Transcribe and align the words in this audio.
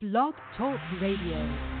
Blog 0.00 0.34
Talk 0.56 0.78
Radio. 1.00 1.77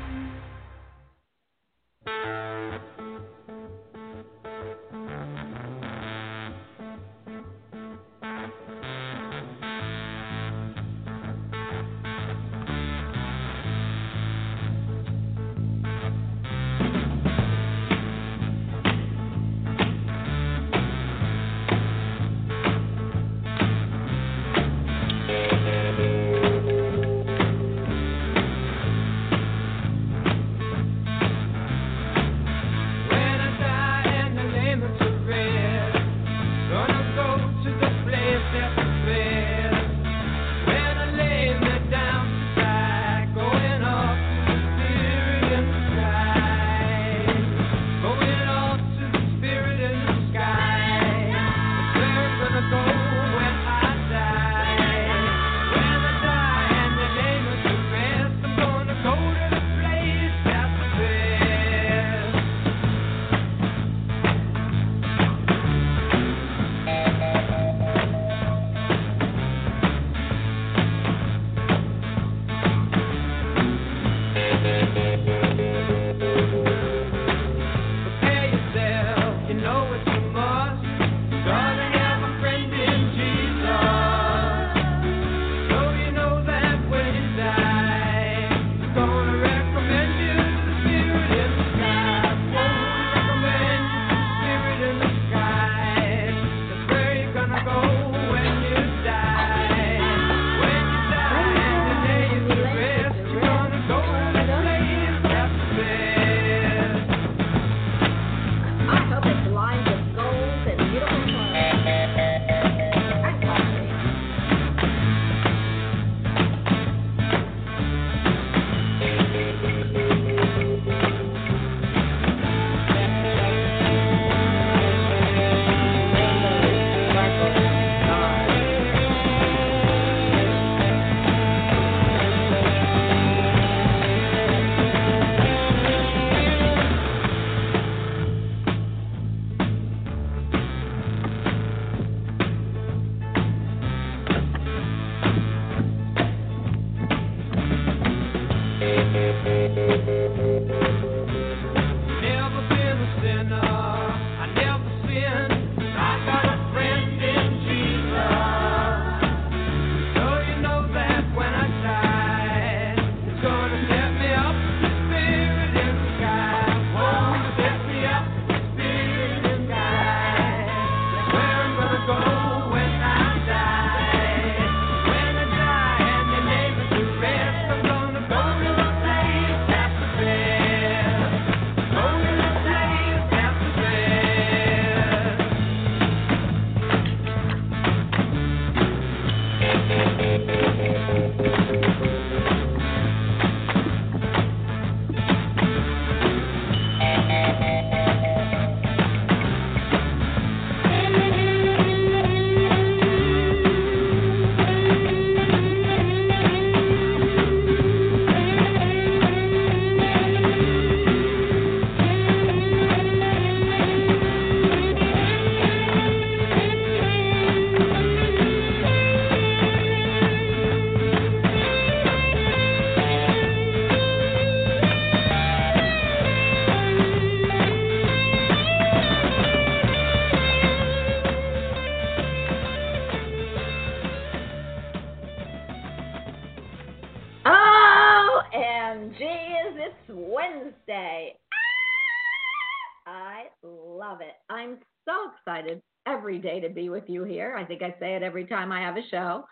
Time 248.48 248.72
I 248.72 248.80
have 248.80 248.96
a 248.96 249.08
show. 249.10 249.44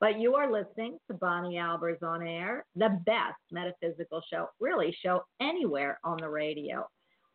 But 0.00 0.18
you 0.18 0.34
are 0.34 0.50
listening 0.50 0.98
to 1.08 1.14
Bonnie 1.14 1.54
Albers 1.54 2.02
on 2.02 2.26
Air, 2.26 2.64
the 2.74 2.98
best 3.06 3.38
metaphysical 3.52 4.20
show, 4.32 4.48
really, 4.58 4.96
show 5.00 5.22
anywhere 5.40 6.00
on 6.02 6.16
the 6.20 6.28
radio. 6.28 6.84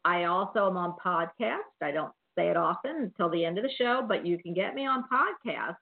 I 0.03 0.25
also 0.25 0.69
am 0.69 0.75
on 0.75 0.95
podcast. 1.03 1.59
I 1.81 1.91
don't 1.91 2.11
say 2.37 2.49
it 2.49 2.57
often 2.57 2.95
until 2.97 3.29
the 3.29 3.45
end 3.45 3.57
of 3.57 3.63
the 3.63 3.71
show, 3.77 4.03
but 4.05 4.25
you 4.25 4.37
can 4.37 4.53
get 4.53 4.75
me 4.75 4.85
on 4.85 5.05
podcast 5.11 5.75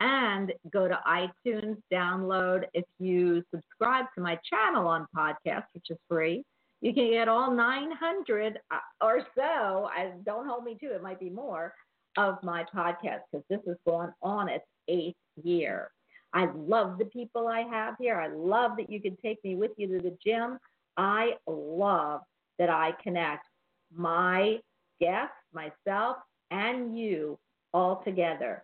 and 0.00 0.52
go 0.72 0.88
to 0.88 0.98
iTunes, 1.06 1.76
download. 1.92 2.64
If 2.74 2.84
you 2.98 3.42
subscribe 3.54 4.06
to 4.16 4.20
my 4.20 4.38
channel 4.48 4.88
on 4.88 5.06
podcast, 5.16 5.64
which 5.72 5.86
is 5.90 5.98
free, 6.08 6.44
you 6.80 6.92
can 6.92 7.10
get 7.10 7.28
all 7.28 7.50
900 7.50 8.58
uh, 8.70 8.78
or 9.00 9.22
so. 9.36 9.88
I 9.96 10.12
don't 10.24 10.48
hold 10.48 10.64
me 10.64 10.76
to 10.80 10.86
it; 10.94 11.02
might 11.02 11.20
be 11.20 11.30
more 11.30 11.72
of 12.16 12.36
my 12.42 12.64
podcast 12.74 13.20
because 13.32 13.44
this 13.48 13.60
is 13.66 13.76
going 13.86 14.10
on 14.22 14.48
its 14.48 14.64
eighth 14.88 15.16
year. 15.42 15.90
I 16.32 16.48
love 16.56 16.98
the 16.98 17.04
people 17.06 17.46
I 17.46 17.60
have 17.60 17.94
here. 17.98 18.18
I 18.18 18.28
love 18.28 18.72
that 18.78 18.90
you 18.90 19.00
can 19.00 19.16
take 19.16 19.42
me 19.44 19.54
with 19.54 19.70
you 19.76 19.86
to 19.88 20.02
the 20.02 20.16
gym. 20.24 20.58
I 20.96 21.34
love 21.46 22.22
that 22.58 22.70
I 22.70 22.92
connect 23.02 23.46
my 23.94 24.58
guests, 25.00 25.34
myself, 25.52 26.16
and 26.50 26.98
you 26.98 27.38
all 27.72 28.02
together. 28.04 28.62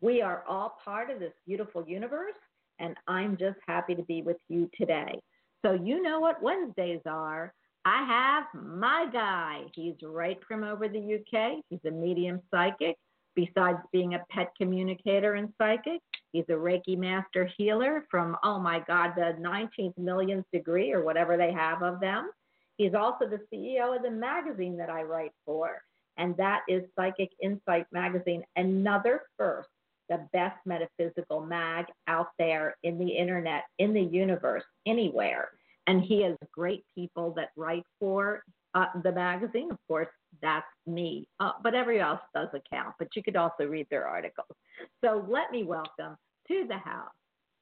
We 0.00 0.20
are 0.20 0.44
all 0.48 0.78
part 0.84 1.10
of 1.10 1.20
this 1.20 1.32
beautiful 1.46 1.84
universe, 1.86 2.34
and 2.78 2.96
I'm 3.06 3.36
just 3.36 3.58
happy 3.66 3.94
to 3.94 4.02
be 4.02 4.22
with 4.22 4.36
you 4.48 4.68
today. 4.78 5.20
So, 5.64 5.72
you 5.72 6.02
know 6.02 6.20
what 6.20 6.42
Wednesdays 6.42 7.00
are. 7.06 7.52
I 7.84 8.04
have 8.04 8.62
my 8.62 9.06
guy. 9.12 9.62
He's 9.74 9.94
right 10.02 10.38
from 10.46 10.64
over 10.64 10.88
the 10.88 10.98
UK. 10.98 11.62
He's 11.70 11.80
a 11.86 11.90
medium 11.90 12.40
psychic. 12.50 12.96
Besides 13.36 13.78
being 13.92 14.14
a 14.14 14.24
pet 14.30 14.52
communicator 14.60 15.34
and 15.34 15.52
psychic, 15.58 16.00
he's 16.32 16.46
a 16.48 16.52
Reiki 16.52 16.96
master 16.96 17.48
healer 17.58 18.06
from, 18.10 18.36
oh 18.42 18.58
my 18.58 18.80
God, 18.80 19.12
the 19.14 19.36
19th 19.38 19.96
millionth 19.98 20.46
degree 20.52 20.90
or 20.92 21.04
whatever 21.04 21.36
they 21.36 21.52
have 21.52 21.82
of 21.82 22.00
them. 22.00 22.30
He's 22.78 22.94
also 22.94 23.26
the 23.28 23.40
CEO 23.52 23.94
of 23.94 24.02
the 24.02 24.10
magazine 24.10 24.78
that 24.78 24.88
I 24.88 25.02
write 25.02 25.32
for, 25.44 25.82
and 26.16 26.34
that 26.38 26.62
is 26.66 26.82
Psychic 26.98 27.30
Insight 27.42 27.86
Magazine, 27.92 28.42
another 28.56 29.22
first, 29.36 29.68
the 30.08 30.26
best 30.32 30.56
metaphysical 30.64 31.44
mag 31.44 31.86
out 32.06 32.28
there 32.38 32.76
in 32.82 32.98
the 32.98 33.08
internet, 33.08 33.64
in 33.78 33.92
the 33.92 34.02
universe, 34.02 34.64
anywhere. 34.86 35.50
And 35.86 36.02
he 36.02 36.22
has 36.22 36.36
great 36.52 36.84
people 36.94 37.32
that 37.34 37.50
write 37.56 37.84
for 38.00 38.42
uh, 38.74 38.86
the 39.02 39.12
magazine. 39.12 39.70
Of 39.70 39.78
course, 39.88 40.08
that's 40.42 40.66
me. 40.86 41.28
Uh, 41.40 41.52
but 41.62 41.74
everybody 41.74 42.00
else 42.00 42.20
does 42.34 42.48
account, 42.54 42.94
but 42.98 43.08
you 43.14 43.22
could 43.22 43.36
also 43.36 43.64
read 43.64 43.86
their 43.90 44.06
articles. 44.06 44.56
So 45.04 45.24
let 45.28 45.50
me 45.50 45.64
welcome 45.64 46.16
to 46.48 46.64
the 46.68 46.78
house 46.78 47.10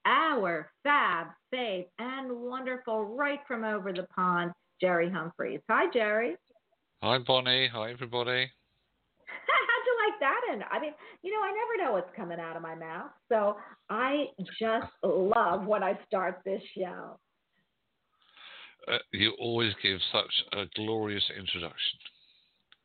our 0.06 0.70
fab, 0.82 1.28
safe, 1.52 1.86
and 1.98 2.30
wonderful, 2.30 3.04
right 3.04 3.40
from 3.46 3.64
over 3.64 3.92
the 3.92 4.06
pond, 4.14 4.52
Jerry 4.80 5.10
Humphreys. 5.10 5.60
Hi, 5.70 5.90
Jerry. 5.92 6.36
Hi, 7.02 7.18
Bonnie. 7.18 7.68
Hi, 7.72 7.90
everybody. 7.90 8.46
How'd 9.46 9.86
you 9.86 9.96
like 10.06 10.20
that? 10.20 10.40
And 10.52 10.64
I 10.70 10.80
mean, 10.80 10.92
you 11.22 11.32
know, 11.32 11.40
I 11.40 11.52
never 11.52 11.84
know 11.84 11.92
what's 11.94 12.14
coming 12.16 12.38
out 12.38 12.56
of 12.56 12.62
my 12.62 12.74
mouth. 12.74 13.10
So 13.30 13.56
I 13.88 14.26
just 14.60 14.92
love 15.02 15.66
when 15.66 15.82
I 15.82 15.98
start 16.06 16.40
this 16.44 16.62
show. 16.76 17.18
Uh, 18.86 18.98
you 19.12 19.32
always 19.40 19.72
give 19.82 19.98
such 20.12 20.58
a 20.58 20.64
glorious 20.76 21.24
introduction. 21.38 21.98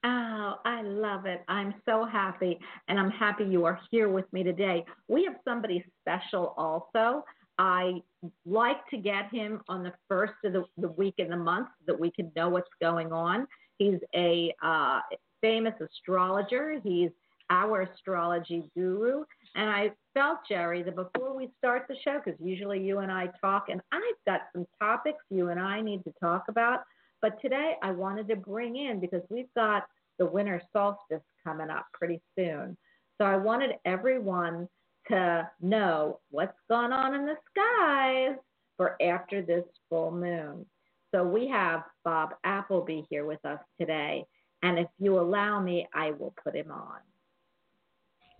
Oh, 0.04 0.56
I 0.64 0.82
love 0.82 1.26
it. 1.26 1.44
I'm 1.48 1.74
so 1.86 2.06
happy. 2.06 2.58
And 2.88 3.00
I'm 3.00 3.12
happy 3.12 3.44
you 3.44 3.66
are 3.66 3.80
here 3.92 4.08
with 4.10 4.32
me 4.32 4.44
today. 4.44 4.86
We 5.08 5.26
have 5.26 5.36
somebody 5.44 5.84
special 6.02 6.54
also. 6.58 7.26
I 7.58 8.02
like 8.46 8.88
to 8.92 8.98
get 8.98 9.30
him 9.30 9.62
on 9.68 9.84
the 9.84 9.92
first 10.08 10.34
of 10.46 10.54
the, 10.54 10.64
the 10.78 10.88
week 10.88 11.16
in 11.18 11.30
the 11.30 11.38
month 11.38 11.68
so 11.80 11.92
that 11.92 12.00
we 12.00 12.12
can 12.12 12.32
know 12.36 12.48
what's 12.48 12.70
going 12.82 13.12
on. 13.12 13.46
He's 13.78 14.00
a 14.16 14.54
uh, 14.64 15.02
famous 15.42 15.74
astrologer. 15.82 16.80
He's 16.82 17.10
our 17.50 17.82
astrology 17.82 18.64
guru. 18.76 19.26
And 19.56 19.70
I 19.70 19.92
felt, 20.14 20.40
Jerry, 20.48 20.84
that 20.84 20.96
before 20.96 21.36
we 21.36 21.50
start 21.58 21.86
the 21.90 21.96
show, 22.06 22.22
because 22.24 22.40
usually 22.42 22.82
you 22.82 23.00
and 23.00 23.12
I 23.12 23.30
talk, 23.42 23.66
and 23.70 23.82
I've 23.92 24.02
got 24.26 24.42
some 24.54 24.66
topics 24.80 25.20
you 25.30 25.50
and 25.50 25.60
I 25.60 25.82
need 25.82 26.04
to 26.06 26.14
talk 26.22 26.46
about. 26.48 26.82
But 27.22 27.42
today 27.42 27.76
I 27.82 27.92
wanted 27.92 28.28
to 28.30 28.36
bring 28.36 28.76
in 28.76 29.00
because 29.00 29.22
we've 29.30 29.54
got 29.56 29.84
the 30.18 30.26
winter 30.26 30.62
solstice 30.74 31.24
coming 31.44 31.70
up 31.70 31.88
pretty 31.94 32.22
soon. 32.38 32.78
So 33.18 33.26
I 33.26 33.38
wanted 33.38 33.72
everyone 33.86 34.68
to 35.10 35.50
know 35.62 36.20
what's 36.30 36.58
going 36.70 36.94
on 36.94 37.16
in 37.16 37.26
the 37.26 37.36
skies 37.52 38.38
for 38.78 39.02
after 39.02 39.42
this 39.42 39.66
full 39.90 40.12
moon. 40.12 40.66
So 41.14 41.24
we 41.24 41.48
have 41.48 41.84
Bob 42.06 42.30
Appleby 42.44 43.02
here 43.10 43.26
with 43.26 43.44
us 43.44 43.60
today. 43.80 44.26
And 44.62 44.78
if 44.78 44.88
you 45.00 45.20
allow 45.20 45.60
me, 45.60 45.88
I 45.94 46.12
will 46.12 46.34
put 46.44 46.56
him 46.56 46.72
on. 46.72 47.00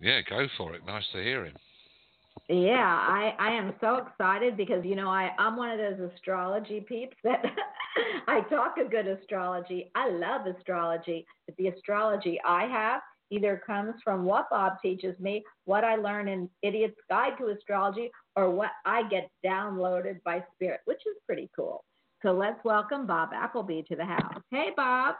Yeah, 0.00 0.20
go 0.28 0.46
for 0.56 0.74
it. 0.74 0.84
Nice 0.86 1.04
to 1.12 1.22
hear 1.22 1.44
him. 1.44 1.56
Yeah, 2.52 2.82
I, 2.84 3.32
I 3.38 3.52
am 3.52 3.74
so 3.80 3.98
excited 3.98 4.56
because 4.56 4.84
you 4.84 4.96
know 4.96 5.08
I 5.08 5.30
I'm 5.38 5.56
one 5.56 5.70
of 5.70 5.78
those 5.78 6.10
astrology 6.12 6.80
peeps 6.80 7.16
that 7.24 7.44
I 8.26 8.40
talk 8.50 8.74
a 8.84 8.88
good 8.88 9.06
astrology. 9.06 9.92
I 9.94 10.10
love 10.10 10.46
astrology, 10.46 11.24
but 11.46 11.56
the 11.58 11.68
astrology 11.68 12.40
I 12.44 12.64
have 12.64 13.02
either 13.30 13.62
comes 13.64 13.94
from 14.02 14.24
what 14.24 14.50
Bob 14.50 14.82
teaches 14.82 15.16
me, 15.20 15.44
what 15.66 15.84
I 15.84 15.94
learn 15.94 16.26
in 16.26 16.50
Idiot's 16.62 16.96
Guide 17.08 17.34
to 17.38 17.50
Astrology, 17.50 18.10
or 18.34 18.50
what 18.50 18.70
I 18.84 19.08
get 19.08 19.30
downloaded 19.46 20.20
by 20.24 20.42
Spirit, 20.56 20.80
which 20.86 21.02
is 21.06 21.16
pretty 21.26 21.48
cool. 21.54 21.84
So 22.22 22.32
let's 22.32 22.58
welcome 22.64 23.06
Bob 23.06 23.28
Appleby 23.32 23.82
to 23.82 23.94
the 23.94 24.04
house. 24.04 24.42
Hey, 24.50 24.70
Bob. 24.76 25.14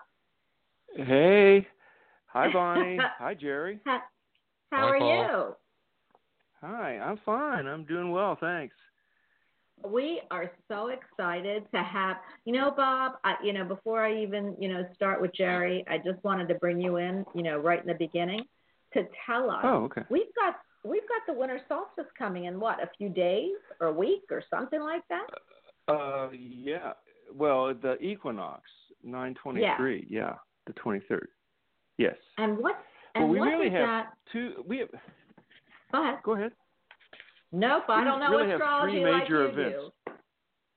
Hey. 0.97 1.65
Hi, 2.27 2.53
Bonnie. 2.53 2.99
Hi, 3.19 3.35
Jerry. 3.35 3.79
How, 3.85 4.00
how 4.73 4.82
Hi, 4.82 4.88
are 4.88 4.99
Bob. 4.99 5.31
you? 5.31 5.56
Hi, 6.62 6.99
I'm 6.99 7.19
fine. 7.25 7.67
I'm 7.67 7.85
doing 7.85 8.11
well, 8.11 8.37
thanks. 8.39 8.75
We 9.83 10.21
are 10.31 10.51
so 10.69 10.89
excited 10.89 11.65
to 11.73 11.83
have, 11.83 12.17
you 12.45 12.53
know, 12.53 12.71
Bob, 12.71 13.12
I, 13.25 13.37
you 13.43 13.55
know, 13.55 13.65
before 13.65 14.05
I 14.05 14.23
even, 14.23 14.55
you 14.59 14.69
know, 14.69 14.85
start 14.95 15.23
with 15.23 15.35
Jerry, 15.35 15.85
I 15.89 15.97
just 15.97 16.23
wanted 16.23 16.49
to 16.49 16.55
bring 16.57 16.79
you 16.79 16.97
in, 16.97 17.25
you 17.35 17.43
know, 17.43 17.59
right 17.59 17.81
in 17.81 17.87
the 17.87 17.95
beginning 17.95 18.45
to 18.93 19.07
tell 19.27 19.51
us. 19.51 19.61
Oh, 19.65 19.85
okay. 19.85 20.03
We've 20.11 20.35
got 20.37 20.57
we've 20.85 21.09
got 21.09 21.23
the 21.27 21.39
winter 21.39 21.61
solstice 21.67 22.11
coming 22.19 22.45
in 22.45 22.61
what, 22.61 22.83
a 22.83 22.91
few 22.99 23.09
days 23.09 23.56
or 23.81 23.89
a 23.89 23.93
week 23.93 24.25
or 24.31 24.43
something 24.51 24.81
like 24.81 25.03
that? 25.09 25.27
Uh, 25.89 26.29
yeah. 26.33 26.93
Well, 27.35 27.75
the 27.75 27.97
equinox, 28.01 28.63
923. 29.03 30.06
Yeah, 30.09 30.21
yeah 30.21 30.35
the 30.67 30.73
23rd. 30.75 31.27
Yes. 31.97 32.17
And 32.39 32.59
what 32.59 32.77
and 33.15 33.25
well, 33.25 33.33
we 33.33 33.39
what 33.41 33.47
really 33.47 33.67
is 33.67 33.73
have 33.73 33.87
that? 33.87 34.06
two. 34.33 34.65
We 34.67 34.79
have. 34.79 34.89
Go 35.93 36.03
ahead. 36.03 36.19
Go 36.25 36.33
ahead. 36.35 36.53
Nope, 37.53 37.85
I 37.89 38.05
don't 38.05 38.21
know 38.21 38.31
really 38.31 38.49
have 38.51 38.61
astrology 38.61 39.01
three 39.03 39.05
major 39.21 39.43
you 39.43 39.49
events. 39.49 39.77
do. 40.07 40.13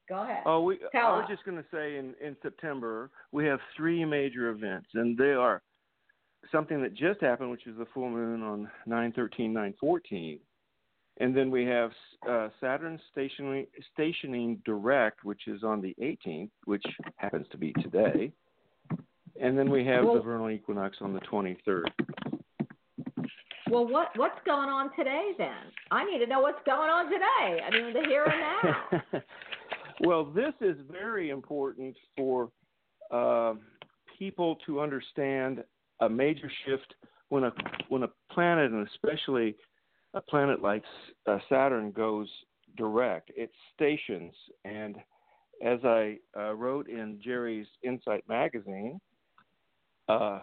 Go 0.10 0.24
ahead. 0.24 0.44
Oh, 0.46 0.62
we. 0.64 0.80
Tell 0.92 1.08
I 1.08 1.16
was 1.18 1.24
us. 1.26 1.30
just 1.32 1.46
going 1.46 1.58
to 1.58 1.66
say 1.72 1.98
in 1.98 2.14
in 2.26 2.36
September 2.42 3.10
we 3.32 3.46
have 3.46 3.60
three 3.78 4.04
major 4.06 4.50
events, 4.50 4.88
and 4.96 5.18
they 5.18 5.32
are 5.34 5.62
something 6.52 6.82
that 6.82 6.94
just 6.96 7.22
happened, 7.22 7.52
which 7.52 7.68
is 7.68 7.78
the 7.78 7.86
full 7.94 8.10
moon 8.10 8.44
on 8.44 8.70
913, 8.86 9.54
914. 9.54 10.40
And 11.20 11.38
then 11.38 11.52
we 11.52 11.64
have 11.66 11.92
uh, 12.28 12.50
Saturn 12.60 13.00
stationing, 13.12 13.68
stationing 13.94 14.60
direct, 14.66 15.24
which 15.24 15.48
is 15.48 15.64
on 15.64 15.80
the 15.80 15.96
18th, 16.02 16.50
which 16.66 16.84
happens 17.18 17.46
to 17.52 17.58
be 17.58 17.72
today. 17.74 18.32
And 19.40 19.58
then 19.58 19.70
we 19.70 19.86
have 19.86 20.04
Well- 20.06 20.16
the 20.16 20.22
vernal 20.22 20.50
equinox 20.50 20.98
on 21.02 21.14
the 21.14 21.20
23rd. 21.22 21.86
Well, 23.74 23.88
what 23.88 24.10
what's 24.18 24.38
going 24.46 24.70
on 24.70 24.96
today 24.96 25.32
then? 25.36 25.72
I 25.90 26.06
need 26.06 26.20
to 26.20 26.28
know 26.28 26.42
what's 26.42 26.62
going 26.64 26.92
on 26.92 27.06
today. 27.06 27.60
I 27.66 27.72
mean, 27.72 27.92
the 27.92 28.08
here 28.08 28.24
and 28.24 29.02
now. 29.02 29.22
well, 30.02 30.26
this 30.26 30.54
is 30.62 30.78
very 30.92 31.32
important 31.32 31.96
for 32.16 32.52
uh, 33.10 33.56
people 34.20 34.58
to 34.68 34.80
understand 34.80 35.64
a 36.02 36.08
major 36.08 36.52
shift 36.68 36.94
when 37.30 37.46
a 37.46 37.52
when 37.90 38.04
a 38.04 38.10
planet, 38.32 38.72
and 38.72 38.88
especially 38.90 39.56
a 40.14 40.22
planet 40.22 40.62
like 40.62 40.84
uh, 41.26 41.40
Saturn, 41.50 41.90
goes 41.90 42.30
direct. 42.78 43.32
It 43.36 43.50
stations, 43.74 44.34
and 44.66 44.98
as 45.66 45.80
I 45.84 46.20
uh, 46.38 46.54
wrote 46.54 46.88
in 46.90 47.20
Jerry's 47.24 47.68
Insight 47.82 48.24
magazine, 48.30 49.02
uh, 50.08 50.42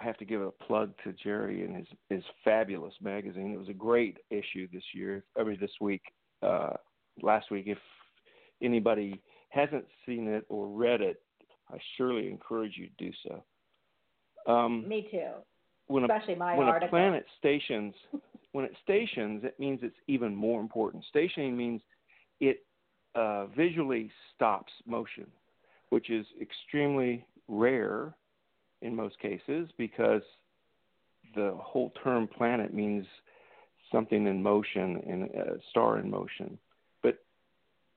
I 0.00 0.04
have 0.04 0.16
to 0.18 0.24
give 0.24 0.42
a 0.42 0.50
plug 0.50 0.92
to 1.04 1.12
Jerry 1.12 1.64
and 1.64 1.76
his 1.76 1.86
his 2.10 2.22
fabulous 2.44 2.94
magazine. 3.00 3.52
It 3.52 3.58
was 3.58 3.68
a 3.68 3.74
great 3.74 4.18
issue 4.30 4.68
this 4.72 4.82
year. 4.94 5.24
I 5.38 5.44
mean, 5.44 5.58
this 5.60 5.70
week, 5.80 6.02
uh, 6.42 6.70
last 7.22 7.50
week. 7.50 7.64
If 7.66 7.78
anybody 8.62 9.20
hasn't 9.50 9.84
seen 10.06 10.26
it 10.28 10.44
or 10.48 10.66
read 10.68 11.00
it, 11.00 11.20
I 11.70 11.78
surely 11.96 12.28
encourage 12.28 12.76
you 12.76 12.88
to 12.88 13.04
do 13.04 13.12
so. 13.26 14.52
Um, 14.52 14.86
Me 14.88 15.08
too. 15.10 15.30
when 15.86 16.02
a 16.04 16.06
Especially 16.06 16.34
my 16.34 16.56
when 16.56 16.66
article. 16.66 16.88
a 16.88 16.90
planet 16.90 17.24
stations, 17.38 17.94
when 18.52 18.64
it 18.64 18.72
stations, 18.82 19.42
it 19.44 19.58
means 19.58 19.80
it's 19.82 19.96
even 20.08 20.34
more 20.34 20.60
important. 20.60 21.04
Stationing 21.08 21.56
means 21.56 21.80
it 22.40 22.64
uh, 23.14 23.46
visually 23.46 24.10
stops 24.34 24.72
motion, 24.86 25.26
which 25.90 26.10
is 26.10 26.26
extremely 26.40 27.24
rare 27.48 28.14
in 28.84 28.94
most 28.94 29.18
cases 29.18 29.68
because 29.76 30.22
the 31.34 31.56
whole 31.56 31.92
term 32.04 32.28
planet 32.28 32.72
means 32.72 33.06
something 33.90 34.26
in 34.26 34.42
motion 34.42 35.02
and 35.08 35.24
a 35.24 35.58
star 35.70 35.98
in 35.98 36.10
motion. 36.10 36.58
But 37.02 37.18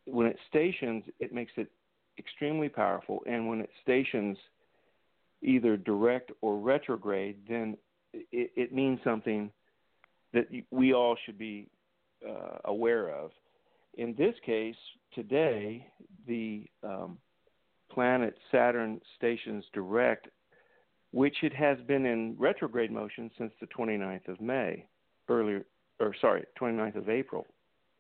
when 0.06 0.28
it 0.28 0.38
stations, 0.50 1.04
it 1.20 1.34
makes 1.34 1.52
it 1.58 1.70
extremely 2.18 2.70
powerful. 2.70 3.22
And 3.28 3.48
when 3.48 3.60
it 3.60 3.70
stations 3.84 4.38
either 5.42 5.78
direct 5.78 6.32
or 6.42 6.58
retrograde, 6.58 7.38
then 7.48 7.78
it, 8.14 8.52
it 8.56 8.74
means 8.74 9.00
something 9.04 9.52
that 10.34 10.48
we 10.72 10.94
all 10.94 11.16
should 11.26 11.38
be 11.38 11.68
uh, 12.28 12.58
aware 12.66 13.10
of. 13.10 13.32
In 13.98 14.16
this 14.18 14.36
case, 14.46 14.76
today, 15.14 15.88
the 16.28 16.66
um, 16.84 17.18
planet 17.92 18.36
Saturn 18.52 19.02
stations 19.18 19.64
direct, 19.74 20.28
which 21.12 21.38
it 21.44 21.54
has 21.54 21.78
been 21.88 22.06
in 22.06 22.36
retrograde 22.38 22.92
motion 22.92 23.32
since 23.38 23.52
the 23.60 23.68
29th 23.68 24.28
of 24.28 24.42
May, 24.42 24.86
earlier, 25.30 25.66
or 26.00 26.14
sorry, 26.20 26.44
29th 26.60 26.96
of 26.96 27.10
April, 27.10 27.46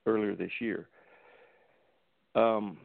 earlier 0.05 0.35
this 0.35 0.51
year. 0.59 0.89
Um, 2.35 2.77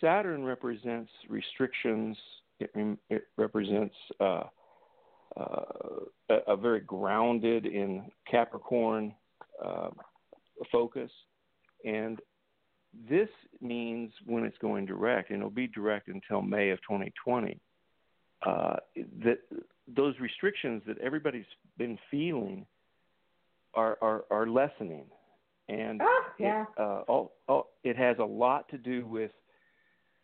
Saturn 0.00 0.44
represents 0.44 1.10
restrictions. 1.28 2.16
It, 2.58 2.98
it 3.10 3.22
represents 3.36 3.94
uh, 4.18 4.44
uh, 5.38 5.62
a, 6.30 6.34
a, 6.48 6.56
very 6.56 6.80
grounded 6.80 7.66
in 7.66 8.10
Capricorn 8.28 9.14
uh, 9.64 9.90
focus, 10.72 11.10
and 11.84 12.18
this 13.08 13.28
means 13.60 14.12
when 14.26 14.44
it's 14.44 14.58
going 14.58 14.86
direct, 14.86 15.30
and 15.30 15.38
it'll 15.38 15.50
be 15.50 15.68
direct 15.68 16.08
until 16.08 16.42
May 16.42 16.70
of 16.70 16.78
2020. 16.82 17.58
Uh, 18.42 18.76
that 19.22 19.38
those 19.86 20.14
restrictions 20.18 20.82
that 20.86 20.96
everybody's 20.98 21.44
been 21.76 21.98
feeling 22.10 22.64
are 23.74 23.98
are, 24.00 24.24
are 24.30 24.46
lessening, 24.46 25.04
and 25.68 26.00
oh, 26.02 26.22
yeah. 26.38 26.62
it, 26.62 26.68
uh, 26.80 27.02
all, 27.06 27.32
all, 27.48 27.70
it 27.84 27.96
has 27.96 28.16
a 28.18 28.24
lot 28.24 28.68
to 28.70 28.78
do 28.78 29.06
with 29.06 29.30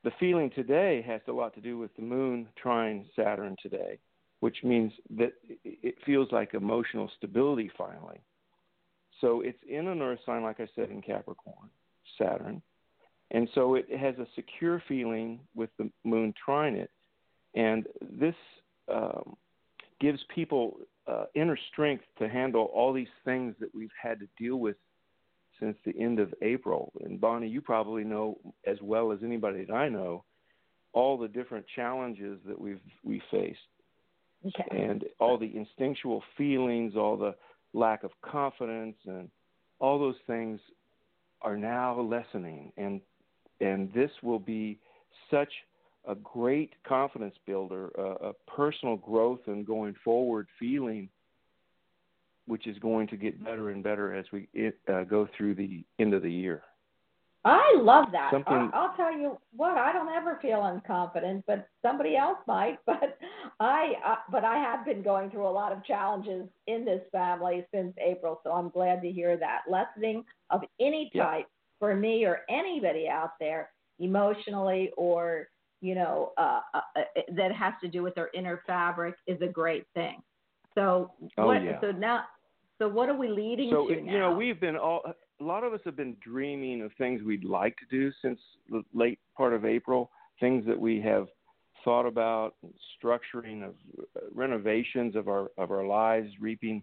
the 0.07 0.13
feeling 0.21 0.51
today 0.55 1.05
has 1.07 1.21
a 1.27 1.33
lot 1.33 1.53
to 1.55 1.61
do 1.61 1.79
with 1.79 1.95
the 1.97 2.03
moon 2.03 2.49
trine 2.57 3.05
Saturn 3.17 3.57
today, 3.61 3.99
which 4.39 4.59
means 4.63 4.93
that 5.19 5.33
it 5.65 5.97
feels 6.07 6.31
like 6.31 6.55
emotional 6.55 7.11
stability 7.17 7.71
finally. 7.77 8.21
So 9.21 9.41
it's 9.41 9.59
in 9.69 9.89
an 9.89 10.01
earth 10.03 10.21
sign, 10.25 10.43
like 10.43 10.61
I 10.61 10.69
said, 10.77 10.91
in 10.91 11.03
Capricorn, 11.03 11.71
Saturn. 12.19 12.63
And 13.33 13.49
so 13.55 13.75
it 13.75 13.87
has 13.91 14.15
a 14.19 14.27
secure 14.37 14.81
feeling 14.87 15.41
with 15.57 15.71
the 15.77 15.91
moon 16.05 16.33
trine 16.45 16.77
it. 16.77 16.91
And 17.57 17.87
this 18.03 18.35
um, 18.93 19.37
gives 20.01 20.21
people 20.35 20.79
uh, 21.09 21.25
inner 21.35 21.59
strength 21.73 22.05
to 22.19 22.29
handle 22.29 22.71
all 22.75 22.93
these 22.93 23.09
things 23.25 23.55
that 23.61 23.75
we've 23.75 23.89
had 24.01 24.21
to 24.21 24.29
deal 24.39 24.57
with 24.57 24.77
since 25.59 25.77
the 25.85 25.95
end 25.99 26.21
of 26.21 26.33
April. 26.43 26.93
And 27.03 27.21
Bonnie, 27.21 27.49
you 27.49 27.61
probably 27.61 28.05
know 28.05 28.39
as 28.67 28.77
well 28.83 29.11
as 29.11 29.21
anybody 29.25 29.65
that 29.65 29.73
I 29.73 29.89
know 29.89 30.25
all 30.93 31.19
the 31.19 31.29
different 31.29 31.65
challenges 31.75 32.39
that 32.47 32.59
we've 32.59 32.81
we 33.05 33.21
faced, 33.31 33.59
okay. 34.47 34.65
and 34.71 35.05
all 35.21 35.37
the 35.37 35.55
instinctual 35.55 36.23
feelings, 36.39 36.95
all 36.97 37.17
the 37.19 37.35
lack 37.75 38.03
of 38.03 38.11
confidence, 38.23 38.97
and 39.07 39.31
all 39.79 39.99
those 39.99 40.17
things 40.27 40.59
are 41.43 41.57
now 41.57 42.01
lessening. 42.01 42.73
And 42.79 43.01
and 43.61 43.93
this 43.93 44.11
will 44.23 44.39
be 44.39 44.79
such 45.31 45.53
a 46.07 46.15
great 46.15 46.73
confidence 46.87 47.35
builder, 47.47 47.89
a, 47.99 48.29
a 48.29 48.33
personal 48.47 48.97
growth 48.97 49.41
and 49.47 49.67
going 49.67 49.95
forward 50.05 50.47
feeling, 50.59 51.09
which 52.47 52.67
is 52.67 52.79
going 52.79 53.09
to 53.09 53.17
get 53.17 53.43
better 53.45 53.71
and 53.71 53.83
better 53.83 54.15
as 54.15 54.25
we 54.33 54.49
it, 54.55 54.79
uh, 54.93 55.03
go 55.05 55.29
through 55.37 55.55
the 55.55 55.85
end 55.99 56.15
of 56.15 56.23
the 56.23 56.33
year. 56.33 56.63
I 57.45 57.77
love 57.81 58.07
that. 58.11 58.33
Something- 58.33 58.53
I, 58.53 58.71
I'll 58.75 58.97
tell 58.97 59.17
you 59.17 59.39
what. 59.55 59.79
I 59.79 59.93
don't 59.93 60.09
ever 60.09 60.39
feel 60.43 60.59
unconfident, 60.59 61.45
but 61.47 61.69
somebody 61.81 62.17
else 62.17 62.39
might. 62.47 62.79
But 62.87 63.19
I, 63.61 63.93
uh, 64.05 64.17
but 64.31 64.45
I 64.45 64.59
have 64.59 64.85
been 64.85 65.03
going 65.03 65.31
through 65.31 65.47
a 65.47 65.51
lot 65.51 65.71
of 65.73 65.85
challenges 65.85 66.49
in 66.67 66.85
this 66.85 67.03
family 67.13 67.65
since 67.73 67.95
April, 68.05 68.41
so 68.43 68.51
I'm 68.53 68.69
glad 68.69 69.01
to 69.03 69.11
hear 69.11 69.37
that 69.39 69.61
lessening 69.71 70.25
of 70.51 70.63
any 70.81 71.11
Yeah. 71.15 71.25
type 71.25 71.47
for 71.79 71.95
me 71.95 72.25
or 72.25 72.41
anybody 72.51 73.09
out 73.09 73.39
there, 73.39 73.71
emotionally 74.01 74.91
or 74.97 75.49
you 75.81 75.95
know, 75.95 76.33
uh, 76.39 76.61
uh, 76.75 76.81
uh, 76.97 77.01
that 77.37 77.53
has 77.53 77.75
to 77.83 77.89
do 77.89 78.03
with 78.03 78.15
their 78.15 78.31
inner 78.35 78.63
fabric 78.67 79.15
is 79.27 79.41
a 79.43 79.47
great 79.47 79.87
thing. 79.95 80.23
So 80.75 81.13
Oh, 81.39 81.47
what? 81.47 81.63
yeah. 81.63 81.81
So 81.81 81.91
now, 81.91 82.25
so 82.79 82.89
what 82.89 83.09
are 83.09 83.17
we 83.17 83.29
leading 83.29 83.71
So 83.71 83.89
to 83.89 84.01
now? 84.01 84.13
you 84.13 84.19
know, 84.19 84.33
we've 84.33 84.61
been 84.61 84.77
all 84.77 85.03
a 85.41 85.45
lot 85.45 85.65
of 85.65 85.73
us 85.73 85.81
have 85.85 85.97
been 85.97 86.17
dreaming 86.23 86.83
of 86.83 86.93
things 86.97 87.23
we'd 87.23 87.45
like 87.45 87.77
to 87.77 87.85
do 87.91 88.11
since 88.23 88.39
the 88.71 88.83
late 88.95 89.19
part 89.37 89.53
of 89.53 89.65
April. 89.65 90.11
Things 90.41 90.65
that 90.67 90.79
we 90.79 91.01
have 91.01 91.29
thought 91.85 92.07
about, 92.07 92.55
structuring 93.03 93.63
of 93.63 93.75
uh, 93.99 94.21
renovations 94.35 95.15
of 95.17 95.29
our 95.29 95.51
of 95.57 95.71
our 95.71 95.87
lives, 95.87 96.31
reaping 96.41 96.83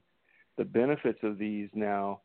the 0.58 0.66
benefits 0.66 1.20
of 1.24 1.38
these 1.38 1.70
now, 1.74 2.22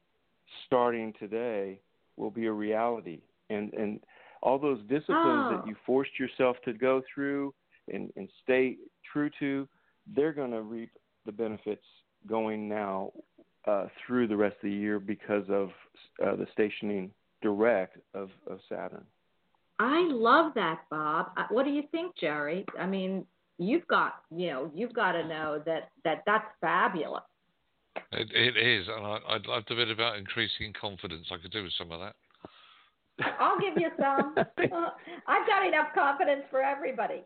starting 0.67 1.13
today, 1.19 1.81
will 2.17 2.31
be 2.31 2.47
a 2.47 2.53
reality. 2.53 3.21
And 3.51 3.73
and 3.75 4.01
all 4.43 4.59
those 4.59 4.81
disciplines 4.83 5.53
Oh. 5.53 5.57
that 5.57 5.67
you 5.67 5.77
forced 5.85 6.19
yourself 6.19 6.57
to 6.65 6.73
go 6.73 7.03
through 7.13 7.55
and, 7.93 8.13
and 8.17 8.29
stay 8.43 8.77
true 9.13 9.31
to, 9.39 9.69
they're 10.15 10.33
going 10.33 10.51
to 10.51 10.63
reap 10.63 10.91
the 11.27 11.33
benefits 11.33 11.85
going 12.27 12.69
now 12.69 13.13
uh, 13.67 13.87
through 14.07 14.27
the 14.27 14.37
rest 14.37 14.57
of 14.57 14.71
the 14.71 14.77
year 14.77 14.99
because 14.99 15.45
of 15.49 15.71
uh, 16.25 16.37
the 16.37 16.47
stationing 16.53 17.11
direct 17.43 17.99
of, 18.15 18.31
of 18.51 18.59
Saturn. 18.69 19.05
I 19.79 20.09
love 20.11 20.55
that, 20.55 20.81
Bob. 20.91 21.31
Uh, 21.37 21.45
What 21.51 21.65
do 21.65 21.71
you 21.71 21.83
think, 21.93 22.17
Jerry? 22.17 22.65
I 22.79 22.87
mean, 22.87 23.25
you've 23.59 23.87
got, 23.87 24.23
you 24.35 24.49
know, 24.49 24.71
you've 24.75 24.95
got 24.95 25.13
to 25.13 25.27
know 25.27 25.63
that 25.67 25.91
that 26.05 26.23
that's 26.27 26.47
fabulous. 26.61 27.23
It, 28.13 28.29
it 28.33 28.57
is, 28.57 28.89
and 28.89 29.07
I, 29.07 29.19
I'd 29.29 29.47
love 29.47 29.65
a 29.71 29.75
bit 29.75 29.91
about 29.91 30.19
increasing 30.19 30.73
confidence. 30.81 31.27
I 31.31 31.37
could 31.37 31.51
do 31.51 31.63
with 31.63 31.73
some 31.77 31.93
of 31.93 32.01
that. 32.01 32.15
I'll 33.39 33.59
give 33.61 33.75
you 33.77 33.91
some. 33.99 34.35
I've 34.59 35.47
got 35.47 35.67
enough 35.67 35.89
confidence 35.95 36.43
for 36.51 36.63
everybody. 36.63 37.23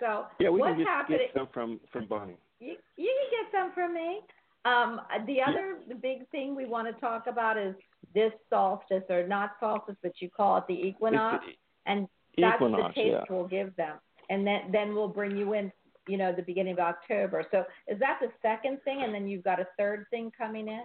So 0.00 0.26
Yeah, 0.38 0.50
we 0.50 0.60
what's 0.60 0.72
can 0.72 0.78
get, 0.78 0.86
happening? 0.86 1.18
get 1.32 1.34
some 1.34 1.48
from, 1.52 1.80
from 1.92 2.06
Bonnie. 2.06 2.36
You, 2.60 2.76
you 2.96 3.28
can 3.30 3.44
get 3.44 3.60
some 3.60 3.72
from 3.72 3.94
me. 3.94 4.20
Um, 4.64 5.00
the 5.26 5.40
other 5.40 5.76
the 5.88 5.94
big 5.94 6.28
thing 6.30 6.56
we 6.56 6.66
want 6.66 6.92
to 6.92 7.00
talk 7.00 7.26
about 7.28 7.56
is 7.56 7.74
this 8.14 8.32
solstice, 8.50 9.04
or 9.08 9.26
not 9.26 9.52
solstice, 9.60 9.94
but 10.02 10.12
you 10.20 10.28
call 10.28 10.56
it 10.56 10.64
the 10.66 10.74
equinox, 10.74 11.44
It's 11.46 11.56
and 11.86 12.08
that's 12.36 12.56
equinox, 12.56 12.94
the 12.96 13.02
taste 13.02 13.12
yeah. 13.12 13.24
we'll 13.30 13.46
give 13.46 13.76
them, 13.76 13.98
and 14.28 14.44
then 14.44 14.62
then 14.72 14.94
we'll 14.94 15.06
bring 15.08 15.36
you 15.36 15.52
in, 15.52 15.70
you 16.08 16.16
know, 16.18 16.32
the 16.34 16.42
beginning 16.42 16.72
of 16.72 16.78
October. 16.80 17.44
So 17.52 17.64
is 17.86 17.98
that 18.00 18.18
the 18.20 18.28
second 18.42 18.78
thing, 18.84 19.02
and 19.04 19.14
then 19.14 19.28
you've 19.28 19.44
got 19.44 19.60
a 19.60 19.68
third 19.78 20.06
thing 20.10 20.32
coming 20.36 20.66
in? 20.66 20.82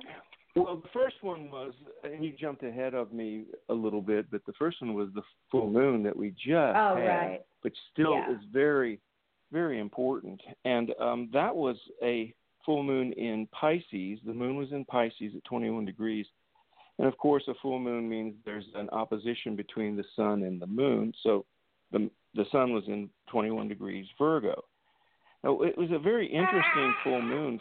Well, 0.56 0.76
the 0.78 0.90
first 0.94 1.16
one 1.22 1.50
was, 1.50 1.74
and 2.04 2.24
you 2.24 2.34
jumped 2.38 2.64
ahead 2.64 2.94
of 2.94 3.14
me 3.14 3.46
a 3.70 3.74
little 3.74 4.02
bit, 4.02 4.30
but 4.30 4.46
the 4.46 4.54
first 4.54 4.82
one 4.82 4.94
was 4.94 5.08
the 5.16 5.22
full 5.50 5.70
moon 5.70 6.04
that 6.04 6.16
we 6.16 6.32
just 6.32 6.76
Oh, 6.76 6.96
had, 6.96 7.08
right. 7.08 7.42
which 7.62 7.78
still 7.94 8.14
Yeah. 8.16 8.32
is 8.32 8.44
very, 8.52 9.00
very 9.52 9.80
important. 9.80 10.42
And 10.66 10.94
um, 11.00 11.30
that 11.32 11.56
was 11.56 11.78
a 12.04 12.34
full 12.66 12.84
moon 12.84 13.14
in 13.14 13.48
Pisces. 13.48 14.20
The 14.26 14.34
moon 14.34 14.58
was 14.58 14.72
in 14.74 14.84
Pisces 14.86 15.34
at 15.36 15.44
21 15.46 15.86
degrees. 15.86 16.28
And 16.98 17.08
of 17.08 17.18
course, 17.18 17.48
a 17.48 17.54
full 17.62 17.80
moon 17.80 18.08
means 18.10 18.36
there's 18.46 18.68
an 18.76 18.90
opposition 18.90 19.56
between 19.56 19.96
the 19.96 20.06
sun 20.16 20.44
and 20.44 20.62
the 20.62 20.68
moon. 20.68 21.14
So 21.24 21.46
the, 21.92 22.10
the 22.36 22.46
sun 22.52 22.74
was 22.74 22.84
in 22.88 23.10
21 23.28 23.70
degrees 23.70 24.06
Virgo. 24.18 24.64
Now, 25.44 25.62
it 25.62 25.78
was 25.78 25.90
a 25.92 25.98
very 25.98 26.28
interesting 26.28 26.94
full 27.04 27.22
moon 27.22 27.60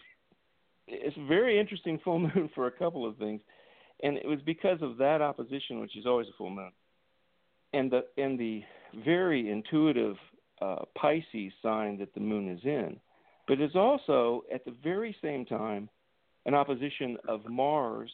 it's 0.91 1.17
a 1.17 1.27
very 1.27 1.59
interesting 1.59 1.99
full 2.03 2.19
moon 2.35 2.51
for 2.55 2.67
a 2.67 2.71
couple 2.71 3.07
of 3.07 3.17
things, 3.17 3.41
and 4.03 4.17
it 4.17 4.27
was 4.27 4.41
because 4.45 4.79
of 4.83 4.97
that 4.99 5.23
opposition, 5.23 5.81
which 5.81 5.97
is 5.97 6.07
always 6.07 6.27
a 6.29 6.37
full 6.37 6.51
moon, 6.51 6.73
and 7.73 7.91
the 7.91 8.05
and 8.17 8.39
the 8.39 8.63
very 9.05 9.51
intuitive 9.51 10.17
uh, 10.61 10.85
Pisces 10.97 11.53
sign 11.63 11.99
that 11.99 12.13
the 12.15 12.21
moon 12.21 12.51
is 12.51 12.61
in, 12.65 12.99
but 13.47 13.61
it's 13.61 13.77
also 13.77 14.43
at 14.53 14.65
the 14.65 14.75
very 14.83 15.17
same 15.23 15.45
time 15.45 15.89
an 16.47 16.55
opposition 16.55 17.17
of 17.29 17.47
Mars 17.49 18.11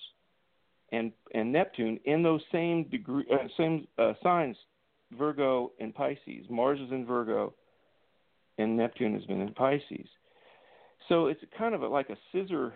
and 0.92 1.12
and 1.35 1.52
Neptune 1.52 1.99
in 2.04 2.23
those 2.23 2.42
same 2.52 2.85
degree 2.85 3.25
uh, 3.33 3.49
same 3.56 3.87
uh, 3.99 4.12
signs, 4.23 4.56
Virgo 5.16 5.73
and 5.80 5.95
Pisces. 5.95 6.47
Mars 6.49 6.80
is 6.80 6.90
in 6.90 7.06
Virgo, 7.06 7.54
and 8.59 8.76
Neptune 8.76 9.14
has 9.14 9.25
been 9.25 9.40
in 9.40 9.52
Pisces. 9.54 10.09
So 11.08 11.26
it's 11.26 11.40
kind 11.56 11.75
of 11.75 11.82
a, 11.82 11.88
like 11.88 12.10
a 12.10 12.16
scissor 12.32 12.75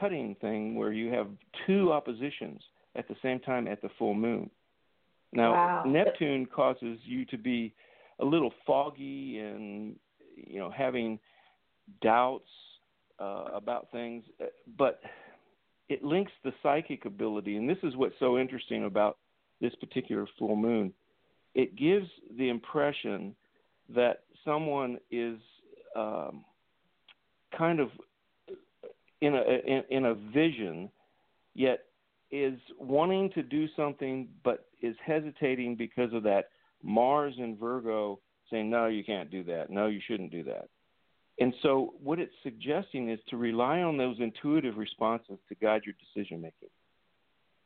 cutting 0.00 0.36
thing 0.40 0.74
where 0.76 0.92
you 0.92 1.12
have 1.12 1.28
two 1.66 1.92
oppositions 1.92 2.62
at 2.96 3.08
the 3.08 3.16
same 3.22 3.40
time 3.40 3.68
at 3.68 3.82
the 3.82 3.88
full 3.98 4.14
moon. 4.14 4.50
Now, 5.32 5.52
Wow. 5.52 5.84
Neptune 5.86 6.46
causes 6.46 6.98
you 7.04 7.24
to 7.26 7.38
be 7.38 7.74
a 8.20 8.24
little 8.24 8.52
foggy 8.66 9.38
and 9.38 9.96
you 10.36 10.58
know 10.58 10.70
having 10.70 11.18
doubts 12.00 12.48
uh, 13.18 13.48
about 13.54 13.90
things, 13.92 14.24
uh, 14.40 14.46
but 14.78 15.00
it 15.88 16.02
links 16.02 16.32
the 16.44 16.52
psychic 16.62 17.04
ability, 17.04 17.56
and 17.56 17.68
this 17.68 17.78
is 17.82 17.96
what's 17.96 18.14
so 18.18 18.38
interesting 18.38 18.84
about 18.84 19.18
this 19.60 19.74
particular 19.76 20.26
full 20.38 20.56
moon. 20.56 20.92
It 21.54 21.76
gives 21.76 22.06
the 22.38 22.48
impression 22.48 23.34
that 23.94 24.24
someone 24.44 24.98
is 25.10 25.38
um, 25.94 26.44
kind 27.56 27.80
of 27.80 27.90
in 29.20 29.34
a 29.34 29.42
in, 29.42 29.82
in 29.90 30.04
a 30.06 30.14
vision, 30.14 30.90
yet 31.54 31.84
is 32.30 32.58
wanting 32.78 33.30
to 33.32 33.42
do 33.42 33.66
something, 33.76 34.28
but 34.42 34.66
is 34.80 34.96
hesitating 35.04 35.76
because 35.76 36.12
of 36.12 36.22
that 36.24 36.48
Mars 36.82 37.34
and 37.38 37.58
Virgo 37.58 38.18
saying, 38.50 38.68
"No, 38.68 38.86
you 38.86 39.04
can't 39.04 39.30
do 39.30 39.44
that. 39.44 39.70
No, 39.70 39.86
you 39.86 40.00
shouldn't 40.06 40.32
do 40.32 40.42
that." 40.44 40.68
And 41.38 41.54
so, 41.62 41.94
what 42.02 42.18
it's 42.18 42.34
suggesting 42.42 43.10
is 43.10 43.18
to 43.28 43.36
rely 43.36 43.80
on 43.80 43.96
those 43.96 44.16
intuitive 44.20 44.76
responses 44.76 45.38
to 45.48 45.54
guide 45.54 45.82
your 45.84 45.94
decision 45.94 46.40
making. 46.40 46.68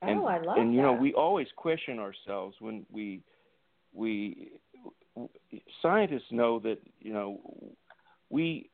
Oh, 0.02 0.08
and, 0.08 0.20
oh, 0.20 0.26
I 0.26 0.38
love 0.40 0.58
and 0.58 0.74
you 0.74 0.82
know 0.82 0.92
we 0.92 1.14
always 1.14 1.48
question 1.56 1.98
ourselves 1.98 2.56
when 2.60 2.84
we 2.90 3.22
we 3.92 4.52
scientists 5.82 6.30
know 6.30 6.58
that 6.60 6.78
you 7.00 7.12
know 7.12 7.40
we 8.28 8.68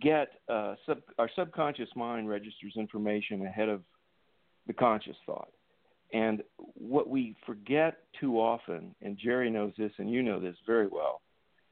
get 0.00 0.28
uh, 0.48 0.74
sub, 0.86 0.98
our 1.18 1.30
subconscious 1.36 1.88
mind 1.96 2.28
registers 2.28 2.74
information 2.76 3.44
ahead 3.46 3.68
of 3.68 3.82
the 4.66 4.72
conscious 4.72 5.16
thought 5.26 5.48
and 6.12 6.42
what 6.74 7.08
we 7.08 7.36
forget 7.44 7.98
too 8.18 8.40
often 8.40 8.94
and 9.02 9.18
jerry 9.18 9.50
knows 9.50 9.72
this 9.76 9.92
and 9.98 10.10
you 10.10 10.22
know 10.22 10.40
this 10.40 10.56
very 10.66 10.86
well 10.86 11.20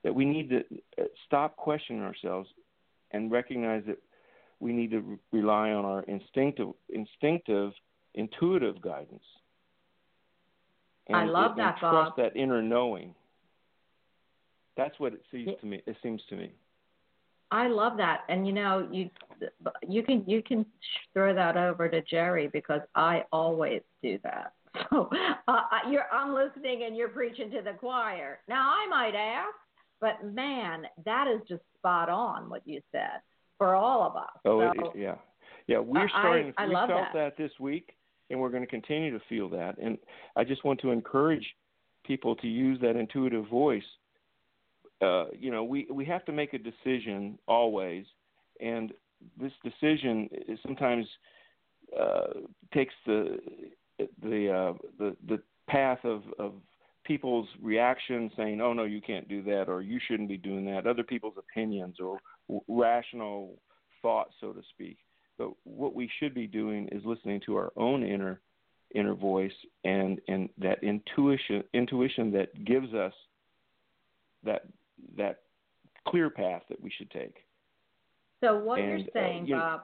that 0.05 0.15
we 0.15 0.25
need 0.25 0.51
to 0.51 0.59
uh, 1.01 1.05
stop 1.27 1.57
questioning 1.57 2.03
ourselves 2.03 2.49
and 3.13 3.31
recognize 3.31 3.83
that 3.87 3.99
we 4.61 4.73
need 4.73 4.91
to 4.91 5.01
re- 5.01 5.19
rely 5.33 5.71
on 5.71 5.85
our 5.85 6.03
instinctive 6.03 6.69
instinctive 6.91 7.73
intuitive 8.15 8.81
guidance 8.83 9.25
and, 11.07 11.17
I 11.17 11.25
love 11.25 11.53
and 11.53 11.61
that, 11.61 11.79
trust 11.79 12.11
Bob. 12.11 12.17
that 12.19 12.37
inner 12.37 12.61
knowing 12.61 13.15
that's 14.77 14.99
what 14.99 15.13
it 15.13 15.23
seems 15.31 15.51
to 15.61 15.67
me. 15.67 15.83
It 15.87 15.97
seems 16.03 16.23
to 16.31 16.37
me. 16.37 16.53
I 17.53 17.69
love 17.69 17.99
that, 17.99 18.23
and 18.29 18.47
you 18.47 18.53
know, 18.53 18.89
you 18.91 19.11
you 19.87 20.03
can 20.03 20.25
you 20.27 20.43
can 20.43 20.65
throw 21.13 21.35
that 21.35 21.57
over 21.57 21.89
to 21.89 22.01
Jerry 22.03 22.49
because 22.51 22.81
I 22.95 23.25
always 23.31 23.83
do 24.03 24.19
that. 24.25 24.53
So 24.91 25.11
uh, 25.49 25.61
you're 25.91 26.05
I'm 26.11 26.35
listening 26.35 26.85
and 26.85 26.97
you're 26.97 27.11
preaching 27.11 27.51
to 27.51 27.61
the 27.61 27.73
choir. 27.73 28.39
Now 28.49 28.71
I 28.71 28.87
might 28.89 29.15
ask, 29.15 29.55
but 30.01 30.25
man, 30.35 30.85
that 31.05 31.29
is 31.29 31.43
just 31.47 31.61
spot 31.77 32.09
on 32.09 32.49
what 32.49 32.63
you 32.67 32.81
said 32.91 33.21
for 33.59 33.75
all 33.75 34.03
of 34.03 34.17
us. 34.17 34.31
Oh, 34.47 34.73
so, 34.75 34.87
it- 34.87 34.99
yeah, 34.99 35.17
yeah. 35.67 35.79
We're 35.79 36.09
starting. 36.09 36.55
I 36.57 36.69
we 36.69 36.75
love 36.75 36.89
felt 36.89 37.05
that. 37.13 37.37
this 37.37 37.51
week, 37.61 37.95
and 38.31 38.41
we're 38.41 38.49
going 38.49 38.63
to 38.63 38.69
continue 38.69 39.11
to 39.17 39.23
feel 39.29 39.51
that. 39.51 39.77
And 39.77 39.99
I 40.37 40.45
just 40.45 40.65
want 40.65 40.81
to 40.81 40.91
encourage 40.91 41.47
people 42.05 42.35
to 42.37 42.47
use 42.49 42.81
that 42.81 42.97
intuitive 42.97 43.47
voice. 43.49 43.85
Uh, 45.03 45.27
you 45.39 45.51
know, 45.51 45.65
we 45.65 45.87
we 45.91 46.05
have 46.05 46.25
to 46.27 46.33
make 46.33 46.55
a 46.55 46.59
decision 46.59 47.39
always, 47.49 48.05
and 48.61 48.93
this 49.41 49.53
decision 49.65 50.29
is 50.49 50.59
sometimes 50.63 51.07
uh, 51.99 52.41
takes 52.73 52.95
the 53.07 53.39
the 54.23 54.51
uh, 54.51 54.73
the 54.99 55.17
the 55.29 55.43
path 55.69 55.99
of 56.05 56.23
of 56.39 56.53
people's 57.05 57.49
reaction 57.61 58.31
saying, 58.37 58.61
"Oh 58.61 58.73
no, 58.73 58.85
you 58.85 59.01
can't 59.01 59.29
do 59.29 59.43
that," 59.43 59.69
or 59.69 59.83
"You 59.83 59.99
shouldn't 60.07 60.29
be 60.29 60.37
doing 60.37 60.65
that." 60.67 60.87
Other 60.87 61.03
people's 61.03 61.37
opinions 61.37 61.97
or 61.99 62.19
w- 62.49 62.65
rational 62.69 63.59
thought, 64.03 64.29
so 64.41 64.53
to 64.53 64.63
speak. 64.71 64.99
But 65.39 65.51
what 65.65 65.95
we 65.95 66.11
should 66.21 66.35
be 66.35 66.47
doing 66.47 66.89
is 66.93 67.05
listening 67.05 67.41
to 67.47 67.57
our 67.57 67.73
own 67.77 68.03
inner 68.05 68.41
inner 68.95 69.15
voice 69.15 69.53
and 69.85 70.21
and 70.29 70.49
that 70.59 70.83
intuition 70.83 71.65
intuition 71.73 72.31
that 72.33 72.65
gives 72.65 72.93
us 72.95 73.15
that 74.45 74.67
that 75.17 75.41
clear 76.07 76.31
path 76.31 76.63
that 76.69 76.81
we 76.83 76.91
should 76.91 77.11
take. 77.11 77.45
So 78.43 78.59
what 78.59 78.81
And, 78.81 78.89
you're 78.89 78.99
uh, 79.09 79.13
saying, 79.13 79.47
you 79.47 79.55
know- 79.55 79.61
Bob. 79.61 79.81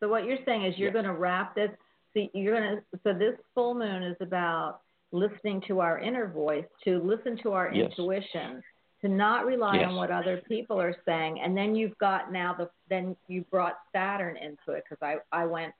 So 0.00 0.08
what 0.08 0.24
you're 0.24 0.38
saying 0.44 0.64
is 0.64 0.78
you're 0.78 0.88
Yeah. 0.88 0.92
going 0.94 1.04
to 1.04 1.12
wrap 1.12 1.54
this. 1.54 1.70
See, 2.14 2.30
you're 2.32 2.58
going 2.58 2.76
to. 2.76 2.98
So 3.04 3.12
this 3.12 3.38
full 3.54 3.74
moon 3.74 4.02
is 4.02 4.16
about 4.20 4.80
listening 5.12 5.60
to 5.62 5.80
our 5.80 5.98
inner 5.98 6.26
voice, 6.28 6.64
to 6.84 6.98
listen 7.00 7.36
to 7.38 7.52
our 7.52 7.70
Yes. 7.72 7.90
intuition, 7.90 8.62
to 9.02 9.08
not 9.08 9.44
rely 9.44 9.78
on 9.84 9.96
what 9.96 10.10
other 10.10 10.38
people 10.48 10.80
are 10.80 10.94
saying, 11.04 11.40
and 11.40 11.56
then 11.56 11.74
you've 11.74 11.96
got 11.98 12.32
now 12.32 12.54
the. 12.54 12.70
Then 12.88 13.16
you 13.28 13.42
brought 13.50 13.78
Saturn 13.92 14.36
into 14.36 14.72
it 14.72 14.84
because 14.88 15.02
I 15.02 15.18
I 15.36 15.46
went 15.46 15.74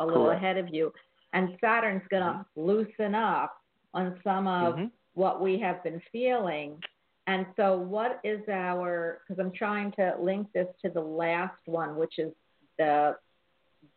a 0.00 0.06
little 0.06 0.24
Correct. 0.26 0.42
ahead 0.42 0.56
of 0.56 0.68
you, 0.72 0.92
and 1.32 1.56
Saturn's 1.60 2.06
going 2.08 2.22
to 2.22 2.44
loosen 2.56 3.14
up 3.14 3.62
on 3.94 4.18
some 4.24 4.46
of 4.48 4.76
Mhm. 4.76 4.90
what 5.14 5.40
we 5.40 5.58
have 5.58 5.82
been 5.82 6.00
feeling. 6.12 6.82
And 7.28 7.44
so, 7.56 7.76
what 7.76 8.20
is 8.24 8.40
our? 8.50 9.20
Because 9.20 9.38
I'm 9.38 9.52
trying 9.52 9.92
to 9.92 10.14
link 10.18 10.48
this 10.54 10.66
to 10.82 10.88
the 10.88 11.00
last 11.00 11.60
one, 11.66 11.94
which 11.94 12.18
is 12.18 12.32
the 12.78 13.16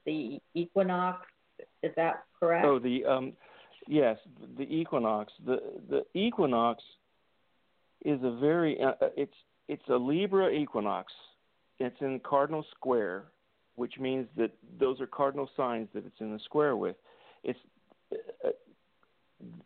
the 0.06 0.40
equinox. 0.54 1.26
Is 1.82 1.94
that 1.96 2.26
correct? 2.38 2.66
Oh, 2.66 2.78
the 2.78 3.06
um, 3.06 3.32
yes, 3.88 4.18
the 4.58 4.64
equinox. 4.64 5.32
The 5.46 5.62
the 5.90 6.04
equinox 6.14 6.84
is 8.04 8.20
a 8.22 8.32
very 8.32 8.78
uh, 8.82 8.96
uh, 9.02 9.10
it's 9.16 9.34
it's 9.70 9.88
a 9.88 9.96
Libra 9.96 10.50
equinox. 10.50 11.14
It's 11.80 12.02
in 12.02 12.20
cardinal 12.20 12.66
square, 12.76 13.24
which 13.76 13.98
means 13.98 14.28
that 14.36 14.52
those 14.78 15.00
are 15.00 15.08
cardinal 15.08 15.50
signs 15.56 15.88
that 15.94 16.06
it's 16.06 16.20
in 16.20 16.34
the 16.34 16.40
square 16.40 16.76
with. 16.76 16.98
It's 17.46 17.60
uh, 18.12 18.50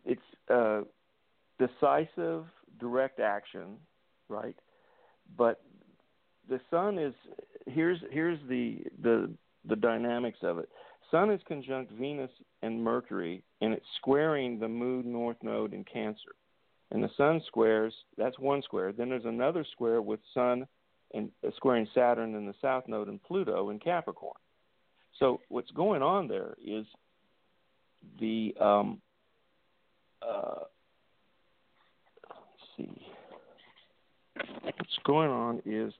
it's 0.04 0.22
uh, 0.48 0.82
decisive, 1.58 2.44
direct 2.78 3.20
action, 3.20 3.76
right? 4.28 4.56
But 5.36 5.60
the 6.48 6.60
sun 6.70 6.98
is 6.98 7.14
here's 7.66 7.98
here's 8.10 8.38
the 8.48 8.84
the 9.02 9.32
the 9.68 9.76
dynamics 9.76 10.38
of 10.42 10.58
it. 10.58 10.68
Sun 11.10 11.30
is 11.30 11.40
conjunct 11.46 11.92
Venus 11.92 12.30
and 12.62 12.82
Mercury, 12.82 13.42
and 13.60 13.72
it's 13.72 13.86
squaring 13.98 14.58
the 14.58 14.68
moon 14.68 15.12
north 15.12 15.36
node 15.42 15.72
in 15.72 15.84
Cancer. 15.84 16.34
And 16.90 17.02
the 17.02 17.10
Sun 17.16 17.42
squares 17.46 17.92
that's 18.16 18.38
one 18.38 18.62
square. 18.62 18.92
Then 18.92 19.08
there's 19.08 19.24
another 19.24 19.64
square 19.72 20.02
with 20.02 20.20
Sun 20.34 20.66
and 21.14 21.30
uh, 21.46 21.50
squaring 21.56 21.86
Saturn 21.94 22.34
in 22.34 22.46
the 22.46 22.54
south 22.60 22.84
node 22.88 23.08
and 23.08 23.22
Pluto 23.22 23.70
in 23.70 23.78
Capricorn. 23.78 24.34
So 25.18 25.40
what's 25.48 25.70
going 25.70 26.02
on 26.02 26.28
there 26.28 26.54
is 26.64 26.84
the 28.20 28.54
um, 28.60 29.00
uh, 30.22 30.64
see. 32.76 33.02
What's 34.62 34.98
going 35.04 35.30
on 35.30 35.62
is 35.64 35.92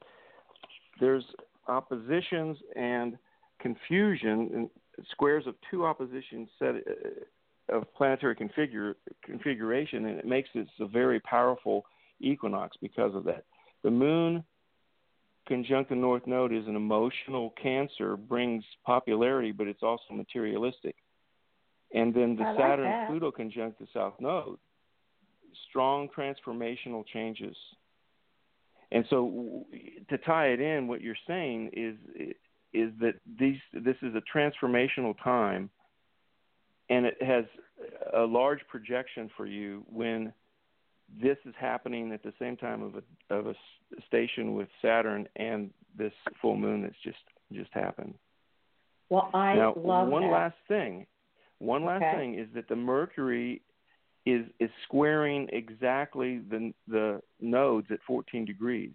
there's 1.00 1.24
oppositions 1.68 2.58
and 2.74 3.16
confusion 3.60 4.50
and 4.54 4.70
squares 5.10 5.46
of 5.46 5.54
two 5.70 5.84
opposition 5.84 6.48
set 6.58 6.74
uh, 6.76 7.76
of 7.76 7.92
planetary 7.94 8.36
configure, 8.36 8.94
configuration, 9.24 10.06
and 10.06 10.18
it 10.18 10.26
makes 10.26 10.48
this 10.54 10.68
a 10.80 10.86
very 10.86 11.20
powerful 11.20 11.84
equinox 12.20 12.76
because 12.80 13.14
of 13.14 13.24
that. 13.24 13.44
The 13.82 13.90
moon 13.90 14.44
conjunct 15.48 15.90
the 15.90 15.96
north 15.96 16.26
node 16.26 16.52
is 16.52 16.66
an 16.66 16.76
emotional 16.76 17.54
cancer, 17.60 18.16
brings 18.16 18.64
popularity, 18.84 19.52
but 19.52 19.66
it's 19.66 19.82
also 19.82 20.12
materialistic. 20.12 20.96
And 21.94 22.12
then 22.12 22.36
the 22.36 22.42
like 22.42 22.58
Saturn 22.58 22.84
that. 22.84 23.08
Pluto 23.08 23.30
conjunct 23.30 23.78
the 23.78 23.86
south 23.94 24.14
node, 24.20 24.58
strong 25.68 26.08
transformational 26.16 27.04
changes. 27.06 27.56
And 28.92 29.04
so, 29.10 29.66
to 30.10 30.18
tie 30.18 30.48
it 30.48 30.60
in, 30.60 30.86
what 30.86 31.00
you're 31.00 31.16
saying 31.26 31.70
is 31.72 31.96
is 32.72 32.92
that 33.00 33.14
these 33.38 33.58
this 33.72 33.96
is 34.02 34.14
a 34.14 34.22
transformational 34.36 35.14
time, 35.22 35.70
and 36.88 37.06
it 37.06 37.20
has 37.22 37.44
a 38.14 38.22
large 38.22 38.60
projection 38.68 39.30
for 39.36 39.46
you 39.46 39.84
when 39.90 40.32
this 41.22 41.38
is 41.44 41.54
happening 41.58 42.12
at 42.12 42.22
the 42.22 42.32
same 42.38 42.56
time 42.56 42.82
of 42.82 42.94
a 42.96 43.34
of 43.34 43.46
a 43.48 43.54
station 44.06 44.54
with 44.54 44.68
Saturn 44.82 45.28
and 45.36 45.70
this 45.96 46.12
full 46.40 46.56
moon 46.56 46.82
that's 46.82 46.94
just 47.02 47.18
just 47.52 47.72
happened. 47.72 48.14
well, 49.08 49.30
I 49.34 49.54
now, 49.54 49.74
love 49.76 50.08
one 50.08 50.22
that. 50.22 50.32
last 50.32 50.56
thing. 50.68 51.06
One 51.58 51.84
last 51.84 52.02
Okay. 52.02 52.16
thing 52.16 52.34
is 52.38 52.48
that 52.54 52.68
the 52.68 52.76
Mercury 52.76 53.62
is 54.26 54.44
is 54.58 54.70
squaring 54.84 55.48
exactly 55.52 56.38
the 56.38 56.72
the 56.88 57.20
nodes 57.40 57.86
at 57.90 58.00
14 58.06 58.44
degrees, 58.44 58.92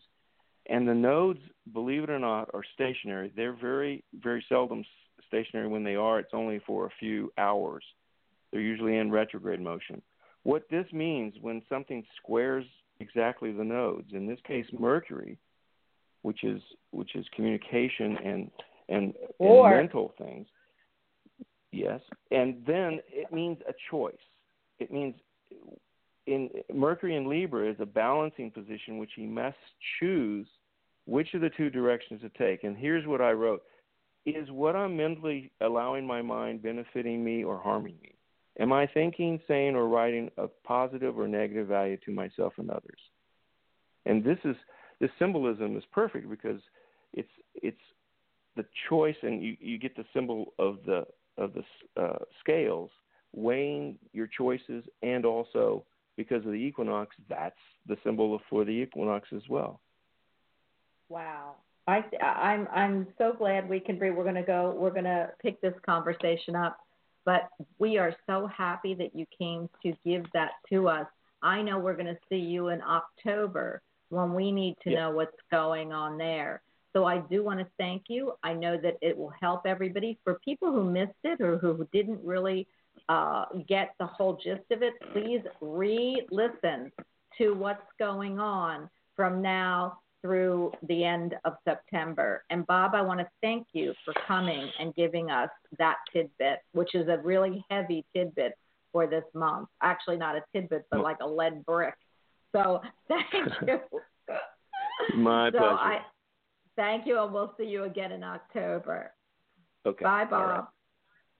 and 0.67 0.87
the 0.87 0.93
nodes, 0.93 1.39
believe 1.73 2.03
it 2.03 2.09
or 2.09 2.19
not, 2.19 2.49
are 2.53 2.63
stationary. 2.73 3.31
They're 3.35 3.55
very 3.55 4.03
very 4.13 4.45
seldom 4.49 4.83
stationary. 5.27 5.69
When 5.69 5.83
they 5.83 5.95
are, 5.95 6.19
it's 6.19 6.33
only 6.33 6.59
for 6.67 6.85
a 6.85 6.91
few 6.99 7.31
hours. 7.37 7.83
They're 8.51 8.61
usually 8.61 8.97
in 8.97 9.09
retrograde 9.09 9.61
motion. 9.61 10.01
What 10.43 10.63
this 10.69 10.85
means 10.91 11.35
when 11.39 11.61
something 11.69 12.03
squares 12.17 12.65
exactly 12.99 13.51
the 13.53 13.63
nodes, 13.63 14.09
in 14.13 14.27
this 14.27 14.39
case 14.45 14.65
Mercury, 14.77 15.37
which 16.23 16.43
is 16.43 16.61
which 16.91 17.15
is 17.15 17.25
communication 17.35 18.17
and 18.17 18.51
and, 18.89 19.13
and 19.39 19.77
mental 19.77 20.13
things. 20.17 20.47
Yes, 21.71 22.01
and 22.31 22.61
then 22.67 22.99
it 23.07 23.31
means 23.31 23.59
a 23.69 23.73
choice. 23.89 24.13
It 24.81 24.91
means 24.91 25.13
in 26.25 26.49
Mercury 26.73 27.15
in 27.15 27.29
Libra 27.29 27.69
is 27.69 27.77
a 27.79 27.85
balancing 27.85 28.49
position 28.49 28.97
which 28.97 29.11
he 29.15 29.27
must 29.27 29.57
choose 29.99 30.47
which 31.05 31.33
of 31.35 31.41
the 31.41 31.51
two 31.51 31.69
directions 31.69 32.21
to 32.21 32.29
take. 32.29 32.63
And 32.63 32.75
here's 32.75 33.05
what 33.05 33.21
I 33.21 33.31
wrote: 33.31 33.61
Is 34.25 34.49
what 34.49 34.75
I'm 34.75 34.97
mentally 34.97 35.51
allowing 35.61 36.05
my 36.07 36.23
mind 36.23 36.63
benefiting 36.63 37.23
me 37.23 37.43
or 37.43 37.59
harming 37.59 37.97
me? 38.01 38.15
Am 38.59 38.73
I 38.73 38.87
thinking, 38.87 39.39
saying, 39.47 39.75
or 39.75 39.87
writing 39.87 40.31
of 40.37 40.49
positive 40.63 41.17
or 41.17 41.27
negative 41.27 41.67
value 41.67 41.97
to 42.05 42.11
myself 42.11 42.53
and 42.57 42.71
others? 42.71 42.99
And 44.07 44.23
this 44.23 44.39
is 44.43 44.55
this 44.99 45.11
symbolism 45.19 45.77
is 45.77 45.83
perfect 45.91 46.27
because 46.27 46.59
it's 47.13 47.29
it's 47.53 47.77
the 48.55 48.65
choice, 48.89 49.15
and 49.21 49.43
you, 49.43 49.55
you 49.59 49.77
get 49.77 49.95
the 49.95 50.05
symbol 50.11 50.53
of 50.57 50.79
the 50.87 51.05
of 51.37 51.53
the 51.53 52.01
uh, 52.01 52.17
scales, 52.39 52.89
weighing 53.33 53.97
your 54.13 54.27
choices, 54.27 54.83
and 55.01 55.25
also 55.25 55.83
because 56.17 56.45
of 56.45 56.51
the 56.51 56.57
equinox, 56.57 57.15
that's 57.29 57.55
the 57.87 57.97
symbol 58.03 58.39
for 58.49 58.65
the 58.65 58.71
equinox 58.71 59.29
as 59.35 59.41
well. 59.49 59.81
Wow. 61.09 61.55
I, 61.87 62.03
I'm 62.23 62.67
I'm 62.73 63.07
so 63.17 63.33
glad 63.37 63.67
we 63.67 63.79
can. 63.79 63.97
We're 63.99 64.13
going 64.13 64.35
to 64.35 64.43
go. 64.43 64.75
We're 64.77 64.91
going 64.91 65.05
to 65.05 65.31
pick 65.41 65.59
this 65.61 65.73
conversation 65.85 66.55
up, 66.55 66.77
but 67.25 67.49
we 67.79 67.97
are 67.97 68.15
so 68.27 68.47
happy 68.47 68.93
that 68.95 69.15
you 69.15 69.25
came 69.37 69.67
to 69.83 69.93
give 70.05 70.25
that 70.33 70.51
to 70.69 70.87
us. 70.87 71.07
I 71.41 71.61
know 71.61 71.79
we're 71.79 71.95
going 71.95 72.05
to 72.05 72.19
see 72.29 72.37
you 72.37 72.67
in 72.67 72.81
October 72.81 73.81
when 74.09 74.33
we 74.33 74.51
need 74.51 74.75
to 74.83 74.91
know 74.91 75.09
what's 75.09 75.35
going 75.49 75.91
on 75.91 76.17
there. 76.17 76.61
So 76.93 77.05
I 77.05 77.19
do 77.19 77.43
want 77.43 77.59
to 77.59 77.67
thank 77.77 78.03
you. 78.09 78.33
I 78.43 78.53
know 78.53 78.77
that 78.77 78.97
it 79.01 79.17
will 79.17 79.33
help 79.41 79.65
everybody. 79.65 80.19
For 80.23 80.35
people 80.45 80.71
who 80.71 80.91
missed 80.91 81.13
it 81.23 81.41
or 81.41 81.57
who 81.57 81.87
didn't 81.91 82.19
really 82.23 82.67
uh, 83.09 83.45
get 83.67 83.93
the 83.99 84.05
whole 84.05 84.39
gist 84.43 84.69
of 84.71 84.81
it, 84.81 84.93
please 85.13 85.41
re-listen 85.59 86.91
to 87.37 87.51
what's 87.51 87.81
going 87.99 88.39
on 88.39 88.89
from 89.15 89.41
now 89.41 89.99
through 90.21 90.71
the 90.87 91.03
end 91.03 91.35
of 91.45 91.53
September. 91.65 92.43
And 92.49 92.65
Bob, 92.67 92.91
I 92.93 93.01
want 93.01 93.19
to 93.19 93.27
thank 93.41 93.67
you 93.73 93.93
for 94.05 94.13
coming 94.27 94.69
and 94.79 94.93
giving 94.95 95.31
us 95.31 95.49
that 95.79 95.95
tidbit, 96.13 96.59
which 96.73 96.93
is 96.93 97.07
a 97.07 97.17
really 97.23 97.65
heavy 97.69 98.05
tidbit 98.15 98.53
for 98.91 99.07
this 99.07 99.23
month. 99.33 99.67
Actually, 99.81 100.17
not 100.17 100.35
a 100.35 100.43
tidbit, 100.53 100.85
but 100.91 101.01
like 101.01 101.17
a 101.21 101.27
lead 101.27 101.65
brick. 101.65 101.95
So 102.51 102.81
thank 103.07 103.25
you. 103.67 103.79
My 105.15 105.51
so 105.51 105.57
pleasure. 105.57 105.73
I 105.73 105.99
thank 106.75 107.07
you, 107.07 107.21
and 107.21 107.33
we'll 107.33 107.53
see 107.57 107.65
you 107.65 107.85
again 107.85 108.11
in 108.11 108.23
October. 108.23 109.11
okay. 109.85 110.03
Bye, 110.03 110.27
All 110.31 110.43
right. 110.43 110.55
Bob. 110.57 110.67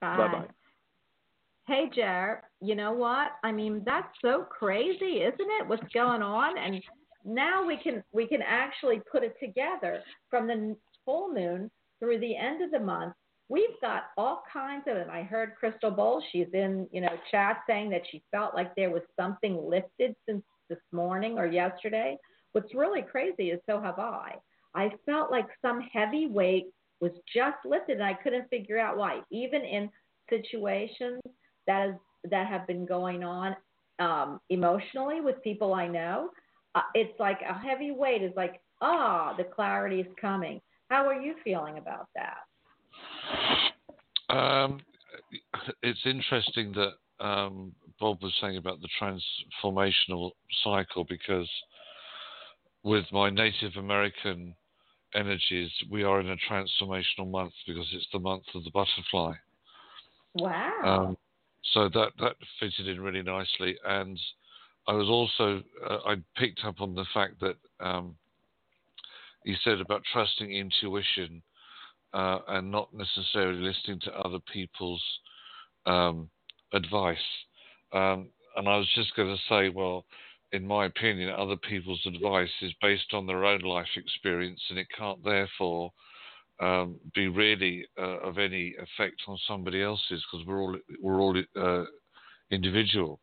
Bye. 0.00 0.16
Bye-bye. 0.16 0.48
Hey, 1.72 1.88
Jer, 1.94 2.42
you 2.60 2.74
know 2.74 2.92
what? 2.92 3.28
I 3.42 3.50
mean, 3.50 3.80
that's 3.86 4.14
so 4.20 4.44
crazy, 4.50 5.22
isn't 5.22 5.40
it? 5.40 5.66
What's 5.66 5.90
going 5.94 6.20
on? 6.20 6.58
And 6.58 6.82
now 7.24 7.66
we 7.66 7.78
can 7.78 8.04
we 8.12 8.26
can 8.26 8.42
actually 8.46 9.00
put 9.10 9.22
it 9.22 9.34
together 9.40 10.02
from 10.28 10.46
the 10.46 10.76
full 11.06 11.32
moon 11.32 11.70
through 11.98 12.20
the 12.20 12.36
end 12.36 12.62
of 12.62 12.72
the 12.72 12.78
month. 12.78 13.14
We've 13.48 13.80
got 13.80 14.02
all 14.18 14.42
kinds 14.52 14.84
of, 14.86 14.98
and 14.98 15.10
I 15.10 15.22
heard 15.22 15.54
Crystal 15.58 15.90
Bowl. 15.90 16.22
She's 16.30 16.48
in, 16.52 16.88
you 16.92 17.00
know, 17.00 17.16
chat 17.30 17.62
saying 17.66 17.88
that 17.88 18.02
she 18.10 18.22
felt 18.30 18.54
like 18.54 18.74
there 18.74 18.90
was 18.90 19.02
something 19.18 19.56
lifted 19.56 20.14
since 20.28 20.42
this 20.68 20.78
morning 20.92 21.38
or 21.38 21.46
yesterday. 21.46 22.18
What's 22.52 22.74
really 22.74 23.00
crazy 23.00 23.44
is 23.44 23.60
so 23.64 23.80
have 23.80 23.98
I. 23.98 24.34
I 24.74 24.90
felt 25.06 25.30
like 25.30 25.48
some 25.62 25.80
heavy 25.90 26.26
weight 26.26 26.66
was 27.00 27.12
just 27.34 27.64
lifted, 27.64 27.94
and 27.94 28.04
I 28.04 28.12
couldn't 28.12 28.50
figure 28.50 28.78
out 28.78 28.98
why. 28.98 29.20
Even 29.30 29.62
in 29.62 29.88
situations 30.28 31.22
that 31.66 31.88
is 31.90 31.94
that 32.30 32.46
have 32.46 32.66
been 32.66 32.86
going 32.86 33.24
on 33.24 33.56
um, 33.98 34.40
emotionally 34.50 35.20
with 35.20 35.42
people 35.42 35.74
I 35.74 35.88
know, 35.88 36.30
uh, 36.74 36.82
it's 36.94 37.18
like 37.18 37.40
a 37.48 37.54
heavy 37.58 37.90
weight 37.90 38.22
is 38.22 38.32
like, 38.36 38.60
ah, 38.80 39.34
the 39.36 39.44
clarity 39.44 40.00
is 40.00 40.06
coming. 40.20 40.60
How 40.88 41.06
are 41.06 41.20
you 41.20 41.34
feeling 41.42 41.78
about 41.78 42.08
that? 42.14 42.38
Um, 44.34 44.80
it's 45.82 46.00
interesting 46.04 46.72
that 46.72 47.24
um, 47.24 47.72
Bob 48.00 48.22
was 48.22 48.32
saying 48.40 48.56
about 48.56 48.78
the 48.80 48.88
transformational 49.00 50.32
cycle 50.64 51.04
because 51.04 51.48
with 52.82 53.04
my 53.12 53.30
Native 53.30 53.72
American 53.78 54.54
energies, 55.14 55.70
we 55.90 56.02
are 56.02 56.20
in 56.20 56.30
a 56.30 56.36
transformational 56.50 57.30
month 57.30 57.52
because 57.66 57.86
it's 57.92 58.08
the 58.12 58.18
month 58.18 58.44
of 58.54 58.64
the 58.64 58.70
butterfly. 58.70 59.34
Wow. 60.34 60.80
Um, 60.84 61.16
so 61.72 61.88
that 61.88 62.12
that 62.20 62.36
fitted 62.60 62.88
in 62.88 63.00
really 63.00 63.22
nicely, 63.22 63.76
and 63.84 64.18
I 64.88 64.92
was 64.92 65.08
also 65.08 65.62
uh, 65.88 65.98
I 66.06 66.16
picked 66.36 66.64
up 66.64 66.80
on 66.80 66.94
the 66.94 67.06
fact 67.14 67.40
that 67.40 67.56
um, 67.80 68.16
you 69.44 69.54
said 69.64 69.80
about 69.80 70.02
trusting 70.12 70.50
intuition 70.52 71.42
uh, 72.12 72.38
and 72.48 72.70
not 72.70 72.88
necessarily 72.92 73.60
listening 73.60 74.00
to 74.00 74.18
other 74.18 74.38
people's 74.52 75.02
um, 75.86 76.28
advice. 76.72 77.16
Um, 77.92 78.28
and 78.56 78.68
I 78.68 78.76
was 78.76 78.88
just 78.94 79.14
going 79.16 79.34
to 79.34 79.42
say, 79.48 79.68
well, 79.68 80.04
in 80.52 80.66
my 80.66 80.86
opinion, 80.86 81.30
other 81.30 81.56
people's 81.56 82.04
advice 82.06 82.50
is 82.60 82.72
based 82.82 83.14
on 83.14 83.26
their 83.26 83.44
own 83.44 83.60
life 83.60 83.86
experience, 83.96 84.60
and 84.68 84.78
it 84.78 84.88
can't 84.96 85.22
therefore 85.24 85.92
um, 86.60 86.98
be 87.14 87.28
really 87.28 87.86
uh, 87.98 88.18
of 88.20 88.38
any 88.38 88.74
effect 88.74 89.22
on 89.26 89.38
somebody 89.48 89.82
else's 89.82 90.24
because 90.30 90.46
we're 90.46 90.60
all 90.60 90.76
we're 91.00 91.20
all 91.20 91.36
uh, 91.56 91.84
individual. 92.50 93.20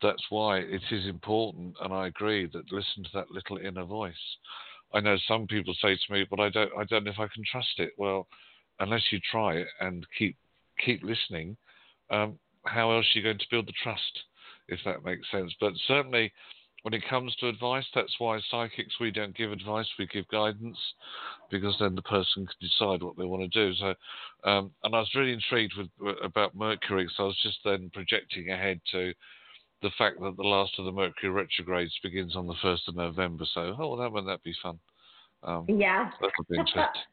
That's 0.00 0.24
why 0.30 0.58
it 0.58 0.82
is 0.90 1.06
important, 1.06 1.74
and 1.82 1.92
I 1.92 2.06
agree 2.06 2.46
that 2.52 2.72
listen 2.72 3.02
to 3.04 3.10
that 3.14 3.30
little 3.30 3.58
inner 3.58 3.84
voice. 3.84 4.14
I 4.94 5.00
know 5.00 5.16
some 5.26 5.46
people 5.46 5.74
say 5.82 5.96
to 5.96 6.12
me, 6.12 6.24
"But 6.30 6.40
I 6.40 6.48
don't, 6.50 6.70
I 6.78 6.84
don't 6.84 7.04
know 7.04 7.10
if 7.10 7.18
I 7.18 7.28
can 7.28 7.42
trust 7.50 7.78
it." 7.78 7.92
Well, 7.98 8.28
unless 8.80 9.02
you 9.10 9.18
try 9.30 9.54
it 9.54 9.68
and 9.80 10.06
keep 10.16 10.36
keep 10.84 11.02
listening, 11.02 11.56
um, 12.10 12.38
how 12.64 12.92
else 12.92 13.06
are 13.06 13.18
you 13.18 13.24
going 13.24 13.38
to 13.38 13.46
build 13.50 13.66
the 13.66 13.72
trust? 13.82 14.20
If 14.68 14.80
that 14.84 15.04
makes 15.04 15.30
sense. 15.30 15.52
But 15.60 15.72
certainly, 15.86 16.32
when 16.82 16.94
it 16.94 17.02
comes 17.08 17.34
to 17.36 17.48
advice, 17.48 17.84
that's 17.94 18.14
why 18.18 18.40
psychics 18.50 18.94
we 19.00 19.10
don't 19.10 19.36
give 19.36 19.52
advice, 19.52 19.86
we 19.98 20.06
give 20.06 20.28
guidance, 20.28 20.78
because 21.50 21.76
then 21.80 21.94
the 21.94 22.02
person 22.02 22.46
can 22.46 22.68
decide 22.68 23.02
what 23.02 23.16
they 23.16 23.24
want 23.24 23.42
to 23.42 23.48
do. 23.48 23.74
So, 23.74 23.94
um, 24.48 24.70
and 24.84 24.94
I 24.94 25.00
was 25.00 25.10
really 25.14 25.32
intrigued 25.32 25.74
with 25.76 25.88
about 26.22 26.54
Mercury, 26.54 27.08
so 27.16 27.24
I 27.24 27.26
was 27.26 27.40
just 27.42 27.58
then 27.64 27.90
projecting 27.92 28.50
ahead 28.50 28.80
to 28.92 29.12
the 29.82 29.90
fact 29.98 30.20
that 30.20 30.36
the 30.36 30.42
last 30.42 30.72
of 30.78 30.84
the 30.84 30.92
Mercury 30.92 31.30
retrogrades 31.30 31.96
begins 32.02 32.36
on 32.36 32.46
the 32.46 32.54
first 32.62 32.88
of 32.88 32.96
November. 32.96 33.44
So, 33.54 33.74
oh, 33.78 33.96
that 33.96 34.10
wouldn't 34.10 34.30
that 34.30 34.42
be 34.42 34.54
fun? 34.62 34.78
Um, 35.42 35.66
yeah. 35.68 36.10
that 36.20 36.30
would 36.38 36.48
be 36.48 36.58
interesting. 36.58 37.02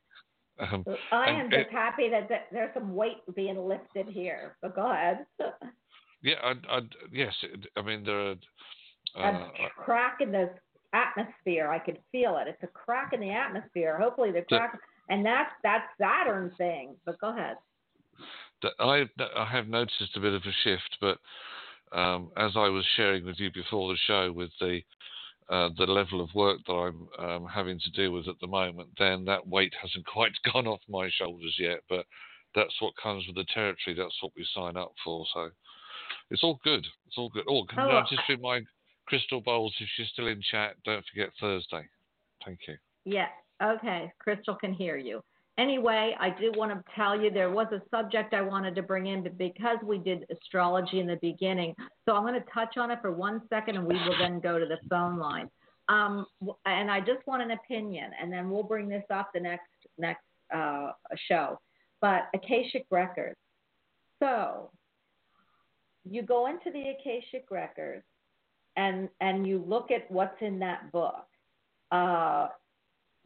Um, 0.57 0.85
I 1.11 1.31
am 1.31 1.51
it- 1.51 1.63
just 1.63 1.71
happy 1.71 2.09
that 2.09 2.29
there's 2.49 2.73
some 2.73 2.95
weight 2.95 3.17
being 3.35 3.57
lifted 3.67 4.07
here. 4.07 4.55
But 4.61 4.73
go 4.73 4.89
ahead. 4.89 5.25
yeah, 6.23 6.35
I'd, 6.41 6.65
I'd, 6.69 6.87
yes. 7.11 7.33
it- 7.43 7.67
I 7.75 7.81
mean, 7.81 8.05
there 8.05 8.29
are. 8.29 8.35
A 9.15 9.21
Uh, 9.21 9.69
crack 9.77 10.21
in 10.21 10.31
the 10.31 10.53
atmosphere. 10.93 11.69
I 11.69 11.79
could 11.79 11.99
feel 12.11 12.37
it. 12.37 12.47
It's 12.47 12.63
a 12.63 12.67
crack 12.67 13.13
in 13.13 13.19
the 13.19 13.31
atmosphere. 13.31 13.97
Hopefully 13.97 14.31
the 14.31 14.41
crack, 14.43 14.79
and 15.09 15.25
that's 15.25 15.51
that 15.63 15.89
Saturn 15.97 16.51
thing. 16.57 16.95
But 17.05 17.19
go 17.19 17.29
ahead. 17.29 17.57
I 18.79 19.07
I 19.35 19.45
have 19.45 19.67
noticed 19.67 20.15
a 20.15 20.19
bit 20.19 20.33
of 20.33 20.43
a 20.45 20.51
shift, 20.63 20.97
but 21.01 21.19
um, 21.91 22.31
as 22.37 22.55
I 22.55 22.67
was 22.69 22.85
sharing 22.95 23.25
with 23.25 23.39
you 23.39 23.51
before 23.51 23.91
the 23.91 23.97
show, 24.07 24.31
with 24.31 24.51
the 24.59 24.81
uh, 25.49 25.69
the 25.77 25.85
level 25.85 26.21
of 26.21 26.33
work 26.33 26.57
that 26.65 26.73
I'm 26.73 27.07
um, 27.19 27.45
having 27.47 27.79
to 27.79 27.91
deal 27.91 28.11
with 28.11 28.27
at 28.27 28.39
the 28.41 28.47
moment, 28.47 28.89
then 28.97 29.25
that 29.25 29.45
weight 29.47 29.73
hasn't 29.79 30.05
quite 30.17 30.31
gone 30.51 30.65
off 30.67 30.79
my 30.89 31.09
shoulders 31.09 31.55
yet. 31.59 31.81
But 31.87 32.05
that's 32.55 32.73
what 32.81 32.95
comes 32.97 33.27
with 33.27 33.35
the 33.35 33.45
territory. 33.53 33.95
That's 33.95 34.17
what 34.23 34.31
we 34.35 34.47
sign 34.55 34.77
up 34.77 34.93
for. 35.03 35.25
So 35.33 35.51
it's 36.31 36.43
all 36.43 36.59
good. 36.63 36.83
It's 37.05 37.17
all 37.17 37.29
good. 37.29 37.43
Oh, 37.47 37.65
can 37.65 37.79
Oh, 37.79 37.97
I- 37.97 38.05
just 38.09 38.27
remind 38.29 38.65
Crystal 39.07 39.41
Bowles 39.41 39.73
if 39.79 39.87
she's 39.95 40.07
still 40.09 40.27
in 40.27 40.41
chat? 40.51 40.75
Don't 40.83 41.05
forget 41.11 41.29
Thursday. 41.39 41.87
Thank 42.43 42.59
you. 42.67 42.75
Yeah. 43.05 43.27
Okay. 43.61 44.11
Crystal 44.19 44.55
can 44.55 44.73
hear 44.73 44.97
you. 44.97 45.21
Anyway, 45.57 46.15
I 46.19 46.31
do 46.31 46.51
want 46.57 46.71
to 46.73 46.83
tell 46.95 47.19
you 47.19 47.31
there 47.31 47.49
was 47.49 47.67
a 47.71 47.81
subject 47.89 48.33
I 48.33 48.41
wanted 48.41 48.75
to 48.75 48.81
bring 48.83 49.07
in, 49.07 49.23
but 49.23 49.37
because 49.37 49.77
we 49.83 49.97
did 49.97 50.25
astrology 50.29 50.99
in 50.99 51.07
the 51.07 51.17
beginning, 51.21 51.73
so 52.05 52.13
I'm 52.13 52.23
going 52.23 52.33
to 52.33 52.45
touch 52.53 52.75
on 52.75 52.91
it 52.91 52.99
for 53.01 53.13
one 53.13 53.41
second, 53.49 53.77
and 53.77 53.87
we 53.87 53.93
will 53.93 54.17
then 54.19 54.41
go 54.41 54.59
to 54.59 54.65
the 54.65 54.77
phone 54.89 55.17
line. 55.17 55.49
Um, 55.87 56.25
and 56.65 56.91
I 56.91 56.99
just 56.99 57.25
want 57.25 57.41
an 57.41 57.51
opinion, 57.51 58.11
and 58.21 58.33
then 58.33 58.49
we'll 58.49 58.63
bring 58.63 58.89
this 58.89 59.05
up 59.09 59.29
the 59.33 59.39
next 59.39 59.69
next 59.97 60.23
uh, 60.53 60.91
show. 61.29 61.59
But 62.01 62.23
Akashic 62.33 62.85
records. 62.91 63.37
So 64.19 64.71
you 66.03 66.21
go 66.21 66.47
into 66.47 66.71
the 66.71 66.89
Akashic 66.89 67.45
records, 67.49 68.03
and 68.75 69.09
and 69.21 69.47
you 69.47 69.63
look 69.65 69.91
at 69.91 70.09
what's 70.11 70.41
in 70.41 70.59
that 70.59 70.91
book. 70.91 71.25
Uh, 71.91 72.47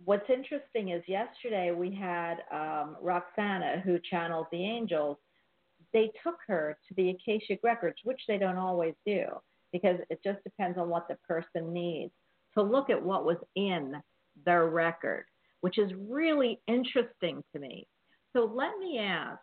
what's 0.06 0.30
interesting 0.30 0.90
is 0.90 1.04
yesterday 1.08 1.72
we 1.72 1.94
had 1.94 2.38
um, 2.52 2.96
Roxana, 3.02 3.82
who 3.84 4.00
channels 4.10 4.48
the 4.52 4.64
angels. 4.64 5.18
They 5.94 6.12
took 6.24 6.38
her 6.48 6.78
to 6.88 6.94
the 6.96 7.10
Akashic 7.10 7.60
records, 7.64 7.98
which 8.04 8.22
they 8.28 8.38
don't 8.38 8.58
always 8.58 8.94
do, 9.06 9.26
because 9.72 10.00
it 10.10 10.20
just 10.24 10.44
depends 10.44 10.78
on 10.78 10.90
what 10.90 11.08
the 11.08 11.18
person 11.28 11.74
needs 11.74 12.12
to 12.56 12.62
look 12.62 12.90
at 12.90 13.02
what 13.02 13.26
was 13.26 13.38
in 13.56 13.96
their 14.46 14.68
record, 14.68 15.26
which 15.62 15.78
is 15.78 15.92
really 16.08 16.60
interesting 16.68 17.44
to 17.54 17.60
me. 17.60 17.88
So 18.34 18.52
let 18.54 18.78
me 18.80 19.00
ask 19.00 19.40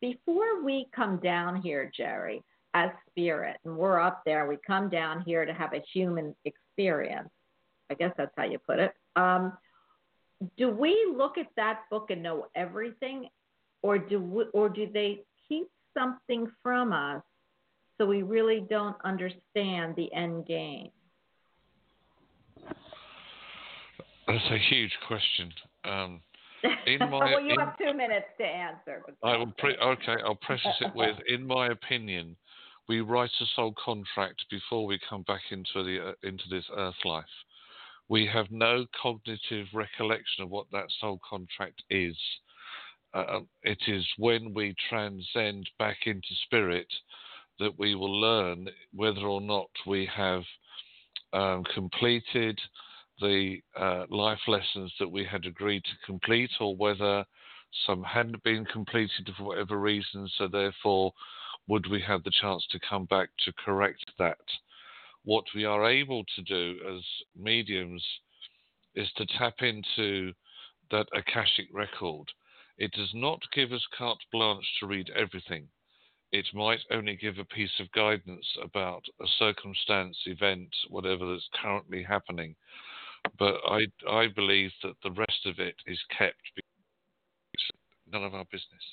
before 0.00 0.62
we 0.62 0.88
come 0.94 1.18
down 1.18 1.60
here, 1.60 1.90
Jerry, 1.96 2.42
as 2.78 2.90
spirit, 3.10 3.56
and 3.64 3.76
we're 3.76 4.00
up 4.00 4.22
there, 4.24 4.46
we 4.46 4.56
come 4.66 4.88
down 4.88 5.22
here 5.22 5.44
to 5.44 5.52
have 5.52 5.72
a 5.72 5.82
human 5.92 6.34
experience. 6.44 7.28
I 7.90 7.94
guess 7.94 8.12
that's 8.16 8.32
how 8.36 8.44
you 8.44 8.58
put 8.58 8.78
it. 8.78 8.92
Um, 9.16 9.52
do 10.56 10.70
we 10.70 11.12
look 11.16 11.38
at 11.38 11.46
that 11.56 11.80
book 11.90 12.10
and 12.10 12.22
know 12.22 12.46
everything, 12.54 13.28
or 13.82 13.98
do 13.98 14.20
we, 14.20 14.44
or 14.52 14.68
do 14.68 14.88
they 14.92 15.20
keep 15.48 15.68
something 15.94 16.46
from 16.62 16.92
us, 16.92 17.22
so 17.96 18.06
we 18.06 18.22
really 18.22 18.64
don't 18.70 18.96
understand 19.04 19.96
the 19.96 20.12
end 20.12 20.46
game? 20.46 20.90
That's 24.26 24.44
a 24.50 24.58
huge 24.70 24.92
question. 25.08 25.52
Um, 25.84 26.20
in 26.86 26.98
my, 26.98 27.08
well, 27.08 27.40
you 27.40 27.54
in- 27.54 27.60
have 27.60 27.76
two 27.78 27.94
minutes 27.94 28.26
to 28.38 28.44
answer. 28.44 29.02
I 29.24 29.36
will 29.36 29.52
pre- 29.58 29.76
okay. 29.76 30.16
I'll 30.24 30.36
preface 30.36 30.76
it 30.80 30.94
with, 30.94 31.16
in 31.26 31.46
my 31.46 31.68
opinion, 31.68 32.36
we 32.88 33.00
write 33.00 33.30
a 33.40 33.44
soul 33.54 33.74
contract 33.82 34.44
before 34.50 34.86
we 34.86 34.98
come 35.08 35.22
back 35.22 35.42
into 35.50 35.84
the 35.84 36.08
uh, 36.08 36.12
into 36.22 36.44
this 36.50 36.64
earth 36.76 36.94
life. 37.04 37.24
We 38.08 38.26
have 38.32 38.50
no 38.50 38.86
cognitive 39.00 39.66
recollection 39.74 40.44
of 40.44 40.50
what 40.50 40.66
that 40.72 40.86
soul 40.98 41.20
contract 41.28 41.82
is. 41.90 42.16
Uh, 43.12 43.40
it 43.62 43.78
is 43.86 44.06
when 44.16 44.54
we 44.54 44.74
transcend 44.88 45.68
back 45.78 45.98
into 46.06 46.28
spirit 46.44 46.88
that 47.58 47.78
we 47.78 47.94
will 47.94 48.20
learn 48.20 48.68
whether 48.94 49.22
or 49.22 49.40
not 49.40 49.68
we 49.86 50.08
have 50.14 50.42
um, 51.32 51.64
completed 51.74 52.58
the 53.20 53.58
uh, 53.76 54.04
life 54.10 54.40
lessons 54.46 54.92
that 54.98 55.10
we 55.10 55.24
had 55.24 55.44
agreed 55.44 55.82
to 55.84 56.06
complete, 56.06 56.50
or 56.60 56.76
whether 56.76 57.24
some 57.86 58.02
hadn't 58.02 58.42
been 58.44 58.64
completed 58.66 59.28
for 59.36 59.44
whatever 59.44 59.78
reason, 59.78 60.28
so 60.38 60.48
therefore 60.48 61.12
would 61.68 61.86
we 61.90 62.00
have 62.00 62.24
the 62.24 62.32
chance 62.40 62.66
to 62.70 62.80
come 62.88 63.04
back 63.04 63.28
to 63.44 63.52
correct 63.64 64.10
that? 64.18 64.38
What 65.24 65.44
we 65.54 65.64
are 65.64 65.88
able 65.88 66.24
to 66.36 66.42
do 66.42 66.76
as 66.96 67.02
mediums 67.36 68.04
is 68.94 69.08
to 69.16 69.26
tap 69.38 69.56
into 69.60 70.32
that 70.90 71.06
Akashic 71.14 71.66
record. 71.72 72.26
It 72.78 72.92
does 72.92 73.10
not 73.12 73.42
give 73.52 73.72
us 73.72 73.86
carte 73.96 74.22
blanche 74.32 74.66
to 74.80 74.86
read 74.86 75.10
everything. 75.14 75.68
It 76.32 76.46
might 76.54 76.80
only 76.90 77.16
give 77.16 77.38
a 77.38 77.44
piece 77.44 77.80
of 77.80 77.92
guidance 77.92 78.46
about 78.62 79.02
a 79.20 79.26
circumstance, 79.38 80.16
event, 80.26 80.74
whatever 80.88 81.30
that's 81.30 81.48
currently 81.60 82.02
happening. 82.02 82.54
But 83.38 83.56
I, 83.66 83.86
I 84.08 84.28
believe 84.28 84.70
that 84.82 84.94
the 85.02 85.10
rest 85.10 85.46
of 85.46 85.58
it 85.58 85.76
is 85.86 85.98
kept. 86.16 86.40
It's 87.52 87.62
none 88.10 88.24
of 88.24 88.34
our 88.34 88.44
business. 88.44 88.84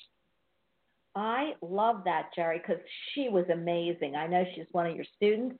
I 1.16 1.54
love 1.62 2.02
that, 2.04 2.28
Jerry, 2.36 2.58
because 2.58 2.82
she 3.12 3.30
was 3.30 3.46
amazing. 3.50 4.14
I 4.16 4.26
know 4.26 4.44
she's 4.54 4.66
one 4.72 4.86
of 4.86 4.94
your 4.94 5.06
students. 5.16 5.56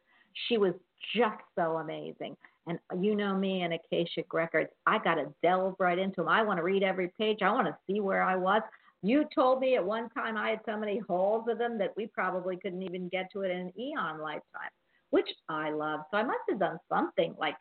She 0.49 0.59
was 0.59 0.75
just 1.17 1.41
so 1.59 1.79
amazing. 1.79 2.37
And 2.67 2.79
you 3.01 3.17
know 3.17 3.35
me 3.35 3.63
and 3.63 3.73
Akashic 3.73 4.35
Records, 4.35 4.69
I 4.87 4.99
got 4.99 5.15
to 5.15 5.33
delve 5.43 5.77
right 5.79 5.99
into 5.99 6.17
them. 6.17 6.29
I 6.29 6.43
want 6.43 6.59
to 6.59 6.63
read 6.63 6.83
every 6.83 7.11
page. 7.19 7.39
I 7.41 7.51
want 7.53 7.69
to 7.69 7.77
see 7.87 8.01
where 8.01 8.23
I 8.23 8.37
was. 8.37 8.61
You 9.03 9.25
told 9.35 9.61
me 9.61 9.77
at 9.77 9.85
one 9.85 10.11
time 10.11 10.37
I 10.37 10.51
had 10.51 10.61
so 10.67 10.77
many 10.77 10.99
holes 10.99 11.47
of 11.49 11.59
them 11.59 11.79
that 11.79 11.95
we 11.97 12.07
probably 12.09 12.59
couldn't 12.59 12.83
even 12.83 13.09
get 13.09 13.31
to 13.33 13.43
it 13.43 13.51
in 13.51 13.59
an 13.59 13.73
eon 13.79 14.21
lifetime, 14.21 14.71
which 15.11 15.29
I 15.49 15.71
love. 15.71 16.01
So 16.11 16.19
I 16.19 16.23
must 16.23 16.41
have 16.51 16.59
done 16.59 16.79
something 16.89 17.35
like, 17.39 17.57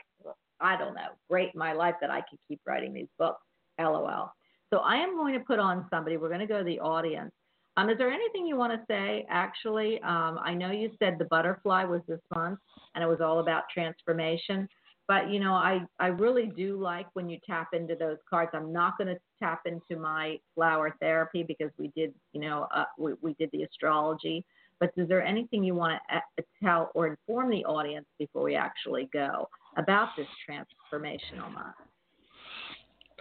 I 0.59 0.75
don't 0.75 0.95
know, 0.95 1.09
great 1.29 1.51
in 1.53 1.59
my 1.59 1.73
life 1.73 1.95
that 2.01 2.09
I 2.09 2.21
could 2.21 2.39
keep 2.47 2.59
writing 2.65 2.93
these 2.93 3.07
books. 3.17 3.41
LOL. 3.79 4.33
So 4.73 4.79
I 4.79 4.95
am 4.95 5.15
going 5.15 5.33
to 5.33 5.39
put 5.39 5.59
on 5.59 5.85
somebody. 5.89 6.17
We're 6.17 6.29
going 6.29 6.39
to 6.39 6.47
go 6.47 6.57
to 6.57 6.63
the 6.63 6.79
audience. 6.79 7.31
Um, 7.77 7.89
is 7.89 7.97
there 7.97 8.09
anything 8.09 8.45
you 8.45 8.55
want 8.55 8.73
to 8.73 8.85
say? 8.87 9.25
Actually, 9.29 10.01
um, 10.01 10.39
I 10.41 10.53
know 10.53 10.71
you 10.71 10.91
said 10.97 11.17
the 11.19 11.25
butterfly 11.25 11.83
was 11.83 12.01
this 12.07 12.21
month, 12.33 12.59
and 12.93 13.03
it 13.03 13.07
was 13.07 13.19
all 13.21 13.39
about 13.39 13.63
transformation. 13.73 14.67
But 15.07 15.29
you 15.29 15.39
know, 15.39 15.53
I 15.53 15.81
I 15.99 16.07
really 16.07 16.47
do 16.47 16.79
like 16.81 17.07
when 17.13 17.29
you 17.29 17.37
tap 17.45 17.69
into 17.73 17.95
those 17.95 18.17
cards. 18.29 18.51
I'm 18.53 18.73
not 18.73 18.97
going 18.97 19.13
to 19.13 19.19
tap 19.39 19.61
into 19.65 20.01
my 20.01 20.39
flower 20.55 20.95
therapy 20.99 21.43
because 21.43 21.69
we 21.77 21.91
did, 21.95 22.13
you 22.33 22.41
know, 22.41 22.67
uh, 22.73 22.85
we 22.97 23.13
we 23.21 23.33
did 23.33 23.49
the 23.51 23.63
astrology. 23.63 24.45
But 24.79 24.91
is 24.97 25.07
there 25.07 25.23
anything 25.23 25.63
you 25.63 25.75
want 25.75 25.99
to 26.09 26.17
uh, 26.17 26.43
tell 26.63 26.91
or 26.95 27.07
inform 27.07 27.49
the 27.49 27.63
audience 27.65 28.07
before 28.17 28.43
we 28.43 28.55
actually 28.55 29.09
go 29.13 29.47
about 29.77 30.09
this 30.17 30.27
transformational 30.49 31.53
month? 31.53 31.75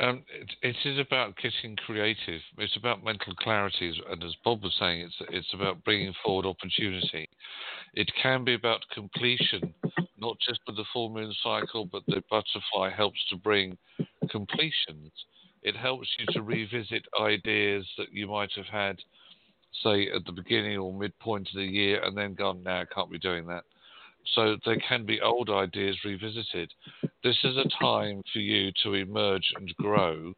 Um, 0.01 0.25
it, 0.29 0.51
it 0.63 0.89
is 0.89 0.99
about 0.99 1.37
getting 1.37 1.77
creative. 1.77 2.41
It's 2.59 2.77
about 2.77 3.05
mental 3.05 3.35
clarity, 3.37 3.95
and 4.11 4.25
as 4.25 4.35
Bob 4.45 4.63
was 4.63 4.75
saying, 4.79 5.03
it's 5.03 5.17
it's 5.31 5.55
about 5.55 5.85
bringing 5.85 6.13
forward 6.25 6.47
opportunity. 6.47 7.29
It 7.95 8.11
can 8.21 8.45
be 8.45 8.55
about 8.55 8.81
completion, 8.93 9.73
not 10.19 10.37
just 10.47 10.61
with 10.67 10.77
the 10.77 10.85
full 10.93 11.11
moon 11.11 11.33
cycle, 11.43 11.87
but 11.87 12.03
the 12.07 12.23
butterfly 12.29 12.91
helps 12.91 13.21
to 13.31 13.37
bring 13.37 13.79
completions. 14.31 15.13
It 15.63 15.77
helps 15.77 16.09
you 16.19 16.27
to 16.33 16.43
revisit 16.43 17.07
ideas 17.21 17.87
that 17.97 18.13
you 18.13 18.27
might 18.27 18.51
have 18.57 18.67
had, 18.67 18.99
say, 19.85 20.11
at 20.11 20.25
the 20.27 20.33
beginning 20.33 20.77
or 20.77 20.93
midpoint 20.93 21.49
of 21.49 21.55
the 21.55 21.65
year, 21.65 22.03
and 22.03 22.17
then 22.17 22.35
gone, 22.35 22.65
now 22.65 22.81
I 22.81 22.85
can't 22.93 23.11
be 23.11 23.19
doing 23.19 23.47
that. 23.47 23.65
So 24.35 24.57
there 24.65 24.81
can 24.89 25.05
be 25.05 25.21
old 25.21 25.51
ideas 25.51 25.97
revisited. 26.05 26.73
This 27.23 27.37
is 27.45 27.57
a 27.57 27.69
time 27.81 28.23
for 28.33 28.39
you 28.39 28.73
to 28.83 28.95
emerge 28.95 29.53
and 29.57 29.75
grow, 29.77 30.35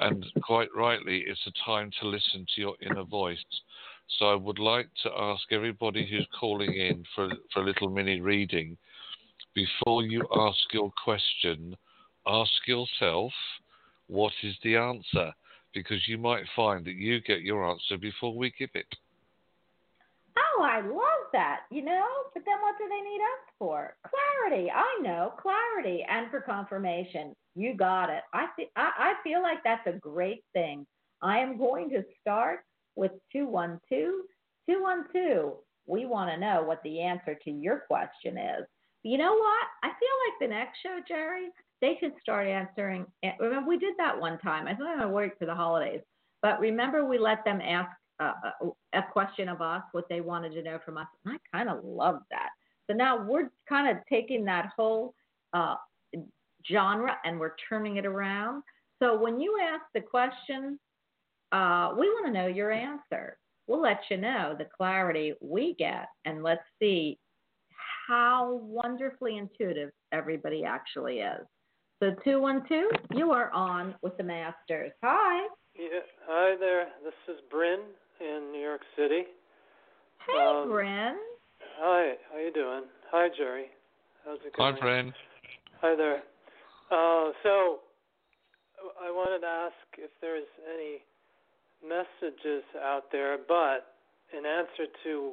and 0.00 0.24
quite 0.42 0.68
rightly, 0.76 1.24
it's 1.26 1.46
a 1.46 1.64
time 1.64 1.90
to 2.00 2.08
listen 2.08 2.46
to 2.54 2.60
your 2.60 2.74
inner 2.82 3.04
voice. 3.04 3.38
So 4.18 4.26
I 4.26 4.34
would 4.34 4.58
like 4.58 4.88
to 5.02 5.10
ask 5.18 5.42
everybody 5.50 6.06
who's 6.08 6.26
calling 6.38 6.72
in 6.74 7.04
for, 7.14 7.30
for 7.52 7.62
a 7.62 7.66
little 7.66 7.90
mini 7.90 8.20
reading, 8.20 8.76
before 9.54 10.02
you 10.02 10.26
ask 10.34 10.58
your 10.72 10.92
question, 11.02 11.76
ask 12.26 12.52
yourself, 12.66 13.32
what 14.06 14.32
is 14.42 14.54
the 14.62 14.76
answer? 14.76 15.32
Because 15.74 16.06
you 16.06 16.16
might 16.18 16.44
find 16.56 16.84
that 16.86 16.94
you 16.94 17.20
get 17.20 17.42
your 17.42 17.68
answer 17.68 17.98
before 17.98 18.34
we 18.34 18.52
give 18.58 18.70
it. 18.74 18.86
Oh, 20.58 20.64
I 20.64 20.80
love 20.80 21.30
that. 21.32 21.60
You 21.70 21.84
know, 21.84 22.04
but 22.34 22.42
then 22.44 22.56
what 22.62 22.74
do 22.78 22.84
they 22.88 23.00
need 23.08 23.20
us 23.20 23.54
for? 23.58 23.94
Clarity. 24.06 24.70
I 24.70 24.98
know 25.02 25.32
clarity, 25.40 26.04
and 26.08 26.30
for 26.30 26.40
confirmation. 26.40 27.34
You 27.54 27.74
got 27.74 28.10
it. 28.10 28.22
I 28.32 28.46
fe- 28.56 28.70
I, 28.76 28.90
I 28.98 29.14
feel 29.22 29.42
like 29.42 29.58
that's 29.64 29.86
a 29.86 29.98
great 29.98 30.44
thing. 30.54 30.86
I 31.22 31.38
am 31.38 31.58
going 31.58 31.90
to 31.90 32.02
start 32.20 32.60
with 32.96 33.12
two 33.32 33.46
one 33.46 33.80
two 33.88 34.22
two 34.68 34.82
one 34.82 35.04
two. 35.12 35.52
We 35.86 36.06
want 36.06 36.30
to 36.30 36.36
know 36.40 36.62
what 36.64 36.82
the 36.82 37.00
answer 37.00 37.36
to 37.44 37.50
your 37.50 37.84
question 37.88 38.36
is. 38.36 38.64
You 39.04 39.18
know 39.18 39.32
what? 39.34 39.66
I 39.82 39.88
feel 39.88 40.16
like 40.26 40.40
the 40.40 40.54
next 40.54 40.78
show, 40.82 40.98
Jerry, 41.06 41.48
they 41.80 41.96
could 42.00 42.12
start 42.20 42.46
answering. 42.48 43.06
eh, 43.22 43.32
Remember, 43.40 43.68
we 43.68 43.78
did 43.78 43.94
that 43.98 44.20
one 44.20 44.38
time. 44.38 44.66
I 44.66 44.74
thought 44.74 45.00
I 45.00 45.06
worked 45.06 45.38
for 45.38 45.46
the 45.46 45.54
holidays, 45.54 46.00
but 46.42 46.60
remember, 46.60 47.04
we 47.04 47.18
let 47.18 47.44
them 47.44 47.60
ask 47.60 47.90
uh, 48.20 48.32
a, 48.94 49.02
question 49.12 49.48
of 49.48 49.60
us, 49.60 49.82
what 49.92 50.08
they 50.08 50.20
wanted 50.20 50.52
to 50.52 50.62
know 50.62 50.78
from 50.84 50.98
us. 50.98 51.06
And 51.24 51.34
I 51.34 51.56
kind 51.56 51.68
of 51.68 51.84
love 51.84 52.20
that. 52.30 52.48
So 52.86 52.96
now 52.96 53.22
we're 53.22 53.50
kind 53.68 53.88
of 53.88 54.02
taking 54.08 54.44
that 54.46 54.70
whole 54.76 55.14
uh, 55.52 55.76
genre 56.70 57.16
and 57.24 57.38
we're 57.38 57.54
turning 57.68 57.96
it 57.96 58.06
around. 58.06 58.62
So 59.00 59.18
when 59.18 59.40
you 59.40 59.58
ask 59.62 59.84
the 59.94 60.00
question, 60.00 60.78
uh, 61.52 61.92
we 61.98 62.08
want 62.08 62.26
to 62.26 62.32
know 62.32 62.46
your 62.46 62.72
answer. 62.72 63.38
We'll 63.66 63.82
let 63.82 64.00
you 64.10 64.16
know 64.16 64.54
the 64.58 64.66
clarity 64.76 65.34
we 65.40 65.74
get, 65.78 66.08
and 66.24 66.42
let's 66.42 66.62
see 66.80 67.18
how 68.06 68.60
wonderfully 68.62 69.36
intuitive 69.36 69.90
everybody 70.10 70.64
actually 70.64 71.18
is. 71.18 71.46
So 72.02 72.14
212, 72.24 72.84
you 73.14 73.30
are 73.32 73.50
on 73.52 73.94
with 74.02 74.16
the 74.16 74.22
Masters. 74.22 74.92
Hi. 75.02 75.48
Yeah, 75.76 76.00
hi 76.26 76.56
there. 76.58 76.86
This 77.04 77.34
is 77.34 77.40
Bryn 77.50 77.80
in 78.20 78.50
New 78.52 78.60
York 78.60 78.82
City. 78.96 79.24
Hey, 80.26 80.38
Um, 80.38 80.68
Bryn. 80.68 81.16
Hi, 81.78 82.14
how 82.32 82.38
you 82.38 82.52
doing? 82.52 82.84
Hi, 83.10 83.28
Jerry. 83.36 83.70
How's 84.24 84.38
it 84.44 84.52
going? 84.56 84.74
Hi, 84.74 84.80
friend. 84.80 85.14
Hi 85.80 85.94
there. 85.94 86.22
Uh, 86.90 87.32
so, 87.42 87.80
I 89.00 89.10
wanted 89.10 89.40
to 89.40 89.46
ask 89.46 89.74
if 89.98 90.10
there's 90.20 90.46
any 90.74 91.02
messages 91.86 92.64
out 92.82 93.10
there, 93.12 93.38
but 93.38 93.94
in 94.36 94.44
answer 94.46 94.86
to 95.04 95.32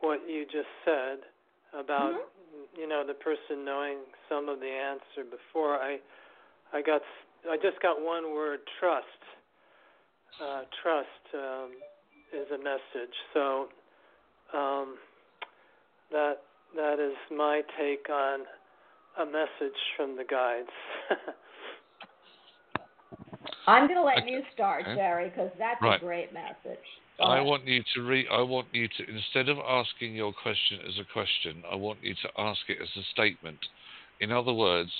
what 0.00 0.20
you 0.28 0.44
just 0.44 0.68
said 0.84 1.18
about 1.78 2.12
Mm-hmm. 2.14 2.80
you 2.80 2.88
know 2.88 3.04
the 3.06 3.14
person 3.14 3.64
knowing 3.64 3.98
some 4.28 4.48
of 4.48 4.58
the 4.60 4.66
answer 4.70 5.22
before, 5.28 5.76
I 5.76 5.98
I 6.72 6.82
got 6.82 7.00
I 7.48 7.56
just 7.56 7.80
got 7.80 8.00
one 8.00 8.32
word 8.34 8.60
trust. 8.80 9.06
Uh, 10.38 10.62
trust 10.82 11.34
um, 11.34 11.70
is 12.32 12.46
a 12.54 12.58
message. 12.58 13.14
So 13.34 13.68
um, 14.56 14.96
that 16.10 16.36
that 16.76 16.98
is 17.00 17.16
my 17.36 17.62
take 17.78 18.08
on 18.10 18.40
a 19.20 19.26
message 19.26 19.76
from 19.96 20.16
the 20.16 20.24
guides. 20.24 20.68
I'm 23.66 23.86
going 23.86 23.98
to 23.98 24.04
let 24.04 24.28
you 24.28 24.40
start, 24.54 24.82
Okay. 24.82 24.94
Jerry, 24.96 25.28
because 25.28 25.50
that's 25.58 25.80
Right. 25.82 26.00
a 26.00 26.04
great 26.04 26.32
message. 26.32 26.84
I 27.20 27.36
ahead. 27.36 27.46
want 27.46 27.66
you 27.66 27.82
to 27.94 28.02
re- 28.02 28.28
I 28.28 28.40
want 28.40 28.68
you 28.72 28.88
to 28.88 29.10
instead 29.10 29.48
of 29.48 29.58
asking 29.58 30.14
your 30.14 30.32
question 30.32 30.80
as 30.88 30.98
a 30.98 31.04
question, 31.12 31.62
I 31.70 31.74
want 31.76 31.98
you 32.02 32.14
to 32.14 32.30
ask 32.38 32.60
it 32.68 32.78
as 32.80 32.88
a 32.96 33.02
statement. 33.12 33.58
In 34.20 34.32
other 34.32 34.52
words, 34.54 34.90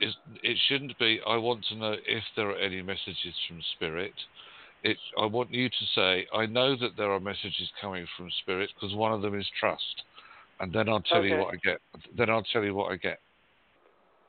it 0.00 0.58
shouldn't 0.68 0.98
be 0.98 1.20
I 1.26 1.36
want 1.36 1.64
to 1.70 1.76
know 1.76 1.96
if 2.06 2.24
there 2.36 2.50
are 2.50 2.56
any 2.56 2.82
messages 2.82 3.34
from 3.46 3.62
spirit. 3.76 4.12
It's, 4.84 5.00
I 5.20 5.26
want 5.26 5.52
you 5.52 5.68
to 5.68 5.84
say, 5.94 6.26
I 6.32 6.46
know 6.46 6.76
that 6.76 6.96
there 6.96 7.10
are 7.10 7.20
messages 7.20 7.68
coming 7.80 8.06
from 8.16 8.30
spirit 8.42 8.70
because 8.74 8.94
one 8.94 9.12
of 9.12 9.22
them 9.22 9.38
is 9.38 9.46
trust, 9.58 10.04
and 10.60 10.72
then 10.72 10.88
I'll 10.88 11.00
tell 11.00 11.24
you 11.24 11.36
what 11.36 11.54
I 11.54 11.56
get. 11.56 11.80
Then 12.16 12.30
I'll 12.30 12.44
tell 12.52 12.62
you 12.62 12.74
what 12.74 12.92
I 12.92 12.96
get. 12.96 13.18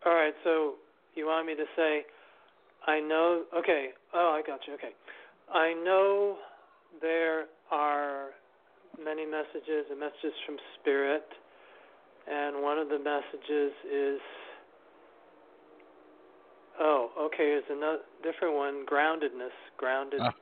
All 0.05 0.13
right, 0.13 0.33
so 0.43 0.75
you 1.15 1.27
want 1.27 1.45
me 1.45 1.55
to 1.55 1.65
say, 1.75 2.05
I 2.87 2.99
know, 2.99 3.43
okay, 3.55 3.89
oh, 4.13 4.39
I 4.39 4.47
got 4.47 4.61
you, 4.67 4.73
okay. 4.73 4.93
I 5.53 5.73
know 5.73 6.37
there 7.01 7.45
are 7.71 8.29
many 9.03 9.25
messages 9.25 9.85
and 9.91 9.99
messages 9.99 10.33
from 10.45 10.57
Spirit, 10.79 11.25
and 12.31 12.63
one 12.63 12.77
of 12.79 12.89
the 12.89 12.97
messages 12.97 13.73
is, 13.91 14.19
oh, 16.79 17.09
okay, 17.19 17.45
there's 17.59 17.63
another 17.69 17.99
different 18.23 18.55
one, 18.55 18.85
groundedness, 18.85 19.55
grounded, 19.77 20.21
Ah, 20.23 20.33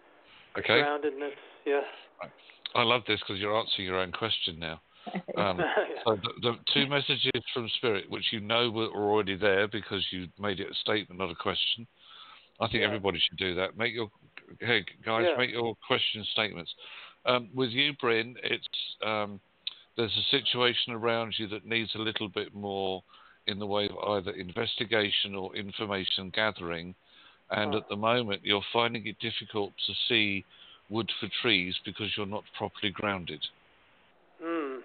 Okay, 0.58 0.82
groundedness, 0.82 1.36
yes. 1.66 1.84
I 2.76 2.84
love 2.84 3.02
this 3.08 3.20
because 3.20 3.40
you're 3.40 3.58
answering 3.58 3.88
your 3.88 4.00
own 4.00 4.12
question 4.12 4.60
now. 4.60 4.82
Um, 5.38 5.64
So 6.04 6.20
the, 6.22 6.30
the 6.42 6.54
two 6.74 6.88
messages 6.88 7.42
from 7.54 7.70
Spirit, 7.78 8.10
which 8.10 8.26
you 8.32 8.40
know 8.40 8.70
were 8.72 8.88
already 8.88 9.36
there 9.36 9.68
because 9.68 10.06
you 10.12 10.28
made 10.40 10.60
it 10.60 10.68
a 10.72 10.76
statement, 10.76 11.20
not 11.20 11.30
a 11.30 11.36
question. 11.36 11.88
I 12.60 12.68
think 12.68 12.82
Yeah. 12.82 12.88
everybody 12.88 13.20
should 13.20 13.38
do 13.38 13.56
that. 13.56 13.78
Make 13.78 13.94
your 13.94 14.10
hey 14.60 14.84
guys, 15.06 15.26
Yeah. 15.30 15.38
make 15.38 15.52
your 15.52 15.76
question 15.86 16.24
statements. 16.32 16.74
Um, 17.26 17.50
with 17.54 17.70
you, 17.70 17.94
Bryn, 17.94 18.36
it's 18.44 18.68
um, 19.06 19.40
there's 19.96 20.16
a 20.16 20.24
situation 20.32 20.94
around 20.94 21.36
you 21.38 21.48
that 21.48 21.66
needs 21.66 21.94
a 21.96 22.00
little 22.00 22.30
bit 22.30 22.54
more 22.54 23.04
in 23.48 23.60
the 23.60 23.66
way 23.66 23.90
of 23.90 23.98
either 24.10 24.32
investigation 24.32 25.36
or 25.36 25.56
information 25.56 26.30
gathering, 26.30 26.96
and 27.52 27.74
Huh. 27.74 27.80
at 27.80 27.90
the 27.90 27.96
moment 27.96 28.46
you're 28.46 28.66
finding 28.74 29.08
it 29.08 29.20
difficult 29.20 29.74
to 29.86 29.94
see 30.08 30.44
wood 30.90 31.12
for 31.20 31.28
trees 31.42 31.76
because 31.86 32.16
you're 32.16 32.26
not 32.26 32.44
properly 32.58 32.92
grounded. 32.92 33.46
Hmm. 34.42 34.80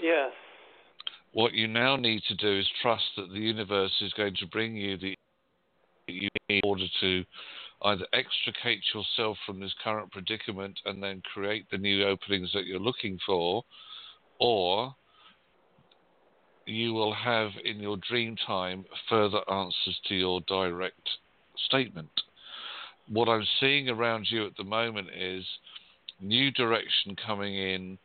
Yes. 0.00 0.32
What 1.32 1.52
you 1.52 1.68
now 1.68 1.96
need 1.96 2.22
to 2.28 2.34
do 2.34 2.58
is 2.58 2.68
trust 2.82 3.04
that 3.16 3.30
the 3.30 3.38
universe 3.38 3.92
is 4.00 4.12
going 4.14 4.34
to 4.36 4.46
bring 4.46 4.76
you 4.76 4.96
the 4.96 5.14
you 6.08 6.28
need 6.48 6.60
in 6.64 6.68
order 6.68 6.86
to 7.00 7.24
either 7.82 8.06
extricate 8.12 8.82
yourself 8.94 9.36
from 9.44 9.60
this 9.60 9.74
current 9.82 10.10
predicament 10.12 10.78
and 10.86 11.02
then 11.02 11.20
create 11.34 11.66
the 11.70 11.78
new 11.78 12.06
openings 12.06 12.50
that 12.54 12.64
you're 12.64 12.80
looking 12.80 13.18
for, 13.26 13.62
or 14.38 14.94
you 16.66 16.92
will 16.92 17.14
have 17.14 17.50
in 17.64 17.80
your 17.80 17.96
dream 18.08 18.36
time 18.46 18.84
further 19.08 19.40
answers 19.50 19.98
to 20.08 20.14
your 20.14 20.40
direct 20.42 21.08
statement. 21.66 22.10
What 23.08 23.28
I'm 23.28 23.46
seeing 23.60 23.88
around 23.88 24.26
you 24.30 24.46
at 24.46 24.56
the 24.56 24.64
moment 24.64 25.08
is 25.16 25.44
new 26.20 26.50
direction 26.50 27.16
coming 27.24 27.54
in, 27.54 27.98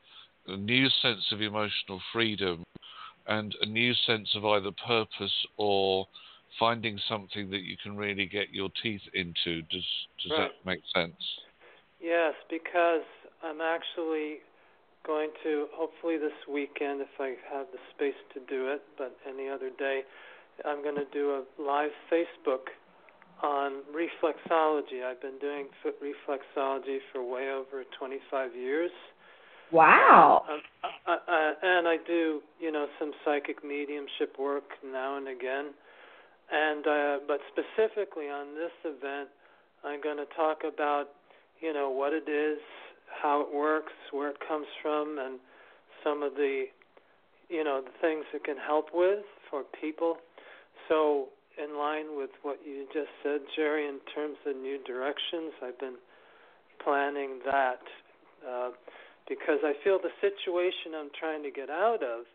a 0.48 0.58
new 0.58 0.88
sense 1.02 1.26
of 1.32 1.42
emotional 1.42 2.00
freedom, 2.14 2.64
and 3.28 3.56
a 3.62 3.66
new 3.66 3.94
sense 4.06 4.30
of 4.36 4.46
either 4.46 4.72
purpose 4.86 5.34
or 5.58 6.08
finding 6.60 7.00
something 7.08 7.50
that 7.50 7.62
you 7.62 7.78
can 7.82 7.96
really 7.96 8.26
get 8.26 8.54
your 8.54 8.70
teeth 8.84 9.02
into. 9.14 9.62
Does 9.64 10.08
does 10.22 10.32
Right. 10.32 10.52
that 10.52 10.66
make 10.66 10.82
sense? 10.94 11.40
Yes, 12.00 12.36
because 12.50 13.04
I'm 13.44 13.62
actually 13.62 14.42
going 15.06 15.30
to 15.44 15.68
hopefully 15.74 16.18
this 16.18 16.36
weekend, 16.50 17.02
if 17.02 17.16
I 17.20 17.36
have 17.52 17.68
the 17.72 17.80
space 17.96 18.20
to 18.34 18.40
do 18.48 18.68
it, 18.70 18.82
but 18.98 19.16
any 19.28 19.50
other 19.50 19.70
day, 19.78 20.02
I'm 20.66 20.84
going 20.84 20.96
to 20.96 21.08
do 21.12 21.32
a 21.32 21.62
live 21.62 21.92
Facebook 22.12 22.70
on 23.42 23.82
reflexology. 23.94 25.04
I've 25.04 25.22
been 25.22 25.40
doing 25.40 25.68
foot 25.82 25.96
reflexology 26.02 27.00
for 27.12 27.24
way 27.24 27.50
over 27.50 27.84
25 27.98 28.56
years. 28.56 28.92
Wow. 29.72 30.44
Um, 30.52 30.60
I, 31.08 31.18
I, 31.28 31.54
and 31.64 31.88
I 31.88 31.96
do, 32.06 32.42
you 32.60 32.72
know, 32.72 32.88
some 33.00 33.12
psychic 33.24 33.64
mediumship 33.64 34.38
work 34.38 34.64
now 34.86 35.18
and 35.18 35.28
again. 35.28 35.74
And 36.52 36.86
uh, 36.86 37.18
but 37.26 37.40
specifically 37.48 38.26
on 38.26 38.54
this 38.56 38.76
event, 38.84 39.30
I'm 39.86 40.02
going 40.02 40.18
to 40.18 40.28
talk 40.36 40.60
about, 40.68 41.08
you 41.62 41.74
know, 41.74 41.90
what 41.90 42.12
it 42.12 42.30
is, 42.30 42.60
how 43.22 43.42
it 43.42 43.54
works, 43.54 43.94
where 44.12 44.30
it 44.30 44.38
comes 44.48 44.68
from, 44.82 45.18
and 45.20 45.40
some 46.04 46.24
of 46.24 46.36
the, 46.36 46.66
you 47.50 47.64
know, 47.64 47.82
the 47.82 47.92
things 48.02 48.26
it 48.34 48.44
can 48.44 48.58
help 48.58 48.88
with 48.94 49.26
for 49.50 49.64
people. 49.80 50.18
So 50.88 51.28
in 51.62 51.78
line 51.78 52.18
with 52.18 52.32
what 52.42 52.60
you 52.66 52.86
just 52.94 53.10
said, 53.24 53.42
Jerry, 53.56 53.88
in 53.88 54.00
terms 54.14 54.38
of 54.46 54.56
new 54.56 54.80
directions, 54.84 55.54
I've 55.62 55.80
been 55.80 55.98
planning 56.84 57.40
that. 57.46 57.82
Uh, 58.48 58.72
because 59.30 59.60
I 59.64 59.74
feel 59.84 60.00
the 60.02 60.12
situation 60.20 60.92
I'm 60.98 61.12
trying 61.18 61.44
to 61.44 61.52
get 61.52 61.70
out 61.70 62.04
of, 62.04 62.26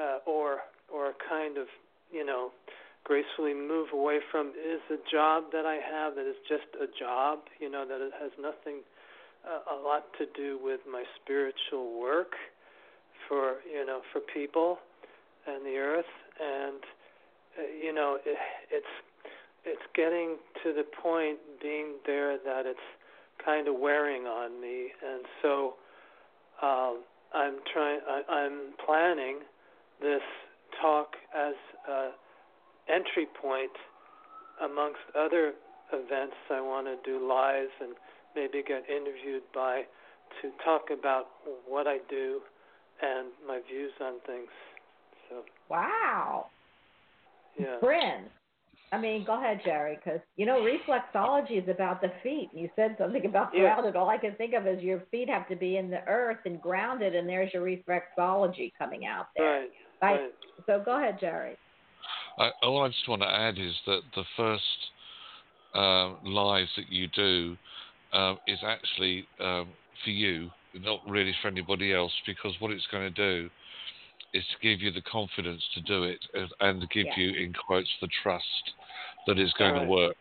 uh, 0.00 0.18
or 0.24 0.60
or 0.92 1.12
kind 1.28 1.58
of 1.58 1.66
you 2.12 2.24
know 2.24 2.50
gracefully 3.04 3.54
move 3.54 3.88
away 3.92 4.18
from, 4.32 4.48
is 4.56 4.80
a 4.90 4.98
job 5.10 5.44
that 5.52 5.64
I 5.64 5.78
have 5.78 6.16
that 6.16 6.26
is 6.26 6.36
just 6.48 6.66
a 6.80 6.86
job. 6.98 7.40
You 7.60 7.70
know 7.70 7.84
that 7.86 8.00
it 8.00 8.12
has 8.20 8.30
nothing, 8.40 8.80
a 9.46 9.74
lot 9.74 10.04
to 10.18 10.26
do 10.36 10.58
with 10.62 10.80
my 10.90 11.04
spiritual 11.22 12.00
work 12.00 12.32
for 13.28 13.56
you 13.70 13.84
know 13.84 14.00
for 14.12 14.20
people 14.20 14.78
and 15.46 15.64
the 15.64 15.76
earth, 15.76 16.12
and 16.40 16.80
uh, 17.58 17.62
you 17.82 17.92
know 17.92 18.18
it, 18.24 18.36
it's 18.70 18.86
it's 19.64 19.82
getting 19.94 20.36
to 20.62 20.72
the 20.72 20.84
point 21.02 21.38
being 21.62 21.94
there 22.06 22.38
that 22.44 22.66
it's 22.66 22.78
kind 23.44 23.68
of 23.68 23.76
wearing 23.78 24.24
on 24.24 24.60
me, 24.60 24.88
and 25.04 25.24
so 25.42 25.74
um, 26.62 27.02
I'm 27.34 27.56
trying. 27.72 28.00
I'm 28.28 28.74
planning 28.84 29.40
this 30.00 30.22
talk 30.80 31.14
as 31.34 31.54
a 31.88 32.10
entry 32.88 33.26
point 33.40 33.72
amongst 34.62 35.00
other 35.18 35.52
events 35.92 36.34
I 36.50 36.60
want 36.60 36.86
to 36.86 36.96
do 37.04 37.26
live 37.26 37.68
and 37.80 37.94
maybe 38.36 38.62
get 38.62 38.84
interviewed 38.88 39.42
by 39.54 39.82
to 40.42 40.50
talk 40.64 40.82
about 40.92 41.26
what 41.66 41.86
I 41.86 41.98
do 42.08 42.40
and 43.02 43.28
my 43.48 43.60
views 43.68 43.92
on 44.00 44.20
things. 44.26 44.50
So 45.28 45.42
Wow. 45.68 46.50
yeah. 47.58 47.78
Bryn. 47.80 48.30
I 48.92 48.98
mean, 48.98 49.24
go 49.24 49.36
ahead, 49.36 49.60
Jerry, 49.64 49.96
because 49.96 50.20
you 50.36 50.46
know 50.46 50.60
reflexology 50.60 51.62
is 51.62 51.68
about 51.68 52.00
the 52.00 52.12
feet. 52.22 52.50
You 52.52 52.70
said 52.76 52.96
something 52.98 53.26
about 53.26 53.52
Yeah. 53.52 53.62
grounded. 53.62 53.96
All 53.96 54.08
I 54.08 54.18
can 54.18 54.36
think 54.36 54.54
of 54.54 54.66
is 54.66 54.80
your 54.82 55.00
feet 55.10 55.28
have 55.28 55.48
to 55.48 55.56
be 55.56 55.76
in 55.76 55.90
the 55.90 56.06
earth 56.06 56.38
and 56.44 56.60
grounded, 56.60 57.14
and 57.16 57.28
there's 57.28 57.52
your 57.52 57.64
reflexology 57.64 58.72
coming 58.78 59.06
out 59.06 59.28
there. 59.36 59.60
Right. 59.60 59.72
Right. 60.02 60.20
Right. 60.20 60.34
So 60.66 60.80
go 60.84 60.96
ahead, 60.96 61.18
Jerry. 61.18 61.56
I, 62.38 62.50
all 62.62 62.82
I 62.82 62.88
just 62.88 63.08
want 63.08 63.22
to 63.22 63.28
add 63.28 63.58
is 63.58 63.74
that 63.86 64.02
the 64.14 64.24
first 64.36 64.90
um, 65.74 66.18
live 66.24 66.68
that 66.76 66.90
you 66.90 67.08
do 67.08 67.56
um, 68.16 68.38
is 68.46 68.58
actually 68.64 69.28
um, 69.40 69.68
for 70.02 70.10
you, 70.10 70.50
not 70.74 71.00
really 71.06 71.34
for 71.40 71.48
anybody 71.48 71.92
else, 71.92 72.12
because 72.26 72.54
what 72.58 72.70
it's 72.70 72.86
going 72.90 73.04
to 73.04 73.10
do 73.10 73.48
is 74.32 74.44
to 74.50 74.68
give 74.68 74.80
you 74.80 74.90
the 74.90 75.02
confidence 75.02 75.62
to 75.74 75.80
do 75.82 76.04
it 76.04 76.18
and, 76.34 76.48
and 76.60 76.90
give 76.90 77.06
Yeah. 77.06 77.16
you, 77.16 77.44
in 77.44 77.52
quotes, 77.52 77.90
the 78.00 78.08
trust 78.22 78.44
that 79.26 79.38
it's 79.38 79.52
going 79.54 79.74
Right. 79.74 79.84
to 79.84 79.88
work. 79.88 80.16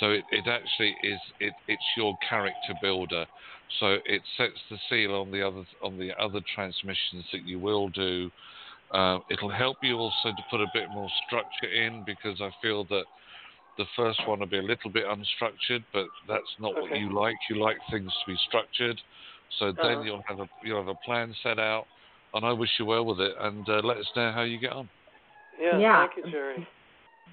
So 0.00 0.10
it, 0.10 0.24
it 0.30 0.46
actually 0.46 0.94
is 1.02 1.20
it, 1.40 1.54
it's 1.66 1.84
your 1.96 2.14
character 2.28 2.74
builder. 2.80 3.24
So 3.80 3.96
it 4.04 4.22
sets 4.36 4.60
the 4.70 4.78
seal 4.88 5.14
on 5.14 5.30
the 5.30 5.46
other 5.46 5.64
on 5.82 5.98
the 5.98 6.10
other 6.20 6.40
transmissions 6.54 7.24
that 7.32 7.44
you 7.46 7.58
will 7.58 7.88
do. 7.88 8.30
Uh, 8.92 9.18
it'll 9.30 9.50
help 9.50 9.76
you 9.82 9.96
also 9.96 10.30
to 10.30 10.42
put 10.50 10.60
a 10.60 10.66
bit 10.72 10.90
more 10.92 11.08
structure 11.26 11.70
in 11.72 12.04
because 12.04 12.40
I 12.40 12.50
feel 12.62 12.84
that 12.84 13.04
the 13.78 13.86
first 13.96 14.20
one 14.26 14.40
will 14.40 14.46
be 14.46 14.58
a 14.58 14.62
little 14.62 14.90
bit 14.90 15.04
unstructured, 15.06 15.84
but 15.92 16.06
that's 16.26 16.52
not 16.60 16.74
what 16.74 16.98
you 16.98 17.14
like. 17.14 17.36
You 17.48 17.62
like 17.62 17.76
things 17.90 18.12
to 18.12 18.32
be 18.32 18.36
structured. 18.48 19.00
So 19.58 19.72
then 19.72 19.78
Uh-huh. 19.78 20.02
you'll 20.02 20.22
have 20.26 20.40
a 20.40 20.48
you'll 20.62 20.84
have 20.84 20.88
a 20.88 20.98
plan 21.06 21.34
set 21.42 21.58
out, 21.58 21.86
and 22.34 22.44
I 22.44 22.52
wish 22.52 22.70
you 22.78 22.84
well 22.84 23.04
with 23.04 23.20
it. 23.20 23.34
And 23.40 23.66
uh, 23.68 23.80
let 23.84 23.96
us 23.96 24.06
know 24.14 24.32
how 24.32 24.42
you 24.42 24.58
get 24.58 24.72
on. 24.72 24.88
Yeah. 25.58 25.78
Yeah. 25.78 26.06
Thank 26.06 26.26
you, 26.26 26.30
Jerry. 26.30 26.68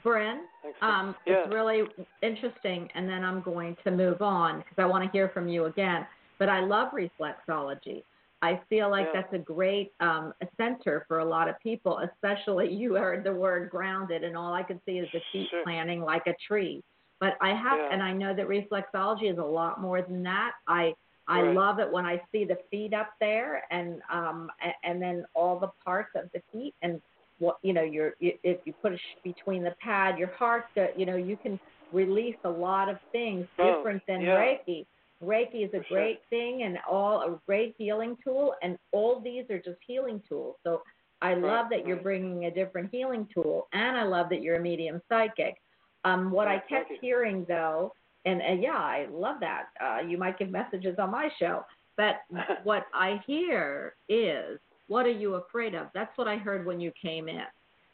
Bryn, 0.03 0.41
Thanks 0.61 0.77
um, 0.81 1.15
yeah. 1.25 1.45
it's 1.45 1.53
really 1.53 1.81
interesting, 2.21 2.87
and 2.93 3.09
then 3.09 3.23
I'm 3.23 3.41
going 3.41 3.75
to 3.83 3.91
move 3.91 4.21
on 4.21 4.59
because 4.59 4.77
I 4.77 4.85
want 4.85 5.03
to 5.03 5.09
hear 5.11 5.29
from 5.29 5.47
you 5.47 5.65
again. 5.65 6.05
But 6.37 6.47
I 6.49 6.59
love 6.59 6.91
reflexology. 6.91 8.03
I 8.41 8.61
feel 8.69 8.89
like 8.89 9.07
Yeah. 9.13 9.21
that's 9.21 9.33
a 9.33 9.39
great 9.39 9.91
um, 9.99 10.33
a 10.41 10.47
center 10.57 11.05
for 11.07 11.19
a 11.19 11.25
lot 11.25 11.47
of 11.47 11.59
people, 11.61 11.99
especially 11.99 12.71
you 12.81 12.95
heard 12.95 13.23
the 13.23 13.33
word 13.33 13.69
grounded, 13.69 14.23
and 14.23 14.35
all 14.37 14.53
I 14.53 14.63
can 14.63 14.79
see 14.85 14.99
is 14.99 15.09
the 15.13 15.21
feet 15.31 15.49
Sure. 15.49 15.63
planting 15.63 16.01
like 16.01 16.27
a 16.27 16.35
tree. 16.47 16.83
But 17.19 17.37
I 17.41 17.53
have, 17.55 17.79
Yeah. 17.79 17.89
and 17.91 18.03
I 18.03 18.11
know 18.13 18.33
that 18.35 18.47
reflexology 18.47 19.31
is 19.31 19.37
a 19.37 19.43
lot 19.43 19.81
more 19.81 20.01
than 20.01 20.23
that. 20.23 20.53
I 20.67 20.93
I 21.27 21.41
Right. 21.41 21.55
love 21.55 21.79
it 21.79 21.91
when 21.91 22.05
I 22.05 22.21
see 22.31 22.45
the 22.45 22.57
feet 22.69 22.93
up 22.93 23.09
there, 23.19 23.63
and 23.71 24.01
um, 24.11 24.51
a- 24.61 24.75
and 24.87 25.01
then 25.01 25.25
all 25.33 25.59
the 25.59 25.71
parts 25.83 26.11
of 26.15 26.29
the 26.33 26.41
feet, 26.51 26.75
and 26.81 27.01
what 27.39 27.57
you 27.63 27.73
know, 27.73 27.83
you're 27.83 28.13
if 28.19 28.59
you 28.65 28.73
put 28.81 28.93
it 28.93 29.01
between 29.23 29.63
the 29.63 29.75
pad, 29.81 30.19
your 30.19 30.33
heart, 30.35 30.65
you 30.95 31.05
know, 31.05 31.15
you 31.15 31.37
can 31.37 31.59
release 31.91 32.37
a 32.43 32.49
lot 32.49 32.89
of 32.89 32.97
things 33.11 33.47
Oh, 33.59 33.77
different 33.77 34.03
than 34.07 34.21
yeah. 34.21 34.35
Reiki. 34.67 34.85
Reiki 35.23 35.63
is 35.65 35.73
a 35.73 35.83
sure. 35.87 35.97
great 35.97 36.19
thing 36.29 36.63
and 36.63 36.77
all 36.89 37.21
a 37.21 37.39
great 37.45 37.75
healing 37.77 38.17
tool, 38.23 38.53
and 38.61 38.77
all 38.91 39.19
these 39.19 39.49
are 39.49 39.59
just 39.59 39.79
healing 39.85 40.21
tools. 40.27 40.55
So 40.63 40.81
I 41.21 41.33
Right, 41.33 41.41
love 41.41 41.67
that 41.71 41.87
you're 41.87 41.97
bringing 41.97 42.45
a 42.45 42.51
different 42.51 42.89
healing 42.91 43.27
tool, 43.33 43.67
and 43.73 43.97
I 43.97 44.03
love 44.03 44.29
that 44.29 44.41
you're 44.41 44.57
a 44.57 44.61
medium 44.61 45.01
psychic. 45.09 45.55
Um, 46.03 46.29
what 46.31 46.47
I 46.47 46.59
kept 46.59 46.91
hearing 47.01 47.45
though, 47.47 47.93
and 48.25 48.41
uh, 48.41 48.53
yeah, 48.61 48.77
I 48.77 49.07
love 49.11 49.37
that. 49.39 49.67
Uh, 49.81 50.01
you 50.07 50.17
might 50.17 50.37
give 50.37 50.49
messages 50.49 50.95
on 50.99 51.11
my 51.11 51.29
show, 51.39 51.63
but 51.97 52.17
what 52.63 52.85
I 52.93 53.21
hear 53.25 53.95
is, 54.09 54.59
what 54.87 55.05
are 55.05 55.11
you 55.11 55.35
afraid 55.35 55.73
of? 55.73 55.87
That's 55.93 56.15
what 56.17 56.27
I 56.27 56.37
heard 56.37 56.65
when 56.65 56.79
you 56.79 56.91
came 57.01 57.27
in. 57.27 57.45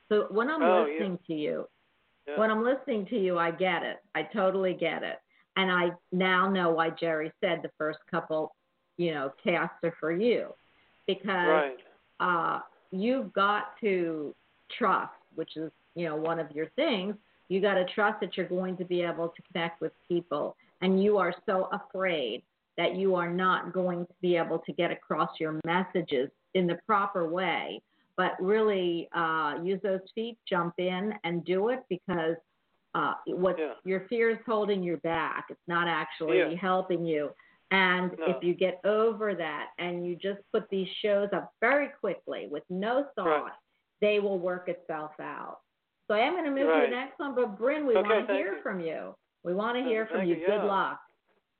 So 0.09 0.27
when 0.29 0.49
I'm 0.49 0.61
Oh, 0.61 0.85
yeah. 0.85 0.93
listening 0.93 1.19
to 1.27 1.33
you, 1.33 1.67
Yeah. 2.27 2.37
when 2.37 2.51
I'm 2.51 2.63
listening 2.63 3.05
to 3.07 3.17
you, 3.17 3.37
I 3.37 3.51
get 3.51 3.83
it. 3.83 3.97
I 4.13 4.23
totally 4.23 4.73
get 4.73 5.03
it. 5.03 5.17
And 5.57 5.71
I 5.71 5.91
now 6.11 6.49
know 6.49 6.71
why 6.71 6.91
Jerry 6.91 7.31
said 7.41 7.59
the 7.61 7.71
first 7.77 7.99
couple, 8.09 8.55
you 8.97 9.13
know, 9.13 9.31
casts 9.43 9.77
are 9.83 9.93
for 9.99 10.11
you. 10.11 10.47
Because 11.07 11.27
right. 11.29 11.77
uh, 12.19 12.59
you've 12.91 13.33
got 13.33 13.77
to 13.81 14.33
trust, 14.77 15.11
which 15.35 15.57
is, 15.57 15.71
you 15.95 16.05
know, 16.05 16.15
one 16.15 16.39
of 16.39 16.51
your 16.51 16.67
things. 16.75 17.15
You 17.49 17.59
got 17.59 17.73
to 17.73 17.85
trust 17.93 18.21
that 18.21 18.37
you're 18.37 18.47
going 18.47 18.77
to 18.77 18.85
be 18.85 19.01
able 19.01 19.29
to 19.29 19.41
connect 19.51 19.81
with 19.81 19.91
people. 20.07 20.55
And 20.81 21.03
you 21.03 21.17
are 21.17 21.33
so 21.45 21.69
afraid 21.73 22.43
that 22.77 22.95
you 22.95 23.15
are 23.15 23.29
not 23.29 23.73
going 23.73 24.05
to 24.05 24.13
be 24.21 24.37
able 24.37 24.59
to 24.59 24.71
get 24.71 24.91
across 24.91 25.29
your 25.39 25.59
messages 25.65 26.29
in 26.53 26.65
the 26.65 26.79
proper 26.87 27.27
way. 27.27 27.81
But 28.15 28.41
really 28.41 29.09
uh, 29.13 29.55
use 29.63 29.79
those 29.83 30.01
feet, 30.13 30.37
jump 30.47 30.75
in, 30.77 31.13
and 31.23 31.43
do 31.43 31.69
it 31.69 31.83
because 31.89 32.35
uh, 32.93 33.13
what 33.27 33.57
Yeah. 33.57 33.73
your 33.83 34.01
fear 34.01 34.29
is 34.29 34.39
holding 34.45 34.83
you 34.83 34.97
back. 34.97 35.45
It's 35.49 35.67
not 35.67 35.87
actually 35.87 36.39
Yeah. 36.39 36.49
helping 36.55 37.05
you. 37.05 37.33
And 37.71 38.17
No. 38.19 38.25
if 38.25 38.43
you 38.43 38.53
get 38.53 38.81
over 38.83 39.33
that 39.33 39.69
and 39.77 40.05
you 40.05 40.15
just 40.17 40.41
put 40.51 40.67
these 40.69 40.89
shows 41.01 41.29
up 41.31 41.53
very 41.61 41.87
quickly 41.87 42.47
with 42.49 42.63
no 42.69 43.05
thought, 43.15 43.43
Right. 43.45 43.53
they 44.01 44.19
will 44.19 44.39
work 44.39 44.67
itself 44.67 45.17
out. 45.21 45.59
So 46.07 46.15
I 46.15 46.19
am 46.19 46.33
going 46.33 46.43
to 46.43 46.51
move 46.51 46.67
to 46.67 46.81
the 46.81 46.87
next 46.87 47.17
one, 47.17 47.33
but 47.33 47.57
Bryn, 47.57 47.85
we 47.85 47.95
Okay, 47.95 48.09
want 48.09 48.27
to 48.27 48.33
hear 48.33 48.55
you. 48.55 48.61
from 48.61 48.81
you. 48.81 49.15
We 49.43 49.53
want 49.53 49.77
to 49.77 49.83
Uh, 49.83 49.87
hear 49.87 50.05
from 50.07 50.17
thank 50.17 50.29
you. 50.29 50.35
you, 50.35 50.45
Good 50.45 50.55
yeah. 50.55 50.63
luck. 50.63 50.99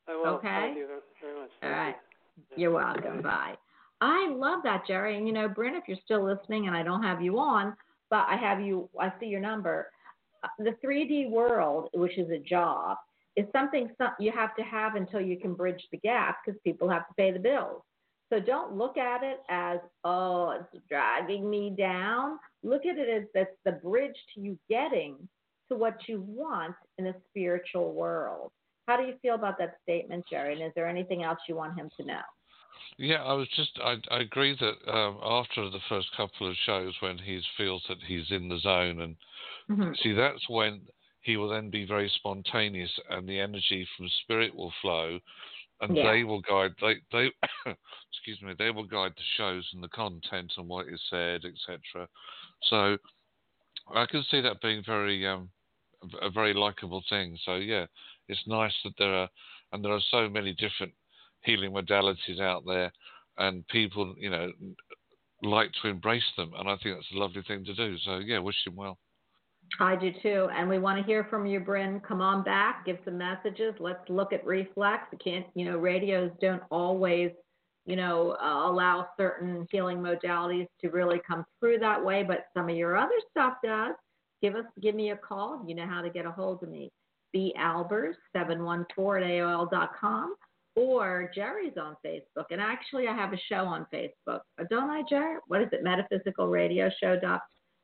I 0.07 0.15
will. 0.15 0.27
Okay. 0.35 0.47
Thank 0.49 0.77
you 0.77 0.87
very- 0.87 0.99
very 1.21 1.39
much. 1.39 1.51
Thank 1.61 1.73
right. 1.75 1.95
you. 2.35 2.43
You're 2.57 2.71
welcome. 2.71 3.21
Bye. 3.21 3.57
I 4.01 4.27
love 4.27 4.63
that, 4.63 4.85
Jerry. 4.85 5.15
And 5.15 5.25
you 5.27 5.31
know, 5.33 5.47
Bryn, 5.47 5.75
if 5.75 5.87
you're 5.87 5.95
still 5.97 6.21
listening 6.23 6.67
and 6.67 6.75
I 6.75 6.83
don't 6.83 7.03
have 7.03 7.21
you 7.21 7.39
on, 7.39 7.77
but 8.09 8.27
I 8.27 8.35
have 8.35 8.59
you, 8.59 8.89
I 8.99 9.13
see 9.19 9.27
your 9.27 9.39
number. 9.39 9.89
The 10.59 10.75
3D 10.83 11.29
world, 11.29 11.89
which 11.93 12.17
is 12.17 12.29
a 12.31 12.39
job, 12.39 12.97
is 13.35 13.45
something 13.51 13.89
some, 13.97 14.11
you 14.19 14.31
have 14.31 14.55
to 14.55 14.63
have 14.63 14.95
until 14.95 15.21
you 15.21 15.37
can 15.37 15.53
bridge 15.53 15.81
the 15.91 15.97
gap 15.97 16.39
because 16.45 16.59
people 16.63 16.89
have 16.89 17.07
to 17.07 17.13
pay 17.15 17.31
the 17.31 17.39
bills. 17.39 17.81
So 18.31 18.39
don't 18.39 18.77
look 18.77 18.97
at 18.97 19.23
it 19.23 19.39
as, 19.49 19.79
oh, 20.03 20.51
it's 20.51 20.83
dragging 20.87 21.49
me 21.49 21.73
down. 21.77 22.39
Look 22.63 22.85
at 22.85 22.97
it 22.97 23.09
as 23.09 23.27
that's 23.33 23.55
the 23.65 23.73
bridge 23.73 24.15
to 24.33 24.41
you 24.41 24.57
getting 24.69 25.17
to 25.69 25.77
what 25.77 25.97
you 26.07 26.21
want 26.27 26.75
in 26.97 27.07
a 27.07 27.15
spiritual 27.29 27.93
world. 27.93 28.51
How 28.87 28.97
do 28.97 29.03
you 29.03 29.13
feel 29.21 29.35
about 29.35 29.57
that 29.59 29.77
statement, 29.83 30.25
Jerry? 30.29 30.53
And 30.53 30.63
is 30.63 30.71
there 30.75 30.87
anything 30.87 31.23
else 31.23 31.39
you 31.47 31.55
want 31.55 31.77
him 31.77 31.89
to 31.97 32.05
know? 32.05 32.21
Yeah, 32.97 33.23
I 33.23 33.33
was 33.33 33.47
just 33.55 33.71
I, 33.83 33.97
I 34.09 34.19
agree 34.19 34.55
that 34.59 34.91
um, 34.91 35.19
after 35.23 35.69
the 35.69 35.79
first 35.89 36.07
couple 36.15 36.49
of 36.49 36.55
shows 36.65 36.93
when 37.01 37.17
he 37.17 37.41
feels 37.57 37.83
that 37.89 37.97
he's 38.07 38.29
in 38.31 38.47
the 38.49 38.59
zone 38.59 39.01
and 39.01 39.15
Mhm. 39.69 39.97
see 39.97 40.13
that's 40.13 40.47
when 40.49 40.81
he 41.21 41.37
will 41.37 41.49
then 41.49 41.69
be 41.69 41.85
very 41.85 42.09
spontaneous 42.09 42.91
and 43.09 43.27
the 43.27 43.39
energy 43.39 43.87
from 43.95 44.09
spirit 44.23 44.53
will 44.55 44.73
flow 44.81 45.19
and 45.81 45.95
Yeah. 45.95 46.11
they 46.11 46.23
will 46.23 46.41
guide 46.41 46.71
they 46.81 46.95
they 47.11 47.31
excuse 48.11 48.41
me 48.41 48.53
they 48.57 48.71
will 48.71 48.85
guide 48.85 49.13
the 49.15 49.23
shows 49.37 49.67
and 49.73 49.83
the 49.83 49.87
content 49.89 50.51
and 50.57 50.67
what 50.67 50.87
is 50.87 51.01
said 51.09 51.41
etc 51.45 52.07
so 52.63 52.97
i 53.95 54.05
can 54.05 54.23
see 54.29 54.41
that 54.41 54.61
being 54.61 54.83
very 54.85 55.25
um 55.25 55.49
a 56.21 56.29
very 56.29 56.53
likable 56.53 57.03
thing 57.09 57.37
so 57.45 57.55
yeah 57.55 57.85
it's 58.27 58.47
nice 58.47 58.73
that 58.83 58.93
there 58.97 59.13
are 59.13 59.29
and 59.71 59.83
there 59.83 59.93
are 59.93 60.01
so 60.09 60.27
many 60.27 60.53
different 60.53 60.93
healing 61.43 61.71
modalities 61.71 62.39
out 62.39 62.63
there 62.65 62.91
and 63.37 63.67
people 63.67 64.13
you 64.17 64.29
know 64.29 64.51
like 65.43 65.71
to 65.81 65.87
embrace 65.87 66.23
them 66.37 66.51
and 66.57 66.69
i 66.69 66.75
think 66.77 66.95
that's 66.95 67.11
a 67.15 67.17
lovely 67.17 67.41
thing 67.47 67.63
to 67.65 67.73
do 67.73 67.97
so 67.99 68.17
yeah 68.19 68.39
wish 68.39 68.55
him 68.65 68.75
well 68.75 68.97
I 69.79 69.95
do 69.95 70.11
too. 70.21 70.49
And 70.55 70.67
we 70.67 70.79
want 70.79 70.99
to 70.99 71.05
hear 71.05 71.23
from 71.29 71.45
you, 71.45 71.59
Bryn. 71.59 72.01
Come 72.01 72.21
on 72.21 72.43
back, 72.43 72.85
give 72.85 72.97
some 73.05 73.17
messages. 73.17 73.73
Let's 73.79 74.07
look 74.09 74.33
at 74.33 74.45
reflex. 74.45 75.03
We 75.11 75.17
can't, 75.17 75.45
you 75.55 75.65
know, 75.65 75.77
radios 75.77 76.31
don't 76.41 76.63
always, 76.69 77.31
you 77.85 77.95
know, 77.95 78.35
uh, 78.41 78.69
allow 78.69 79.07
certain 79.17 79.67
healing 79.71 79.99
modalities 79.99 80.67
to 80.81 80.89
really 80.89 81.21
come 81.25 81.45
through 81.59 81.79
that 81.79 82.03
way, 82.03 82.23
but 82.23 82.47
some 82.55 82.69
of 82.69 82.75
your 82.75 82.97
other 82.97 83.15
stuff 83.29 83.55
does. 83.63 83.95
Give 84.41 84.55
us, 84.55 84.65
give 84.81 84.95
me 84.95 85.11
a 85.11 85.15
call. 85.15 85.63
You 85.67 85.75
know 85.75 85.87
how 85.87 86.01
to 86.01 86.09
get 86.09 86.25
a 86.25 86.31
hold 86.31 86.63
of 86.63 86.69
me. 86.69 86.91
B 87.31 87.53
Albers, 87.57 88.15
714 88.33 89.23
at 89.23 89.29
AOL.com, 89.29 90.35
or 90.75 91.31
Jerry's 91.33 91.77
on 91.79 91.95
Facebook. 92.05 92.45
And 92.49 92.61
actually, 92.61 93.07
I 93.07 93.15
have 93.15 93.33
a 93.33 93.39
show 93.49 93.65
on 93.65 93.85
Facebook. 93.93 94.39
Uh, 94.59 94.63
Don't 94.69 94.89
I, 94.89 95.03
Jerry? 95.09 95.37
What 95.47 95.61
is 95.61 95.67
it? 95.71 95.83
Metaphysical 95.83 96.47
Radio 96.47 96.89
Show. 97.01 97.19
Dot, 97.19 97.41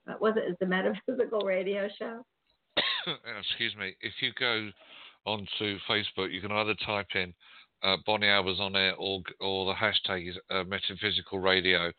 uh, 0.09 0.13
was 0.19 0.35
it 0.38 0.49
is 0.49 0.55
the 0.59 0.65
Metaphysical 0.67 1.41
Radio 1.41 1.88
Show? 1.99 2.23
excuse 3.39 3.75
me, 3.77 3.95
if 4.01 4.13
you 4.21 4.31
go 4.39 4.69
onto 5.25 5.77
Facebook, 5.89 6.31
you 6.31 6.41
can 6.41 6.51
either 6.51 6.75
type 6.85 7.07
in 7.15 7.33
uh, 7.83 7.97
Bonnie 8.05 8.27
Albers 8.27 8.59
on 8.59 8.75
air 8.75 8.95
or 8.95 9.21
or 9.39 9.65
the 9.65 9.73
hashtag 9.73 10.29
is 10.29 10.38
uh, 10.49 10.63
Metaphysical 10.63 11.39
Radio. 11.39 11.91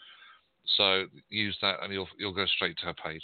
So 0.77 1.05
use 1.29 1.57
that, 1.63 1.83
and 1.83 1.93
you'll 1.93 2.09
you'll 2.19 2.35
go 2.35 2.47
straight 2.47 2.77
to 2.79 2.87
her 2.87 2.95
page. 2.95 3.23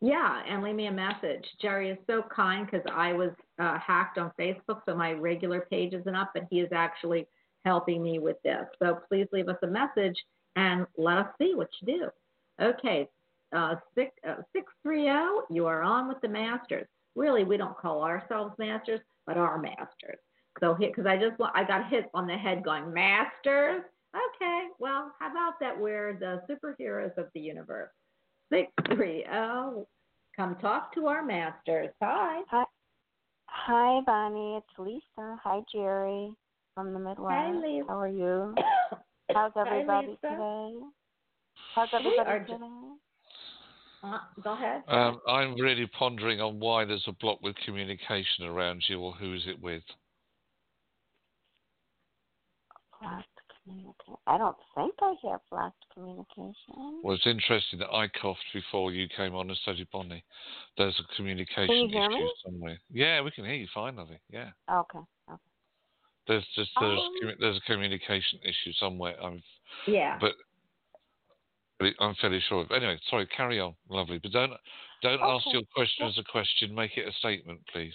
Yeah, 0.00 0.42
and 0.46 0.62
leave 0.62 0.74
me 0.74 0.86
a 0.86 0.92
message. 0.92 1.44
Jerry 1.60 1.90
is 1.90 1.98
so 2.06 2.22
kind 2.34 2.66
because 2.66 2.86
I 2.92 3.12
was 3.14 3.30
uh, 3.58 3.78
hacked 3.78 4.18
on 4.18 4.30
Facebook, 4.38 4.82
so 4.84 4.94
my 4.94 5.12
regular 5.12 5.66
page 5.70 5.94
isn't 5.94 6.14
up, 6.14 6.32
but 6.34 6.46
he 6.50 6.60
is 6.60 6.68
actually 6.72 7.26
helping 7.64 8.02
me 8.02 8.18
with 8.18 8.36
this. 8.44 8.66
So 8.78 9.00
please 9.08 9.26
leave 9.32 9.48
us 9.48 9.56
a 9.62 9.66
message 9.66 10.16
and 10.54 10.86
let 10.98 11.18
us 11.18 11.26
see 11.38 11.54
what 11.54 11.68
you 11.80 11.98
do. 11.98 12.64
Okay, 12.64 13.08
uh, 13.54 13.76
six 13.94 14.12
uh, 14.28 14.42
six 14.54 14.70
three 14.82 15.04
zero. 15.04 15.42
You 15.50 15.66
are 15.66 15.82
on 15.82 16.08
with 16.08 16.20
the 16.20 16.28
masters. 16.28 16.86
Really, 17.14 17.44
we 17.44 17.56
don't 17.56 17.76
call 17.78 18.02
ourselves 18.02 18.54
masters, 18.58 19.00
but 19.26 19.38
our 19.38 19.58
masters. 19.58 20.18
So 20.60 20.74
because 20.74 21.06
I 21.06 21.16
just 21.16 21.36
I 21.54 21.64
got 21.64 21.88
hit 21.88 22.10
on 22.12 22.26
the 22.26 22.36
head 22.36 22.62
going 22.62 22.92
masters. 22.92 23.82
Okay, 24.14 24.68
well, 24.78 25.12
how 25.18 25.30
about 25.30 25.54
that? 25.60 25.78
We're 25.78 26.18
the 26.18 26.42
superheroes 26.48 27.16
of 27.18 27.26
the 27.34 27.40
universe. 27.40 27.90
Six 28.52 28.70
three 28.94 29.24
zero. 29.24 29.86
Come 30.36 30.56
talk 30.56 30.94
to 30.94 31.06
our 31.06 31.24
masters. 31.24 31.90
Hi. 32.02 32.42
Hi, 32.50 32.64
Hi, 33.48 34.00
Bonnie. 34.06 34.56
It's 34.56 34.78
Lisa. 34.78 35.38
Hi, 35.42 35.60
Jerry 35.72 36.32
from 36.74 36.92
the 36.92 36.98
Midwest. 37.00 37.32
Hi, 37.32 37.52
Lisa. 37.52 37.86
How 37.88 37.98
are 37.98 38.08
you? 38.08 38.54
How's 39.34 39.52
Hi, 39.56 39.60
everybody 39.66 40.08
Lisa. 40.08 40.18
today? 40.22 40.74
How's 41.74 41.88
everybody 41.92 42.28
are 42.28 42.38
ju- 42.40 42.52
today? 42.52 42.92
Uh, 44.04 44.18
go 44.44 44.52
ahead. 44.52 44.82
Um, 44.88 45.18
I'm 45.26 45.54
really 45.54 45.88
pondering 45.98 46.40
on 46.40 46.60
why 46.60 46.84
there's 46.84 47.04
a 47.08 47.12
block 47.12 47.40
with 47.42 47.56
communication 47.64 48.44
around 48.44 48.84
you, 48.88 49.00
or 49.00 49.12
who 49.12 49.34
is 49.34 49.42
it 49.46 49.60
with? 49.60 49.82
Communication. 53.66 54.14
I 54.28 54.38
don't 54.38 54.56
think 54.74 54.94
I 55.02 55.14
have 55.30 55.40
lost 55.50 55.74
communication. 55.92 57.00
Well, 57.02 57.16
it's 57.16 57.26
interesting 57.26 57.80
that 57.80 57.90
I 57.92 58.06
coughed 58.08 58.38
before 58.54 58.92
you 58.92 59.08
came 59.16 59.34
on 59.34 59.48
and 59.48 59.58
studied 59.58 59.88
Bonnie. 59.92 60.24
There's 60.78 60.98
a 61.00 61.16
communication 61.16 61.66
Can 61.66 61.76
you 61.76 61.88
hear 61.88 62.10
issue 62.10 62.18
me? 62.18 62.32
somewhere. 62.44 62.78
Yeah, 62.92 63.20
we 63.22 63.32
can 63.32 63.44
hear 63.44 63.54
you 63.54 63.66
fine, 63.74 63.98
I. 63.98 64.04
Yeah. 64.30 64.50
Okay. 64.70 65.00
Okay. 65.28 65.40
There's 66.28 66.46
just 66.54 66.70
there's 66.80 67.00
Um, 67.00 67.34
there's 67.40 67.56
a 67.56 67.60
communication 67.72 68.38
issue 68.44 68.72
somewhere. 68.78 69.16
I'm 69.20 69.42
Yeah. 69.86 70.18
but 70.20 70.34
I'm 72.00 72.14
fairly 72.20 72.40
sure 72.48 72.62
of. 72.62 72.70
Anyway, 72.70 72.98
sorry, 73.10 73.26
carry 73.26 73.60
on, 73.60 73.74
lovely. 73.88 74.18
But 74.18 74.32
don't 74.32 74.52
don't 75.02 75.20
ask 75.22 75.44
your 75.52 75.62
question 75.74 76.06
as 76.06 76.18
a 76.18 76.24
question. 76.24 76.74
Make 76.74 76.96
it 76.96 77.08
a 77.08 77.12
statement, 77.12 77.60
please. 77.72 77.94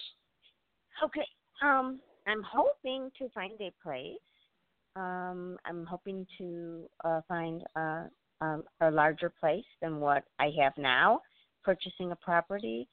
Okay. 1.03 1.27
Um, 1.63 1.99
I'm 2.27 2.43
hoping 2.43 3.09
to 3.17 3.29
find 3.29 3.53
a 3.59 3.71
place. 3.81 4.19
Um, 4.95 5.57
I'm 5.65 5.85
hoping 5.85 6.25
to 6.37 6.89
uh, 7.03 7.21
find 7.27 7.63
a, 7.75 8.09
a, 8.41 8.59
a 8.81 8.91
larger 8.91 9.31
place 9.39 9.65
than 9.81 9.99
what 9.99 10.23
I 10.39 10.49
have 10.61 10.73
now, 10.77 11.21
purchasing 11.63 12.11
a 12.11 12.15
property, 12.17 12.87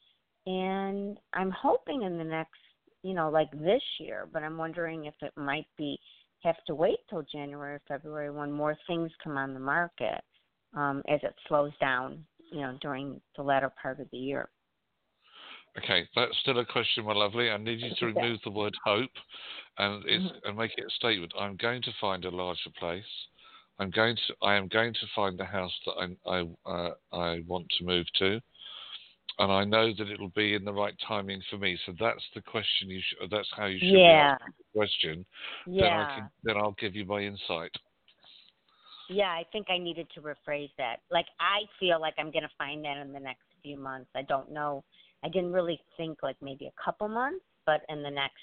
and 0.47 1.19
I'm 1.35 1.51
hoping 1.51 2.03
in 2.03 2.17
the 2.17 2.25
next, 2.25 2.61
you 3.03 3.15
know, 3.15 3.31
like 3.31 3.51
this 3.53 3.83
year. 3.99 4.29
But 4.33 4.43
I'm 4.43 4.57
wondering 4.57 5.07
if 5.07 5.15
it 5.23 5.33
might 5.37 5.67
be 5.77 5.99
have 6.45 6.57
to 6.67 6.75
wait 6.75 6.99
till 7.11 7.25
January 7.33 7.75
or 7.75 7.83
February 7.89 8.31
when 8.31 8.53
more 8.53 8.77
things 8.87 9.11
come 9.23 9.37
on 9.37 9.55
the 9.55 9.61
market, 9.61 10.21
um, 10.77 11.03
as 11.09 11.21
it 11.23 11.35
slows 11.49 11.73
down, 11.81 12.25
you 12.53 12.61
know, 12.61 12.79
during 12.81 13.21
the 13.37 13.43
latter 13.43 13.73
part 13.83 13.99
of 14.01 14.09
the 14.13 14.19
year. 14.19 14.49
Okay, 15.77 16.09
that's 16.17 16.37
still 16.41 16.59
a 16.59 16.65
question, 16.65 17.05
my 17.05 17.13
lovely. 17.13 17.51
I 17.51 17.57
need 17.57 17.81
you 17.81 17.91
to 17.99 18.07
remove 18.07 18.41
the 18.43 18.51
word 18.51 18.75
hope, 18.85 19.11
and 19.79 20.05
Mhm. 20.05 20.41
and 20.45 20.57
make 20.57 20.77
it 20.77 20.87
a 20.87 20.91
statement. 20.91 21.33
I'm 21.39 21.57
going 21.57 21.83
to 21.83 21.93
find 22.01 22.25
a 22.25 22.31
larger 22.31 22.71
place. 22.71 23.27
I'm 23.79 23.91
going 23.91 24.17
to. 24.17 24.37
I 24.43 24.55
am 24.55 24.69
going 24.69 24.95
to 24.95 25.07
find 25.15 25.39
the 25.39 25.45
house 25.45 25.79
that 25.87 26.17
I 26.27 26.31
I 26.39 26.49
uh, 26.67 26.95
I 27.13 27.41
want 27.47 27.69
to 27.79 27.85
move 27.85 28.07
to, 28.15 28.41
and 29.39 29.53
I 29.53 29.65
know 29.65 29.93
that 29.93 30.09
it'll 30.11 30.31
be 30.31 30.55
in 30.55 30.65
the 30.65 30.73
right 30.73 30.95
timing 31.07 31.43
for 31.49 31.59
me. 31.59 31.79
So 31.87 31.93
that's 31.99 32.25
the 32.35 32.41
question. 32.41 32.89
You 32.91 33.01
should. 33.01 33.31
That's 33.31 33.51
how 33.57 33.67
you 33.67 33.79
should 33.79 34.01
Yeah. 34.01 34.35
asking 34.41 34.55
the 34.59 34.79
question. 34.79 35.27
Then 35.67 35.93
I 35.93 36.05
Yeah. 36.05 36.15
can. 36.15 36.31
Then 36.43 36.57
I'll 36.57 36.73
give 36.73 36.97
you 36.97 37.05
my 37.05 37.21
insight. 37.21 37.73
Yeah, 39.09 39.31
I 39.31 39.45
think 39.53 39.71
I 39.71 39.79
needed 39.79 40.09
to 40.15 40.21
rephrase 40.21 40.71
that. 40.77 41.01
Like 41.11 41.27
I 41.41 41.61
feel 41.81 42.01
like 42.01 42.15
I'm 42.19 42.31
gonna 42.31 42.51
find 42.59 42.85
that 42.85 42.99
in 42.99 43.13
the 43.13 43.21
next 43.21 43.45
few 43.63 43.79
months. 43.79 44.11
I 44.15 44.23
don't 44.23 44.51
know. 44.51 44.85
I 45.25 45.29
didn't 45.29 45.53
really 45.53 45.81
think 45.97 46.19
like 46.23 46.37
maybe 46.41 46.67
a 46.67 46.83
couple 46.83 47.09
months, 47.09 47.45
but 47.67 47.83
in 47.89 48.03
the 48.03 48.11
next 48.11 48.35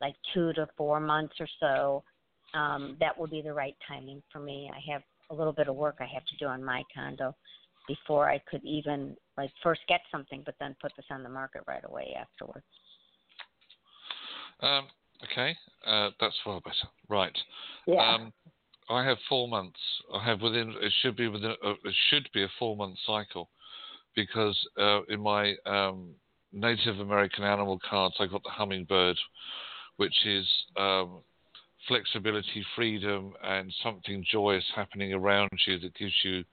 like 0.00 0.14
two 0.34 0.52
to 0.54 0.68
four 0.76 1.00
months 1.00 1.34
or 1.40 1.48
so, 1.60 2.02
um, 2.54 2.96
that 3.00 3.16
will 3.16 3.28
be 3.28 3.40
the 3.40 3.52
right 3.52 3.76
timing 3.88 4.22
for 4.32 4.40
me. 4.40 4.70
I 4.72 4.92
have 4.92 5.02
a 5.30 5.34
little 5.34 5.52
bit 5.52 5.68
of 5.68 5.76
work 5.76 5.96
I 6.00 6.06
have 6.12 6.24
to 6.26 6.36
do 6.38 6.46
on 6.46 6.62
my 6.62 6.82
condo 6.94 7.34
before 7.88 8.28
I 8.28 8.38
could 8.50 8.62
even 8.64 9.16
like 9.36 9.50
first 9.62 9.80
get 9.88 10.00
something, 10.10 10.42
but 10.44 10.54
then 10.60 10.76
put 10.80 10.92
this 10.96 11.06
on 11.10 11.22
the 11.22 11.28
market 11.28 11.62
right 11.66 11.84
away 11.84 12.14
afterwards. 12.20 12.66
Um, 14.60 14.86
okay, 15.24 15.56
uh, 15.86 16.10
that's 16.20 16.36
far 16.44 16.60
better. 16.60 16.88
Right. 17.08 17.36
Yeah. 17.86 18.14
Um, 18.14 18.32
I 18.88 19.04
have 19.04 19.16
four 19.28 19.48
months. 19.48 19.78
I 20.14 20.24
have 20.24 20.40
within. 20.42 20.74
It 20.80 20.92
should 21.00 21.16
be 21.16 21.28
within. 21.28 21.54
Uh, 21.64 21.72
it 21.84 21.94
should 22.10 22.28
be 22.34 22.42
a 22.44 22.48
four-month 22.58 22.98
cycle, 23.06 23.48
because 24.14 24.58
uh, 24.78 25.02
in 25.08 25.20
my 25.20 25.54
um, 25.66 26.10
Native 26.52 27.00
American 27.00 27.44
animal 27.44 27.78
cards, 27.88 28.16
I 28.18 28.26
got 28.26 28.42
the 28.42 28.50
hummingbird, 28.50 29.16
which 29.96 30.14
is 30.26 30.46
um, 30.76 31.20
flexibility, 31.88 32.64
freedom, 32.76 33.32
and 33.42 33.72
something 33.82 34.24
joyous 34.30 34.64
happening 34.74 35.12
around 35.12 35.50
you 35.66 35.78
that 35.78 35.94
gives 35.94 36.14
you 36.24 36.44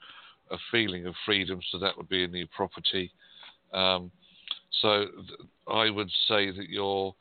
a 0.52 0.58
feeling 0.72 1.06
of 1.06 1.14
freedom. 1.26 1.60
So 1.72 1.80
that 1.80 1.96
would 1.98 2.10
be 2.10 2.24
a 2.24 2.28
new 2.28 2.48
property. 2.48 3.12
Um, 3.74 4.12
so 4.82 5.06
th- 5.06 5.40
I 5.68 5.90
would 5.90 6.10
say 6.28 6.52
that 6.52 6.70
your 6.70 7.14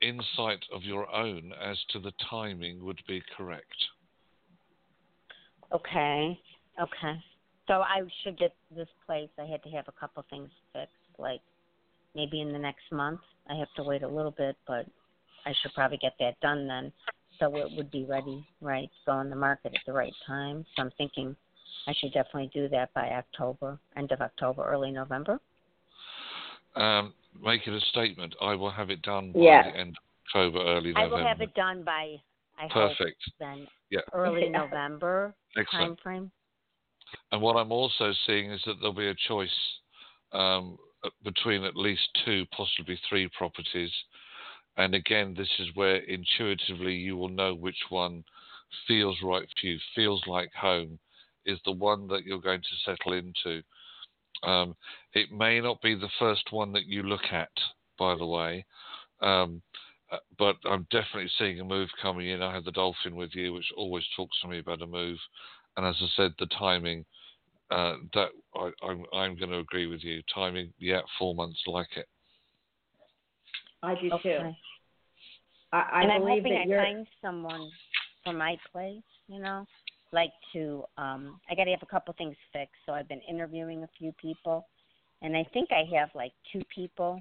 insight 0.00 0.64
of 0.72 0.82
your 0.82 1.12
own 1.14 1.52
as 1.62 1.76
to 1.90 2.00
the 2.00 2.12
timing 2.28 2.84
would 2.84 3.00
be 3.06 3.22
correct. 3.36 3.66
Okay. 5.72 6.40
Okay. 6.80 7.22
So 7.70 7.82
I 7.82 8.00
should 8.24 8.36
get 8.36 8.52
this 8.74 8.88
place. 9.06 9.28
I 9.38 9.44
had 9.44 9.62
to 9.62 9.68
have 9.70 9.86
a 9.86 9.92
couple 9.92 10.24
things 10.28 10.48
fixed, 10.72 10.92
like 11.20 11.40
maybe 12.16 12.40
in 12.40 12.52
the 12.52 12.58
next 12.58 12.90
month. 12.90 13.20
I 13.48 13.54
have 13.54 13.68
to 13.76 13.84
wait 13.84 14.02
a 14.02 14.08
little 14.08 14.32
bit, 14.32 14.56
but 14.66 14.86
I 15.46 15.52
should 15.62 15.72
probably 15.72 15.98
get 15.98 16.14
that 16.18 16.40
done 16.40 16.66
then, 16.66 16.92
so 17.38 17.54
it 17.56 17.70
would 17.76 17.92
be 17.92 18.04
ready, 18.04 18.44
right? 18.60 18.88
to 18.88 19.06
Go 19.06 19.12
on 19.12 19.30
the 19.30 19.36
market 19.36 19.72
at 19.72 19.80
the 19.86 19.92
right 19.92 20.12
time. 20.26 20.66
So 20.74 20.82
I'm 20.82 20.90
thinking 20.98 21.36
I 21.86 21.94
should 21.96 22.12
definitely 22.12 22.50
do 22.52 22.68
that 22.70 22.92
by 22.92 23.10
October, 23.10 23.78
end 23.96 24.10
of 24.10 24.20
October, 24.20 24.64
early 24.64 24.90
November. 24.90 25.38
Um, 26.74 27.14
make 27.40 27.68
it 27.68 27.72
a 27.72 27.80
statement. 27.90 28.34
I 28.42 28.56
will 28.56 28.70
have 28.72 28.90
it 28.90 29.00
done 29.02 29.30
by 29.32 29.38
Yes. 29.38 29.66
the 29.72 29.78
end 29.78 29.90
of 29.90 30.02
October, 30.26 30.58
early 30.58 30.92
November. 30.92 30.98
I 30.98 31.06
will 31.20 31.24
have 31.24 31.40
it 31.40 31.54
done 31.54 31.84
by 31.84 32.16
I 32.58 32.66
hope 32.66 32.96
Perfect. 32.98 33.22
then 33.38 33.68
Yeah. 33.90 34.00
early 34.12 34.48
November 34.50 35.36
Excellent. 35.56 35.70
time 35.70 35.96
frame. 36.02 36.32
And 37.32 37.40
what 37.40 37.56
I'm 37.56 37.72
also 37.72 38.12
seeing 38.26 38.50
is 38.50 38.60
that 38.66 38.74
there'll 38.80 38.94
be 38.94 39.08
a 39.08 39.28
choice 39.28 39.54
um, 40.32 40.78
between 41.24 41.64
at 41.64 41.76
least 41.76 42.08
two, 42.24 42.44
possibly 42.56 42.98
three 43.08 43.28
properties. 43.36 43.92
And 44.76 44.94
again, 44.94 45.34
this 45.36 45.50
is 45.58 45.68
where 45.74 45.96
intuitively 45.96 46.94
you 46.94 47.16
will 47.16 47.28
know 47.28 47.54
which 47.54 47.80
one 47.88 48.24
feels 48.86 49.18
right 49.22 49.46
for 49.60 49.66
you, 49.66 49.78
feels 49.94 50.22
like 50.26 50.52
home, 50.54 50.98
is 51.46 51.58
the 51.64 51.72
one 51.72 52.06
that 52.08 52.24
you're 52.24 52.40
going 52.40 52.60
to 52.62 52.90
settle 52.90 53.12
into. 53.12 53.62
Um, 54.42 54.74
it 55.12 55.30
may 55.32 55.60
not 55.60 55.82
be 55.82 55.94
the 55.94 56.08
first 56.18 56.50
one 56.50 56.72
that 56.72 56.86
you 56.86 57.02
look 57.02 57.24
at, 57.32 57.50
by 57.98 58.14
the 58.14 58.26
way, 58.26 58.64
um, 59.20 59.60
uh, 60.10 60.16
but 60.38 60.56
I'm 60.64 60.86
definitely 60.90 61.30
seeing 61.38 61.60
a 61.60 61.64
move 61.64 61.88
coming 62.00 62.28
in. 62.28 62.42
I 62.42 62.54
had 62.54 62.64
the 62.64 62.72
dolphin 62.72 63.14
with 63.14 63.30
you, 63.34 63.52
which 63.52 63.70
always 63.76 64.04
talks 64.16 64.40
to 64.40 64.48
me 64.48 64.58
about 64.58 64.82
a 64.82 64.86
move. 64.86 65.18
And 65.76 65.86
as 65.86 65.96
I 66.00 66.06
said, 66.16 66.32
the 66.38 66.46
timing, 66.58 67.04
uh, 67.70 67.94
that 68.14 68.28
I, 68.54 68.70
I'm, 68.82 69.04
I'm 69.12 69.36
going 69.36 69.50
to 69.50 69.58
agree 69.58 69.86
with 69.86 70.02
you. 70.02 70.22
Timing, 70.34 70.72
yeah, 70.78 71.00
four 71.18 71.34
months, 71.34 71.60
like 71.66 71.96
it. 71.96 72.06
I 73.82 73.94
do 73.94 74.10
too. 74.22 74.54
I, 75.72 75.76
I 75.76 76.02
and 76.02 76.12
I'm 76.12 76.22
hoping 76.22 76.52
that 76.54 76.62
I 76.62 76.66
you're. 76.66 76.82
find 76.82 77.06
someone 77.22 77.70
for 78.24 78.32
my 78.32 78.56
place, 78.72 79.02
you 79.28 79.40
know, 79.40 79.66
like 80.12 80.32
to 80.52 80.84
um 80.98 81.40
I 81.48 81.54
got 81.54 81.64
to 81.64 81.70
have 81.70 81.82
a 81.82 81.86
couple 81.86 82.14
things 82.18 82.36
fixed, 82.52 82.74
so 82.84 82.92
I've 82.92 83.08
been 83.08 83.22
interviewing 83.28 83.84
a 83.84 83.88
few 83.98 84.12
people 84.20 84.66
and 85.22 85.36
I 85.36 85.46
think 85.52 85.70
I 85.70 85.84
have 85.96 86.10
like 86.14 86.32
two 86.52 86.62
people 86.74 87.20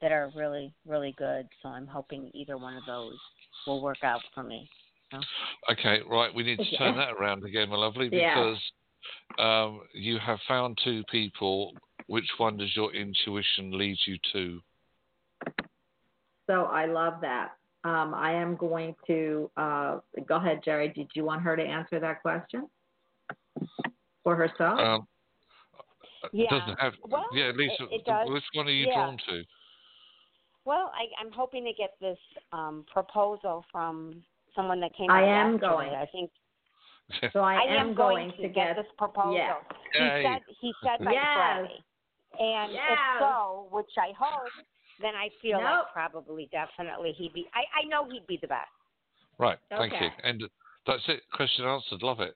that 0.00 0.12
are 0.12 0.30
really 0.36 0.72
really 0.86 1.14
good, 1.16 1.48
so 1.62 1.70
I'm 1.70 1.86
hoping 1.86 2.30
either 2.34 2.58
one 2.58 2.76
of 2.76 2.84
those 2.86 3.16
will 3.66 3.82
work 3.82 4.04
out 4.04 4.20
for 4.34 4.42
me. 4.42 4.68
Okay, 5.70 6.00
right. 6.08 6.34
We 6.34 6.42
need 6.42 6.58
to 6.58 6.76
turn 6.76 6.94
Yeah. 6.94 7.06
that 7.06 7.12
around 7.14 7.44
again, 7.44 7.68
my 7.70 7.76
lovely, 7.76 8.08
Yeah. 8.12 8.34
because 8.34 8.72
um, 9.38 9.80
you 9.94 10.18
have 10.18 10.38
found 10.48 10.78
two 10.82 11.02
people. 11.10 11.72
Which 12.06 12.28
one 12.38 12.56
does 12.56 12.74
your 12.74 12.92
intuition 12.94 13.76
lead 13.76 13.98
you 14.06 14.18
to? 14.32 14.62
So 16.46 16.64
I 16.64 16.86
love 16.86 17.20
that. 17.20 17.52
Um, 17.84 18.14
I 18.14 18.32
am 18.32 18.56
going 18.56 18.94
to 19.06 19.50
uh, 19.56 20.00
go 20.26 20.36
ahead, 20.36 20.62
Jerry. 20.64 20.88
Did 20.88 21.10
you 21.14 21.24
want 21.24 21.42
her 21.42 21.56
to 21.56 21.62
answer 21.62 22.00
that 22.00 22.22
question 22.22 22.68
for 24.24 24.34
herself? 24.36 24.78
Um, 24.80 25.08
Yeah. 26.32 26.46
It 26.46 26.50
doesn't 26.50 26.80
have. 26.80 26.94
Well, 27.06 27.26
yeah, 27.32 27.52
Lisa. 27.54 27.84
it- 27.84 28.00
it 28.00 28.04
does. 28.04 28.28
Which 28.28 28.44
one 28.54 28.66
are 28.66 28.70
you 28.70 28.86
Yeah. 28.86 28.94
drawn 28.94 29.18
to? 29.28 29.44
Well, 30.64 30.92
I 30.94 31.08
I'm 31.20 31.30
hoping 31.30 31.64
to 31.64 31.72
get 31.72 31.98
this 32.00 32.18
um 32.52 32.84
proposal 32.92 33.64
from 33.70 34.24
someone 34.54 34.80
that 34.80 34.94
came 34.96 35.10
I 35.10 35.22
out 35.22 35.28
am 35.28 35.52
yesterday. 35.52 35.68
going. 35.68 35.90
I 35.94 36.06
think 36.06 36.30
so 37.32 37.40
I, 37.40 37.54
I 37.54 37.74
am 37.76 37.94
going, 37.94 38.30
to 38.32 38.42
to 38.42 38.48
get, 38.48 38.76
this 38.76 38.86
proposal. 38.96 39.34
yeah. 39.34 39.54
He 39.94 40.28
said 40.28 40.42
he 40.60 40.74
said 40.84 41.04
by 41.04 41.12
Yes. 41.12 41.24
Friday. 41.34 41.84
And 42.38 42.72
Yes. 42.72 42.82
if 42.92 42.98
so, 43.20 43.68
which 43.70 43.90
I 43.98 44.12
hope, 44.18 44.52
then 45.00 45.14
I 45.14 45.30
feel 45.40 45.58
Nope. 45.58 45.64
like 45.64 45.92
probably 46.12 46.48
definitely 46.52 47.12
he'd 47.12 47.32
be 47.32 47.46
I, 47.54 47.82
I 47.82 47.88
know 47.88 48.08
he'd 48.08 48.26
be 48.26 48.38
the 48.40 48.48
best. 48.48 48.68
Right. 49.38 49.58
Thank 49.70 49.92
you. 50.00 50.08
And 50.24 50.42
that's 50.86 51.02
it. 51.08 51.22
Question 51.32 51.64
answered. 51.64 52.02
Love 52.02 52.20
it. 52.20 52.34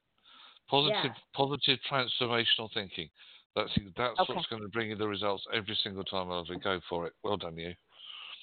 Positive, 0.71 0.95
Yeah. 1.05 1.13
positive 1.35 1.79
transformational 1.91 2.73
thinking. 2.73 3.11
That's 3.55 3.71
that's 3.97 4.19
Okay. 4.21 4.33
what's 4.33 4.47
going 4.49 4.63
to 4.63 4.69
bring 4.69 4.91
you 4.91 4.97
the 4.97 5.07
results 5.07 5.45
every 5.53 5.75
single 5.83 6.05
time, 6.05 6.29
my 6.29 6.37
lovely. 6.37 6.57
Go 6.57 6.81
for 6.89 7.07
it. 7.07 7.13
Well 7.23 7.37
done, 7.37 7.59
you. 7.59 7.75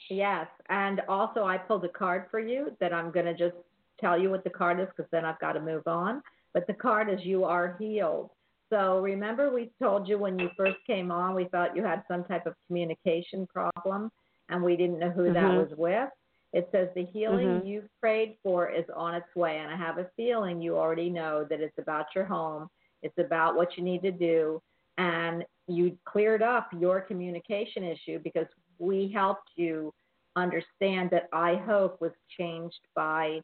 Yes, 0.09 0.47
and 0.69 1.01
also 1.07 1.43
I 1.45 1.57
pulled 1.57 1.85
a 1.85 1.89
card 1.89 2.25
for 2.31 2.39
you 2.39 2.75
that 2.79 2.93
I'm 2.93 3.11
going 3.11 3.25
to 3.25 3.33
just 3.35 3.55
tell 3.99 4.19
you 4.19 4.29
what 4.29 4.43
the 4.43 4.49
card 4.49 4.79
is 4.79 4.87
because 4.95 5.09
then 5.11 5.25
I've 5.25 5.39
got 5.39 5.53
to 5.53 5.61
move 5.61 5.87
on. 5.87 6.21
But 6.53 6.65
the 6.67 6.73
card 6.73 7.09
is 7.09 7.19
you 7.23 7.43
are 7.43 7.75
healed. 7.79 8.31
So 8.71 8.99
remember 8.99 9.53
we 9.53 9.71
told 9.81 10.07
you 10.07 10.17
when 10.17 10.39
you 10.39 10.49
first 10.57 10.77
came 10.85 11.11
on, 11.11 11.35
we 11.35 11.45
thought 11.45 11.75
you 11.75 11.83
had 11.83 12.03
some 12.07 12.23
type 12.23 12.45
of 12.45 12.55
communication 12.67 13.47
problem 13.47 14.11
and 14.49 14.63
we 14.63 14.75
didn't 14.75 14.99
know 14.99 15.11
who 15.11 15.31
that 15.31 15.51
Mhm. 15.51 15.57
was 15.69 15.77
with. 15.77 16.09
It 16.53 16.69
says 16.71 16.89
the 16.95 17.05
healing 17.05 17.61
Mhm. 17.61 17.65
you've 17.65 17.89
prayed 17.99 18.37
for 18.41 18.69
is 18.69 18.89
on 18.89 19.13
its 19.13 19.35
way. 19.35 19.59
And 19.59 19.71
I 19.71 19.75
have 19.75 19.99
a 19.99 20.09
feeling 20.15 20.61
you 20.61 20.75
already 20.77 21.09
know 21.09 21.43
that 21.45 21.61
it's 21.61 21.77
about 21.77 22.15
your 22.15 22.25
home. 22.25 22.69
It's 23.03 23.17
about 23.19 23.55
what 23.55 23.77
you 23.77 23.83
need 23.83 24.01
to 24.01 24.11
do. 24.11 24.61
And 24.97 25.45
you 25.67 25.97
cleared 26.05 26.41
up 26.41 26.73
your 26.73 27.01
communication 27.01 27.83
issue 27.83 28.19
because 28.19 28.47
we 28.79 29.07
helped 29.09 29.51
you 29.55 29.93
understand 30.39 31.09
that 31.11 31.29
I 31.33 31.55
hope 31.55 32.01
was 32.01 32.11
changed 32.37 32.79
by 32.95 33.41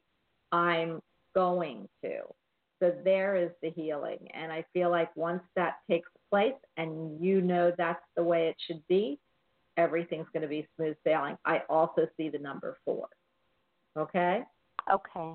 I'm 0.52 1.02
going 1.34 1.88
to. 2.04 2.20
So 2.80 2.94
there 3.04 3.36
is 3.36 3.52
the 3.62 3.70
healing. 3.70 4.28
And 4.34 4.52
I 4.52 4.66
feel 4.74 4.90
like 4.90 5.16
once 5.16 5.44
that 5.56 5.76
takes 5.90 6.10
place 6.30 6.54
and 6.78 7.22
you 7.22 7.42
know 7.42 7.72
that's 7.78 8.04
the 8.16 8.24
way 8.24 8.48
it 8.48 8.56
should 8.68 8.86
be, 8.88 9.20
everything's 9.78 10.28
going 10.34 10.44
to 10.44 10.50
be 10.50 10.68
smooth 10.76 10.96
sailing. 11.04 11.38
I 11.46 11.62
also 11.70 12.08
see 12.18 12.30
the 12.30 12.40
number 12.40 12.78
four. 12.86 13.08
Okay? 13.98 14.44
Okay. 14.92 15.32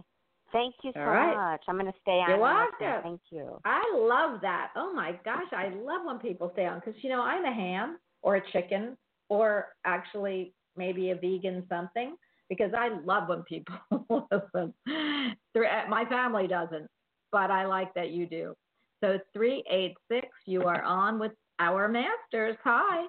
Thank 0.52 0.74
you 0.82 0.92
so 0.94 1.00
right. 1.00 1.52
much. 1.52 1.62
I'm 1.68 1.76
gonna 1.76 1.92
stay 2.02 2.12
on. 2.12 2.28
You're 2.28 2.38
welcome. 2.38 3.02
Thank 3.02 3.20
you. 3.30 3.60
I 3.64 3.82
love 3.96 4.40
that. 4.42 4.70
Oh 4.74 4.92
my 4.92 5.12
gosh, 5.24 5.46
I 5.52 5.68
love 5.68 6.04
when 6.04 6.18
people 6.18 6.50
stay 6.54 6.66
on 6.66 6.80
because 6.84 6.94
you 7.02 7.08
know 7.08 7.22
I'm 7.22 7.44
a 7.44 7.54
ham 7.54 7.98
or 8.22 8.36
a 8.36 8.50
chicken 8.52 8.96
or 9.28 9.68
actually 9.84 10.52
maybe 10.76 11.10
a 11.10 11.14
vegan 11.14 11.64
something 11.68 12.16
because 12.48 12.72
I 12.76 12.88
love 13.04 13.28
when 13.28 13.42
people 13.44 13.74
listen. 14.30 14.74
Uh, 14.88 15.88
My 15.88 16.04
family 16.08 16.46
doesn't, 16.46 16.88
but 17.32 17.50
I 17.50 17.66
like 17.66 17.94
that 17.94 18.10
you 18.10 18.26
do. 18.26 18.54
So 19.02 19.18
three 19.32 19.64
eight 19.70 19.94
six, 20.10 20.28
you 20.46 20.64
are 20.64 20.82
on 20.82 21.18
with 21.18 21.32
our 21.58 21.88
masters. 21.88 22.56
Hi. 22.64 23.06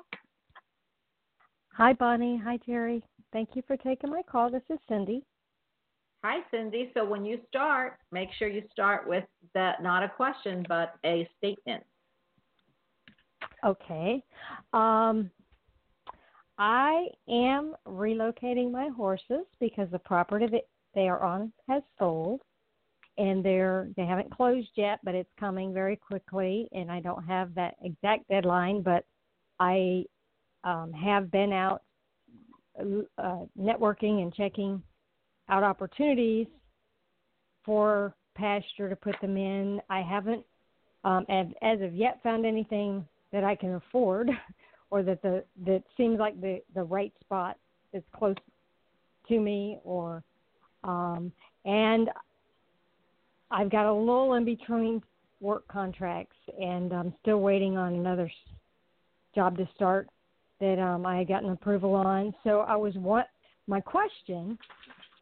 Hi, 1.74 1.93
Bonnie. 1.93 2.39
Hi, 2.43 2.59
Jerry. 2.66 3.03
Thank 3.34 3.49
you 3.55 3.64
for 3.66 3.78
taking 3.78 4.09
my 4.09 4.22
call. 4.30 4.51
This 4.51 4.62
is 4.70 4.80
Cindy. 4.88 5.24
Hi, 6.24 6.41
Cindy. 6.51 6.91
So 6.93 7.03
when 7.03 7.26
you 7.26 7.39
start, 7.47 7.97
make 8.12 8.30
sure 8.38 8.47
you 8.47 8.64
start 8.72 9.07
with 9.07 9.24
the 9.55 9.72
not 9.82 10.03
a 10.03 10.09
question, 10.09 10.66
but 10.68 10.93
a 11.05 11.28
statement. 11.38 11.84
Okay. 13.66 14.24
Um, 14.74 15.32
I 16.62 17.07
am 17.28 17.74
relocating 17.88 18.72
my 18.72 18.89
horses 18.89 19.47
because 19.59 19.88
the 19.91 19.97
property 19.97 20.45
that 20.51 20.68
they 20.93 21.07
are 21.07 21.24
on 21.24 21.51
has 21.68 21.82
sold, 21.97 22.41
and 23.18 23.43
they're 23.43 23.88
they 23.97 24.05
haven't 24.05 24.30
closed 24.30 24.70
yet, 24.76 24.99
but 25.03 25.16
it's 25.16 25.32
coming 25.39 25.74
very 25.74 25.95
quickly. 25.95 26.70
And 26.72 26.91
I 26.91 26.99
don't 26.99 27.24
have 27.24 27.55
that 27.55 27.78
exact 27.82 28.28
deadline, 28.30 28.84
but 28.84 29.05
I 29.59 30.03
um, 30.64 30.93
have 30.93 31.32
been 31.32 31.51
out 31.51 31.82
uh, 32.80 33.45
networking 33.59 34.22
and 34.22 34.32
checking 34.32 34.84
out 35.49 35.64
opportunities 35.64 36.45
for 37.66 38.14
pasture 38.36 38.88
to 38.88 38.95
put 38.95 39.20
them 39.20 39.36
in. 39.36 39.82
I 39.89 40.03
haven't, 40.03 40.45
um, 41.05 41.26
as, 41.28 41.47
as 41.64 41.82
of 41.82 41.95
yet, 41.95 42.20
found 42.22 42.45
anything 42.45 43.03
that 43.32 43.43
I 43.43 43.55
can 43.55 43.74
afford, 43.74 44.30
or 44.92 45.02
that 45.02 45.22
the 45.22 45.44
that 45.66 45.84
seems 45.98 46.20
like 46.20 46.39
the 46.39 46.62
the 46.76 46.84
right 46.84 47.14
spot 47.22 47.58
is 47.94 48.04
close 48.16 48.36
to 49.28 49.39
me, 49.39 49.80
or 49.84 50.24
um, 50.84 51.32
and 51.66 52.10
I've 53.50 53.72
got 53.72 53.86
a 53.86 53.94
lull 53.94 54.36
in 54.36 54.46
between 54.46 55.02
work 55.39 55.68
contracts, 55.68 56.38
and 56.60 56.94
I'm 56.94 57.14
still 57.22 57.39
waiting 57.39 57.78
on 57.78 57.96
another 57.96 58.32
job 59.34 59.58
to 59.58 59.68
start 59.76 60.08
that 60.60 60.80
um, 60.80 61.06
I 61.06 61.18
had 61.18 61.28
gotten 61.28 61.50
approval 61.50 61.96
on. 61.96 62.34
So 62.44 62.60
I 62.60 62.76
was 62.76 62.94
what 62.96 63.28
my 63.68 63.82
question 63.82 64.58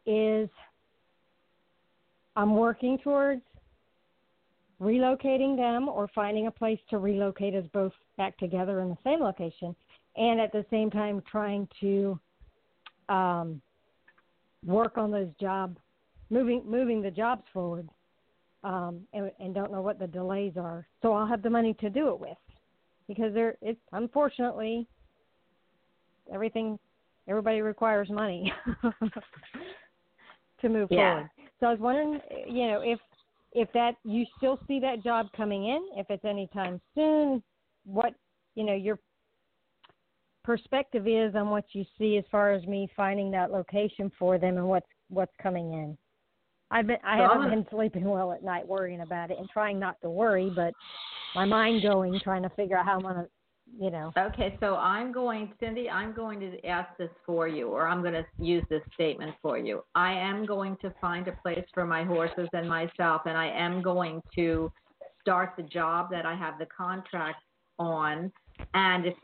is 0.06 0.48
I'm 2.36 2.54
working 2.54 2.98
towards 2.98 3.42
relocating 4.80 5.56
them 5.56 5.88
or 5.88 6.08
finding 6.14 6.46
a 6.46 6.50
place 6.50 6.78
to 6.88 6.98
relocate 6.98 7.54
us 7.54 7.64
both 7.72 7.92
back 8.16 8.36
together 8.38 8.80
in 8.80 8.88
the 8.88 8.96
same 9.04 9.20
location, 9.20 9.74
and 10.16 10.40
at 10.40 10.52
the 10.52 10.64
same 10.70 10.90
time 10.90 11.22
trying 11.30 11.68
to 11.80 12.18
um, 13.08 13.60
work 14.64 14.96
on 14.96 15.10
those 15.10 15.28
job 15.40 15.76
moving 16.30 16.62
moving 16.64 17.02
the 17.02 17.10
jobs 17.10 17.42
forward, 17.52 17.88
um, 18.64 19.00
and, 19.12 19.30
and 19.38 19.54
don't 19.54 19.72
know 19.72 19.82
what 19.82 19.98
the 19.98 20.06
delays 20.06 20.54
are. 20.56 20.86
So 21.02 21.12
I'll 21.12 21.26
have 21.26 21.42
the 21.42 21.50
money 21.50 21.74
to 21.74 21.90
do 21.90 22.08
it 22.08 22.18
with, 22.18 22.38
because 23.08 23.34
there 23.34 23.56
it's 23.60 23.80
unfortunately 23.92 24.86
everything 26.32 26.78
everybody 27.28 27.60
requires 27.60 28.08
money 28.08 28.52
to 30.60 30.68
move 30.68 30.88
Yeah. 30.90 31.12
forward. 31.12 31.30
So 31.58 31.66
I 31.66 31.70
was 31.72 31.80
wondering, 31.80 32.20
you 32.48 32.66
know, 32.68 32.80
if 32.80 32.98
if 33.52 33.72
that 33.72 33.96
you 34.04 34.24
still 34.36 34.58
see 34.68 34.78
that 34.80 35.02
job 35.02 35.26
coming 35.36 35.66
in, 35.66 35.88
if 35.96 36.06
it's 36.10 36.24
anytime 36.24 36.80
soon, 36.94 37.42
what 37.84 38.14
you 38.54 38.64
know 38.64 38.74
your 38.74 38.98
perspective 40.44 41.06
is 41.06 41.34
on 41.34 41.50
what 41.50 41.64
you 41.72 41.84
see 41.98 42.16
as 42.16 42.24
far 42.30 42.52
as 42.52 42.64
me 42.66 42.88
finding 42.96 43.30
that 43.30 43.50
location 43.50 44.10
for 44.18 44.38
them 44.38 44.56
and 44.56 44.68
what's 44.68 44.86
what's 45.08 45.34
coming 45.42 45.72
in. 45.72 45.96
I've 46.70 46.86
been 46.86 46.98
I 47.04 47.18
haven't 47.18 47.50
been 47.50 47.66
sleeping 47.70 48.04
well 48.04 48.32
at 48.32 48.44
night 48.44 48.66
worrying 48.66 49.00
about 49.00 49.30
it 49.30 49.38
and 49.38 49.48
trying 49.48 49.78
not 49.78 50.00
to 50.02 50.10
worry, 50.10 50.52
but 50.54 50.72
my 51.34 51.44
mind 51.44 51.82
going 51.82 52.18
trying 52.22 52.42
to 52.42 52.50
figure 52.50 52.76
out 52.76 52.86
how 52.86 52.96
I'm 52.96 53.02
gonna, 53.02 53.26
you 53.78 53.90
know. 53.90 54.12
Okay, 54.16 54.56
so 54.60 54.76
I'm 54.76 55.12
going, 55.12 55.52
Cindy, 55.60 55.88
I'm 55.88 56.12
going 56.12 56.40
to 56.40 56.66
ask 56.66 56.88
this 56.98 57.10
for 57.26 57.48
you, 57.48 57.68
or 57.68 57.86
I'm 57.86 58.02
going 58.02 58.14
to 58.14 58.26
use 58.38 58.64
this 58.70 58.82
statement 58.94 59.34
for 59.42 59.58
you. 59.58 59.82
I 59.94 60.12
am 60.12 60.46
going 60.46 60.76
to 60.82 60.92
find 61.00 61.26
a 61.28 61.32
place 61.42 61.64
for 61.72 61.84
my 61.84 62.04
horses 62.04 62.48
and 62.52 62.68
myself, 62.68 63.22
and 63.26 63.36
I 63.36 63.48
am 63.48 63.82
going 63.82 64.22
to 64.36 64.72
start 65.20 65.54
the 65.56 65.62
job 65.62 66.10
that 66.10 66.26
I 66.26 66.34
have 66.34 66.58
the 66.58 66.66
contract 66.66 67.42
on. 67.78 68.32
And 68.74 69.06
if 69.06 69.14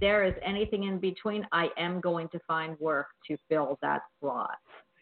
there 0.00 0.24
is 0.24 0.34
anything 0.44 0.84
in 0.84 0.98
between, 0.98 1.46
I 1.52 1.68
am 1.76 2.00
going 2.00 2.28
to 2.30 2.40
find 2.46 2.78
work 2.80 3.06
to 3.28 3.36
fill 3.48 3.78
that 3.82 4.02
slot. 4.20 4.56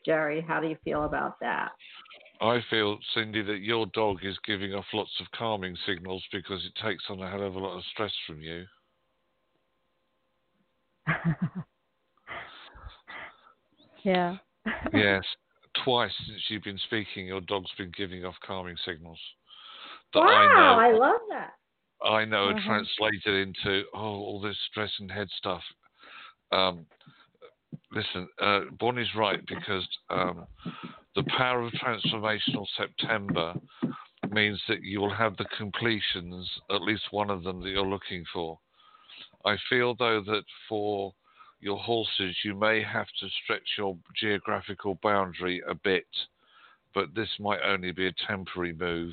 Jerry, 0.05 0.45
how 0.47 0.61
do 0.61 0.69
you 0.69 0.77
feel 0.85 1.05
about 1.05 1.39
that? 1.41 1.71
I 2.41 2.61
feel, 2.71 2.99
Cindy, 3.15 3.43
that 3.43 3.61
your 3.61 3.87
dog 3.93 4.19
is 4.23 4.39
giving 4.47 4.73
off 4.73 4.87
lots 4.95 5.11
of 5.21 5.27
calming 5.37 5.77
signals 5.87 6.25
because 6.33 6.65
it 6.65 6.73
takes 6.83 7.05
on 7.11 7.21
a 7.21 7.31
hell 7.31 7.43
of 7.43 7.55
a 7.55 7.59
lot 7.59 7.77
of 7.77 7.85
stress 7.93 8.13
from 8.27 8.41
you. 8.41 8.65
yeah. 14.05 14.37
yes, 14.93 15.25
twice 15.85 16.13
since 16.27 16.43
you've 16.49 16.65
been 16.65 16.81
speaking, 16.87 17.27
your 17.27 17.41
dog's 17.43 17.71
been 17.77 17.93
giving 17.97 18.25
off 18.25 18.35
calming 18.47 18.77
signals. 18.85 19.19
That 20.15 20.21
wow, 20.21 20.79
I 20.79 20.89
I 20.89 20.93
love 20.93 21.21
that. 21.31 21.55
I 22.03 22.25
know, 22.25 22.49
are 22.49 22.55
Mhm. 22.55 22.65
translated 22.67 23.49
into 23.49 23.85
oh, 23.93 23.99
all 23.99 24.41
this 24.41 24.59
stress 24.71 24.91
and 25.01 25.11
head 25.11 25.29
stuff. 25.31 25.63
Um, 26.51 26.87
listen, 27.93 28.29
uh, 28.39 28.65
Bonnie's 28.79 29.15
right 29.15 29.45
because 29.47 29.87
um, 30.09 30.47
the 31.15 31.25
power 31.25 31.63
of 31.63 31.73
transformational 31.73 32.67
September 32.77 33.55
means 34.31 34.61
that 34.69 34.83
you 34.83 35.01
will 35.01 35.15
have 35.15 35.37
the 35.37 35.45
completions, 35.57 36.49
at 36.71 36.83
least 36.83 37.03
one 37.11 37.31
of 37.31 37.43
them 37.43 37.61
that 37.61 37.71
you're 37.71 37.87
looking 37.87 38.25
for. 38.33 38.59
I 39.45 39.57
feel 39.69 39.95
though 39.95 40.23
that 40.27 40.45
for 40.69 41.13
your 41.61 41.79
horses, 41.79 42.37
you 42.45 42.55
may 42.55 42.83
have 42.83 43.07
to 43.21 43.29
stretch 43.43 43.69
your 43.77 43.97
geographical 44.19 44.99
boundary 45.03 45.63
a 45.69 45.75
bit, 45.75 46.07
but 46.95 47.15
this 47.15 47.29
might 47.39 47.61
only 47.65 47.93
be 47.93 48.07
a 48.07 48.15
temporary 48.27 48.73
move 48.73 49.13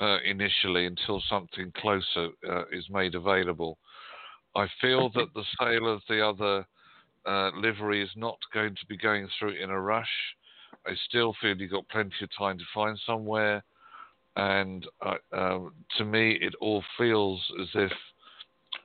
uh, 0.00 0.18
initially 0.24 0.86
until 0.86 1.22
something 1.28 1.72
closer 1.76 2.28
uh, 2.48 2.64
is 2.72 2.88
made 2.90 3.14
available. 3.14 3.78
I 4.54 4.66
feel 4.80 5.10
that 5.14 5.32
the 5.34 5.44
sale 5.58 5.92
of 5.92 6.02
the 6.08 6.26
other 6.26 6.66
uh, 7.26 7.50
livery 7.56 8.02
is 8.02 8.10
not 8.16 8.38
going 8.52 8.74
to 8.74 8.86
be 8.86 8.96
going 8.96 9.28
through 9.38 9.62
in 9.62 9.70
a 9.70 9.80
rush. 9.80 10.08
I 10.86 10.92
still 11.08 11.34
feel 11.40 11.56
you've 11.56 11.70
got 11.70 11.88
plenty 11.88 12.12
of 12.22 12.30
time 12.36 12.58
to 12.58 12.64
find 12.74 12.98
somewhere, 13.06 13.62
and 14.36 14.86
uh, 15.04 15.14
um, 15.32 15.72
to 15.98 16.04
me, 16.04 16.38
it 16.40 16.54
all 16.60 16.82
feels 16.96 17.42
as 17.60 17.68
if 17.74 17.92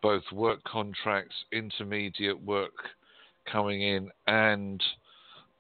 both 0.05 0.31
work 0.31 0.63
contracts, 0.65 1.33
intermediate 1.51 2.39
work 2.39 2.75
coming 3.51 3.81
in, 3.81 4.07
and 4.27 4.79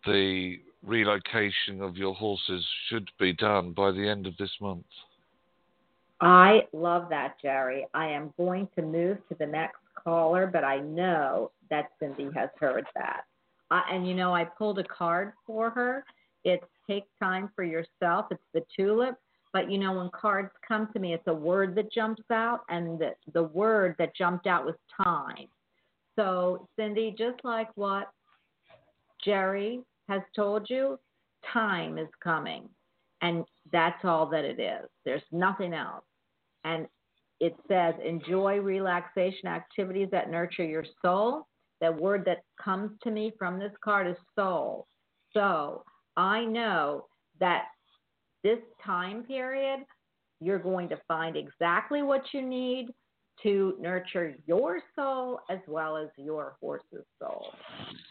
the 0.05 0.57
relocation 0.83 1.81
of 1.81 1.97
your 1.97 2.13
horses 2.13 2.63
should 2.87 3.09
be 3.19 3.33
done 3.33 3.71
by 3.71 3.89
the 3.89 4.07
end 4.07 4.27
of 4.27 4.37
this 4.37 4.51
month. 4.61 4.85
I 6.21 6.67
love 6.73 7.09
that, 7.09 7.41
Jerry. 7.41 7.87
I 7.95 8.05
am 8.05 8.35
going 8.37 8.69
to 8.75 8.83
move 8.83 9.17
to 9.29 9.35
the 9.39 9.47
next 9.47 9.79
caller, 9.95 10.45
but 10.45 10.63
I 10.63 10.77
know 10.77 11.49
that 11.71 11.89
Cindy 11.99 12.29
has 12.35 12.49
heard 12.59 12.85
that. 12.93 13.21
Uh, 13.71 13.81
and 13.91 14.07
you 14.07 14.13
know, 14.13 14.31
I 14.35 14.43
pulled 14.43 14.77
a 14.77 14.83
card 14.83 15.33
for 15.47 15.71
her. 15.71 16.05
It's 16.43 16.63
take 16.87 17.05
time 17.19 17.49
for 17.55 17.63
yourself. 17.63 18.27
It's 18.29 18.43
the 18.53 18.61
tulip. 18.75 19.17
But 19.55 19.71
you 19.71 19.77
know, 19.77 19.93
when 19.93 20.09
cards 20.09 20.51
come 20.67 20.89
to 20.91 20.99
me, 20.99 21.13
it's 21.13 21.27
a 21.27 21.33
word 21.33 21.75
that 21.75 21.89
jumps 21.89 22.25
out, 22.29 22.63
and 22.67 22.99
the, 22.99 23.11
the 23.33 23.43
word 23.43 23.95
that 23.99 24.13
jumped 24.13 24.47
out 24.47 24.65
was 24.65 24.75
time. 25.01 25.47
So, 26.17 26.67
Cindy, 26.77 27.15
just 27.17 27.39
like 27.45 27.69
what 27.75 28.09
Jerry 29.23 29.79
has 30.09 30.21
told 30.35 30.69
you, 30.69 30.99
time 31.53 31.97
is 31.97 32.09
coming. 32.21 32.67
And 33.21 33.45
that's 33.71 34.03
all 34.03 34.25
that 34.25 34.43
it 34.43 34.59
is. 34.59 34.89
There's 35.05 35.23
nothing 35.31 35.73
else. 35.73 36.03
And 36.65 36.85
it 37.39 37.55
says, 37.69 37.93
enjoy 38.05 38.57
relaxation 38.57 39.47
activities 39.47 40.09
that 40.11 40.29
nurture 40.29 40.65
your 40.65 40.83
soul. 41.01 41.47
The 41.79 41.93
word 41.93 42.25
that 42.25 42.43
comes 42.61 42.91
to 43.05 43.09
me 43.09 43.31
from 43.39 43.57
this 43.57 43.71
card 43.81 44.05
is 44.05 44.17
soul. 44.35 44.85
So 45.33 45.85
I 46.17 46.43
know 46.43 47.05
that 47.39 47.67
this 48.45 48.59
time 48.85 49.23
period, 49.23 49.79
you're 50.39 50.59
going 50.59 50.87
to 50.87 50.97
find 51.07 51.35
exactly 51.35 52.03
what 52.03 52.21
you 52.31 52.47
need 52.47 52.89
to 53.41 53.73
nurture 53.81 54.35
your 54.45 54.79
soul 54.95 55.39
as 55.49 55.57
well 55.67 55.97
as 55.97 56.09
your 56.15 56.55
horse's 56.61 57.05
soul. 57.19 57.47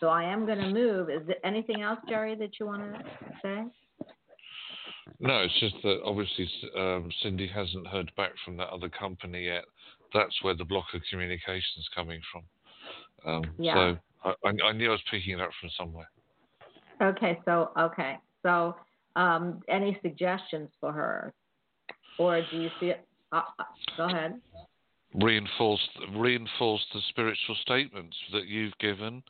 So 0.01 0.09
I 0.09 0.24
am 0.24 0.45
going 0.45 0.59
to 0.59 0.70
move. 0.70 1.09
Is 1.09 1.24
there 1.28 1.47
anything 1.47 1.82
else, 1.82 2.01
Jerry, 2.09 2.35
that 2.35 2.59
you 2.59 2.66
want 2.66 2.82
to 2.82 3.05
say? 3.43 3.62
No, 5.20 5.39
it's 5.39 5.61
just 5.61 5.76
that 5.85 6.01
obviously 6.05 6.51
um, 6.76 7.11
Cindy 7.22 7.47
hasn't 7.47 7.87
heard 7.87 8.11
back 8.16 8.32
from 8.45 8.57
that 8.57 8.68
other 8.70 8.89
company 8.89 9.45
yet. 9.45 9.64
That's 10.12 10.35
where 10.43 10.57
the 10.57 10.64
block 10.64 10.87
of 10.95 11.01
communication 11.11 11.78
is 11.78 11.89
coming 11.95 12.20
from. 12.32 12.43
Um, 13.24 13.55
Yeah. 13.59 13.95
So 14.24 14.30
I, 14.45 14.49
I, 14.49 14.68
I 14.68 14.72
knew 14.72 14.89
I 14.89 14.93
was 14.93 15.01
picking 15.11 15.39
it 15.39 15.41
up 15.41 15.51
from 15.61 15.70
somewhere. 15.78 16.11
Okay, 17.01 17.41
so 17.45 17.70
okay, 17.78 18.18
so 18.43 18.74
um, 19.17 19.61
any 19.69 19.99
suggestions 20.03 20.71
for 20.81 20.93
her, 20.93 21.33
or 22.19 22.43
do 22.51 22.61
you 22.61 22.71
see 22.81 22.87
it? 22.87 23.07
Uh, 23.33 23.43
uh, 23.59 23.65
go 23.97 24.05
ahead. 24.05 24.41
reinforce 25.15 25.89
reinforce 26.17 26.85
the 26.93 27.01
spiritual 27.09 27.57
statements 27.62 28.17
that 28.33 28.47
you've 28.47 28.77
given, 28.79 29.23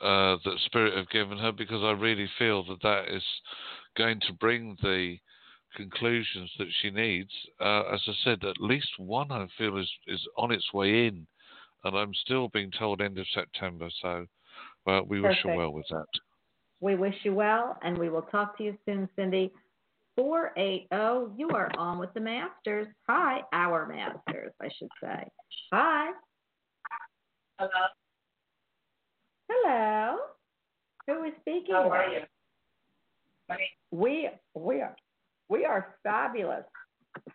uh, 0.00 0.36
that 0.44 0.58
Spirit 0.66 0.96
have 0.96 1.08
given 1.10 1.38
her, 1.38 1.52
because 1.52 1.82
I 1.82 1.92
really 1.92 2.28
feel 2.38 2.64
that 2.64 2.82
that 2.82 3.08
is 3.08 3.22
going 3.96 4.20
to 4.20 4.32
bring 4.32 4.76
the 4.82 5.16
conclusions 5.76 6.50
that 6.58 6.68
she 6.80 6.90
needs. 6.90 7.30
Uh, 7.60 7.82
as 7.92 8.00
I 8.06 8.12
said, 8.24 8.44
at 8.44 8.60
least 8.60 8.88
one 8.98 9.30
I 9.30 9.46
feel 9.58 9.76
is 9.76 9.90
is 10.06 10.20
on 10.36 10.52
its 10.52 10.72
way 10.72 11.06
in, 11.06 11.26
and 11.84 11.96
I'm 11.96 12.14
still 12.14 12.48
being 12.48 12.70
told 12.78 13.00
end 13.00 13.18
of 13.18 13.26
September. 13.34 13.88
So, 14.02 14.26
well, 14.86 15.04
we 15.06 15.20
wish 15.20 15.38
her 15.44 15.56
well 15.56 15.72
with 15.72 15.86
that. 15.90 16.06
We 16.86 16.94
wish 16.94 17.16
you 17.24 17.34
well, 17.34 17.76
and 17.82 17.98
we 17.98 18.10
will 18.10 18.22
talk 18.22 18.56
to 18.58 18.62
you 18.62 18.78
soon, 18.86 19.08
Cindy. 19.16 19.50
480, 20.14 21.34
you 21.36 21.48
are 21.48 21.68
on 21.76 21.98
with 21.98 22.14
the 22.14 22.20
Masters. 22.20 22.86
Hi, 23.08 23.40
our 23.52 23.88
Masters, 23.88 24.52
I 24.62 24.68
should 24.78 24.90
say. 25.02 25.28
Hi. 25.72 26.12
Hello. 27.58 27.70
Hello. 29.50 30.16
Who 31.08 31.24
is 31.24 31.32
speaking? 31.40 31.74
How 31.74 31.90
are 31.90 32.06
you? 32.08 32.20
We 33.90 34.30
we 34.54 34.80
are 34.80 34.94
we 35.48 35.64
are 35.64 35.96
fabulous. 36.04 36.66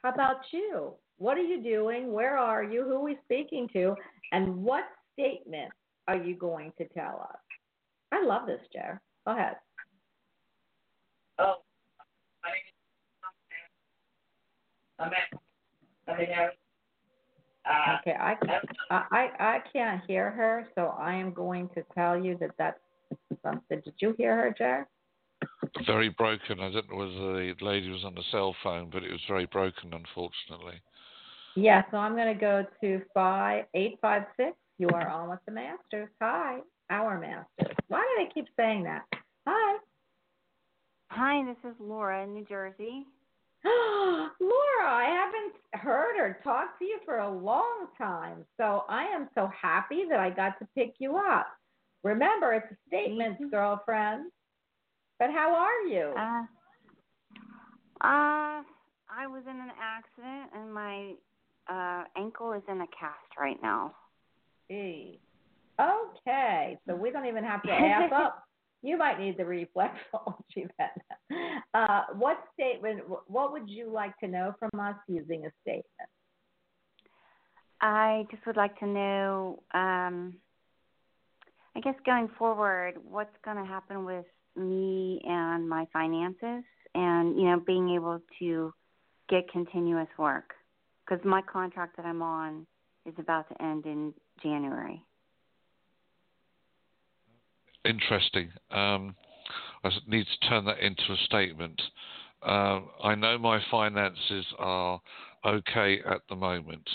How 0.02 0.14
about 0.14 0.38
you? 0.54 0.94
What 1.18 1.38
are 1.38 1.44
you 1.44 1.62
doing? 1.62 2.14
Where 2.14 2.38
are 2.38 2.64
you? 2.64 2.86
Who 2.86 2.94
are 2.94 3.04
we 3.04 3.18
speaking 3.26 3.68
to? 3.74 3.96
And 4.32 4.64
what 4.64 4.86
statement 5.12 5.74
are 6.08 6.16
you 6.16 6.36
going 6.36 6.72
to 6.78 6.88
tell 6.94 7.28
us? 7.30 7.40
I 8.14 8.24
love 8.24 8.48
this, 8.48 8.62
Jer. 8.72 9.02
Go 9.26 9.34
ahead. 9.34 9.56
Oh, 11.40 11.56
my 12.44 12.50
name 12.50 12.58
is 12.68 12.74
I'm 15.00 15.08
at, 15.08 15.42
I'm 16.08 16.20
in 16.20 16.30
Arizona. 16.30 16.52
Uh, 17.64 17.98
Okay, 18.02 18.18
I, 18.20 18.36
I 18.90 19.04
I 19.12 19.30
I 19.40 19.60
can't 19.72 20.02
hear 20.08 20.32
her, 20.32 20.68
so 20.76 20.96
I 20.98 21.14
am 21.14 21.32
going 21.32 21.70
to 21.76 21.84
tell 21.94 22.18
you 22.18 22.36
that 22.40 22.52
that's 22.58 22.80
something. 23.44 23.82
Did 23.84 23.94
you 24.00 24.16
hear 24.18 24.36
her, 24.36 24.56
Jer? 24.58 24.88
Very 25.86 26.10
broken. 26.10 26.60
I 26.60 26.72
don't 26.72 26.90
know 26.90 26.98
whether 26.98 27.54
the 27.54 27.54
lady 27.62 27.90
was 27.90 28.04
on 28.04 28.16
the 28.16 28.24
cell 28.32 28.56
phone, 28.64 28.90
but 28.92 29.04
it 29.04 29.12
was 29.12 29.22
very 29.28 29.46
broken, 29.46 29.94
unfortunately. 29.94 30.82
Yeah, 31.56 31.84
so 31.92 31.98
I'm 31.98 32.16
going 32.16 32.34
to 32.34 32.40
go 32.40 32.66
to 32.82 33.02
five 33.14 33.66
eight 33.76 34.00
five 34.02 34.24
six. 34.38 34.56
You 34.80 34.90
are 34.90 35.08
on 35.08 35.30
with 35.30 35.40
the 35.46 35.52
Masters. 35.52 36.10
Hi, 36.20 36.60
our 36.92 37.20
master. 37.20 37.74
Why 37.88 38.02
do 38.02 38.24
they 38.24 38.32
keep 38.34 38.48
saying 38.58 38.84
that? 38.84 39.06
Hi. 39.48 39.78
Hi, 41.10 41.44
this 41.46 41.72
is 41.72 41.76
Laura 41.80 42.24
in 42.24 42.34
New 42.34 42.46
Jersey. 42.46 43.06
Laura, 43.66 44.86
I 44.86 45.06
haven't 45.06 45.84
heard 45.84 46.18
or 46.20 46.40
talked 46.44 46.80
to 46.80 46.86
you 46.86 47.00
for 47.06 47.20
a 47.20 47.32
long 47.32 47.88
time, 47.98 48.46
so 48.58 48.84
I 48.90 49.04
am 49.06 49.30
so 49.36 49.50
happy 49.60 50.04
that 50.10 50.20
I 50.20 50.30
got 50.30 50.60
to 50.60 50.68
pick 50.76 50.96
you 51.00 51.18
up. 51.18 51.48
Remember, 52.04 52.54
it's 52.54 52.72
a 52.72 52.78
statement, 52.88 53.52
girlfriend. 53.52 54.32
But 55.20 55.30
how 55.30 55.54
are 55.54 55.88
you? 55.88 56.14
Uh, 56.18 56.44
uh, 58.04 58.64
I 59.14 59.28
was 59.28 59.44
in 59.48 59.56
an 59.56 59.72
accident 59.80 60.50
and 60.56 60.74
my 60.74 61.14
uh, 61.70 62.04
ankle 62.18 62.54
is 62.54 62.64
in 62.68 62.82
a 62.82 62.88
cast 62.88 63.38
right 63.40 63.62
now. 63.62 63.94
Gee. 64.70 65.20
Okay, 65.82 66.78
so 66.88 66.96
we 66.96 67.12
don't 67.12 67.26
even 67.26 67.44
have 67.44 67.64
to 67.64 67.72
ask 67.72 68.12
up. 68.14 68.44
You 68.84 68.98
might 68.98 69.20
need 69.20 69.38
the 69.38 69.44
reflexology 69.44 70.68
then. 70.78 71.40
Uh, 71.74 72.02
what 72.14 72.38
statement? 72.54 73.02
What 73.28 73.52
would 73.52 73.70
you 73.70 73.92
like 73.92 74.18
to 74.20 74.28
know 74.28 74.54
from 74.60 74.80
us 74.80 74.96
using 75.08 75.46
a 75.46 75.52
statement? 75.62 76.10
I 77.80 78.26
just 78.30 78.46
would 78.46 78.58
like 78.58 78.78
to 78.80 78.86
know, 78.86 79.64
um, 79.74 80.36
I 81.76 81.80
guess 81.84 81.96
going 82.06 82.30
forward, 82.38 82.96
what's 83.04 83.36
going 83.44 83.58
to 83.58 83.66
happen 83.66 84.06
with 84.06 84.26
me 84.56 85.22
and 85.26 85.68
my 85.68 85.88
finances, 85.92 86.64
and 86.94 87.40
you 87.40 87.46
know, 87.46 87.60
being 87.66 87.90
able 87.96 88.20
to 88.40 88.74
get 89.30 89.50
continuous 89.52 90.10
work 90.18 90.54
because 91.06 91.24
my 91.26 91.42
contract 91.42 91.98
that 91.98 92.06
I'm 92.06 92.22
on 92.22 92.68
is 93.06 93.14
about 93.18 93.50
to 93.50 93.62
end 93.64 93.86
in 93.86 94.14
January. 94.44 95.04
Interesting. 97.86 98.52
Um, 98.70 99.16
I 99.84 99.90
need 100.08 100.26
to 100.26 100.50
turn 100.50 100.66
that 100.66 100.80
into 100.80 101.12
a 101.12 101.18
statement. 101.26 101.82
Um, 102.44 102.90
I 103.04 103.16
know 103.16 103.38
my 103.38 103.60
finances 103.70 104.46
are 104.60 105.02
okay 105.46 106.00
at 106.06 106.22
the 106.30 106.36
moment. 106.36 106.88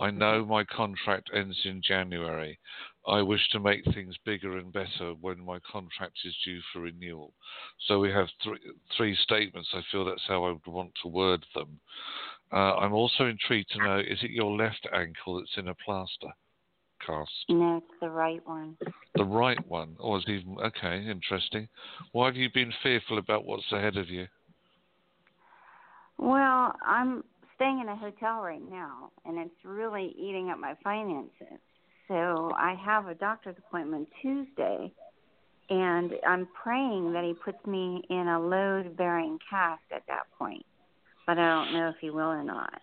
I 0.00 0.10
know 0.10 0.44
my 0.44 0.62
contract 0.64 1.30
ends 1.34 1.58
in 1.64 1.82
January. 1.82 2.58
I 3.06 3.22
wish 3.22 3.40
to 3.50 3.58
make 3.58 3.84
things 3.84 4.14
bigger 4.24 4.58
and 4.58 4.72
better 4.72 5.14
when 5.20 5.44
my 5.44 5.58
contract 5.70 6.18
is 6.24 6.36
due 6.44 6.60
for 6.72 6.80
renewal. 6.80 7.34
So 7.86 7.98
we 7.98 8.10
have 8.12 8.28
three, 8.42 8.60
three 8.96 9.16
statements. 9.16 9.68
I 9.72 9.82
feel 9.90 10.04
that's 10.04 10.26
how 10.28 10.44
I 10.44 10.52
would 10.52 10.66
want 10.66 10.92
to 11.02 11.08
word 11.08 11.44
them. 11.54 11.80
Uh, 12.52 12.76
I'm 12.76 12.92
also 12.92 13.26
intrigued 13.26 13.70
to 13.72 13.78
know 13.78 13.98
is 13.98 14.22
it 14.22 14.30
your 14.30 14.56
left 14.56 14.86
ankle 14.92 15.38
that's 15.38 15.56
in 15.56 15.68
a 15.68 15.74
plaster 15.74 16.32
cast? 17.04 17.30
No, 17.48 17.78
it's 17.78 18.00
the 18.00 18.10
right 18.10 18.46
one. 18.46 18.76
The 19.14 19.24
right 19.24 19.58
one. 19.66 19.96
Oh, 20.00 20.16
it's 20.16 20.28
even 20.28 20.56
okay. 20.64 21.04
Interesting. 21.08 21.68
Why 22.12 22.26
have 22.26 22.36
you 22.36 22.48
been 22.52 22.72
fearful 22.82 23.18
about 23.18 23.44
what's 23.44 23.70
ahead 23.72 23.96
of 23.96 24.08
you? 24.08 24.26
Well, 26.18 26.74
I'm 26.84 27.24
staying 27.54 27.80
in 27.80 27.88
a 27.88 27.96
hotel 27.96 28.40
right 28.40 28.62
now, 28.70 29.10
and 29.24 29.38
it's 29.38 29.64
really 29.64 30.14
eating 30.18 30.50
up 30.50 30.58
my 30.58 30.74
finances. 30.82 31.58
So 32.08 32.52
I 32.56 32.74
have 32.84 33.06
a 33.08 33.14
doctor's 33.14 33.56
appointment 33.58 34.08
Tuesday, 34.22 34.92
and 35.70 36.12
I'm 36.26 36.48
praying 36.60 37.12
that 37.12 37.24
he 37.24 37.34
puts 37.34 37.64
me 37.66 38.02
in 38.08 38.28
a 38.28 38.40
load-bearing 38.40 39.38
cast 39.48 39.82
at 39.94 40.02
that 40.08 40.24
point. 40.38 40.64
But 41.26 41.38
I 41.38 41.48
don't 41.48 41.72
know 41.74 41.88
if 41.88 41.96
he 42.00 42.10
will 42.10 42.30
or 42.30 42.42
not. 42.42 42.80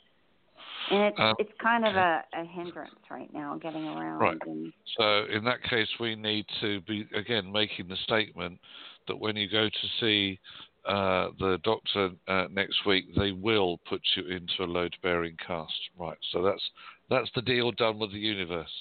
And 0.91 1.03
it's 1.03 1.19
Um, 1.19 1.35
it's 1.39 1.51
kind 1.59 1.85
of 1.85 1.95
a, 1.95 2.23
a 2.33 2.45
hindrance 2.45 2.99
right 3.09 3.31
now 3.33 3.57
getting 3.57 3.87
around. 3.87 4.19
Right. 4.19 4.37
And 4.45 4.73
So 4.97 5.25
in 5.25 5.43
that 5.45 5.63
case, 5.63 5.87
we 5.99 6.15
need 6.15 6.45
to 6.61 6.81
be 6.81 7.07
again 7.13 7.51
making 7.51 7.87
the 7.87 7.97
statement 7.97 8.59
that 9.07 9.17
when 9.17 9.35
you 9.35 9.47
go 9.49 9.69
to 9.69 9.87
see 9.99 10.39
uh, 10.85 11.29
the 11.39 11.59
doctor 11.63 12.11
uh, 12.27 12.47
next 12.51 12.85
week, 12.85 13.05
they 13.15 13.31
will 13.31 13.79
put 13.89 14.01
you 14.15 14.27
into 14.27 14.63
a 14.63 14.65
load-bearing 14.65 15.35
cast. 15.45 15.73
Right. 15.97 16.17
So 16.31 16.41
that's 16.43 16.61
that's 17.09 17.29
the 17.35 17.41
deal 17.41 17.71
done 17.71 17.99
with 17.99 18.11
the 18.11 18.19
universe. 18.19 18.71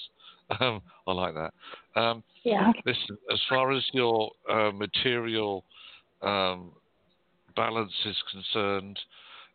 Um, 0.59 0.79
I 1.07 1.11
like 1.11 1.33
that. 1.33 1.53
Um, 1.99 2.23
Yeah. 2.43 2.71
Listen, 2.85 3.17
as 3.33 3.39
far 3.49 3.71
as 3.71 3.83
your 3.93 4.29
uh, 4.47 4.71
material 4.71 5.65
um, 6.21 6.71
balance 7.55 7.91
is 8.05 8.15
concerned, 8.31 8.99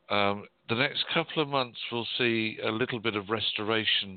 um, 0.09 0.47
the 0.71 0.77
next 0.77 1.05
couple 1.13 1.43
of 1.43 1.49
months 1.49 1.79
we'll 1.91 2.07
see 2.17 2.59
a 2.65 2.71
little 2.71 3.01
bit 3.01 3.17
of 3.17 3.29
restoration 3.29 4.17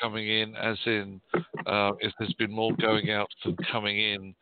coming 0.00 0.28
in, 0.28 0.56
as 0.56 0.76
in 0.86 1.20
uh, 1.66 1.92
if 2.00 2.12
there's 2.18 2.34
been 2.34 2.52
more 2.52 2.72
going 2.80 3.10
out 3.10 3.28
than 3.44 3.56
coming 3.70 3.98
in, 3.98 4.34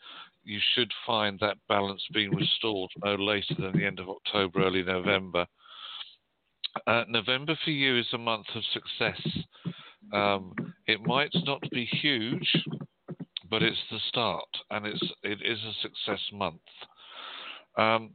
you 0.44 0.58
should 0.74 0.90
find 1.06 1.38
that 1.40 1.58
balance 1.68 2.02
being 2.12 2.34
restored 2.34 2.90
no 3.04 3.14
later 3.14 3.54
than 3.58 3.78
the 3.78 3.84
end 3.84 4.00
of 4.00 4.08
October, 4.08 4.64
early 4.64 4.82
November. 4.82 5.46
Uh, 6.86 7.04
November 7.06 7.56
for 7.62 7.70
you 7.70 7.98
is 7.98 8.06
a 8.14 8.18
month 8.18 8.46
of 8.54 8.62
success. 8.72 9.20
Um, 10.12 10.54
it 10.86 11.00
might 11.02 11.34
not 11.44 11.62
be 11.70 11.84
huge, 11.84 12.50
but 13.50 13.62
it's 13.62 13.76
the 13.90 13.98
start, 14.08 14.48
and 14.70 14.86
it's 14.86 15.02
it 15.22 15.38
is 15.44 15.58
a 15.58 15.72
success 15.82 16.20
month. 16.32 16.60
Um, 17.76 18.12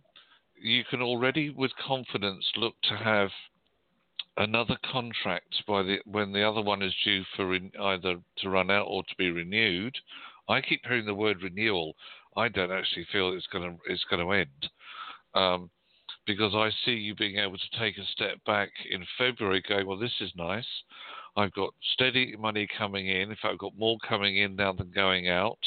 you 0.61 0.83
can 0.89 1.01
already, 1.01 1.49
with 1.49 1.71
confidence, 1.75 2.45
look 2.55 2.75
to 2.83 2.97
have 2.97 3.29
another 4.37 4.77
contract 4.91 5.63
by 5.67 5.81
the 5.83 5.97
when 6.05 6.31
the 6.31 6.47
other 6.47 6.61
one 6.61 6.81
is 6.81 6.93
due 7.03 7.23
for 7.35 7.53
either 7.53 8.17
to 8.37 8.49
run 8.49 8.69
out 8.69 8.85
or 8.87 9.03
to 9.03 9.15
be 9.17 9.31
renewed. 9.31 9.95
I 10.47 10.61
keep 10.61 10.81
hearing 10.85 11.05
the 11.05 11.13
word 11.13 11.41
renewal. 11.41 11.95
I 12.35 12.47
don't 12.47 12.71
actually 12.71 13.07
feel 13.11 13.33
it's 13.33 13.47
going 13.47 13.69
to 13.69 13.77
it's 13.91 14.05
going 14.09 14.25
to 14.25 14.31
end. 14.31 14.69
Um, 15.33 15.69
because 16.25 16.53
I 16.53 16.69
see 16.85 16.91
you 16.91 17.15
being 17.15 17.37
able 17.37 17.57
to 17.57 17.79
take 17.79 17.97
a 17.97 18.05
step 18.11 18.43
back 18.45 18.69
in 18.89 19.05
February, 19.17 19.63
going, 19.67 19.87
well, 19.87 19.97
this 19.97 20.13
is 20.19 20.31
nice. 20.35 20.67
I've 21.37 21.53
got 21.53 21.73
steady 21.93 22.35
money 22.37 22.67
coming 22.77 23.07
in. 23.07 23.29
In 23.29 23.35
fact, 23.41 23.53
I've 23.53 23.57
got 23.59 23.77
more 23.77 23.97
coming 24.07 24.37
in 24.37 24.55
now 24.55 24.73
than 24.73 24.91
going 24.93 25.29
out. 25.29 25.59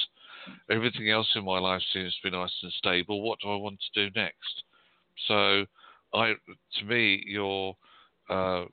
Everything 0.71 1.11
else 1.11 1.29
in 1.35 1.45
my 1.45 1.59
life 1.59 1.83
seems 1.93 2.15
to 2.17 2.31
be 2.31 2.37
nice 2.37 2.53
and 2.63 2.73
stable. 2.73 3.23
What 3.23 3.39
do 3.41 3.51
I 3.51 3.57
want 3.57 3.79
to 3.81 4.09
do 4.09 4.21
next? 4.21 4.65
So, 5.29 5.65
I, 6.15 6.35
to 6.79 6.85
me, 6.85 7.23
your 7.27 7.77
uh, 8.29 8.65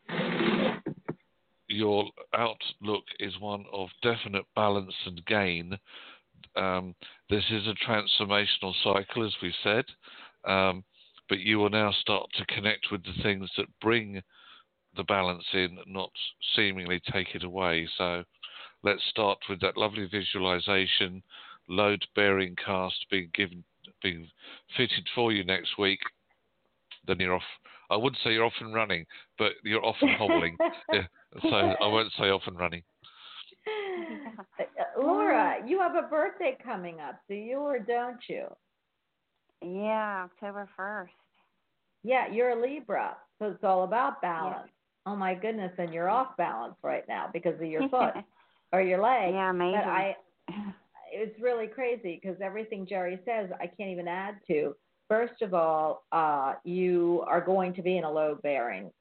your 1.70 2.06
outlook 2.34 3.04
is 3.20 3.40
one 3.40 3.66
of 3.74 3.90
definite 4.02 4.46
balance 4.56 4.94
and 5.06 5.26
gain. 5.26 5.78
Um, 6.56 6.96
this 7.30 7.44
is 7.52 7.68
a 7.68 7.76
transformational 7.90 8.74
cycle, 8.84 9.26
as 9.26 9.34
we 9.42 9.54
said. 9.64 9.86
Um, 10.46 10.84
but 11.30 11.40
you 11.40 11.60
will 11.60 11.70
now 11.70 11.92
start 11.92 12.30
to 12.38 12.46
connect 12.46 12.88
with 12.92 13.04
the 13.04 13.22
things 13.22 13.50
that 13.58 13.68
bring 13.82 14.22
the 14.96 15.04
balance 15.04 15.44
in, 15.54 15.78
not 15.86 16.12
seemingly 16.56 17.02
take 17.12 17.36
it 17.36 17.44
away. 17.44 17.88
So 17.98 18.24
let's 18.84 19.02
start 19.10 19.40
with 19.50 19.60
that 19.62 19.78
lovely 19.78 20.08
visualization, 20.08 21.22
load 21.68 22.06
bearing 22.16 22.56
cast 22.64 23.06
being 23.12 23.30
given, 23.34 23.64
being 24.02 24.30
fitted 24.76 25.08
for 25.14 25.32
you 25.32 25.44
next 25.44 25.78
week. 25.78 26.00
Then 27.08 27.20
you're 27.20 27.36
off. 27.36 27.42
I 27.90 27.96
wouldn't 27.96 28.22
say 28.24 28.34
you're 28.34 28.46
off 28.46 28.54
and 28.60 28.74
running, 28.74 29.06
but 29.38 29.54
you're 29.64 29.84
off 29.84 29.96
and 30.02 30.12
hobbling. 30.18 30.58
yeah, 30.94 31.08
so 31.42 31.56
I 31.56 31.88
won't 31.88 32.12
say 32.20 32.26
off 32.26 32.42
and 32.48 32.60
running. 32.60 32.84
Uh, 33.68 35.02
Laura, 35.02 35.58
you 35.66 35.80
have 35.80 35.96
a 35.96 36.08
birthday 36.08 36.58
coming 36.64 37.00
up, 37.00 37.20
do 37.30 37.36
you 37.36 37.60
or 37.60 37.80
don't 37.80 38.20
you? 38.28 38.46
Yeah, 39.62 40.26
October 40.26 40.70
first. 40.76 41.14
Yeah, 42.04 42.32
you're 42.32 42.52
a 42.52 42.62
Libra, 42.62 43.18
so 43.40 43.48
it's 43.48 43.64
all 43.64 43.84
about 43.84 44.22
balance. 44.22 44.70
Oh 45.06 45.16
my 45.16 45.34
goodness, 45.34 45.72
and 45.78 45.94
you're 45.94 46.10
off 46.10 46.38
balance 46.38 46.76
right 46.84 47.04
now 47.08 47.30
because 47.32 47.56
of 47.56 47.66
your 47.66 47.88
foot 47.90 48.14
or 48.72 48.82
your 48.82 49.02
leg. 49.02 49.34
Yeah, 49.34 49.50
amazing. 49.50 49.82
But 49.84 49.90
I, 49.90 50.16
it's 51.12 51.42
really 51.42 51.68
crazy 51.68 52.20
because 52.22 52.40
everything 52.42 52.86
Jerry 52.88 53.20
says, 53.26 53.50
I 53.60 53.68
can't 53.68 53.90
even 53.90 54.08
add 54.08 54.36
to. 54.48 54.76
First 55.08 55.42
of 55.42 55.54
all, 55.54 56.04
uh, 56.12 56.56
you 56.64 57.24
are 57.28 57.42
going 57.42 57.74
to 57.76 57.82
be 57.82 57.98
in 57.98 58.04
a 58.04 58.12
load 58.12 58.42
bearing 58.42 58.92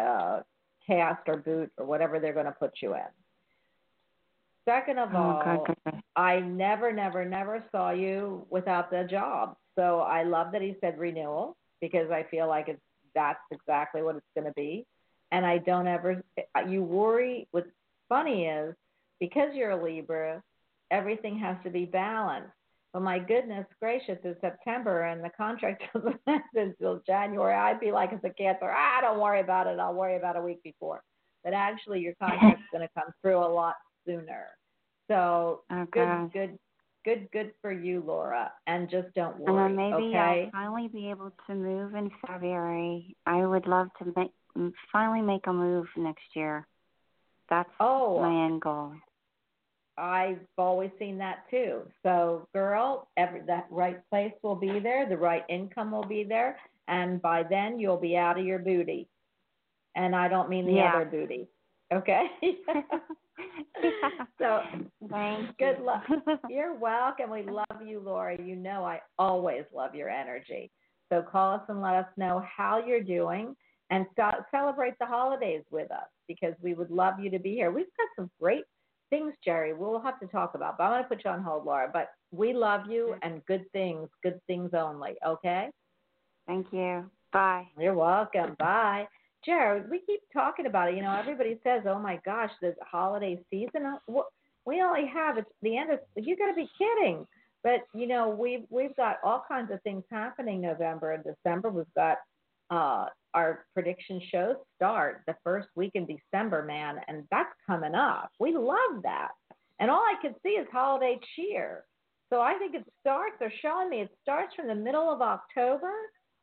uh, 0.00 0.40
cast 0.86 1.22
or 1.26 1.36
boot 1.36 1.70
or 1.76 1.84
whatever 1.84 2.18
they're 2.18 2.32
going 2.32 2.46
to 2.46 2.52
put 2.52 2.72
you 2.80 2.94
in. 2.94 3.00
Second 4.66 4.98
of 4.98 5.10
Oh, 5.14 5.18
all, 5.18 5.42
God, 5.44 5.76
God. 5.84 6.02
I 6.16 6.40
never, 6.40 6.92
never, 6.92 7.24
never 7.24 7.64
saw 7.72 7.90
you 7.90 8.46
without 8.50 8.90
the 8.90 9.06
job. 9.10 9.56
So 9.76 10.00
I 10.00 10.24
love 10.24 10.52
that 10.52 10.62
he 10.62 10.76
said 10.80 10.98
renewal 10.98 11.56
because 11.80 12.10
I 12.10 12.24
feel 12.30 12.48
like 12.48 12.68
it's 12.68 12.80
that's 13.14 13.40
exactly 13.50 14.02
what 14.02 14.16
it's 14.16 14.26
going 14.34 14.46
to 14.46 14.52
be. 14.52 14.86
And 15.32 15.44
I 15.44 15.58
don't 15.58 15.86
ever, 15.86 16.22
you 16.68 16.82
worry. 16.82 17.48
What's 17.50 17.68
funny 18.08 18.46
is 18.46 18.74
because 19.20 19.54
you're 19.54 19.70
a 19.70 19.82
Libra, 19.82 20.42
everything 20.90 21.38
has 21.38 21.56
to 21.64 21.70
be 21.70 21.84
balanced. 21.84 22.52
But 22.98 23.04
my 23.04 23.20
goodness 23.20 23.64
gracious, 23.78 24.18
it's 24.24 24.40
September 24.40 25.02
and 25.02 25.22
the 25.22 25.30
contract 25.36 25.84
doesn't 25.94 26.16
end 26.26 26.42
until 26.52 27.00
January. 27.06 27.54
I'd 27.54 27.78
be 27.78 27.92
like, 27.92 28.12
as 28.12 28.18
a 28.24 28.30
cancer, 28.30 28.74
ah, 28.76 29.00
don't 29.00 29.20
worry 29.20 29.38
about 29.38 29.68
it. 29.68 29.78
I'll 29.78 29.94
worry 29.94 30.16
about 30.16 30.36
a 30.36 30.40
week 30.42 30.60
before. 30.64 31.04
But 31.44 31.52
actually, 31.52 32.00
your 32.00 32.14
contract's 32.20 32.64
going 32.72 32.82
to 32.82 32.92
come 33.00 33.12
through 33.22 33.38
a 33.38 33.46
lot 33.46 33.76
sooner. 34.04 34.46
So 35.06 35.60
Oh, 35.70 35.86
good, 35.92 36.32
good, 36.32 36.58
good, 37.04 37.28
good 37.30 37.52
for 37.62 37.70
you, 37.70 38.02
Laura. 38.04 38.50
And 38.66 38.90
just 38.90 39.14
don't 39.14 39.38
worry. 39.38 39.70
And 39.70 39.78
then 39.78 39.90
maybe 39.90 40.08
okay. 40.08 40.50
I'll 40.52 40.60
finally 40.60 40.88
be 40.88 41.08
able 41.08 41.32
to 41.46 41.54
move 41.54 41.94
in 41.94 42.10
February. 42.26 43.14
I 43.26 43.46
would 43.46 43.68
love 43.68 43.90
to 44.00 44.12
make 44.16 44.32
finally 44.90 45.22
make 45.22 45.46
a 45.46 45.52
move 45.52 45.86
next 45.96 46.34
year. 46.34 46.66
That's 47.48 47.70
Oh. 47.78 48.20
my 48.20 48.46
end 48.46 48.60
goal. 48.60 48.94
I've 49.98 50.40
always 50.56 50.90
seen 50.98 51.18
that 51.18 51.44
too. 51.50 51.82
So, 52.02 52.46
girl, 52.54 53.08
every 53.16 53.40
that 53.46 53.66
right 53.70 53.98
place 54.10 54.32
will 54.42 54.54
be 54.54 54.78
there, 54.78 55.08
the 55.08 55.16
right 55.16 55.44
income 55.48 55.90
will 55.90 56.04
be 56.04 56.24
there, 56.24 56.56
and 56.86 57.20
by 57.20 57.42
then 57.42 57.78
you'll 57.78 57.96
be 57.98 58.16
out 58.16 58.38
of 58.38 58.46
your 58.46 58.58
booty. 58.58 59.08
And 59.96 60.14
I 60.14 60.28
don't 60.28 60.48
mean 60.48 60.66
the 60.66 60.76
Yeah. 60.76 60.94
other 60.94 61.04
booty. 61.04 61.48
Okay. 61.92 62.26
so, 64.38 64.60
Thank 65.10 65.58
good 65.58 65.78
you. 65.78 65.84
luck. 65.84 66.04
You're 66.48 66.74
welcome. 66.74 67.30
We 67.30 67.42
love 67.42 67.82
you, 67.84 68.00
Laura. 68.00 68.36
You 68.40 68.56
know 68.56 68.84
I 68.84 69.00
always 69.18 69.64
love 69.74 69.94
your 69.94 70.08
energy. 70.08 70.70
So 71.10 71.22
call 71.22 71.54
us 71.54 71.62
and 71.68 71.80
let 71.80 71.94
us 71.94 72.06
know 72.16 72.44
how 72.56 72.82
you're 72.84 73.02
doing 73.02 73.56
and 73.90 74.06
celebrate 74.50 74.94
the 75.00 75.06
holidays 75.06 75.62
with 75.70 75.90
us 75.90 76.06
because 76.26 76.54
we 76.60 76.74
would 76.74 76.90
love 76.90 77.18
you 77.18 77.30
to 77.30 77.38
be 77.38 77.54
here. 77.54 77.70
We've 77.70 77.86
got 77.96 78.08
some 78.16 78.30
great 78.40 78.64
things, 79.10 79.34
Jerry, 79.44 79.74
we'll 79.74 80.00
have 80.00 80.20
to 80.20 80.26
talk 80.26 80.54
about, 80.54 80.78
but 80.78 80.84
I'm 80.84 80.92
going 80.92 81.02
to 81.02 81.08
put 81.08 81.24
you 81.24 81.30
on 81.30 81.42
hold, 81.42 81.64
Laura. 81.64 81.90
But 81.92 82.08
we 82.30 82.52
love 82.52 82.82
you 82.88 83.14
and 83.22 83.44
good 83.46 83.64
things, 83.72 84.08
good 84.22 84.40
things 84.46 84.70
only, 84.74 85.14
okay? 85.26 85.68
Thank 86.46 86.66
you. 86.72 87.10
Bye. 87.32 87.66
You're 87.78 87.94
welcome. 87.94 88.56
Bye. 88.58 89.06
Jared, 89.44 89.90
we 89.90 90.00
keep 90.06 90.20
talking 90.32 90.66
about 90.66 90.88
it. 90.88 90.96
You 90.96 91.02
know, 91.02 91.16
everybody 91.16 91.58
says, 91.62 91.82
"Oh 91.86 91.98
my 91.98 92.18
gosh, 92.24 92.50
the 92.60 92.74
holiday 92.82 93.38
season." 93.50 93.86
Uh, 93.86 94.22
We 94.64 94.82
only 94.82 95.06
have 95.06 95.38
it's 95.38 95.48
the 95.62 95.76
end 95.76 95.92
of. 95.92 96.00
You 96.16 96.36
got 96.36 96.48
to 96.48 96.54
be 96.54 96.68
kidding! 96.76 97.26
But 97.62 97.80
you 97.94 98.06
know, 98.06 98.28
we've 98.28 98.64
we've 98.70 98.94
got 98.96 99.18
all 99.22 99.44
kinds 99.46 99.70
of 99.70 99.80
things 99.82 100.04
happening 100.10 100.60
November 100.60 101.12
and 101.12 101.24
December. 101.24 101.70
We've 101.70 101.94
got 101.94 102.18
uh, 102.70 103.06
our 103.34 103.66
prediction 103.74 104.20
shows 104.30 104.56
start 104.76 105.22
the 105.26 105.36
first 105.44 105.68
week 105.76 105.92
in 105.94 106.06
December, 106.06 106.64
man, 106.64 106.96
and 107.08 107.24
that's 107.30 107.52
coming 107.66 107.94
up. 107.94 108.30
We 108.40 108.54
love 108.56 109.02
that, 109.02 109.30
and 109.80 109.90
all 109.90 110.02
I 110.02 110.14
can 110.20 110.34
see 110.42 110.50
is 110.50 110.66
holiday 110.72 111.18
cheer. 111.34 111.84
So 112.30 112.40
I 112.40 112.58
think 112.58 112.74
it 112.74 112.84
starts. 113.00 113.36
They're 113.38 113.52
showing 113.62 113.88
me 113.88 114.02
it 114.02 114.10
starts 114.22 114.54
from 114.54 114.68
the 114.68 114.74
middle 114.74 115.10
of 115.10 115.22
October 115.22 115.92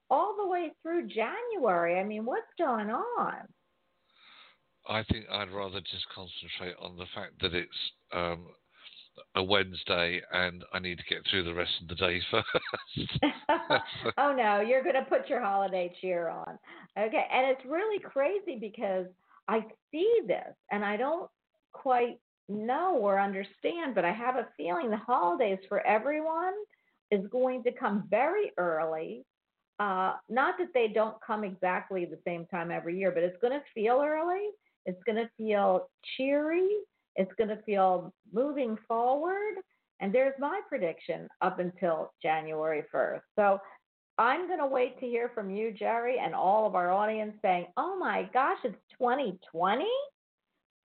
all 0.09 0.35
the 0.37 0.47
way 0.47 0.71
through 0.81 1.07
January. 1.07 1.99
I 1.99 2.03
mean, 2.03 2.25
what's 2.25 2.43
going 2.57 2.89
on? 2.89 3.33
I 4.87 5.03
think 5.11 5.25
I'd 5.31 5.51
rather 5.51 5.79
just 5.81 6.05
concentrate 6.13 6.75
on 6.79 6.95
the 6.97 7.05
fact 7.15 7.33
that 7.41 7.53
it's 7.53 7.91
um, 8.13 8.47
a 9.35 9.43
Wednesday 9.43 10.21
and 10.31 10.63
I 10.73 10.79
need 10.79 10.97
to 10.97 11.03
get 11.09 11.23
through 11.29 11.43
the 11.43 11.53
rest 11.53 11.71
of 11.81 11.87
the 11.87 11.95
day 11.95 12.21
first. 12.31 13.19
oh 14.17 14.33
no, 14.35 14.61
you're 14.61 14.83
going 14.83 14.95
to 14.95 15.09
put 15.09 15.29
your 15.29 15.41
holiday 15.41 15.93
cheer 16.01 16.29
on. 16.29 16.57
Okay, 16.97 17.25
and 17.31 17.47
it's 17.47 17.65
really 17.65 17.99
crazy 17.99 18.57
because 18.59 19.05
I 19.47 19.65
see 19.91 20.21
this 20.27 20.55
and 20.71 20.83
I 20.83 20.97
don't 20.97 21.29
quite 21.73 22.19
know 22.47 22.97
or 22.97 23.19
understand, 23.19 23.95
but 23.95 24.05
I 24.05 24.11
have 24.11 24.35
a 24.35 24.47
feeling 24.57 24.89
the 24.89 24.97
holidays 24.97 25.59
for 25.67 25.85
everyone 25.85 26.53
is 27.11 27.25
going 27.31 27.63
to 27.63 27.71
come 27.71 28.05
very 28.09 28.51
early. 28.57 29.25
Uh, 29.79 30.13
not 30.29 30.55
that 30.57 30.69
they 30.73 30.87
don't 30.87 31.17
come 31.25 31.43
exactly 31.43 32.05
the 32.05 32.19
same 32.25 32.45
time 32.47 32.71
every 32.71 32.97
year, 32.97 33.11
but 33.11 33.23
it's 33.23 33.39
going 33.41 33.53
to 33.53 33.63
feel 33.73 34.01
early. 34.03 34.49
It's 34.85 35.01
going 35.05 35.17
to 35.17 35.29
feel 35.37 35.89
cheery. 36.15 36.69
It's 37.15 37.31
going 37.37 37.49
to 37.49 37.61
feel 37.63 38.13
moving 38.33 38.77
forward. 38.87 39.55
And 40.01 40.13
there's 40.13 40.33
my 40.39 40.61
prediction 40.67 41.27
up 41.41 41.59
until 41.59 42.11
January 42.21 42.83
1st. 42.93 43.21
So 43.37 43.59
I'm 44.17 44.47
going 44.47 44.59
to 44.59 44.67
wait 44.67 44.99
to 44.99 45.05
hear 45.05 45.31
from 45.33 45.49
you, 45.49 45.73
Jerry, 45.73 46.17
and 46.19 46.33
all 46.33 46.65
of 46.67 46.75
our 46.75 46.91
audience 46.91 47.33
saying, 47.41 47.67
oh 47.77 47.97
my 47.97 48.29
gosh, 48.33 48.57
it's 48.63 48.75
2020. 48.97 49.85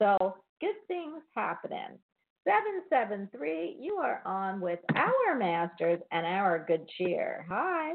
So 0.01 0.37
good 0.61 0.75
things 0.89 1.23
happening. 1.35 1.99
773, 2.45 3.77
you 3.79 3.97
are 3.97 4.23
on 4.25 4.61
with 4.61 4.79
our 4.97 5.37
masters 5.37 6.01
and 6.11 6.27
our 6.27 6.65
good 6.67 6.89
cheer. 6.97 7.45
Hi. 7.49 7.93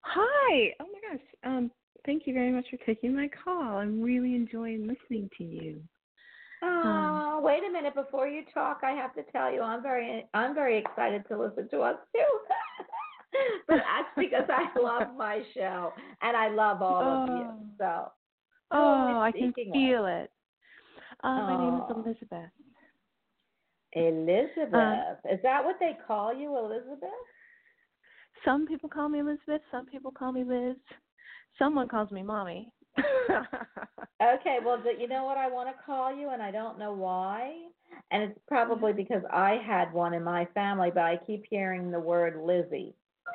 Hi. 0.00 0.74
Oh 0.80 0.86
my 0.92 1.12
gosh. 1.12 1.24
Um, 1.44 1.70
thank 2.06 2.26
you 2.26 2.34
very 2.34 2.50
much 2.50 2.66
for 2.70 2.78
taking 2.84 3.14
my 3.14 3.28
call. 3.44 3.78
I'm 3.78 4.02
really 4.02 4.34
enjoying 4.34 4.86
listening 4.88 5.28
to 5.38 5.44
you. 5.44 5.80
Oh, 6.66 7.40
wait 7.42 7.62
a 7.68 7.70
minute 7.70 7.94
before 7.94 8.26
you 8.26 8.42
talk. 8.52 8.80
I 8.82 8.92
have 8.92 9.14
to 9.14 9.22
tell 9.32 9.52
you, 9.52 9.60
I'm 9.62 9.82
very, 9.82 10.26
I'm 10.34 10.54
very 10.54 10.78
excited 10.78 11.24
to 11.28 11.38
listen 11.38 11.68
to 11.70 11.80
us 11.80 11.96
too. 12.14 12.38
but 13.68 13.76
that's 13.76 14.08
because 14.16 14.48
I 14.48 14.78
love 14.80 15.08
my 15.16 15.42
show 15.54 15.92
and 16.22 16.36
I 16.36 16.48
love 16.48 16.80
all 16.80 17.02
of 17.02 17.28
you. 17.34 17.46
Oh. 17.46 17.56
So, 17.78 18.12
Oh, 18.70 19.18
I 19.20 19.30
can 19.30 19.52
feel 19.52 20.06
it. 20.06 20.30
Uh, 21.22 21.42
My 21.42 21.56
name 21.56 21.80
Oh. 21.86 21.86
is 21.90 21.96
Elizabeth. 22.06 22.50
Elizabeth. 23.92 24.74
Uh, 24.74 25.14
Is 25.32 25.40
that 25.42 25.64
what 25.64 25.76
they 25.78 25.96
call 26.06 26.34
you, 26.34 26.56
Elizabeth? 26.58 27.08
Some 28.44 28.66
people 28.66 28.88
call 28.88 29.08
me 29.08 29.20
Elizabeth. 29.20 29.62
Some 29.70 29.86
people 29.86 30.10
call 30.10 30.32
me 30.32 30.42
Liz. 30.44 30.76
Someone 31.58 31.86
calls 31.88 32.10
me 32.10 32.22
Mommy. 32.22 32.72
Okay, 34.22 34.58
well, 34.64 34.80
you 34.98 35.06
know 35.08 35.24
what 35.24 35.36
I 35.36 35.48
want 35.50 35.68
to 35.68 35.82
call 35.84 36.14
you, 36.14 36.30
and 36.30 36.40
I 36.42 36.50
don't 36.50 36.78
know 36.78 36.92
why. 36.92 37.52
And 38.10 38.22
it's 38.22 38.38
probably 38.48 38.92
because 38.92 39.22
I 39.30 39.58
had 39.66 39.92
one 39.92 40.14
in 40.14 40.22
my 40.24 40.46
family, 40.54 40.90
but 40.94 41.02
I 41.02 41.18
keep 41.26 41.44
hearing 41.50 41.90
the 41.90 42.00
word 42.00 42.40
Lizzie. 42.42 42.94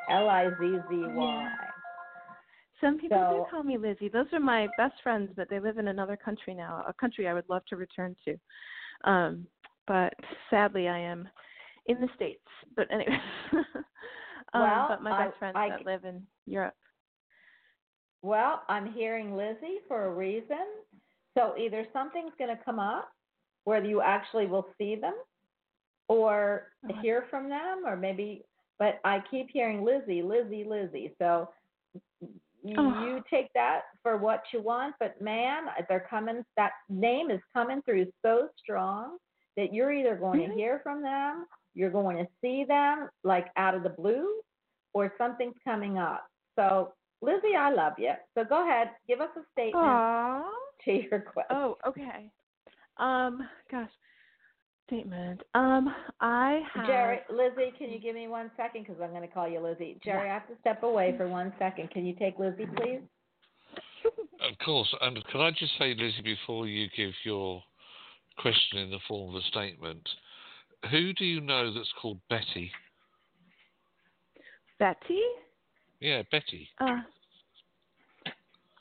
L 0.10 0.30
I 0.30 0.50
Z 0.50 0.56
Z 0.60 0.80
Y. 0.92 1.44
Yeah. 1.44 1.56
Some 2.82 2.98
people 2.98 3.18
So- 3.18 3.46
do 3.46 3.52
call 3.52 3.64
me 3.64 3.78
Lizzie. 3.78 4.10
Those 4.10 4.32
are 4.34 4.40
my 4.40 4.68
best 4.78 4.96
friends, 5.04 5.32
but 5.36 5.48
they 5.50 5.60
live 5.60 5.78
in 5.78 5.90
another 5.90 6.18
country 6.18 6.54
now, 6.56 6.84
a 6.88 6.94
country 6.94 7.28
I 7.28 7.34
would 7.34 7.48
love 7.50 7.64
to 7.68 7.76
return 7.76 8.16
to. 8.26 8.40
Um, 9.04 9.46
but 9.86 10.14
sadly, 10.50 10.88
I 10.88 10.98
am 10.98 11.28
in 11.88 12.00
the 12.02 12.08
States. 12.16 12.42
But 12.76 12.88
anyway, 12.92 13.20
um, 14.54 14.62
Well, 14.62 14.86
but 14.90 15.04
my 15.04 15.12
I- 15.12 15.26
best 15.28 15.38
friends 15.38 15.56
I 15.58 15.70
that 15.70 15.86
live 15.86 16.06
in 16.06 16.26
Europe. 16.48 16.76
Well, 18.22 18.64
I'm 18.68 18.92
hearing 18.92 19.36
Lizzie 19.36 19.80
for 19.88 20.06
a 20.06 20.14
reason. 20.14 20.66
So 21.38 21.56
either 21.58 21.86
something's 21.94 22.34
going 22.38 22.56
to 22.56 22.64
come 22.64 22.80
up 22.80 23.10
where 23.64 23.84
you 23.84 24.02
actually 24.02 24.46
will 24.48 24.68
see 24.78 24.96
them 24.96 25.16
or 26.08 26.74
Uh-huh. 26.90 27.02
hear 27.02 27.26
from 27.30 27.50
them, 27.50 27.84
or 27.86 27.96
maybe, 27.96 28.44
but 28.80 29.00
I 29.04 29.20
keep 29.30 29.50
hearing 29.52 29.84
Lizzie, 29.84 30.22
Lizzie, 30.22 30.64
Lizzie. 30.64 31.14
So 31.20 31.50
you, 32.64 32.76
Oh. 32.78 33.06
you 33.06 33.24
take 33.30 33.54
that 33.54 33.84
for 34.04 34.18
what 34.18 34.44
you 34.52 34.62
want, 34.62 34.96
but 35.00 35.22
man, 35.22 35.70
they're 35.88 36.08
coming. 36.10 36.44
That 36.58 36.74
name 36.90 37.32
is 37.32 37.42
coming 37.54 37.82
through 37.84 38.12
so 38.22 38.50
strong 38.58 39.18
that 39.56 39.74
you're 39.74 39.94
either 39.94 40.16
going 40.16 40.48
to 40.50 40.54
hear 40.56 40.80
from 40.84 41.02
them, 41.02 41.46
you're 41.74 41.90
going 41.92 42.18
to 42.18 42.28
see 42.42 42.64
them 42.66 43.10
like 43.24 43.48
out 43.56 43.76
of 43.76 43.84
the 43.84 43.90
blue, 43.90 44.42
or 44.94 45.14
something's 45.18 45.56
coming 45.64 45.98
up. 45.98 46.26
So, 46.58 46.94
Lizzie, 47.22 47.56
I 47.58 47.72
love 47.72 47.94
you. 47.98 48.12
So 48.36 48.44
go 48.44 48.64
ahead, 48.64 48.92
give 49.08 49.20
us 49.20 49.30
a 49.36 49.42
statement 49.52 49.84
Aww. 49.84 50.44
to 50.86 50.92
your 50.92 51.20
question. 51.20 51.56
Oh, 51.56 51.78
okay. 51.86 52.32
Um, 52.98 53.48
gosh, 53.70 53.90
statement. 54.88 55.42
Um, 55.54 55.94
I 56.22 56.62
have. 56.74 56.88
Jerry, 56.88 57.20
Lizzie, 57.30 57.74
can 57.78 57.90
you 57.90 58.00
give 58.00 58.16
me 58.16 58.28
one 58.28 58.52
second? 58.58 58.86
Because 58.86 59.02
I'm 59.02 59.12
going 59.12 59.22
to 59.22 59.28
call 59.28 59.48
you 59.48 59.60
Lizzie. 59.60 60.00
Jerry, 60.04 60.30
I 60.30 60.34
have 60.34 60.48
to 60.48 60.54
step 60.62 60.84
away 60.84 61.14
for 61.18 61.28
one 61.28 61.54
second. 61.60 61.92
Can 61.92 62.06
you 62.06 62.16
take 62.16 62.40
Lizzie, 62.40 62.68
please? 62.76 63.02
Of 64.42 64.58
course. 64.64 64.94
And 65.02 65.24
can 65.26 65.42
I 65.42 65.52
just 65.52 65.74
say, 65.78 65.94
Lizzie, 65.94 66.22
before 66.24 66.68
you 66.68 66.88
give 66.96 67.12
your 67.24 67.62
question 68.38 68.80
in 68.80 68.90
the 68.90 69.00
form 69.08 69.36
of 69.36 69.42
a 69.42 69.46
statement, 69.48 70.08
who 70.90 71.14
do 71.14 71.26
you 71.26 71.42
know 71.42 71.74
that's 71.74 71.92
called 72.02 72.20
Betty? 72.30 72.72
Betty. 74.80 75.22
Yeah, 76.00 76.22
Betty. 76.32 76.70
Uh, 76.80 77.02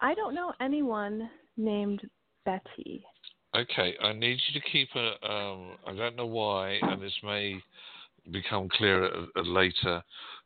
I 0.00 0.14
don't 0.14 0.34
know 0.34 0.52
anyone 0.60 1.28
named 1.56 2.02
Betty. 2.44 3.04
Okay, 3.56 3.94
I 4.02 4.12
need 4.12 4.38
you 4.48 4.60
to 4.60 4.68
keep 4.70 4.88
a. 4.94 5.28
Um, 5.28 5.72
I 5.86 5.94
don't 5.94 6.16
know 6.16 6.26
why, 6.26 6.78
and 6.82 7.02
this 7.02 7.16
may 7.24 7.60
become 8.30 8.68
clearer 8.68 9.10
uh, 9.36 9.40
later. 9.40 10.02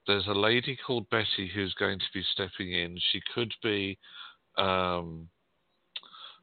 There's 0.07 0.27
a 0.29 0.33
lady 0.33 0.79
called 0.87 1.11
Betty 1.11 1.51
who's 1.55 1.75
going 1.75 1.99
to 1.99 2.05
be 2.15 2.25
stepping 2.33 2.73
in. 2.73 2.97
She 3.11 3.21
could 3.35 3.53
be 3.63 3.99
um, 4.57 5.29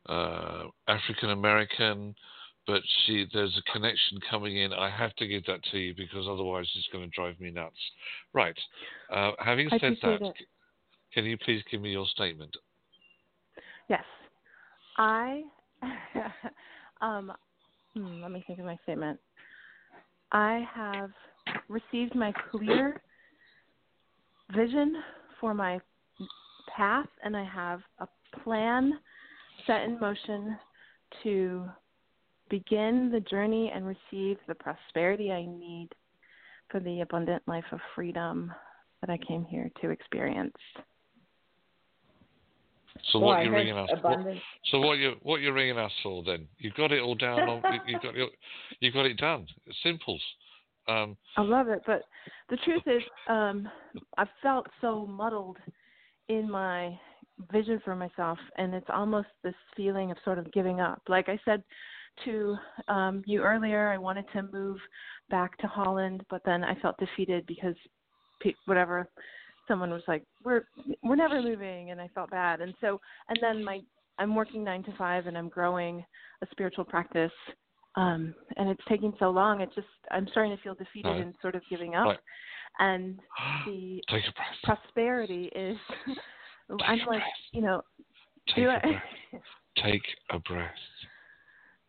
uh, 0.08 0.64
African 0.88 1.32
American, 1.32 2.14
but 2.70 2.84
she 3.06 3.26
there's 3.34 3.58
a 3.58 3.72
connection 3.72 4.20
coming 4.30 4.58
in. 4.58 4.72
I 4.74 4.92
have 4.92 5.16
to 5.16 5.28
give 5.28 5.44
that 5.46 5.64
to 5.72 5.80
you 5.80 5.96
because 5.98 6.28
otherwise 6.30 6.68
it's 6.76 6.88
going 6.94 7.04
to 7.04 7.16
drive 7.16 7.40
me 7.40 7.50
nuts. 7.50 7.76
Right. 8.32 8.58
Uh, 9.12 9.32
having 9.40 9.70
said 9.72 9.98
that, 10.04 10.22
it. 10.22 10.36
can 11.12 11.26
you 11.26 11.36
please 11.36 11.64
give 11.72 11.82
me 11.82 11.92
your 11.92 12.06
statement? 12.06 12.56
Yes. 13.90 14.04
I 14.98 15.42
um 17.02 17.32
hmm, 17.96 18.22
let 18.22 18.30
me 18.30 18.44
think 18.46 18.60
of 18.60 18.66
my 18.66 18.78
statement. 18.84 19.20
I 20.32 20.64
have 20.72 21.10
received 21.70 22.14
my 22.14 22.32
clear 22.52 23.02
vision 24.56 24.96
for 25.42 25.56
my 25.56 25.80
path 26.78 27.08
and 27.24 27.36
I 27.36 27.46
have 27.46 27.82
a 27.98 28.08
plan 28.44 28.94
set 29.66 29.82
in 29.82 30.00
motion 30.00 30.56
to 31.24 31.68
begin 32.50 33.10
the 33.12 33.20
journey 33.22 33.72
and 33.74 33.86
receive 33.86 34.38
the 34.48 34.56
prosperity 34.56 35.32
I 35.32 35.46
need 35.46 35.90
for 36.70 36.80
the 36.80 37.02
abundant 37.02 37.44
life 37.48 37.66
of 37.72 37.80
freedom 37.96 38.52
that 39.02 39.10
I 39.10 39.18
came 39.18 39.46
here 39.46 39.70
to 39.82 39.90
experience. 39.90 40.56
So 43.12 43.20
what 43.20 43.40
I 43.40 43.44
you're 43.44 43.54
ringing 43.54 43.78
us? 43.78 43.90
What, 44.02 44.20
so 44.72 44.80
what 44.80 44.98
you 44.98 45.14
what 45.22 45.42
you're 45.42 45.54
ringing 45.54 45.78
us 45.78 45.92
for 46.04 46.24
then? 46.24 46.48
you've 46.58 46.74
got 46.74 46.92
it 46.92 47.02
all 47.02 47.16
down. 47.16 47.40
On, 47.42 47.62
you, 47.88 47.96
have 47.96 48.04
got 48.04 48.16
it, 48.16 48.30
you 48.82 48.92
got 48.92 49.06
it 49.06 49.18
done. 49.18 49.48
It's 49.66 49.78
simples. 49.84 50.22
Um, 50.88 51.16
I 51.38 51.42
love 51.42 51.68
it, 51.70 51.82
but 51.86 52.02
the 52.50 52.58
truth 52.58 52.82
is, 52.88 53.04
um, 53.28 53.70
I 54.18 54.26
felt 54.42 54.66
so 54.82 55.06
muddled 55.06 55.58
in 56.30 56.50
my 56.50 56.98
vision 57.52 57.80
for 57.86 57.96
myself, 57.96 58.40
and 58.58 58.74
it's 58.74 58.88
almost 58.90 59.28
this 59.44 59.54
feeling 59.78 60.10
of 60.12 60.18
sort 60.26 60.40
of 60.40 60.52
giving 60.52 60.82
up. 60.82 61.02
Like 61.08 61.30
I 61.30 61.40
said 61.46 61.64
to 62.26 62.58
um, 62.88 63.24
you 63.26 63.42
earlier, 63.42 63.90
I 63.90 63.98
wanted 63.98 64.26
to 64.34 64.44
move 64.52 64.78
back 65.30 65.58
to 65.60 65.68
Holland, 65.68 66.24
but 66.30 66.42
then 66.46 66.64
I 66.64 66.76
felt 66.76 66.98
defeated 66.98 67.46
because 67.46 67.76
pe- 68.42 68.54
whatever 68.66 69.08
someone 69.68 69.92
was 69.92 70.04
like, 70.08 70.24
"We're 70.44 70.64
we're 71.04 71.16
never 71.16 71.42
moving," 71.42 71.92
and 71.92 72.02
I 72.02 72.10
felt 72.10 72.30
bad. 72.32 72.62
And 72.62 72.74
so, 72.82 73.00
and 73.30 73.38
then 73.42 73.64
my 73.64 73.80
I'm 74.18 74.36
working 74.36 74.64
nine 74.64 74.84
to 74.84 74.94
five, 74.98 75.28
and 75.28 75.38
I'm 75.38 75.50
growing 75.50 76.04
a 76.42 76.48
spiritual 76.52 76.86
practice 76.86 77.32
um 77.96 78.36
and 78.58 78.70
it's 78.70 78.82
taking 78.88 79.12
so 79.18 79.30
long 79.32 79.62
it 79.62 79.70
just 79.74 79.88
i'm 80.12 80.28
starting 80.32 80.56
to 80.56 80.62
feel 80.62 80.76
defeated 80.76 81.10
Right. 81.10 81.22
and 81.22 81.34
sort 81.42 81.56
of 81.56 81.62
giving 81.70 81.96
up 81.96 82.06
Right. 82.06 82.20
and 82.80 83.20
the 83.66 84.00
prosperity 84.64 85.46
is 85.56 85.78
i'm 86.86 87.00
like 87.00 87.08
breath. 87.08 87.24
you 87.52 87.62
know 87.62 87.82
Take 88.48 88.56
do 88.56 88.70
a 88.70 88.74
I, 88.74 88.80
breath. 88.80 89.44
Take 89.84 90.02
a 90.32 90.40
breath. 90.40 90.72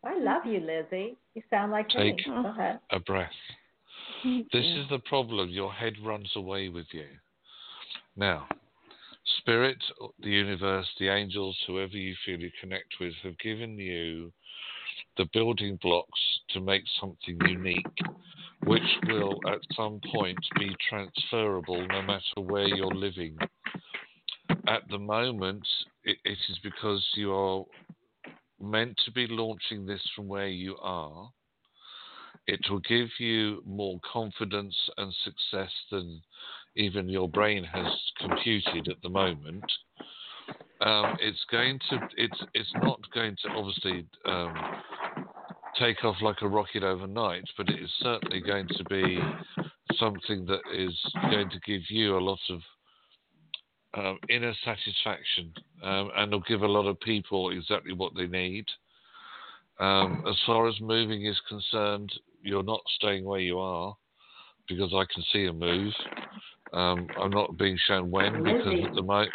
I 0.03 0.17
love 0.19 0.45
you, 0.45 0.59
Lizzie. 0.59 1.17
You 1.35 1.43
sound 1.49 1.71
like 1.71 1.87
me. 1.95 2.15
Take 2.15 2.25
Go 2.25 2.47
ahead. 2.47 2.79
a 2.91 2.99
breath. 2.99 3.29
This 4.23 4.65
is 4.65 4.85
the 4.89 4.99
problem. 5.05 5.49
Your 5.49 5.71
head 5.71 5.93
runs 6.03 6.29
away 6.35 6.69
with 6.69 6.87
you. 6.91 7.07
Now, 8.15 8.47
Spirit, 9.37 9.77
the 10.21 10.29
universe, 10.29 10.87
the 10.99 11.09
angels, 11.09 11.57
whoever 11.67 11.95
you 11.95 12.15
feel 12.25 12.39
you 12.39 12.51
connect 12.59 12.95
with, 12.99 13.13
have 13.23 13.37
given 13.39 13.77
you 13.77 14.31
the 15.17 15.25
building 15.33 15.77
blocks 15.81 16.19
to 16.49 16.59
make 16.59 16.83
something 16.99 17.37
unique, 17.47 17.85
which 18.65 18.81
will 19.07 19.39
at 19.47 19.59
some 19.75 19.99
point 20.11 20.39
be 20.57 20.75
transferable 20.89 21.85
no 21.87 22.01
matter 22.01 22.41
where 22.41 22.67
you're 22.67 22.93
living. 22.93 23.37
At 24.67 24.87
the 24.89 24.99
moment, 24.99 25.67
it, 26.03 26.17
it 26.23 26.37
is 26.49 26.59
because 26.63 27.05
you 27.15 27.33
are 27.33 27.63
meant 28.61 28.99
to 29.05 29.11
be 29.11 29.27
launching 29.27 29.85
this 29.85 30.01
from 30.15 30.27
where 30.27 30.47
you 30.47 30.77
are. 30.81 31.29
It 32.47 32.61
will 32.69 32.79
give 32.79 33.09
you 33.19 33.61
more 33.65 33.99
confidence 34.11 34.75
and 34.97 35.13
success 35.23 35.71
than 35.91 36.21
even 36.75 37.09
your 37.09 37.29
brain 37.29 37.63
has 37.63 37.87
computed 38.19 38.87
at 38.87 39.01
the 39.03 39.09
moment. 39.09 39.63
Um, 40.81 41.15
it's 41.19 41.43
going 41.51 41.79
to. 41.89 41.99
It's 42.17 42.43
it's 42.55 42.73
not 42.81 42.99
going 43.13 43.35
to 43.43 43.49
obviously 43.49 44.05
um, 44.25 44.53
take 45.79 46.03
off 46.03 46.15
like 46.21 46.41
a 46.41 46.47
rocket 46.47 46.83
overnight, 46.83 47.43
but 47.55 47.69
it 47.69 47.79
is 47.79 47.91
certainly 47.99 48.41
going 48.41 48.67
to 48.67 48.83
be 48.85 49.19
something 49.99 50.45
that 50.45 50.61
is 50.73 50.99
going 51.29 51.49
to 51.51 51.59
give 51.67 51.81
you 51.89 52.17
a 52.17 52.19
lot 52.19 52.39
of 52.49 52.61
um, 53.93 54.19
inner 54.29 54.53
satisfaction, 54.63 55.53
um, 55.83 56.11
and 56.15 56.31
will 56.31 56.41
give 56.41 56.61
a 56.61 56.67
lot 56.67 56.87
of 56.87 56.99
people 56.99 57.51
exactly 57.51 57.93
what 57.93 58.13
they 58.15 58.27
need. 58.27 58.65
Um, 59.79 60.21
as 60.27 60.35
far 60.45 60.67
as 60.67 60.79
moving 60.79 61.25
is 61.25 61.39
concerned, 61.49 62.11
you're 62.41 62.63
not 62.63 62.81
staying 62.95 63.25
where 63.25 63.39
you 63.39 63.59
are 63.59 63.95
because 64.67 64.93
I 64.93 65.05
can 65.13 65.23
see 65.33 65.45
a 65.45 65.53
move. 65.53 65.93
Um, 66.73 67.07
I'm 67.19 67.31
not 67.31 67.57
being 67.57 67.77
shown 67.87 68.09
when 68.11 68.43
because 68.43 68.79
at 68.83 68.95
the 68.95 69.01
mo- 69.01 69.25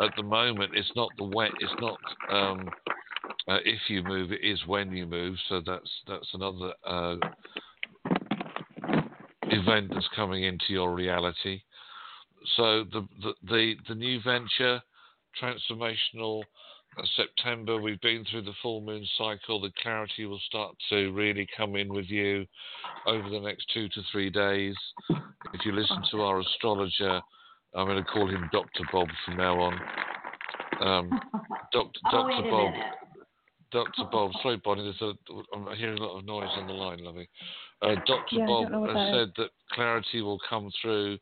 at 0.00 0.10
the 0.16 0.22
moment 0.22 0.72
it's 0.74 0.92
not 0.94 1.10
the 1.18 1.24
when 1.24 1.50
it's 1.58 1.74
not 1.80 1.98
um, 2.30 2.68
uh, 3.48 3.58
if 3.64 3.80
you 3.88 4.02
move 4.02 4.30
it 4.30 4.44
is 4.44 4.60
when 4.66 4.92
you 4.92 5.06
move. 5.06 5.36
So 5.48 5.60
that's 5.66 5.90
that's 6.06 6.28
another 6.34 6.72
uh, 6.86 7.16
event 9.44 9.90
that's 9.92 10.08
coming 10.14 10.44
into 10.44 10.66
your 10.68 10.94
reality. 10.94 11.62
So 12.56 12.84
the 12.84 13.06
the 13.22 13.32
the, 13.44 13.74
the 13.88 13.94
new 13.94 14.20
venture, 14.22 14.80
transformational. 15.40 16.42
uh, 16.98 17.02
September, 17.16 17.80
we've 17.80 18.00
been 18.00 18.24
through 18.30 18.42
the 18.42 18.54
full 18.62 18.80
moon 18.80 19.06
cycle. 19.16 19.60
The 19.60 19.72
clarity 19.82 20.26
will 20.26 20.40
start 20.46 20.74
to 20.90 21.12
really 21.12 21.46
come 21.56 21.76
in 21.76 21.92
with 21.92 22.06
you 22.06 22.46
over 23.06 23.28
the 23.28 23.40
next 23.40 23.66
two 23.72 23.88
to 23.90 24.02
three 24.10 24.30
days. 24.30 24.74
If 25.52 25.64
you 25.64 25.72
listen 25.72 26.02
to 26.10 26.22
our 26.22 26.40
astrologer, 26.40 27.20
I'm 27.74 27.86
going 27.86 28.02
to 28.02 28.10
call 28.10 28.28
him 28.28 28.48
Dr. 28.52 28.84
Bob 28.92 29.08
from 29.24 29.36
now 29.36 29.60
on. 29.60 29.80
Um, 30.80 31.20
Dr. 31.72 32.00
Oh, 32.12 32.28
Dr. 32.28 32.50
Bob. 32.50 32.74
Dr. 33.70 34.04
Bob, 34.12 34.30
sorry, 34.42 34.60
Bonnie, 34.64 34.82
there's 34.82 35.02
a, 35.02 35.34
I'm 35.54 35.76
hearing 35.76 35.98
a 35.98 36.02
lot 36.02 36.18
of 36.18 36.24
noise 36.24 36.48
on 36.56 36.66
the 36.66 36.72
line, 36.72 37.04
lovey. 37.04 37.28
Uh, 37.82 37.94
Dr. 38.06 38.22
Yeah, 38.32 38.46
Bob 38.46 38.62
don't 38.64 38.72
know 38.72 38.80
what 38.80 38.96
has 38.96 39.14
said 39.14 39.32
that 39.36 39.50
clarity 39.72 40.22
will 40.22 40.40
come 40.48 40.70
through. 40.80 41.18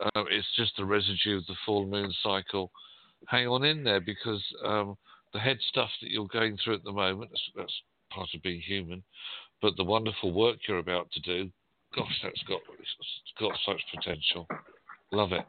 Uh, 0.00 0.24
it's 0.30 0.46
just 0.56 0.72
the 0.76 0.84
residue 0.84 1.38
of 1.38 1.46
the 1.46 1.56
full 1.66 1.86
moon 1.86 2.12
cycle. 2.22 2.70
Hang 3.26 3.48
on 3.48 3.64
in 3.64 3.82
there 3.82 4.00
because 4.00 4.42
um, 4.64 4.96
the 5.32 5.40
head 5.40 5.58
stuff 5.68 5.90
that 6.00 6.10
you're 6.10 6.28
going 6.28 6.56
through 6.62 6.74
at 6.74 6.84
the 6.84 6.92
moment, 6.92 7.30
that's, 7.30 7.50
that's 7.56 7.82
part 8.10 8.28
of 8.34 8.42
being 8.42 8.60
human, 8.60 9.02
but 9.60 9.76
the 9.76 9.84
wonderful 9.84 10.32
work 10.32 10.56
you're 10.66 10.78
about 10.78 11.10
to 11.12 11.20
do, 11.20 11.50
gosh, 11.94 12.20
that's 12.22 12.42
got, 12.48 12.60
it's 12.78 13.32
got 13.40 13.52
such 13.66 13.82
potential. 13.94 14.46
Love 15.12 15.32
it. 15.32 15.44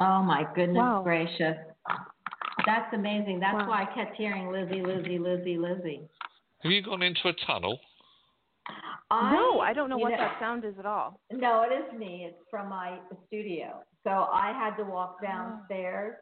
Oh 0.00 0.22
my 0.22 0.46
goodness 0.54 0.76
Wow. 0.76 1.02
gracious. 1.02 1.56
That's 2.64 2.92
amazing. 2.94 3.40
That's 3.40 3.54
Wow. 3.54 3.68
why 3.68 3.82
I 3.82 3.94
kept 3.94 4.16
hearing 4.16 4.50
Lizzie, 4.50 4.82
Lizzie, 4.82 5.18
Lizzie, 5.18 5.58
Lizzie. 5.58 6.08
Have 6.62 6.72
you 6.72 6.82
gone 6.82 7.02
into 7.02 7.28
a 7.28 7.32
tunnel? 7.46 7.78
No 9.32 9.60
i 9.60 9.72
don't 9.72 9.88
know 9.88 9.98
what 9.98 10.12
that 10.16 10.36
sound 10.40 10.64
is 10.64 10.74
at 10.78 10.86
all 10.86 11.20
No, 11.32 11.62
it 11.62 11.72
is 11.74 11.98
me. 11.98 12.26
It's 12.28 12.42
from 12.50 12.68
my 12.68 12.98
studio. 13.26 13.82
So 14.04 14.10
I 14.10 14.52
had 14.52 14.76
to 14.76 14.84
walk 14.84 15.20
downstairs 15.22 16.14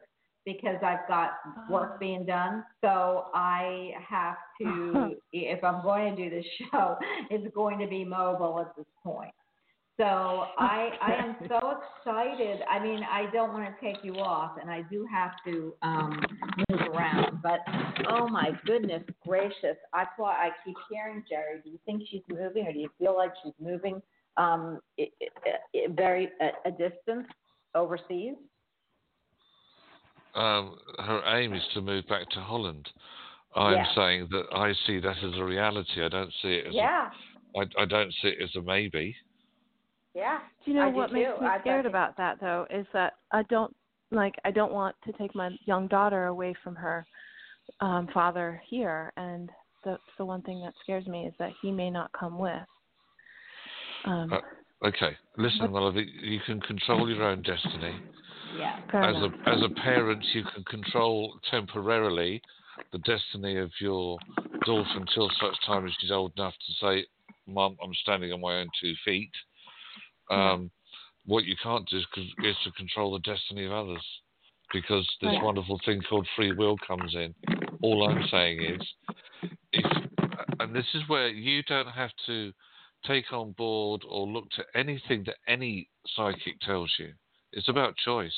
because 0.45 0.77
I've 0.83 1.07
got 1.07 1.31
work 1.69 1.99
being 1.99 2.25
done. 2.25 2.63
So 2.81 3.25
I 3.33 3.91
have 4.07 4.35
to, 4.61 5.15
if 5.33 5.63
I'm 5.63 5.81
going 5.83 6.15
to 6.15 6.23
do 6.23 6.29
this 6.35 6.45
show, 6.59 6.97
it's 7.29 7.53
going 7.55 7.79
to 7.79 7.87
be 7.87 8.03
mobile 8.05 8.59
at 8.59 8.75
this 8.75 8.85
point. 9.03 9.31
So 9.97 10.03
I 10.05 10.89
I 11.01 11.13
am 11.23 11.35
so 11.47 11.77
excited. 11.77 12.59
I 12.69 12.79
mean, 12.83 13.01
I 13.09 13.31
don't 13.31 13.53
want 13.53 13.65
to 13.73 13.85
take 13.85 14.03
you 14.03 14.15
off, 14.15 14.57
and 14.61 14.69
I 14.69 14.81
do 14.91 15.07
have 15.09 15.31
to 15.45 15.73
um, 15.81 16.19
around. 16.95 17.41
But 17.41 17.59
oh 18.09 18.27
my 18.27 18.51
goodness 18.65 19.03
gracious, 19.25 19.77
that's 19.93 20.11
why 20.17 20.33
I 20.33 20.49
keep 20.63 20.75
hearing 20.89 21.23
Jerry. 21.29 21.61
Do 21.63 21.69
you 21.69 21.79
think 21.85 22.03
she's 22.09 22.21
moving, 22.29 22.67
or 22.67 22.73
do 22.73 22.79
you 22.79 22.89
feel 22.99 23.15
like 23.15 23.31
she's 23.43 23.53
moving 23.59 24.01
um, 24.37 24.79
i 24.99 25.07
i 25.23 25.51
i 25.75 25.87
very 25.91 26.29
a, 26.41 26.49
a 26.69 26.71
distance 26.71 27.27
overseas? 27.73 28.35
Um, 30.35 30.77
her 30.99 31.21
aim 31.37 31.53
is 31.53 31.63
to 31.73 31.81
move 31.81 32.05
back 32.07 32.29
to 32.31 32.41
Holland. 32.41 32.89
I'm 33.55 33.73
Yeah. 33.77 33.85
saying 33.95 34.27
that 34.31 34.45
I 34.53 34.73
see 34.85 34.99
that 34.99 35.15
as 35.23 35.33
a 35.37 35.43
reality. 35.43 36.03
I 36.03 36.09
don't 36.09 36.33
see 36.41 36.55
it 36.55 36.67
as 36.67 36.73
Yeah, 36.75 37.09
a, 37.55 37.59
I, 37.59 37.83
I 37.83 37.85
don't 37.85 38.11
see 38.21 38.27
it 38.27 38.43
as 38.43 38.53
a 38.57 38.61
maybe. 38.61 39.15
yeah. 40.13 40.39
Do 40.65 40.71
you 40.71 40.77
know 40.77 40.87
I 40.87 40.89
do 40.91 40.97
what 40.97 41.13
makes 41.13 41.29
too. 41.29 41.41
me 41.41 41.47
I- 41.47 41.55
I 41.55 41.59
scared 41.61 41.85
about 41.85 42.17
that 42.17 42.39
though 42.41 42.67
is 42.69 42.85
that 42.91 43.13
I 43.31 43.43
don't 43.43 43.73
like 44.11 44.35
I 44.45 44.51
don't 44.51 44.71
want 44.71 44.95
to 45.05 45.11
take 45.13 45.35
my 45.35 45.49
young 45.65 45.87
daughter 45.87 46.25
away 46.25 46.53
from 46.63 46.75
her 46.75 47.05
um 47.81 48.07
father 48.13 48.61
here 48.67 49.11
and 49.17 49.49
the 49.83 49.97
the 50.17 50.25
one 50.25 50.41
thing 50.43 50.61
that 50.61 50.73
scares 50.81 51.05
me 51.07 51.25
is 51.25 51.33
that 51.39 51.51
he 51.61 51.71
may 51.71 51.89
not 51.89 52.11
come 52.13 52.37
with. 52.37 52.67
Um 54.05 54.33
Uh, 54.33 54.39
Okay, 54.83 55.17
listen, 55.37 55.71
my 55.71 55.79
love. 55.79 55.95
You 55.95 56.39
can 56.45 56.59
control 56.61 57.09
your 57.09 57.23
own 57.23 57.41
destiny. 57.41 57.95
Yeah. 58.57 58.77
As 58.93 59.15
enough. 59.15 59.33
a 59.45 59.49
as 59.49 59.63
a 59.63 59.69
parent, 59.81 60.23
you 60.33 60.43
can 60.53 60.63
control 60.65 61.39
temporarily 61.49 62.41
the 62.91 62.99
destiny 62.99 63.57
of 63.57 63.71
your 63.79 64.17
daughter 64.65 64.89
until 64.95 65.29
such 65.39 65.55
time 65.65 65.87
as 65.87 65.93
she's 65.99 66.11
old 66.11 66.33
enough 66.37 66.53
to 66.53 66.73
say, 66.73 67.05
"Mum, 67.47 67.77
I'm 67.83 67.93
standing 67.95 68.31
on 68.31 68.41
my 68.41 68.59
own 68.59 68.67
two 68.79 68.93
feet." 69.03 69.31
Um, 70.29 70.69
What 71.25 71.45
you 71.45 71.55
can't 71.61 71.87
do 71.89 71.97
is, 71.97 72.55
to 72.63 72.71
control 72.71 73.13
the 73.13 73.19
destiny 73.19 73.65
of 73.65 73.71
others, 73.71 74.05
because 74.71 75.07
this 75.21 75.31
wonderful 75.41 75.79
thing 75.85 76.01
called 76.07 76.27
free 76.35 76.51
will 76.51 76.77
comes 76.77 77.15
in. 77.15 77.33
All 77.81 78.07
I'm 78.07 78.23
saying 78.29 78.61
is, 78.61 78.81
if 79.73 79.85
and 80.59 80.75
this 80.75 80.87
is 80.93 81.07
where 81.07 81.27
you 81.29 81.63
don't 81.63 81.87
have 81.87 82.11
to 82.25 82.51
take 83.05 83.31
on 83.31 83.51
board 83.53 84.03
or 84.07 84.27
look 84.27 84.49
to 84.51 84.63
anything 84.75 85.23
that 85.25 85.35
any 85.47 85.89
psychic 86.15 86.59
tells 86.61 86.91
you. 86.97 87.13
It's 87.51 87.69
about 87.69 87.95
choice. 87.97 88.35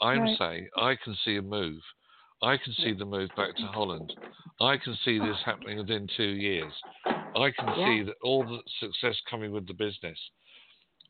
I'm 0.00 0.20
Right. 0.22 0.38
saying 0.38 0.68
I 0.76 0.96
can 0.96 1.16
see 1.24 1.36
a 1.36 1.42
move. 1.42 1.80
I 2.42 2.56
can 2.56 2.72
see 2.74 2.92
the 2.92 3.06
move 3.06 3.30
back 3.36 3.56
to 3.56 3.66
Holland. 3.66 4.12
I 4.60 4.76
can 4.76 4.94
see 5.04 5.18
this 5.18 5.38
happening 5.44 5.78
within 5.78 6.06
two 6.16 6.22
years. 6.22 6.72
I 7.34 7.50
can 7.50 7.68
Yeah. 7.76 7.86
see 7.86 8.02
that 8.02 8.16
all 8.22 8.44
the 8.44 8.62
success 8.80 9.20
coming 9.28 9.52
with 9.52 9.66
the 9.66 9.74
business. 9.74 10.18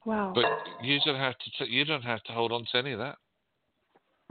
Wow. 0.04 0.32
But 0.34 0.44
you 0.82 0.98
don't 1.04 1.18
have 1.18 1.34
to. 1.38 1.64
T- 1.64 1.70
you 1.70 1.84
don't 1.84 2.02
have 2.02 2.22
to 2.24 2.32
hold 2.32 2.52
on 2.52 2.66
to 2.72 2.78
any 2.78 2.92
of 2.92 2.98
that. 2.98 3.16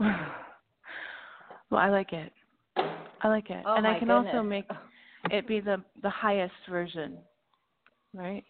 well, 1.70 1.80
I 1.80 1.88
like 1.88 2.12
it. 2.12 2.32
I 2.76 3.28
like 3.28 3.50
it. 3.50 3.62
Oh 3.66 3.74
and 3.74 3.86
I 3.86 3.98
can 3.98 4.10
also 4.10 4.42
make 4.42 4.66
it 5.30 5.48
be 5.48 5.60
the 5.60 5.82
the 6.02 6.10
highest 6.10 6.54
version. 6.68 7.18
Right? 8.12 8.44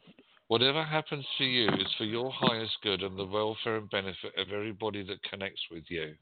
Whatever 0.48 0.84
happens 0.84 1.24
to 1.38 1.44
you 1.44 1.68
is 1.68 1.88
for 1.96 2.04
your 2.04 2.30
highest 2.30 2.72
good 2.82 3.02
and 3.02 3.18
the 3.18 3.24
welfare 3.24 3.76
and 3.76 3.88
benefit 3.88 4.32
of 4.36 4.48
everybody 4.52 5.02
that 5.04 5.22
connects 5.22 5.62
with 5.70 5.84
you. 5.88 6.14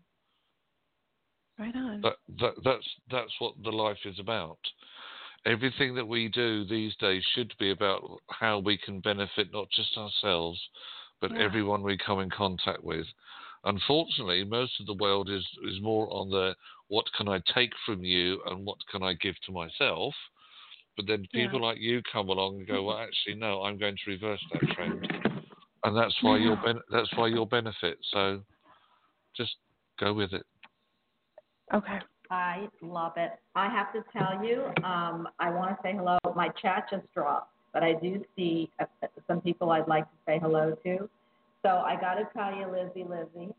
Right 1.59 1.74
on. 1.74 2.00
That, 2.03 2.14
that 2.38 2.53
that's 2.64 2.88
that's 3.11 3.32
what 3.40 3.55
the 3.64 3.70
life 3.70 3.98
is 4.05 4.18
about. 4.20 4.59
Everything 5.45 5.95
that 5.97 6.07
we 6.07 6.28
do 6.28 6.64
these 6.64 6.95
days 6.97 7.24
should 7.34 7.53
be 7.59 7.70
about 7.72 8.03
how 8.30 8.59
we 8.59 8.78
can 8.78 9.01
benefit 9.01 9.53
not 9.53 9.68
just 9.70 9.97
ourselves, 9.97 10.61
but 11.20 11.32
Yeah. 11.32 11.38
everyone 11.38 11.82
we 11.82 11.99
come 11.99 12.20
in 12.20 12.30
contact 12.30 12.82
with. 12.84 13.07
Unfortunately, 13.64 14.45
most 14.45 14.78
of 14.80 14.86
the 14.86 14.95
world 14.95 15.28
is 15.30 15.47
is 15.62 15.80
more 15.80 16.12
on 16.12 16.30
the 16.30 16.55
what 16.88 17.12
can 17.14 17.28
I 17.28 17.40
take 17.55 17.72
from 17.86 18.05
you 18.05 18.43
and 18.47 18.64
what 18.64 18.78
can 18.90 19.03
I 19.03 19.14
give 19.14 19.38
to 19.43 19.53
myself. 19.53 20.14
But 20.97 21.07
then 21.07 21.26
Yeah. 21.32 21.47
people 21.47 21.62
like 21.62 21.78
you 21.78 22.03
come 22.03 22.28
along 22.28 22.59
and 22.59 22.66
go, 22.66 22.82
well, 22.84 22.99
actually, 22.99 23.34
no, 23.36 23.62
I'm 23.62 23.78
going 23.78 23.97
to 23.97 24.11
reverse 24.11 24.43
that 24.53 24.62
trend, 24.74 25.09
and 25.84 25.97
that's 25.97 26.22
why 26.22 26.36
you'll 26.38 26.57
ben- 26.57 26.82
that's 26.90 27.16
why 27.16 27.28
you'll 27.28 27.47
benefit. 27.47 27.99
So, 28.11 28.45
just 29.36 29.57
go 29.99 30.12
with 30.12 30.32
it. 30.32 30.47
Okay. 31.72 32.01
I 32.32 32.66
love 32.80 33.12
it. 33.16 33.32
I 33.54 33.68
have 33.68 33.92
to 33.92 34.02
tell 34.10 34.42
you, 34.42 34.64
um, 34.84 35.28
I 35.38 35.50
want 35.50 35.70
to 35.70 35.76
say 35.82 35.94
hello. 35.94 36.18
My 36.34 36.48
chat 36.48 36.86
just 36.90 37.04
dropped, 37.12 37.52
but 37.74 37.82
I 37.82 37.92
do 37.92 38.24
see 38.34 38.70
uh, 38.80 38.86
some 39.28 39.42
people 39.42 39.70
I'd 39.70 39.86
like 39.86 40.04
to 40.04 40.16
say 40.26 40.38
hello 40.38 40.74
to. 40.82 41.10
So 41.62 41.68
I 41.68 41.94
got 42.00 42.14
to 42.14 42.26
tell 42.34 42.54
you, 42.56 42.66
Lizzie, 42.66 43.06
Lizzie, 43.06 43.52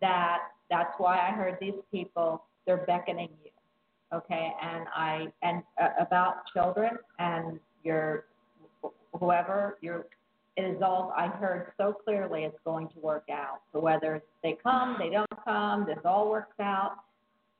that 0.00 0.38
that's 0.70 0.92
why 0.98 1.18
I 1.18 1.32
heard 1.32 1.56
these 1.60 1.74
people. 1.90 2.44
They're 2.64 2.86
beckoning 2.86 3.30
you, 3.44 3.50
okay? 4.16 4.52
And 4.62 4.86
I 4.94 5.26
and 5.42 5.64
uh, 5.82 5.88
about 5.98 6.46
children 6.54 6.92
and 7.18 7.58
your 7.82 8.26
whoever 9.18 9.78
your 9.80 10.06
it 10.56 10.62
is 10.62 10.80
all 10.80 11.12
I 11.16 11.26
heard 11.26 11.72
so 11.76 11.92
clearly. 11.92 12.44
It's 12.44 12.56
going 12.64 12.88
to 12.90 12.98
work 13.00 13.24
out. 13.32 13.62
So 13.72 13.80
whether 13.80 14.22
they 14.44 14.56
come, 14.62 14.96
they 14.96 15.10
don't 15.10 15.26
come, 15.44 15.86
this 15.86 15.98
all 16.04 16.30
works 16.30 16.54
out 16.60 16.98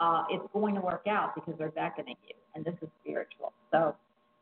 uh, 0.00 0.24
it's 0.30 0.44
going 0.52 0.74
to 0.74 0.80
work 0.80 1.06
out 1.08 1.34
because 1.34 1.54
they're 1.58 1.70
beckoning 1.70 2.16
you, 2.28 2.34
and 2.54 2.64
this 2.64 2.74
is 2.82 2.88
spiritual. 3.02 3.52
So 3.70 3.94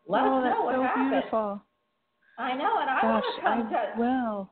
let 0.08 0.22
oh, 0.24 0.38
us 0.38 0.44
know 0.44 0.64
what 0.64 0.74
so 0.74 0.82
happens. 0.82 1.10
beautiful. 1.10 1.62
I 2.38 2.54
know, 2.54 2.78
and 2.80 2.90
I 2.90 2.98
Gosh, 3.00 3.22
want 3.22 3.24
to 3.36 3.42
come 3.42 3.66
I 3.66 3.70
to. 3.70 4.00
will. 4.00 4.50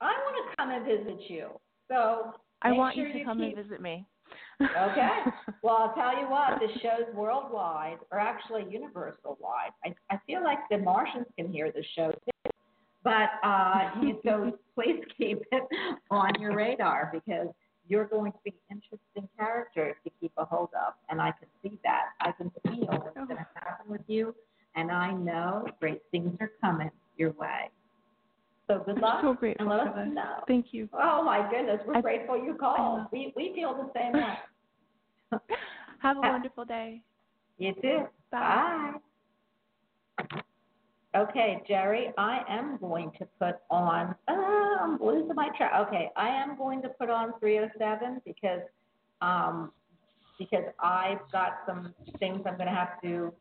I 0.00 0.12
want 0.12 0.50
to 0.50 0.56
come 0.56 0.70
and 0.70 0.84
visit 0.86 1.30
you. 1.30 1.48
So 1.88 2.32
I 2.62 2.72
want 2.72 2.94
sure 2.94 3.06
you 3.06 3.12
to 3.12 3.18
you 3.20 3.24
come 3.24 3.38
keep, 3.38 3.56
and 3.56 3.64
visit 3.64 3.80
me. 3.80 4.06
Okay. 4.60 5.08
Well, 5.62 5.76
I'll 5.78 5.94
tell 5.94 6.16
you 6.20 6.28
what, 6.30 6.60
this 6.60 6.70
show's 6.80 7.12
worldwide, 7.12 7.98
or 8.12 8.20
actually 8.20 8.66
universal 8.70 9.36
wide. 9.40 9.70
I, 9.84 10.14
I 10.14 10.20
feel 10.24 10.44
like 10.44 10.58
the 10.70 10.78
Martians 10.78 11.26
can 11.36 11.50
hear 11.50 11.72
the 11.72 11.82
show 11.96 12.12
too. 12.12 12.50
But 13.02 13.30
uh, 13.42 13.90
you, 14.00 14.20
so 14.24 14.56
please 14.76 15.02
keep 15.16 15.42
it 15.50 15.62
on 16.10 16.40
your 16.40 16.54
radar 16.54 17.10
because 17.12 17.48
you're 17.88 18.06
going 18.06 18.32
to 18.32 18.38
be 18.44 18.54
an 18.70 18.80
interesting 18.82 19.28
character 19.38 19.96
to 20.04 20.10
keep 20.20 20.32
a 20.36 20.44
hold 20.44 20.70
of. 20.74 20.94
And 21.08 21.20
I 21.20 21.32
can 21.32 21.48
see 21.62 21.78
that. 21.84 22.10
I 22.20 22.32
can 22.32 22.50
feel 22.64 22.86
what's 22.86 23.16
oh. 23.16 23.24
going 23.26 23.36
to 23.36 23.46
happen 23.54 23.86
with 23.88 24.02
you. 24.06 24.34
And 24.74 24.90
I 24.90 25.12
know 25.12 25.66
great 25.80 26.02
things 26.10 26.36
are 26.40 26.50
coming 26.60 26.90
your 27.16 27.32
way. 27.32 27.70
So 28.66 28.82
good 28.84 28.96
I'm 28.96 29.02
luck. 29.02 29.20
so 29.22 29.34
grateful 29.34 29.70
and 29.70 29.78
let 29.78 29.88
us 29.88 30.08
know. 30.12 30.42
Thank 30.48 30.66
you. 30.72 30.88
Oh 30.92 31.22
my 31.22 31.48
goodness, 31.50 31.80
we're 31.86 31.96
I- 31.96 32.00
grateful 32.00 32.36
you 32.36 32.54
called. 32.58 33.06
We 33.12 33.32
we 33.36 33.52
feel 33.54 33.74
the 33.74 33.90
same 33.98 34.12
way. 35.32 35.38
Have 36.00 36.16
a 36.16 36.20
wonderful 36.20 36.64
day. 36.64 37.02
You 37.58 37.74
too. 37.80 38.06
Bye. 38.30 38.94
Bye. 40.18 40.40
Okay, 41.16 41.62
Jerry, 41.66 42.12
I 42.18 42.40
am 42.46 42.76
going 42.76 43.10
to 43.18 43.26
put 43.40 43.54
on, 43.70 44.14
uh, 44.28 44.32
I'm 44.32 44.98
losing 45.00 45.34
my 45.34 45.48
track. 45.56 45.72
Okay, 45.88 46.10
I 46.14 46.28
am 46.28 46.58
going 46.58 46.82
to 46.82 46.90
put 46.90 47.08
on 47.08 47.32
307 47.40 48.20
because, 48.26 48.60
um, 49.22 49.72
because 50.38 50.64
I've 50.78 51.20
got 51.32 51.60
some 51.66 51.94
things 52.18 52.42
I'm 52.44 52.56
going 52.56 52.68
to 52.68 52.74
have 52.74 53.00
to 53.02 53.32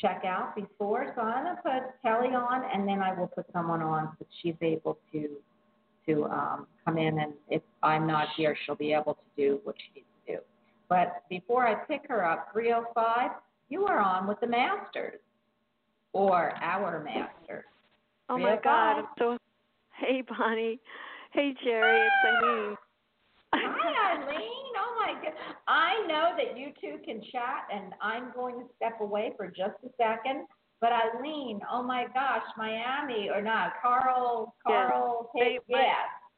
check 0.00 0.22
out 0.26 0.56
before. 0.56 1.12
So 1.16 1.20
I'm 1.20 1.44
going 1.44 1.56
to 1.56 1.62
put 1.62 2.00
Kelly 2.00 2.34
on 2.34 2.62
and 2.72 2.88
then 2.88 3.02
I 3.02 3.12
will 3.12 3.26
put 3.26 3.44
someone 3.52 3.82
on 3.82 4.16
so 4.18 4.24
she's 4.40 4.56
able 4.62 4.96
to, 5.12 5.28
to, 6.06 6.24
um, 6.26 6.66
come 6.86 6.96
in 6.96 7.18
and 7.18 7.34
if 7.50 7.60
I'm 7.82 8.06
not 8.06 8.28
here, 8.38 8.56
she'll 8.64 8.74
be 8.74 8.94
able 8.94 9.14
to 9.14 9.20
do 9.36 9.60
what 9.64 9.74
she 9.76 10.00
needs 10.00 10.06
to 10.26 10.32
do. 10.36 10.38
But 10.88 11.24
before 11.28 11.68
I 11.68 11.74
pick 11.74 12.08
her 12.08 12.24
up, 12.24 12.48
305, 12.54 13.32
you 13.68 13.84
are 13.84 13.98
on 13.98 14.26
with 14.26 14.40
the 14.40 14.46
Masters 14.46 15.20
or 16.12 16.52
our 16.62 17.02
master. 17.04 17.64
Oh 18.28 18.38
my 18.38 18.56
305. 18.56 18.62
God! 18.64 19.04
So. 19.18 19.38
Hey 19.98 20.22
Bonnie. 20.22 20.78
Hey 21.32 21.54
Jerry. 21.64 22.00
It's 22.06 22.44
Eileen. 22.44 22.76
Hi, 23.52 24.14
Eileen. 24.22 24.70
Oh 24.78 24.94
my 25.04 25.12
God. 25.20 25.32
I 25.66 26.06
know 26.06 26.30
that 26.36 26.56
you 26.56 26.68
two 26.80 26.98
can 27.04 27.20
chat, 27.32 27.66
and 27.74 27.92
I'm 28.00 28.30
going 28.32 28.54
to 28.60 28.66
step 28.76 29.00
away 29.00 29.32
for 29.36 29.48
just 29.48 29.74
a 29.84 29.88
second. 29.96 30.46
But 30.80 30.90
Eileen, 30.92 31.60
oh 31.72 31.82
my 31.82 32.04
gosh, 32.14 32.44
Miami 32.56 33.28
or 33.28 33.42
not? 33.42 33.72
Carl. 33.82 34.54
Carl, 34.64 35.32
Tate, 35.36 35.62
my- 35.68 35.84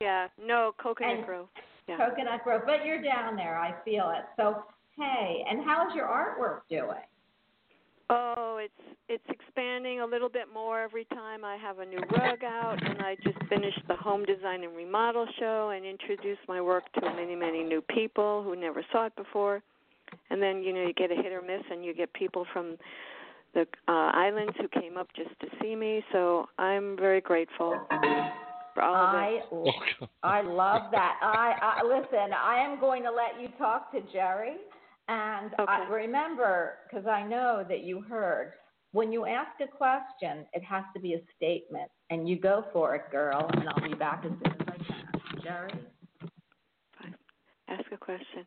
Yeah. 0.01 0.28
No 0.42 0.72
coconut 0.82 1.16
And- 1.18 1.26
grove. 1.26 1.48
Yeah. 1.86 1.98
Coconut 1.98 2.42
Grove. 2.44 2.62
But 2.64 2.86
you're 2.86 3.02
down 3.02 3.36
there. 3.36 3.59
I 3.59 3.74
feel 3.84 4.10
it. 4.16 4.24
So 4.38 4.64
hey, 4.97 5.44
and 5.51 5.62
how's 5.66 5.94
your 5.94 6.06
artwork 6.06 6.60
doing? 6.70 7.05
Oh, 8.12 8.58
it's 8.60 8.96
it's 9.08 9.24
expanding 9.28 10.00
a 10.00 10.06
little 10.06 10.28
bit 10.28 10.46
more 10.52 10.80
every 10.80 11.04
time 11.06 11.44
I 11.44 11.56
have 11.56 11.78
a 11.78 11.86
new 11.86 11.98
rug 11.98 12.44
out, 12.44 12.78
and 12.84 13.00
I 13.00 13.16
just 13.22 13.38
finished 13.48 13.80
the 13.88 13.96
home 13.96 14.24
design 14.24 14.64
and 14.64 14.76
remodel 14.76 15.26
show 15.38 15.72
and 15.74 15.84
introduced 15.84 16.40
my 16.48 16.60
work 16.60 16.84
to 16.94 17.00
many, 17.02 17.36
many 17.36 17.62
new 17.62 17.80
people 17.82 18.42
who 18.42 18.56
never 18.56 18.84
saw 18.92 19.06
it 19.06 19.16
before. 19.16 19.62
And 20.30 20.42
then 20.42 20.62
you 20.62 20.72
know 20.72 20.82
you 20.82 20.92
get 20.92 21.12
a 21.12 21.14
hit 21.14 21.32
or 21.32 21.40
miss, 21.40 21.62
and 21.70 21.84
you 21.84 21.94
get 21.94 22.12
people 22.12 22.44
from 22.52 22.76
the 23.54 23.62
uh, 23.88 24.10
islands 24.14 24.54
who 24.60 24.68
came 24.80 24.96
up 24.96 25.08
just 25.14 25.38
to 25.40 25.46
see 25.60 25.74
me. 25.76 26.04
So 26.12 26.46
I'm 26.58 26.96
very 26.96 27.20
grateful 27.20 27.80
for 28.74 28.82
all 28.82 28.94
of 28.94 29.14
I 29.14 29.40
it. 29.40 30.08
I 30.22 30.40
love 30.42 30.90
that. 30.92 31.18
I, 31.22 31.80
I 31.80 31.84
listen. 31.84 32.32
I 32.32 32.60
am 32.60 32.80
going 32.80 33.02
to 33.02 33.10
let 33.10 33.40
you 33.40 33.48
talk 33.58 33.92
to 33.92 34.00
Jerry, 34.12 34.54
and 35.10 35.50
I, 35.58 35.86
remember 35.90 36.74
because 36.88 37.06
I 37.06 37.26
know 37.26 37.64
that 37.68 37.82
you 37.82 38.00
heard 38.00 38.52
when 38.92 39.12
you 39.12 39.26
ask 39.26 39.52
a 39.60 39.68
question, 39.68 40.46
it 40.52 40.62
has 40.64 40.84
to 40.94 41.00
be 41.00 41.14
a 41.14 41.20
statement, 41.36 41.90
and 42.10 42.28
you 42.28 42.38
go 42.38 42.64
for 42.72 42.94
it, 42.96 43.02
girl. 43.12 43.48
And 43.52 43.68
I'll 43.68 43.88
be 43.88 43.94
back 43.94 44.24
as 44.24 44.32
soon 44.32 44.52
as 44.60 44.66
I 44.66 44.76
can. 44.82 45.42
Jerry. 45.42 45.72
ask 47.68 47.84
a 47.92 47.96
question. 47.96 48.44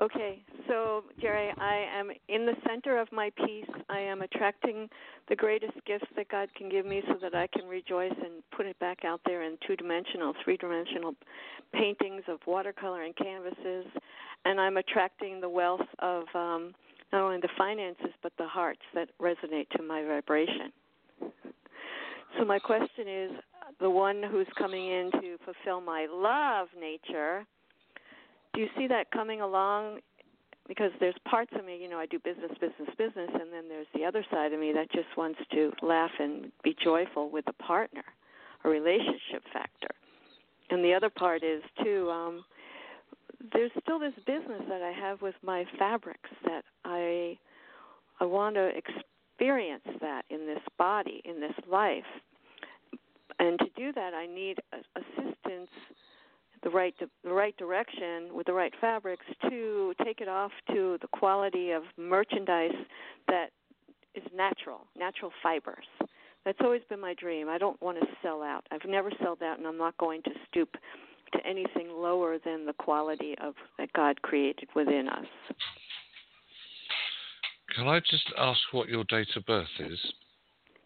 Okay, 0.00 0.42
so 0.66 1.04
Jerry, 1.20 1.52
I 1.56 1.86
am 1.96 2.10
in 2.28 2.46
the 2.46 2.54
center 2.68 2.98
of 2.98 3.06
my 3.12 3.30
piece. 3.36 3.70
I 3.88 4.00
am 4.00 4.22
attracting 4.22 4.88
the 5.28 5.36
greatest 5.36 5.74
gifts 5.86 6.08
that 6.16 6.28
God 6.28 6.48
can 6.56 6.68
give 6.68 6.84
me 6.84 7.00
so 7.06 7.14
that 7.22 7.36
I 7.36 7.46
can 7.46 7.68
rejoice 7.68 8.10
and 8.10 8.42
put 8.56 8.66
it 8.66 8.76
back 8.80 9.04
out 9.04 9.20
there 9.24 9.44
in 9.44 9.56
two 9.64 9.76
dimensional, 9.76 10.32
three 10.42 10.56
dimensional 10.56 11.14
paintings 11.72 12.24
of 12.26 12.40
watercolor 12.44 13.02
and 13.02 13.14
canvases. 13.14 13.86
And 14.44 14.60
I'm 14.60 14.76
attracting 14.76 15.40
the 15.40 15.48
wealth 15.48 15.86
of 16.00 16.24
um, 16.34 16.74
not 17.12 17.22
only 17.22 17.40
the 17.40 17.48
finances, 17.56 18.12
but 18.22 18.32
the 18.38 18.46
hearts 18.46 18.82
that 18.94 19.08
resonate 19.20 19.68
to 19.76 19.82
my 19.82 20.04
vibration. 20.04 20.72
So, 22.38 22.44
my 22.44 22.58
question 22.58 23.06
is 23.08 23.30
the 23.80 23.88
one 23.88 24.22
who's 24.22 24.48
coming 24.58 24.88
in 24.88 25.10
to 25.12 25.36
fulfill 25.44 25.80
my 25.80 26.06
love 26.10 26.68
nature 26.78 27.46
do 28.54 28.60
you 28.60 28.68
see 28.78 28.86
that 28.86 29.10
coming 29.10 29.40
along? 29.40 29.98
Because 30.66 30.92
there's 31.00 31.16
parts 31.28 31.50
of 31.58 31.64
me, 31.64 31.76
you 31.80 31.90
know, 31.90 31.98
I 31.98 32.06
do 32.06 32.18
business, 32.18 32.52
business, 32.60 32.88
business, 32.96 33.28
and 33.34 33.52
then 33.52 33.64
there's 33.68 33.88
the 33.94 34.04
other 34.04 34.24
side 34.30 34.52
of 34.52 34.60
me 34.60 34.72
that 34.72 34.90
just 34.92 35.08
wants 35.16 35.38
to 35.52 35.72
laugh 35.82 36.12
and 36.18 36.50
be 36.62 36.74
joyful 36.82 37.28
with 37.28 37.44
a 37.48 37.62
partner, 37.62 38.04
a 38.64 38.68
relationship 38.68 39.42
factor. 39.52 39.88
And 40.70 40.82
the 40.82 40.94
other 40.94 41.10
part 41.10 41.42
is 41.42 41.62
too, 41.82 42.08
um, 42.10 42.44
there's 43.52 43.70
still 43.82 43.98
this 43.98 44.14
business 44.26 44.62
that 44.68 44.82
I 44.82 44.92
have 44.92 45.22
with 45.22 45.34
my 45.42 45.64
fabrics 45.78 46.30
that 46.44 46.64
I 46.84 47.38
I 48.20 48.24
want 48.24 48.54
to 48.54 48.70
experience 48.76 49.84
that 50.00 50.22
in 50.30 50.46
this 50.46 50.62
body, 50.78 51.20
in 51.24 51.40
this 51.40 51.54
life. 51.70 52.04
And 53.40 53.58
to 53.58 53.66
do 53.76 53.92
that, 53.92 54.14
I 54.14 54.26
need 54.26 54.58
assistance 54.96 55.68
the 56.62 56.70
right 56.70 56.94
the 56.98 57.32
right 57.32 57.56
direction 57.56 58.28
with 58.32 58.46
the 58.46 58.52
right 58.52 58.72
fabrics 58.80 59.26
to 59.50 59.92
take 60.04 60.20
it 60.20 60.28
off 60.28 60.52
to 60.68 60.98
the 61.02 61.08
quality 61.08 61.72
of 61.72 61.82
merchandise 61.98 62.74
that 63.28 63.48
is 64.14 64.24
natural, 64.34 64.86
natural 64.96 65.32
fibers. 65.42 65.86
That's 66.44 66.58
always 66.62 66.82
been 66.88 67.00
my 67.00 67.14
dream. 67.14 67.48
I 67.48 67.58
don't 67.58 67.80
want 67.82 67.98
to 67.98 68.06
sell 68.22 68.42
out. 68.42 68.64
I've 68.70 68.88
never 68.88 69.10
sold 69.22 69.42
out, 69.42 69.58
and 69.58 69.66
I'm 69.66 69.78
not 69.78 69.96
going 69.96 70.22
to 70.22 70.30
stoop 70.48 70.76
to 71.32 71.46
anything 71.46 71.88
lower 71.90 72.38
than 72.44 72.66
the 72.66 72.72
quality 72.74 73.34
of 73.40 73.54
that 73.78 73.92
God 73.92 74.20
created 74.22 74.68
within 74.74 75.08
us. 75.08 75.26
Can 77.74 77.88
I 77.88 78.00
just 78.00 78.32
ask 78.38 78.60
what 78.72 78.88
your 78.88 79.04
date 79.04 79.28
of 79.36 79.44
birth 79.46 79.66
is? 79.80 79.98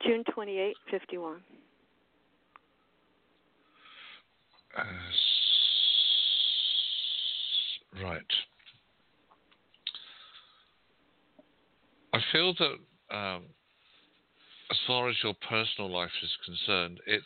June 0.06 0.24
28, 0.32 0.74
51. 0.90 1.40
Uh, 4.76 4.82
Right. 8.02 8.22
I 12.12 12.20
feel 12.32 12.54
that 12.54 13.16
um, 13.16 13.42
as 14.70 14.76
far 14.86 15.08
as 15.08 15.16
your 15.22 15.34
personal 15.48 15.90
life 15.90 16.10
is 16.22 16.30
concerned, 16.44 17.00
it's. 17.06 17.24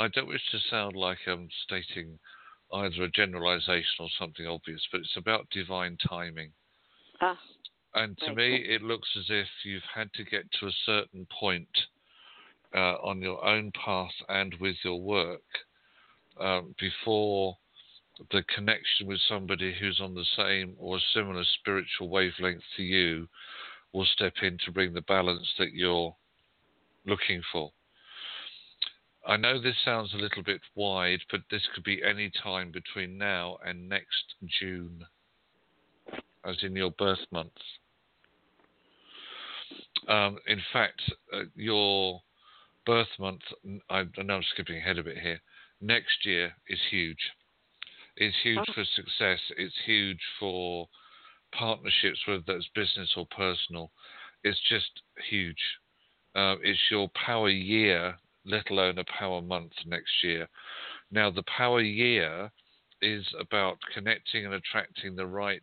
I 0.00 0.08
don't 0.08 0.28
wish 0.28 0.40
to 0.50 0.58
sound 0.70 0.96
like 0.96 1.18
I'm 1.26 1.46
stating 1.64 2.18
either 2.72 3.02
a 3.02 3.10
generalization 3.10 4.00
or 4.00 4.08
something 4.18 4.46
obvious, 4.46 4.80
but 4.90 5.02
it's 5.02 5.16
about 5.18 5.50
divine 5.50 5.98
timing. 6.08 6.52
Ah, 7.20 7.38
and 7.94 8.16
to 8.18 8.34
me, 8.34 8.56
it 8.56 8.80
looks 8.80 9.10
as 9.18 9.26
if 9.28 9.46
you've 9.62 9.82
had 9.94 10.10
to 10.14 10.24
get 10.24 10.50
to 10.52 10.68
a 10.68 10.72
certain 10.86 11.26
point 11.38 11.68
uh, 12.74 12.94
on 13.02 13.20
your 13.20 13.44
own 13.44 13.72
path 13.72 14.14
and 14.30 14.54
with 14.58 14.76
your 14.82 15.02
work 15.02 15.42
um, 16.40 16.74
before 16.80 17.58
the 18.32 18.42
connection 18.54 19.06
with 19.06 19.20
somebody 19.28 19.74
who's 19.78 20.00
on 20.00 20.14
the 20.14 20.26
same 20.34 20.76
or 20.78 20.98
similar 21.12 21.44
spiritual 21.60 22.08
wavelength 22.08 22.62
to 22.78 22.82
you 22.82 23.28
will 23.92 24.06
step 24.06 24.32
in 24.42 24.56
to 24.64 24.72
bring 24.72 24.94
the 24.94 25.02
balance 25.02 25.52
that 25.58 25.74
you're 25.74 26.16
looking 27.04 27.42
for. 27.52 27.70
I 29.26 29.36
know 29.36 29.60
this 29.60 29.76
sounds 29.84 30.14
a 30.14 30.18
little 30.18 30.42
bit 30.42 30.60
wide, 30.74 31.20
but 31.30 31.40
this 31.50 31.62
could 31.74 31.84
be 31.84 32.02
any 32.02 32.30
time 32.42 32.70
between 32.72 33.18
now 33.18 33.58
and 33.64 33.88
next 33.88 34.34
June, 34.60 35.04
as 36.44 36.56
in 36.62 36.74
your 36.74 36.90
birth 36.92 37.26
month. 37.30 37.52
Um, 40.08 40.38
in 40.46 40.60
fact, 40.72 41.02
uh, 41.32 41.42
your 41.54 42.20
birth 42.86 43.08
month, 43.18 43.42
I, 43.90 44.06
I 44.18 44.22
know 44.22 44.36
I'm 44.36 44.42
skipping 44.54 44.78
ahead 44.78 44.98
a 44.98 45.04
bit 45.04 45.18
here, 45.18 45.40
next 45.80 46.24
year 46.24 46.52
is 46.68 46.78
huge 46.90 47.30
It's 48.16 48.36
huge 48.42 48.58
Oh. 48.68 48.72
for 48.72 48.84
success. 48.84 49.40
It's 49.56 49.76
huge 49.86 50.20
for 50.38 50.88
partnerships, 51.52 52.18
whether 52.26 52.42
that's 52.46 52.68
business 52.74 53.10
or 53.16 53.26
personal. 53.26 53.92
It's 54.44 54.60
just 54.68 55.02
huge. 55.28 55.62
Uh, 56.34 56.56
it's 56.62 56.80
your 56.90 57.08
power 57.10 57.48
year, 57.48 58.16
let 58.50 58.70
alone 58.70 58.98
a 58.98 59.04
power 59.18 59.40
month 59.40 59.72
next 59.86 60.12
year. 60.22 60.48
Now, 61.10 61.30
the 61.30 61.44
power 61.44 61.80
year 61.80 62.50
is 63.02 63.24
about 63.38 63.78
connecting 63.94 64.44
and 64.44 64.54
attracting 64.54 65.16
the 65.16 65.26
right 65.26 65.62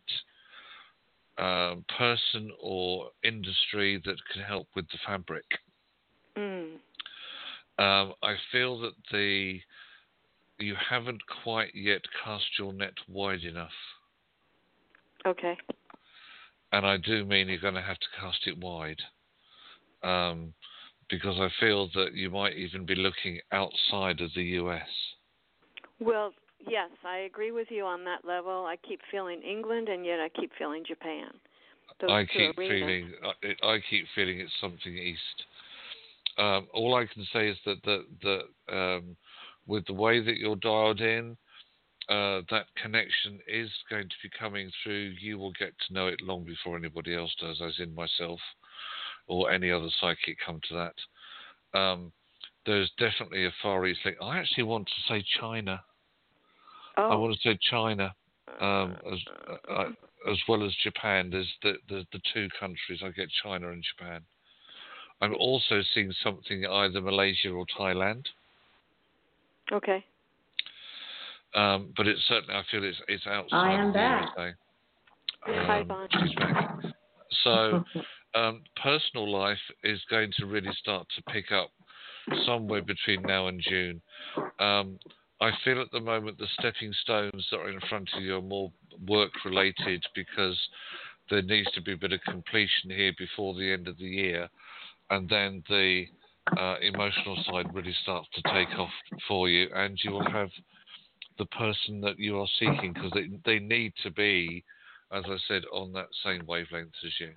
um, 1.38 1.84
person 1.96 2.50
or 2.60 3.10
industry 3.22 4.02
that 4.04 4.16
can 4.32 4.42
help 4.42 4.66
with 4.74 4.86
the 4.88 4.98
fabric. 5.06 5.44
Mm. 6.36 6.74
Um, 7.78 8.12
I 8.22 8.34
feel 8.50 8.80
that 8.80 8.94
the 9.12 9.60
you 10.58 10.74
haven't 10.90 11.22
quite 11.44 11.72
yet 11.74 12.02
cast 12.24 12.46
your 12.58 12.72
net 12.72 12.94
wide 13.08 13.44
enough. 13.44 13.70
Okay. 15.24 15.56
And 16.72 16.84
I 16.84 16.96
do 16.96 17.24
mean 17.24 17.48
you're 17.48 17.60
going 17.60 17.74
to 17.74 17.82
have 17.82 17.98
to 17.98 18.06
cast 18.20 18.46
it 18.46 18.58
wide. 18.58 19.00
Um, 20.02 20.52
because 21.10 21.36
I 21.38 21.48
feel 21.60 21.88
that 21.94 22.14
you 22.14 22.30
might 22.30 22.56
even 22.56 22.84
be 22.84 22.94
looking 22.94 23.40
outside 23.52 24.20
of 24.20 24.30
the 24.34 24.42
US. 24.42 24.88
Well, 26.00 26.32
yes, 26.68 26.90
I 27.04 27.18
agree 27.18 27.50
with 27.50 27.68
you 27.70 27.84
on 27.84 28.04
that 28.04 28.24
level. 28.24 28.66
I 28.66 28.76
keep 28.76 29.00
feeling 29.10 29.42
England, 29.42 29.88
and 29.88 30.04
yet 30.04 30.20
I 30.20 30.28
keep 30.28 30.50
feeling 30.58 30.84
Japan. 30.86 31.30
Those 32.00 32.10
I 32.10 32.24
keep 32.26 32.54
feeling 32.56 33.12
I, 33.24 33.66
I 33.66 33.78
keep 33.90 34.06
feeling 34.14 34.40
it's 34.40 34.52
something 34.60 34.96
east. 34.96 35.20
Um, 36.36 36.68
all 36.72 36.94
I 36.94 37.06
can 37.12 37.26
say 37.32 37.48
is 37.48 37.56
that 37.66 37.82
that 37.84 38.04
that 38.22 38.74
um, 38.76 39.16
with 39.66 39.84
the 39.86 39.94
way 39.94 40.20
that 40.20 40.36
you're 40.36 40.56
dialed 40.56 41.00
in, 41.00 41.36
uh, 42.08 42.42
that 42.50 42.66
connection 42.80 43.40
is 43.48 43.68
going 43.90 44.08
to 44.08 44.14
be 44.22 44.30
coming 44.38 44.70
through. 44.82 45.14
You 45.20 45.38
will 45.38 45.52
get 45.58 45.72
to 45.86 45.94
know 45.94 46.06
it 46.06 46.20
long 46.22 46.44
before 46.44 46.76
anybody 46.76 47.16
else 47.16 47.34
does, 47.40 47.60
as 47.60 47.74
in 47.80 47.94
myself 47.94 48.38
or 49.28 49.50
any 49.50 49.70
other 49.70 49.88
psychic 50.00 50.36
come 50.44 50.60
to 50.68 50.74
that. 51.72 51.78
Um, 51.78 52.12
there's 52.66 52.90
definitely 52.98 53.46
a 53.46 53.52
Far 53.62 53.86
East 53.86 54.00
link. 54.04 54.16
I 54.20 54.38
actually 54.38 54.64
want 54.64 54.86
to 54.86 55.12
say 55.12 55.24
China. 55.40 55.82
I 56.96 57.02
Oh. 57.14 57.18
want 57.18 57.34
to 57.34 57.48
say 57.48 57.58
China 57.70 58.14
um, 58.60 58.96
as 59.12 59.18
uh, 59.48 59.72
uh, 59.72 59.88
as 60.30 60.38
well 60.48 60.64
as 60.64 60.74
Japan. 60.82 61.30
There's 61.30 61.50
the, 61.62 61.74
the 61.88 62.04
the 62.12 62.20
two 62.34 62.48
countries. 62.58 63.00
I 63.04 63.10
get 63.10 63.28
China 63.42 63.70
and 63.70 63.84
Japan. 63.96 64.22
I'm 65.20 65.34
also 65.34 65.80
seeing 65.94 66.12
something 66.22 66.66
either 66.66 67.00
Malaysia 67.00 67.50
or 67.50 67.64
Thailand. 67.78 68.24
Okay. 69.72 70.04
Um, 71.54 71.92
but 71.96 72.06
it's 72.06 72.20
certainly 72.28 72.54
I 72.54 72.62
feel 72.70 72.84
it's 72.84 73.00
it's 73.08 73.26
outside 73.26 73.56
I 73.56 73.72
am 73.74 73.86
of 73.88 73.92
the 73.92 73.98
back. 73.98 74.28
USA. 74.36 74.54
Hi, 75.66 75.80
Um, 75.80 75.88
Bon. 75.88 76.08
So 77.44 77.84
um, 78.38 78.62
personal 78.82 79.30
life 79.30 79.58
is 79.84 80.00
going 80.10 80.32
to 80.38 80.46
really 80.46 80.72
start 80.80 81.06
to 81.16 81.32
pick 81.32 81.50
up 81.52 81.70
somewhere 82.46 82.82
between 82.82 83.22
now 83.22 83.48
and 83.48 83.60
June. 83.60 84.00
Um, 84.58 84.98
I 85.40 85.50
feel 85.64 85.80
at 85.80 85.90
the 85.92 86.00
moment 86.00 86.38
the 86.38 86.46
stepping 86.58 86.92
stones 87.02 87.46
that 87.50 87.58
are 87.58 87.70
in 87.70 87.80
front 87.88 88.08
of 88.16 88.22
you 88.22 88.36
are 88.36 88.42
more 88.42 88.72
work 89.06 89.32
related 89.44 90.04
because 90.14 90.58
there 91.30 91.42
needs 91.42 91.70
to 91.72 91.82
be 91.82 91.92
a 91.92 91.96
bit 91.96 92.12
of 92.12 92.20
completion 92.22 92.90
here 92.90 93.12
before 93.18 93.54
the 93.54 93.72
end 93.72 93.86
of 93.86 93.96
the 93.98 94.04
year, 94.04 94.48
and 95.10 95.28
then 95.28 95.62
the 95.68 96.04
uh, 96.58 96.76
emotional 96.80 97.36
side 97.46 97.66
really 97.74 97.94
starts 98.02 98.28
to 98.34 98.42
take 98.52 98.70
off 98.78 98.90
for 99.26 99.48
you, 99.48 99.68
and 99.74 99.98
you 100.02 100.10
will 100.10 100.30
have 100.30 100.50
the 101.38 101.46
person 101.46 102.00
that 102.00 102.18
you 102.18 102.38
are 102.38 102.48
seeking 102.58 102.92
because 102.92 103.12
they 103.12 103.28
they 103.44 103.58
need 103.58 103.92
to 104.02 104.10
be, 104.10 104.64
as 105.12 105.24
I 105.26 105.36
said, 105.46 105.62
on 105.72 105.92
that 105.92 106.08
same 106.24 106.44
wavelength 106.46 106.94
as 107.04 107.12
you. 107.20 107.32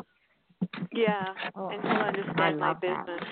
Yeah, 0.94 1.34
Oh, 1.56 1.70
and 1.70 1.82
he'll 1.82 2.02
understand 2.02 2.60
my 2.60 2.74
that. 2.74 2.82
business. 2.82 3.24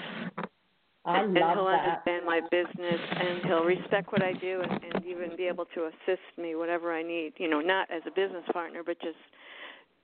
I 1.06 1.22
and, 1.22 1.38
and 1.38 1.49
he'll 1.53 1.65
that. 1.65 2.01
understand 2.06 2.26
my 2.26 2.41
business, 2.51 2.99
and 3.11 3.45
he'll 3.45 3.64
respect 3.64 4.11
what 4.11 4.22
I 4.22 4.34
do, 4.34 4.61
and, 4.61 4.84
and 4.84 5.06
even 5.06 5.35
be 5.35 5.43
able 5.43 5.65
to 5.76 5.85
assist 5.88 6.22
me 6.38 6.56
whatever 6.56 6.93
I 6.93 7.03
need. 7.03 7.34
You 7.38 7.49
know, 7.49 7.61
not 7.61 7.89
as 7.91 8.01
a 8.06 8.11
business 8.11 8.43
partner, 8.51 8.81
but 8.85 8.99
just 9.01 9.18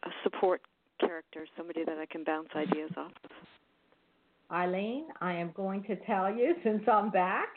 a 0.05 0.09
support 0.23 0.61
character, 0.99 1.45
somebody 1.57 1.83
that 1.85 1.97
I 1.97 2.05
can 2.05 2.23
bounce 2.23 2.49
ideas 2.55 2.91
off 2.97 3.11
of. 3.23 3.31
Eileen, 4.51 5.07
I 5.21 5.33
am 5.33 5.51
going 5.55 5.83
to 5.83 5.95
tell 6.05 6.33
you 6.33 6.55
since 6.63 6.83
I'm 6.91 7.09
back, 7.09 7.49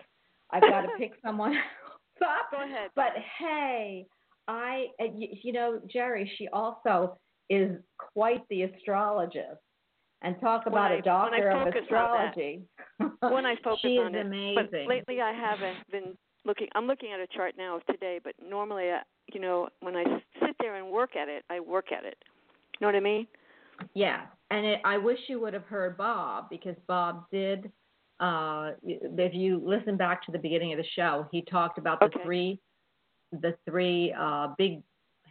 I've 0.50 0.62
got 0.62 0.82
to 0.82 0.88
pick 0.98 1.12
someone 1.24 1.52
else 1.52 2.22
up. 2.22 2.50
Go 2.50 2.64
ahead. 2.64 2.90
But 2.96 3.12
hey, 3.38 4.06
I, 4.48 4.86
uh, 5.00 5.04
you 5.14 5.52
know, 5.52 5.80
Jerry, 5.92 6.30
she 6.38 6.48
also 6.48 7.18
is 7.50 7.78
quite 7.98 8.42
the 8.50 8.62
astrologist. 8.62 9.60
And 10.22 10.38
talk 10.40 10.66
When 10.66 10.74
about 10.74 10.90
I- 10.92 10.96
a 10.96 11.02
doctor 11.02 11.38
when 11.48 11.56
I 11.56 11.60
of 11.60 11.66
focus 11.74 11.82
on 11.90 11.94
that. 11.94 12.28
astrology. 12.28 12.62
when 13.20 13.46
I 13.46 13.56
focus 13.56 13.80
she 13.82 13.98
on 13.98 14.14
is 14.14 14.20
it. 14.20 14.26
amazing. 14.26 14.54
But 14.72 14.72
lately, 14.88 15.20
I 15.20 15.32
haven't 15.32 15.78
been 15.90 16.18
looking. 16.44 16.68
I'm 16.74 16.86
looking 16.86 17.12
at 17.12 17.20
a 17.20 17.26
chart 17.28 17.54
now 17.56 17.76
of 17.76 17.86
today, 17.86 18.18
but 18.22 18.34
normally, 18.44 18.90
I, 18.90 19.02
you 19.32 19.40
know, 19.40 19.68
when 19.80 19.96
I 19.96 20.04
sit 20.44 20.56
there 20.58 20.74
and 20.74 20.90
work 20.90 21.14
at 21.14 21.28
it, 21.28 21.44
I 21.50 21.60
work 21.60 21.92
at 21.92 22.04
it. 22.04 22.16
You 22.80 22.86
know 22.86 22.88
what 22.88 22.96
I 22.96 23.00
mean? 23.00 23.26
Yeah, 23.94 24.26
and 24.50 24.66
it, 24.66 24.80
I 24.84 24.98
wish 24.98 25.18
you 25.28 25.38
would 25.40 25.54
have 25.54 25.64
heard 25.66 25.96
Bob 25.96 26.50
because 26.50 26.74
Bob 26.88 27.26
did. 27.30 27.70
Uh, 28.18 28.72
if 28.82 29.32
you 29.32 29.62
listen 29.64 29.96
back 29.96 30.24
to 30.26 30.32
the 30.32 30.38
beginning 30.38 30.72
of 30.72 30.78
the 30.78 30.86
show, 30.96 31.28
he 31.30 31.42
talked 31.42 31.78
about 31.78 32.00
the 32.00 32.06
Okay. 32.06 32.24
three, 32.24 32.60
the 33.30 33.54
three 33.64 34.12
uh, 34.18 34.48
big 34.58 34.82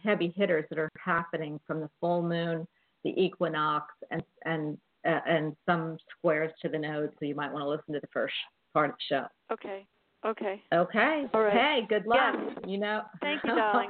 heavy 0.02 0.32
hitters 0.36 0.64
that 0.70 0.78
are 0.78 0.90
happening 0.98 1.60
from 1.66 1.80
the 1.80 1.90
full 2.00 2.22
moon, 2.22 2.66
the 3.04 3.10
equinox, 3.20 3.86
and 4.10 4.22
and 4.44 4.78
uh, 5.06 5.20
and 5.26 5.56
some 5.66 5.96
squares 6.16 6.52
to 6.62 6.68
the 6.68 6.78
node. 6.78 7.10
So 7.18 7.26
you 7.26 7.34
might 7.34 7.52
want 7.52 7.62
to 7.62 7.68
listen 7.68 7.94
to 7.94 8.00
the 8.00 8.08
first 8.12 8.34
part 8.72 8.90
of 8.90 8.96
the 8.96 9.14
show. 9.16 9.26
Okay. 9.52 9.86
Okay. 10.26 10.62
Okay. 10.74 11.26
All 11.32 11.42
right. 11.42 11.52
Hey, 11.52 11.86
good 11.88 12.06
luck. 12.06 12.34
Yes. 12.34 12.56
You 12.66 12.78
know. 12.78 13.02
Thank 13.20 13.42
you, 13.44 13.50
darling. 13.54 13.88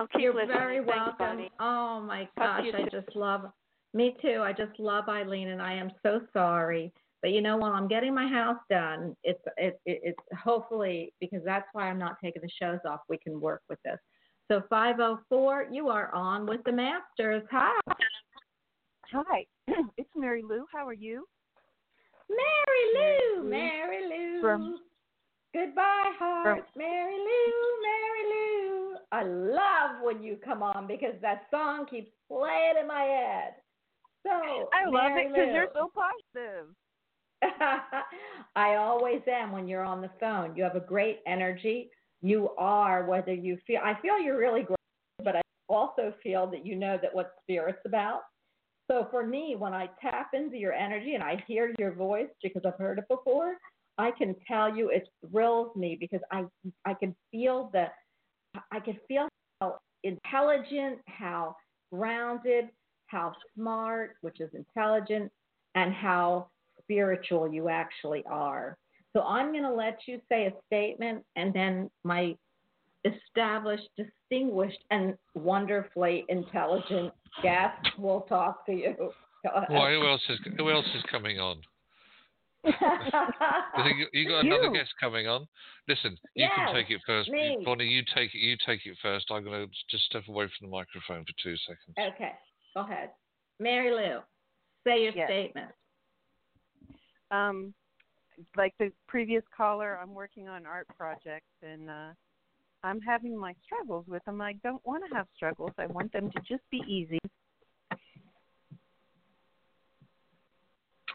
I'll 0.00 0.08
keep 0.08 0.22
You're 0.22 0.34
listening. 0.34 0.56
very 0.56 0.84
Thanks, 0.84 1.18
welcome. 1.18 1.46
Oh 1.60 2.00
my 2.00 2.28
gosh, 2.36 2.66
I 2.74 2.88
just 2.90 3.14
love. 3.14 3.42
Me 3.92 4.16
too. 4.20 4.40
I 4.42 4.52
just 4.52 4.78
love 4.80 5.08
Eileen, 5.08 5.48
and 5.48 5.62
I 5.62 5.74
am 5.74 5.92
so 6.02 6.20
sorry. 6.32 6.92
But 7.22 7.30
you 7.30 7.40
know, 7.40 7.56
while 7.56 7.72
I'm 7.72 7.86
getting 7.86 8.12
my 8.12 8.26
house 8.26 8.58
done, 8.68 9.16
it's 9.22 9.40
it, 9.56 9.80
it, 9.86 10.00
it's 10.02 10.38
hopefully 10.42 11.12
because 11.20 11.42
that's 11.44 11.66
why 11.72 11.88
I'm 11.88 11.98
not 11.98 12.16
taking 12.22 12.42
the 12.42 12.50
shows 12.60 12.80
off. 12.86 13.00
We 13.08 13.18
can 13.18 13.40
work 13.40 13.62
with 13.68 13.78
this. 13.84 13.98
So 14.50 14.62
504, 14.68 15.68
you 15.72 15.88
are 15.88 16.14
on 16.14 16.46
with 16.46 16.62
the 16.64 16.72
Masters. 16.72 17.42
Hi, 17.50 17.80
Hi, 19.10 19.46
it's 19.96 20.10
Mary 20.14 20.42
Lou. 20.42 20.66
How 20.70 20.86
are 20.86 20.92
you? 20.92 21.26
Mary 22.28 23.38
Lou. 23.38 23.48
Mary 23.48 24.08
Lou. 24.08 24.40
From- 24.40 24.80
Goodbye, 25.54 26.10
heart. 26.18 26.64
Mary 26.76 27.16
Lou. 27.16 27.52
Mary 27.82 28.24
Lou. 28.28 28.96
I 29.12 29.22
love 29.22 30.02
when 30.02 30.22
you 30.22 30.36
come 30.44 30.62
on 30.62 30.86
because 30.88 31.14
that 31.22 31.46
song 31.50 31.86
keeps 31.88 32.10
playing 32.28 32.74
in 32.80 32.88
my 32.88 33.02
head. 33.02 33.54
So 34.24 34.30
I 34.32 34.84
love 34.84 35.12
Mary 35.12 35.26
it 35.26 35.32
because 35.32 35.48
you're 35.54 35.68
so 35.72 35.90
positive. 35.94 36.74
I 38.56 38.74
always 38.74 39.20
am 39.30 39.52
when 39.52 39.68
you're 39.68 39.84
on 39.84 40.02
the 40.02 40.10
phone. 40.18 40.56
You 40.56 40.64
have 40.64 40.76
a 40.76 40.80
great 40.80 41.20
energy. 41.26 41.88
You 42.24 42.52
are, 42.56 43.04
whether 43.04 43.34
you 43.34 43.58
feel, 43.66 43.80
I 43.84 44.00
feel 44.00 44.18
you're 44.18 44.38
really 44.38 44.62
great, 44.62 44.78
but 45.22 45.36
I 45.36 45.42
also 45.68 46.14
feel 46.22 46.46
that 46.52 46.64
you 46.64 46.74
know 46.74 46.98
that 47.02 47.14
what 47.14 47.34
spirit's 47.42 47.82
about. 47.84 48.22
So 48.90 49.08
for 49.10 49.26
me, 49.26 49.56
when 49.58 49.74
I 49.74 49.90
tap 50.00 50.30
into 50.32 50.56
your 50.56 50.72
energy 50.72 51.12
and 51.12 51.22
I 51.22 51.44
hear 51.46 51.74
your 51.78 51.92
voice 51.92 52.30
because 52.42 52.62
I've 52.64 52.78
heard 52.78 52.98
it 52.98 53.04
before, 53.10 53.56
I 53.98 54.10
can 54.10 54.34
tell 54.48 54.74
you 54.74 54.88
it 54.88 55.06
thrills 55.30 55.76
me 55.76 55.98
because 56.00 56.20
I 56.32 56.44
I 56.86 56.94
can 56.94 57.14
feel 57.30 57.68
the 57.74 57.88
I 58.72 58.80
can 58.80 58.98
feel 59.06 59.28
how 59.60 59.80
intelligent, 60.02 61.00
how 61.06 61.56
grounded, 61.92 62.70
how 63.08 63.34
smart, 63.54 64.16
which 64.22 64.40
is 64.40 64.48
intelligent, 64.54 65.30
and 65.74 65.92
how 65.92 66.48
spiritual 66.80 67.52
you 67.52 67.68
actually 67.68 68.24
are. 68.30 68.78
So 69.14 69.22
I'm 69.22 69.52
going 69.52 69.62
to 69.62 69.72
let 69.72 70.00
you 70.06 70.20
say 70.28 70.46
a 70.46 70.52
statement, 70.66 71.24
and 71.36 71.54
then 71.54 71.90
my 72.02 72.36
established, 73.04 73.88
distinguished, 73.96 74.82
and 74.90 75.14
wonderfully 75.34 76.24
intelligent 76.28 77.12
guest 77.42 77.78
will 77.98 78.22
talk 78.22 78.66
to 78.66 78.72
you. 78.72 78.94
Why? 79.68 79.94
Who 79.94 80.06
else 80.06 80.22
is 80.28 80.38
Who 80.58 80.70
else 80.70 80.86
is 80.94 81.02
coming 81.10 81.38
on? 81.38 81.60
You, 83.76 84.06
you 84.12 84.28
got 84.28 84.44
another 84.46 84.68
You. 84.68 84.72
guest 84.72 84.90
coming 85.00 85.26
on. 85.26 85.46
Listen, 85.88 86.16
you 86.36 86.46
Yes, 86.46 86.50
can 86.54 86.74
take 86.74 86.90
it 86.90 87.00
first. 87.04 87.28
me. 87.28 87.58
Bonnie, 87.64 87.84
you 87.86 88.02
take 88.14 88.32
it. 88.34 88.38
You 88.38 88.56
take 88.64 88.86
it 88.86 88.96
first. 89.02 89.26
I'm 89.30 89.42
going 89.44 89.66
to 89.66 89.72
just 89.90 90.04
step 90.04 90.22
away 90.28 90.46
from 90.46 90.68
the 90.68 90.70
microphone 90.70 91.24
for 91.24 91.32
two 91.42 91.56
seconds. 91.66 92.14
okay, 92.14 92.32
go 92.74 92.82
ahead. 92.82 93.10
Mary 93.58 93.90
Lou, 93.90 94.20
say 94.86 95.02
your 95.02 95.12
Yes. 95.14 95.28
statement. 95.28 95.70
Um, 97.32 97.74
like 98.56 98.74
the 98.78 98.90
previous 99.06 99.42
caller, 99.56 99.98
I'm 100.00 100.14
working 100.14 100.48
on 100.48 100.66
art 100.66 100.86
projects 100.96 101.52
and 101.62 101.88
uh, 101.88 102.12
I'm 102.82 103.00
having 103.00 103.36
my 103.36 103.54
struggles 103.64 104.04
with 104.06 104.24
them. 104.24 104.40
I 104.40 104.54
don't 104.62 104.84
want 104.86 105.04
to 105.08 105.14
have 105.14 105.26
struggles. 105.34 105.72
I 105.78 105.86
want 105.86 106.12
them 106.12 106.30
to 106.30 106.40
just 106.40 106.62
be 106.70 106.82
easy. 106.88 107.18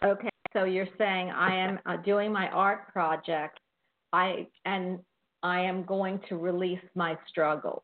Okay, 0.04 0.30
so 0.54 0.64
you're 0.64 0.88
saying 0.98 1.30
I 1.30 1.56
am 1.56 1.80
uh, 1.86 1.98
doing 1.98 2.32
my 2.32 2.48
art 2.50 2.88
project, 2.94 3.60
I 4.14 4.48
and 4.64 5.00
I 5.44 5.60
am 5.60 5.84
going 5.84 6.22
to 6.30 6.38
release 6.38 6.80
my 6.96 7.18
struggle 7.28 7.84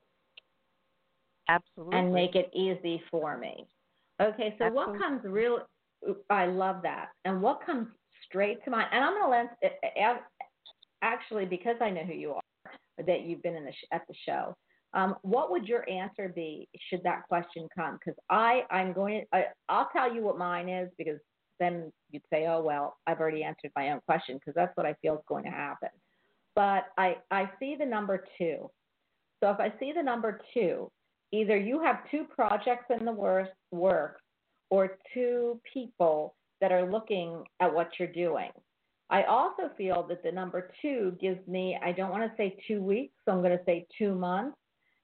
Absolutely. 1.49 1.97
and 1.97 2.13
make 2.13 2.35
it 2.35 2.49
easy 2.53 3.03
for 3.11 3.37
me. 3.37 3.67
Okay, 4.21 4.55
so 4.57 4.69
what 4.69 4.97
comes 4.97 5.21
real? 5.25 5.59
I 6.29 6.45
love 6.45 6.77
that. 6.83 7.09
And 7.25 7.41
what 7.41 7.65
comes 7.65 7.87
straight 8.25 8.63
to 8.65 8.71
mind? 8.71 8.87
And 8.91 9.03
I'm 9.03 9.13
going 9.13 9.47
to 9.61 10.19
actually 11.01 11.45
because 11.45 11.75
I 11.81 11.89
know 11.89 12.03
who 12.03 12.13
you 12.13 12.33
are, 12.33 12.71
that 13.05 13.21
you've 13.21 13.43
been 13.43 13.55
in 13.55 13.65
the 13.65 13.71
sh- 13.71 13.87
at 13.91 14.01
the 14.07 14.15
show. 14.27 14.55
Um, 14.93 15.15
what 15.23 15.51
would 15.51 15.67
your 15.67 15.87
answer 15.89 16.29
be 16.33 16.69
should 16.89 17.03
that 17.03 17.27
question 17.27 17.67
come? 17.75 17.99
Because 17.99 18.17
I 18.29 18.63
I'm 18.71 18.93
going 18.93 19.21
to 19.21 19.37
I, 19.37 19.45
I'll 19.67 19.89
tell 19.91 20.13
you 20.13 20.21
what 20.21 20.37
mine 20.37 20.69
is 20.69 20.89
because 20.97 21.19
then 21.59 21.91
you'd 22.11 22.23
say, 22.31 22.47
oh 22.47 22.61
well, 22.61 22.97
I've 23.05 23.19
already 23.19 23.43
answered 23.43 23.71
my 23.75 23.91
own 23.91 23.99
question 24.05 24.35
because 24.37 24.55
that's 24.55 24.75
what 24.75 24.85
I 24.85 24.95
feel 25.01 25.15
is 25.15 25.21
going 25.27 25.43
to 25.43 25.49
happen. 25.49 25.89
But 26.55 26.85
I 26.97 27.17
I 27.29 27.49
see 27.59 27.75
the 27.77 27.85
number 27.85 28.25
two. 28.37 28.69
So 29.43 29.51
if 29.51 29.59
I 29.59 29.73
see 29.79 29.91
the 29.91 30.01
number 30.01 30.39
two, 30.53 30.89
either 31.31 31.57
you 31.57 31.81
have 31.81 32.09
two 32.09 32.23
projects 32.23 32.85
in 32.97 33.05
the 33.05 33.11
work, 33.11 33.49
work 33.71 34.19
or 34.69 34.97
two 35.13 35.59
people 35.71 36.35
that 36.61 36.71
are 36.71 36.89
looking 36.89 37.43
at 37.59 37.73
what 37.73 37.89
you're 37.99 38.07
doing. 38.07 38.51
I 39.09 39.23
also 39.23 39.69
feel 39.77 40.03
that 40.09 40.23
the 40.23 40.31
number 40.31 40.71
two 40.81 41.15
gives 41.21 41.45
me, 41.47 41.77
I 41.83 41.91
don't 41.91 42.11
want 42.11 42.23
to 42.23 42.37
say 42.37 42.57
two 42.67 42.81
weeks, 42.81 43.13
so 43.23 43.33
I'm 43.33 43.41
going 43.41 43.57
to 43.57 43.63
say 43.65 43.85
two 43.97 44.15
months, 44.15 44.57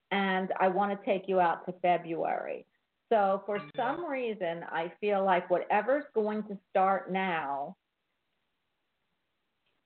and 0.10 0.52
I 0.60 0.68
want 0.68 0.98
to 0.98 1.06
take 1.06 1.28
you 1.28 1.40
out 1.40 1.65
to 1.65 1.73
February. 1.82 2.65
So 3.11 3.44
for 3.45 3.60
some 3.76 4.06
reason, 4.06 4.64
I 4.72 4.91
feel 4.99 5.23
like 5.23 5.49
whatever's 5.49 6.06
going 6.15 6.44
to 6.44 6.57
start 6.69 7.11
now, 7.11 7.76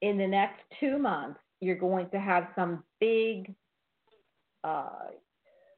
in 0.01 0.17
the 0.17 0.27
next 0.27 0.61
two 0.79 0.99
months, 0.99 1.39
you're 1.59 1.75
going 1.75 2.09
to 2.11 2.19
have 2.19 2.47
some 2.55 2.83
big 2.99 3.53
uh, 4.63 5.07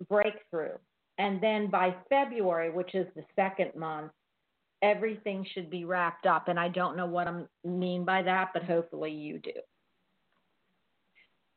breakthrough. 0.09 0.75
And 1.17 1.41
then 1.41 1.69
by 1.69 1.95
February, 2.09 2.69
which 2.69 2.93
is 2.93 3.07
the 3.15 3.23
second 3.35 3.71
month, 3.75 4.11
everything 4.81 5.45
should 5.53 5.69
be 5.69 5.85
wrapped 5.85 6.25
up. 6.25 6.47
And 6.47 6.59
I 6.59 6.69
don't 6.69 6.97
know 6.97 7.05
what 7.05 7.27
I 7.27 7.43
mean 7.65 8.05
by 8.05 8.21
that, 8.23 8.51
but 8.53 8.63
hopefully 8.63 9.11
you 9.11 9.39
do. 9.39 9.51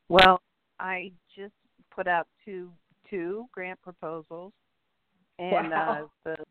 Well, 0.09 0.41
I 0.79 1.11
just 1.35 1.53
put 1.93 2.07
out 2.07 2.27
two 2.43 2.71
two 3.09 3.45
grant 3.53 3.81
proposals, 3.81 4.53
and 5.39 5.71
Wow. 5.71 6.09
uh, 6.25 6.29
the 6.29 6.45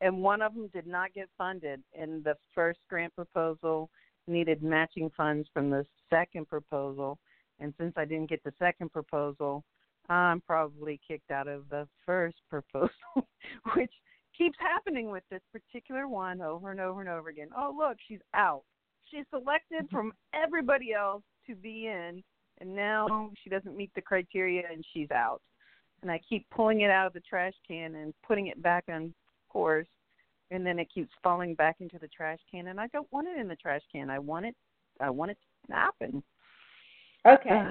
and 0.00 0.20
one 0.20 0.42
of 0.42 0.54
them 0.54 0.68
did 0.68 0.86
not 0.86 1.12
get 1.14 1.28
funded. 1.38 1.82
And 1.96 2.24
the 2.24 2.36
first 2.54 2.80
grant 2.88 3.14
proposal 3.14 3.88
needed 4.26 4.62
matching 4.62 5.10
funds 5.16 5.48
from 5.52 5.70
the 5.70 5.86
second 6.10 6.48
proposal, 6.48 7.18
and 7.60 7.72
since 7.78 7.92
I 7.96 8.04
didn't 8.04 8.28
get 8.28 8.42
the 8.44 8.52
second 8.58 8.92
proposal, 8.92 9.64
I'm 10.08 10.40
probably 10.40 11.00
kicked 11.06 11.30
out 11.30 11.48
of 11.48 11.68
the 11.70 11.88
first 12.04 12.36
proposal, 12.48 12.90
which 13.74 13.92
keeps 14.36 14.56
happening 14.60 15.10
with 15.10 15.22
this 15.30 15.42
particular 15.52 16.08
one 16.08 16.40
over 16.40 16.70
and 16.70 16.80
over 16.80 17.00
and 17.00 17.08
over 17.08 17.28
again. 17.28 17.48
Oh, 17.56 17.74
look, 17.76 17.96
she's 18.08 18.20
out. 18.34 18.62
she's 19.10 19.24
selected 19.30 19.88
from 19.90 20.12
everybody 20.34 20.92
else 20.92 21.22
to 21.46 21.54
be 21.54 21.86
in, 21.86 22.22
and 22.60 22.74
now 22.74 23.30
she 23.42 23.50
doesn't 23.50 23.76
meet 23.76 23.90
the 23.94 24.00
criteria 24.00 24.62
and 24.70 24.84
she's 24.92 25.10
out. 25.10 25.40
And 26.02 26.10
I 26.10 26.20
keep 26.28 26.48
pulling 26.50 26.80
it 26.80 26.90
out 26.90 27.06
of 27.06 27.12
the 27.12 27.20
trash 27.20 27.54
can 27.66 27.94
and 27.94 28.12
putting 28.26 28.48
it 28.48 28.60
back 28.62 28.84
on 28.88 29.14
course, 29.48 29.86
and 30.50 30.66
then 30.66 30.78
it 30.78 30.88
keeps 30.92 31.10
falling 31.22 31.54
back 31.54 31.76
into 31.80 31.98
the 31.98 32.08
trash 32.08 32.38
can. 32.50 32.68
And 32.68 32.80
I 32.80 32.88
don't 32.88 33.10
want 33.12 33.28
it 33.28 33.38
in 33.38 33.48
the 33.48 33.56
trash 33.56 33.82
can. 33.92 34.10
I 34.10 34.18
want 34.18 34.46
it. 34.46 34.56
I 35.00 35.10
want 35.10 35.30
it 35.30 35.38
to 35.68 35.72
happen. 35.72 36.22
Okay. 37.26 37.68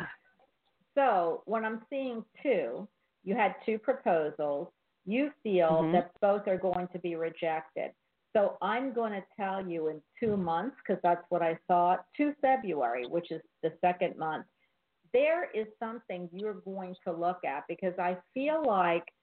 so 0.96 1.42
what 1.46 1.64
I'm 1.64 1.82
seeing 1.90 2.24
two, 2.42 2.88
you 3.24 3.36
had 3.36 3.56
two 3.66 3.78
proposals. 3.78 4.70
You 5.06 5.32
feel 5.44 5.84
Mhm. 5.84 5.92
that 5.94 6.12
both 6.20 6.48
are 6.48 6.58
going 6.58 6.88
to 6.90 7.00
be 7.00 7.16
rejected. 7.16 7.94
So 8.34 8.58
I'm 8.62 8.94
going 8.94 9.12
to 9.12 9.24
tell 9.36 9.66
you 9.66 9.88
in 9.90 10.02
two 10.20 10.38
months, 10.38 10.78
because 10.78 11.02
that's 11.02 11.30
what 11.30 11.42
I 11.42 11.56
thought, 11.68 12.06
to 12.16 12.34
February, 12.36 13.06
which 13.08 13.32
is 13.32 13.42
the 13.62 13.74
second 13.82 14.16
month, 14.18 14.46
there 15.12 15.50
is 15.52 15.68
something 15.80 16.30
you're 16.32 16.54
going 16.54 16.96
to 17.04 17.12
look 17.12 17.44
at 17.44 17.68
because 17.68 17.98
I 18.00 18.18
feel 18.34 18.64
like 18.64 19.14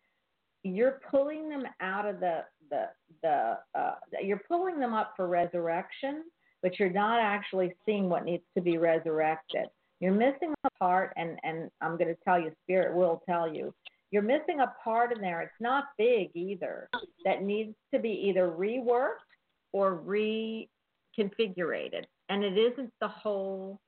you're 0.63 1.01
pulling 1.11 1.49
them 1.49 1.65
out 1.81 2.07
of 2.07 2.21
the 2.21 2.45
the 2.71 2.91
the 3.23 3.59
uh, 3.75 3.95
you're 4.21 4.43
pulling 4.47 4.79
them 4.79 4.93
up 4.93 5.15
for 5.17 5.27
resurrection, 5.27 6.25
but 6.63 6.79
you're 6.79 6.91
not 6.91 7.21
actually 7.21 7.75
seeing 7.87 8.11
what 8.11 8.25
needs 8.25 8.45
to 8.55 8.61
be 8.61 8.77
resurrected. 8.77 9.67
You're 10.01 10.13
missing 10.13 10.53
a 10.65 10.71
part, 10.79 11.15
and 11.17 11.39
and 11.45 11.71
I'm 11.81 11.97
going 11.97 12.15
to 12.15 12.21
tell 12.25 12.39
you, 12.39 12.53
Spirit 12.65 12.95
will 12.95 13.23
tell 13.25 13.53
you, 13.53 13.73
you're 14.11 14.23
missing 14.23 14.61
a 14.61 14.73
part 14.83 15.13
in 15.13 15.21
there. 15.21 15.43
It's 15.43 15.53
not 15.61 15.85
big 15.99 16.31
either. 16.35 16.89
That 17.25 17.43
needs 17.43 17.75
to 17.93 18.01
be 18.01 18.11
either 18.29 18.49
reworked 18.49 19.27
or 19.73 19.99
reconfigurated, 19.99 22.05
and 22.29 22.45
it 22.45 22.57
isn't 22.57 22.93
the 23.01 23.09
whole. 23.09 23.81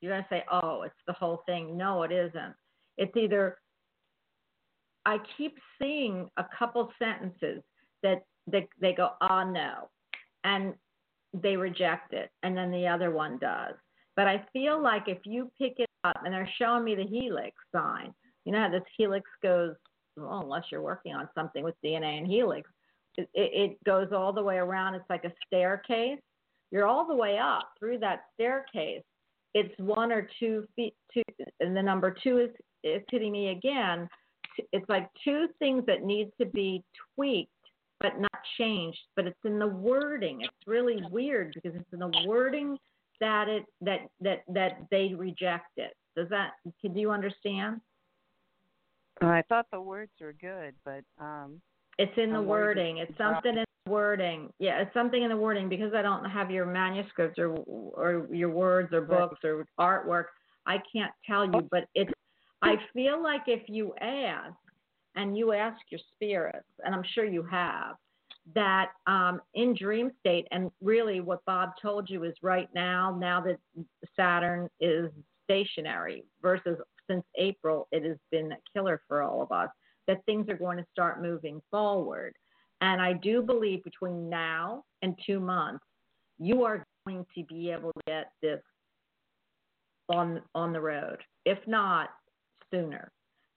You're 0.00 0.12
going 0.12 0.24
to 0.24 0.28
say, 0.28 0.44
oh, 0.50 0.82
it's 0.82 0.94
the 1.06 1.12
whole 1.12 1.42
thing. 1.46 1.76
No, 1.76 2.02
it 2.02 2.10
isn't. 2.10 2.54
It's 2.98 3.16
either 3.16 3.58
I 5.06 5.18
keep 5.36 5.56
seeing 5.80 6.28
a 6.36 6.44
couple 6.58 6.92
sentences 6.98 7.62
that 8.02 8.22
they, 8.46 8.68
they 8.80 8.92
go, 8.92 9.10
oh 9.20 9.48
no, 9.48 9.88
and 10.44 10.74
they 11.32 11.56
reject 11.56 12.12
it, 12.12 12.30
and 12.42 12.56
then 12.56 12.70
the 12.70 12.86
other 12.86 13.10
one 13.10 13.38
does. 13.38 13.74
But 14.16 14.28
I 14.28 14.44
feel 14.52 14.82
like 14.82 15.04
if 15.06 15.18
you 15.24 15.50
pick 15.58 15.74
it 15.78 15.88
up, 16.04 16.20
and 16.24 16.34
they're 16.34 16.50
showing 16.58 16.84
me 16.84 16.94
the 16.94 17.04
helix 17.04 17.56
sign, 17.74 18.12
you 18.44 18.52
know 18.52 18.58
how 18.58 18.70
this 18.70 18.82
helix 18.96 19.28
goes, 19.42 19.74
well, 20.16 20.40
unless 20.42 20.64
you're 20.70 20.82
working 20.82 21.14
on 21.14 21.28
something 21.34 21.64
with 21.64 21.74
DNA 21.84 22.18
and 22.18 22.26
helix, 22.26 22.68
it, 23.16 23.28
it, 23.34 23.70
it 23.70 23.84
goes 23.84 24.08
all 24.12 24.32
the 24.32 24.42
way 24.42 24.56
around. 24.56 24.94
It's 24.94 25.08
like 25.10 25.24
a 25.24 25.32
staircase. 25.46 26.20
You're 26.70 26.86
all 26.86 27.06
the 27.06 27.14
way 27.14 27.38
up 27.38 27.70
through 27.78 27.98
that 27.98 28.22
staircase. 28.34 29.02
It's 29.54 29.74
one 29.78 30.10
or 30.10 30.28
two 30.40 30.66
feet, 30.74 30.94
two, 31.12 31.22
and 31.60 31.76
the 31.76 31.82
number 31.82 32.14
two 32.22 32.38
is, 32.38 32.50
is 32.82 33.02
hitting 33.10 33.32
me 33.32 33.50
again 33.50 34.08
it's 34.72 34.88
like 34.88 35.08
two 35.24 35.46
things 35.58 35.84
that 35.86 36.02
need 36.02 36.30
to 36.40 36.46
be 36.46 36.82
tweaked 37.14 37.50
but 38.00 38.18
not 38.18 38.42
changed 38.58 38.98
but 39.16 39.26
it's 39.26 39.38
in 39.44 39.58
the 39.58 39.66
wording 39.66 40.40
it's 40.42 40.66
really 40.66 41.00
weird 41.10 41.52
because 41.54 41.78
it's 41.78 41.92
in 41.92 41.98
the 41.98 42.24
wording 42.26 42.76
that 43.20 43.48
it 43.48 43.64
that 43.80 44.00
that 44.20 44.42
that 44.48 44.78
they 44.90 45.12
reject 45.16 45.70
it 45.76 45.92
does 46.16 46.28
that 46.28 46.52
can 46.80 46.96
you 46.96 47.10
understand 47.10 47.80
I 49.22 49.42
thought 49.48 49.66
the 49.72 49.80
words 49.80 50.12
were 50.20 50.34
good, 50.34 50.74
but 50.84 51.02
um 51.22 51.60
it's 51.98 52.16
in 52.16 52.30
the 52.30 52.38
I'm 52.38 52.46
wording. 52.46 52.98
It's 52.98 53.10
it's 53.10 53.18
something 53.18 53.56
in 53.56 53.64
the 53.86 53.90
wording. 53.90 54.52
Yeah 54.58 54.80
it's 54.80 54.94
something 54.94 55.22
in 55.22 55.28
the 55.28 55.36
wording 55.36 55.68
because 55.68 55.92
i 55.94 56.02
don't 56.02 56.24
have 56.24 56.50
your 56.50 56.66
manuscripts 56.66 57.38
or 57.38 57.48
or 57.48 58.26
your 58.30 58.50
words 58.50 58.92
or 58.92 59.02
books 59.02 59.40
or 59.44 59.66
artwork. 59.78 60.26
I 60.66 60.78
can't 60.92 61.12
tell 61.26 61.44
you 61.44 61.68
but 61.70 61.84
it's 61.94 62.12
I 62.62 62.76
feel 62.94 63.20
like 63.22 63.42
if 63.48 63.68
you 63.68 63.92
ask 64.00 64.54
and 65.16 65.36
you 65.36 65.52
ask 65.52 65.78
your 65.90 66.00
spirits, 66.14 66.68
and 66.84 66.94
I'm 66.94 67.02
sure 67.14 67.24
you 67.24 67.42
have, 67.42 67.96
that 68.54 68.90
um, 69.06 69.40
in 69.54 69.74
dream 69.74 70.10
state, 70.20 70.46
and 70.50 70.70
really 70.80 71.20
what 71.20 71.44
Bob 71.44 71.70
told 71.80 72.08
you 72.08 72.24
is 72.24 72.34
right 72.42 72.68
now, 72.74 73.16
now 73.18 73.40
that 73.42 73.58
Saturn 74.16 74.68
is 74.80 75.10
stationary 75.44 76.24
versus 76.40 76.78
since 77.12 77.24
April, 77.36 77.88
it 77.92 78.04
has 78.04 78.16
been 78.30 78.52
a 78.52 78.56
killer 78.74 79.02
for 79.06 79.22
all 79.22 79.42
of 79.42 79.52
us, 79.52 79.68
that 80.08 80.24
things 80.24 80.48
are 80.48 80.56
going 80.56 80.78
to 80.78 80.86
start 80.90 81.22
moving 81.22 81.60
forward. 81.70 82.34
And 82.80 83.00
I 83.00 83.12
do 83.12 83.42
believe 83.42 83.84
between 83.84 84.28
now 84.28 84.84
and 85.02 85.18
two 85.26 85.38
months, 85.38 85.84
you 86.38 86.64
are 86.64 86.84
going 87.06 87.24
to 87.36 87.44
be 87.44 87.70
able 87.70 87.92
to 87.92 88.02
get 88.06 88.32
this 88.40 88.60
on 90.08 90.40
on 90.54 90.72
the 90.72 90.80
road. 90.80 91.18
If 91.44 91.58
not, 91.66 92.10
sooner. 92.72 93.12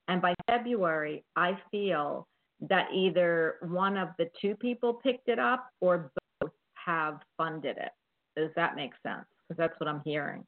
And 0.08 0.22
by 0.22 0.36
February, 0.48 1.24
I 1.36 1.58
feel 1.72 2.28
that 2.70 2.88
either 2.94 3.56
one 3.62 3.98
of 3.98 4.10
the 4.20 4.30
two 4.40 4.56
people 4.56 4.94
picked 4.94 5.28
it 5.30 5.40
up 5.40 5.68
or 5.82 6.12
both 6.40 6.52
have 6.74 7.20
funded 7.38 7.78
it. 7.78 7.92
Does 8.38 8.52
that 8.56 8.76
make 8.76 8.92
sense? 9.02 9.26
Because 9.48 9.58
that's 9.58 9.80
what 9.80 9.90
I'm 9.90 10.02
hearing. 10.06 10.46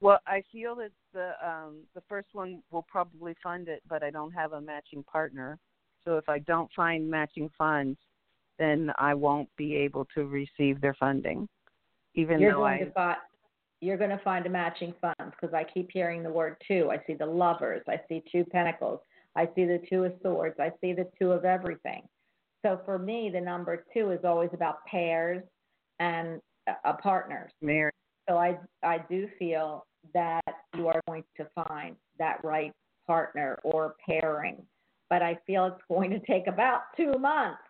Well, 0.00 0.18
I 0.26 0.42
feel 0.50 0.74
that 0.76 0.90
the 1.12 1.32
um 1.46 1.82
the 1.94 2.02
first 2.08 2.28
one 2.32 2.62
will 2.70 2.86
probably 2.88 3.34
fund 3.42 3.68
it, 3.68 3.82
but 3.88 4.02
I 4.02 4.10
don't 4.10 4.32
have 4.32 4.52
a 4.52 4.60
matching 4.60 5.02
partner. 5.04 5.58
So 6.04 6.16
if 6.16 6.28
I 6.28 6.38
don't 6.40 6.70
find 6.74 7.10
matching 7.10 7.50
funds, 7.58 7.98
then 8.58 8.92
I 8.98 9.14
won't 9.14 9.48
be 9.56 9.76
able 9.76 10.06
to 10.14 10.26
receive 10.26 10.80
their 10.80 10.94
funding. 10.94 11.48
Even 12.14 12.40
You're 12.40 12.52
though 12.52 12.64
I 12.64 12.90
find 12.94 13.16
you're 13.80 13.96
going 13.96 14.10
to 14.10 14.18
find 14.18 14.44
a 14.46 14.50
matching 14.50 14.92
funds 15.00 15.34
because 15.40 15.54
I 15.54 15.64
keep 15.64 15.90
hearing 15.90 16.22
the 16.22 16.30
word 16.30 16.56
two. 16.66 16.90
I 16.90 16.98
see 17.06 17.14
the 17.14 17.26
lovers. 17.26 17.82
I 17.88 17.98
see 18.08 18.22
two 18.30 18.44
pentacles. 18.44 19.00
I 19.36 19.46
see 19.54 19.64
the 19.64 19.80
two 19.88 20.04
of 20.04 20.12
swords. 20.22 20.56
I 20.60 20.70
see 20.80 20.92
the 20.92 21.08
two 21.18 21.32
of 21.32 21.44
everything. 21.44 22.02
So 22.62 22.80
for 22.84 22.98
me, 22.98 23.30
the 23.32 23.40
number 23.40 23.86
two 23.94 24.10
is 24.10 24.20
always 24.24 24.50
about 24.52 24.84
pairs 24.84 25.42
and 25.98 26.40
uh, 26.84 26.92
partners. 27.02 27.50
Mary. 27.62 27.92
So 28.28 28.36
I 28.36 28.58
I 28.82 28.98
do 29.08 29.28
feel 29.38 29.86
that 30.14 30.42
you 30.76 30.88
are 30.88 31.00
going 31.06 31.24
to 31.36 31.46
find 31.54 31.96
that 32.18 32.42
right 32.44 32.72
partner 33.06 33.58
or 33.64 33.96
pairing, 34.08 34.56
but 35.08 35.22
I 35.22 35.38
feel 35.46 35.66
it's 35.66 35.82
going 35.88 36.10
to 36.10 36.20
take 36.20 36.46
about 36.46 36.82
two 36.96 37.12
months 37.18 37.60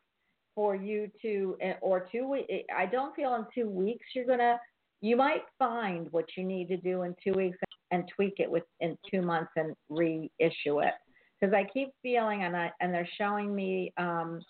for 0.55 0.75
you 0.75 1.11
to 1.23 1.57
eh, 1.61 1.75
or 1.81 2.07
two 2.13 2.29
weeks. 2.29 2.53
I 2.77 2.87
don't 2.87 3.15
feel 3.15 3.35
in 3.35 3.47
two 3.55 3.69
weeks 3.69 4.05
you're 4.15 4.27
gonna. 4.27 4.59
You 5.01 5.17
might 5.17 5.45
find 5.59 6.09
what 6.13 6.27
you 6.37 6.45
need 6.45 6.69
to 6.69 6.77
do 6.77 7.03
in 7.03 7.15
two 7.25 7.33
weeks 7.33 7.57
and 7.91 8.05
tweak 8.15 8.35
it 8.39 8.51
within 8.51 8.99
two 9.11 9.23
months 9.23 9.51
and 9.57 9.75
reissue 9.89 10.81
it. 10.81 10.93
Because 11.41 11.55
I 11.55 11.65
keep 11.73 11.89
feeling, 12.03 12.43
and 12.43 12.55
I 12.55 12.71
and 12.81 12.93
they're 12.93 13.09
showing 13.17 13.55
me 13.55 13.93
um, 13.97 14.43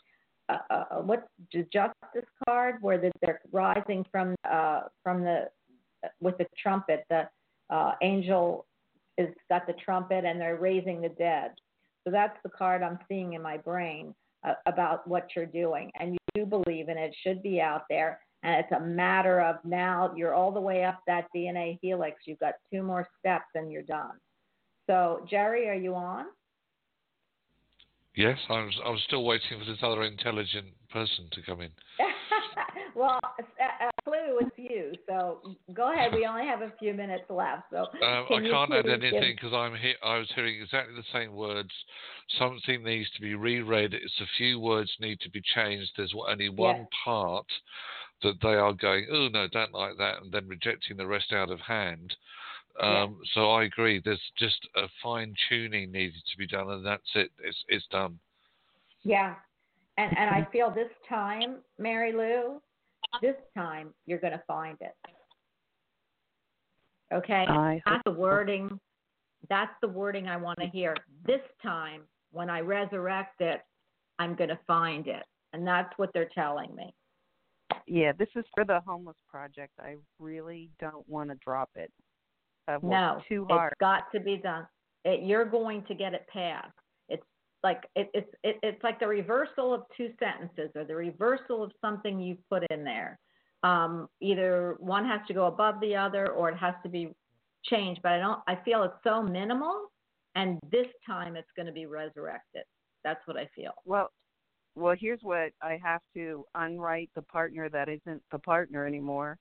uh, 0.49 0.57
uh, 0.71 0.85
what's 1.03 1.23
the 1.53 1.65
justice 1.73 2.29
card 2.45 2.77
where 2.81 2.99
the, 2.99 3.13
they're 3.23 3.41
rising 3.53 4.05
from 4.11 4.35
uh, 4.51 4.81
from 5.03 5.23
the 5.23 5.45
with 6.21 6.37
the 6.39 6.47
trumpet. 6.61 7.05
The 7.09 7.29
uh, 7.71 7.93
angel 8.03 8.67
is 9.19 9.29
got 9.49 9.67
the 9.67 9.75
trumpet, 9.85 10.25
and 10.25 10.41
they're 10.41 10.57
raising 10.57 11.01
the 11.01 11.09
dead. 11.11 11.53
So 12.05 12.11
that's 12.11 12.37
the 12.43 12.51
card 12.51 12.83
I'm 12.83 12.99
seeing 13.09 13.35
in 13.35 13.43
my 13.43 13.57
brain 13.59 14.15
uh, 14.47 14.55
about 14.67 15.07
what 15.07 15.29
you're 15.37 15.47
doing, 15.47 15.91
and 15.99 16.13
you 16.13 16.19
do 16.35 16.47
believe 16.47 16.89
in 16.89 16.97
it. 16.97 17.15
Should 17.23 17.43
be 17.43 17.61
out 17.61 17.83
there, 17.91 18.21
and 18.43 18.55
it's 18.55 18.73
a 18.73 18.81
matter 18.81 19.41
of 19.41 19.57
now 19.65 20.13
you're 20.17 20.35
all 20.35 20.53
the 20.53 20.61
way 20.61 20.85
up 20.85 21.01
that 21.07 21.27
DNA 21.35 21.79
helix. 21.83 22.23
You've 22.27 22.39
got 22.39 22.55
two 22.73 22.83
more 22.83 23.07
steps, 23.19 23.47
and 23.55 23.71
you're 23.71 23.83
done. 23.83 24.13
So 24.89 25.27
Jerry, 25.29 25.69
are 25.69 25.75
you 25.75 25.95
on? 25.95 26.27
Yes, 28.17 28.39
I 28.49 28.65
was. 28.65 28.81
I 28.85 28.91
was 28.91 29.01
still 29.07 29.25
waiting 29.25 29.59
for 29.59 29.65
this 29.65 29.79
other 29.83 30.03
intelligent 30.03 30.67
person 30.91 31.29
to 31.33 31.43
come 31.43 31.61
in. 31.61 31.71
well, 32.95 33.21
it's 34.39 34.57
you. 34.57 34.93
So 35.09 35.41
go 35.75 35.93
ahead. 35.93 36.13
We 36.15 36.27
only 36.27 36.47
have 36.47 36.63
a 36.63 36.73
few 36.79 36.95
minutes 36.95 37.25
left. 37.29 37.65
So 37.71 37.79
Um, 38.03 38.27
can 38.27 38.47
I 38.47 38.51
can't 38.51 38.73
add 38.73 38.89
anything 38.89 39.21
give- 39.21 39.37
because 39.37 39.53
I'm 39.53 39.75
he- 39.75 39.97
I 40.03 40.19
was 40.19 40.31
hearing 40.33 40.61
exactly 40.61 40.95
the 40.95 41.03
same 41.13 41.35
words. 41.35 41.71
Something 42.39 42.83
needs 42.85 43.11
to 43.11 43.21
be 43.21 43.35
reread. 43.35 43.95
It's 43.95 44.21
a 44.21 44.27
few 44.37 44.61
words 44.61 44.95
need 45.01 45.21
to 45.21 45.31
be 45.31 45.41
changed. 45.41 45.93
There's 45.97 46.15
only 46.15 46.49
one 46.49 46.87
part 47.05 47.47
that 48.23 48.41
they 48.41 48.55
are 48.55 48.73
going, 48.75 49.07
oh 49.11 49.29
no, 49.29 49.47
don't 49.49 49.73
like 49.73 49.97
that, 49.97 50.21
and 50.23 50.31
then 50.31 50.47
rejecting 50.47 50.97
the 50.97 51.07
rest 51.07 51.33
out 51.33 51.51
of 51.51 51.61
hand. 51.61 52.15
Um, 52.79 53.21
So 53.35 53.51
I 53.51 53.65
agree. 53.65 53.99
There's 53.99 54.31
just 54.37 54.67
a 54.77 54.89
fine 55.03 55.35
tuning 55.49 55.91
needed 55.91 56.23
to 56.25 56.37
be 56.39 56.47
done, 56.47 56.71
and 56.71 56.85
that's 56.87 57.15
it. 57.17 57.33
It's 57.39 57.65
it's 57.69 57.87
done. 57.89 58.19
Yeah. 59.03 59.35
And 59.99 60.17
and 60.17 60.31
I 60.31 60.45
feel 60.53 60.71
this 60.71 60.91
time, 61.09 61.63
Mary 61.79 62.13
Lou, 62.13 62.63
this 63.23 63.37
time 63.57 63.93
you're 64.07 64.19
going 64.19 64.33
to 64.33 64.43
find 64.47 64.77
it. 64.81 64.95
Okay? 67.13 67.47
I 67.49 67.81
That's 67.85 68.03
the 68.05 68.13
wording. 68.13 68.79
That's 69.49 69.73
the 69.81 69.89
wording 69.89 70.29
I 70.29 70.37
want 70.37 70.59
to 70.61 70.67
hear. 70.67 70.95
This 71.27 71.41
time, 71.63 72.03
when 72.31 72.51
I 72.51 72.61
resurrect 72.61 73.41
it, 73.41 73.61
I'm 74.19 74.35
going 74.35 74.51
to 74.51 74.59
find 74.67 75.07
it. 75.07 75.25
And 75.53 75.67
that's 75.67 75.93
what 75.97 76.11
they're 76.13 76.29
telling 76.35 76.75
me. 76.75 76.95
Yeah, 77.87 78.13
this 78.13 78.29
is 78.37 78.45
for 78.55 78.65
the 78.65 78.81
homeless 78.87 79.17
project. 79.29 79.73
I 79.81 79.97
really 80.19 80.71
don't 80.79 81.09
want 81.09 81.31
to 81.31 81.37
drop 81.37 81.71
it. 81.75 81.91
Uh, 82.69 82.73
I've 82.73 82.83
No, 82.83 83.21
too 83.29 83.47
hard. 83.49 83.73
it's 83.73 83.81
got 83.81 84.13
to 84.13 84.21
be 84.21 84.37
done. 84.37 84.67
It, 85.05 85.25
you're 85.25 85.45
going 85.45 85.83
to 85.85 85.95
get 85.95 86.15
it 86.15 86.27
passed. 86.33 86.69
Like 87.63 87.83
it, 87.95 88.11
it's 88.15 88.31
it, 88.43 88.57
it's 88.63 88.83
like 88.83 88.99
the 89.01 89.07
reversal 89.07 89.75
of 89.75 89.83
two 89.97 90.11
sentences 90.19 90.71
or 90.75 90.85
the 90.85 90.97
reversal 90.97 91.63
of 91.63 91.73
something 91.81 92.21
you 92.21 92.37
put 92.49 92.65
in 92.71 92.85
there. 92.85 93.19
Um, 93.63 94.09
either 94.21 94.77
one 94.79 95.07
has 95.07 95.21
to 95.29 95.35
go 95.35 95.47
above 95.47 95.81
the 95.81 95.95
other 95.95 96.29
or 96.33 96.49
it 96.49 96.57
has 96.57 96.75
to 96.83 96.89
be 96.89 97.15
changed. 97.65 98.01
But 98.03 98.13
I 98.13 98.19
don't. 98.19 98.41
I 98.47 98.57
feel 98.65 98.83
it's 98.85 98.95
so 99.05 99.23
minimal, 99.23 99.91
and 100.35 100.59
this 100.71 100.87
time 101.07 101.37
it's 101.37 101.51
going 101.55 101.67
to 101.67 101.73
be 101.73 101.87
resurrected. 101.87 102.63
That's 103.05 103.21
what 103.27 103.37
I 103.37 103.49
feel. 103.55 103.73
Well, 103.85 104.11
well, 104.75 104.95
here's 104.99 105.21
what 105.23 105.51
I 105.63 105.79
have 105.83 106.01
to 106.15 106.45
unwrite 106.55 107.11
the 107.15 107.23
partner 107.23 107.69
that 107.69 107.89
isn't 107.89 108.23
the 108.31 108.39
partner 108.39 108.87
anymore, 108.87 109.37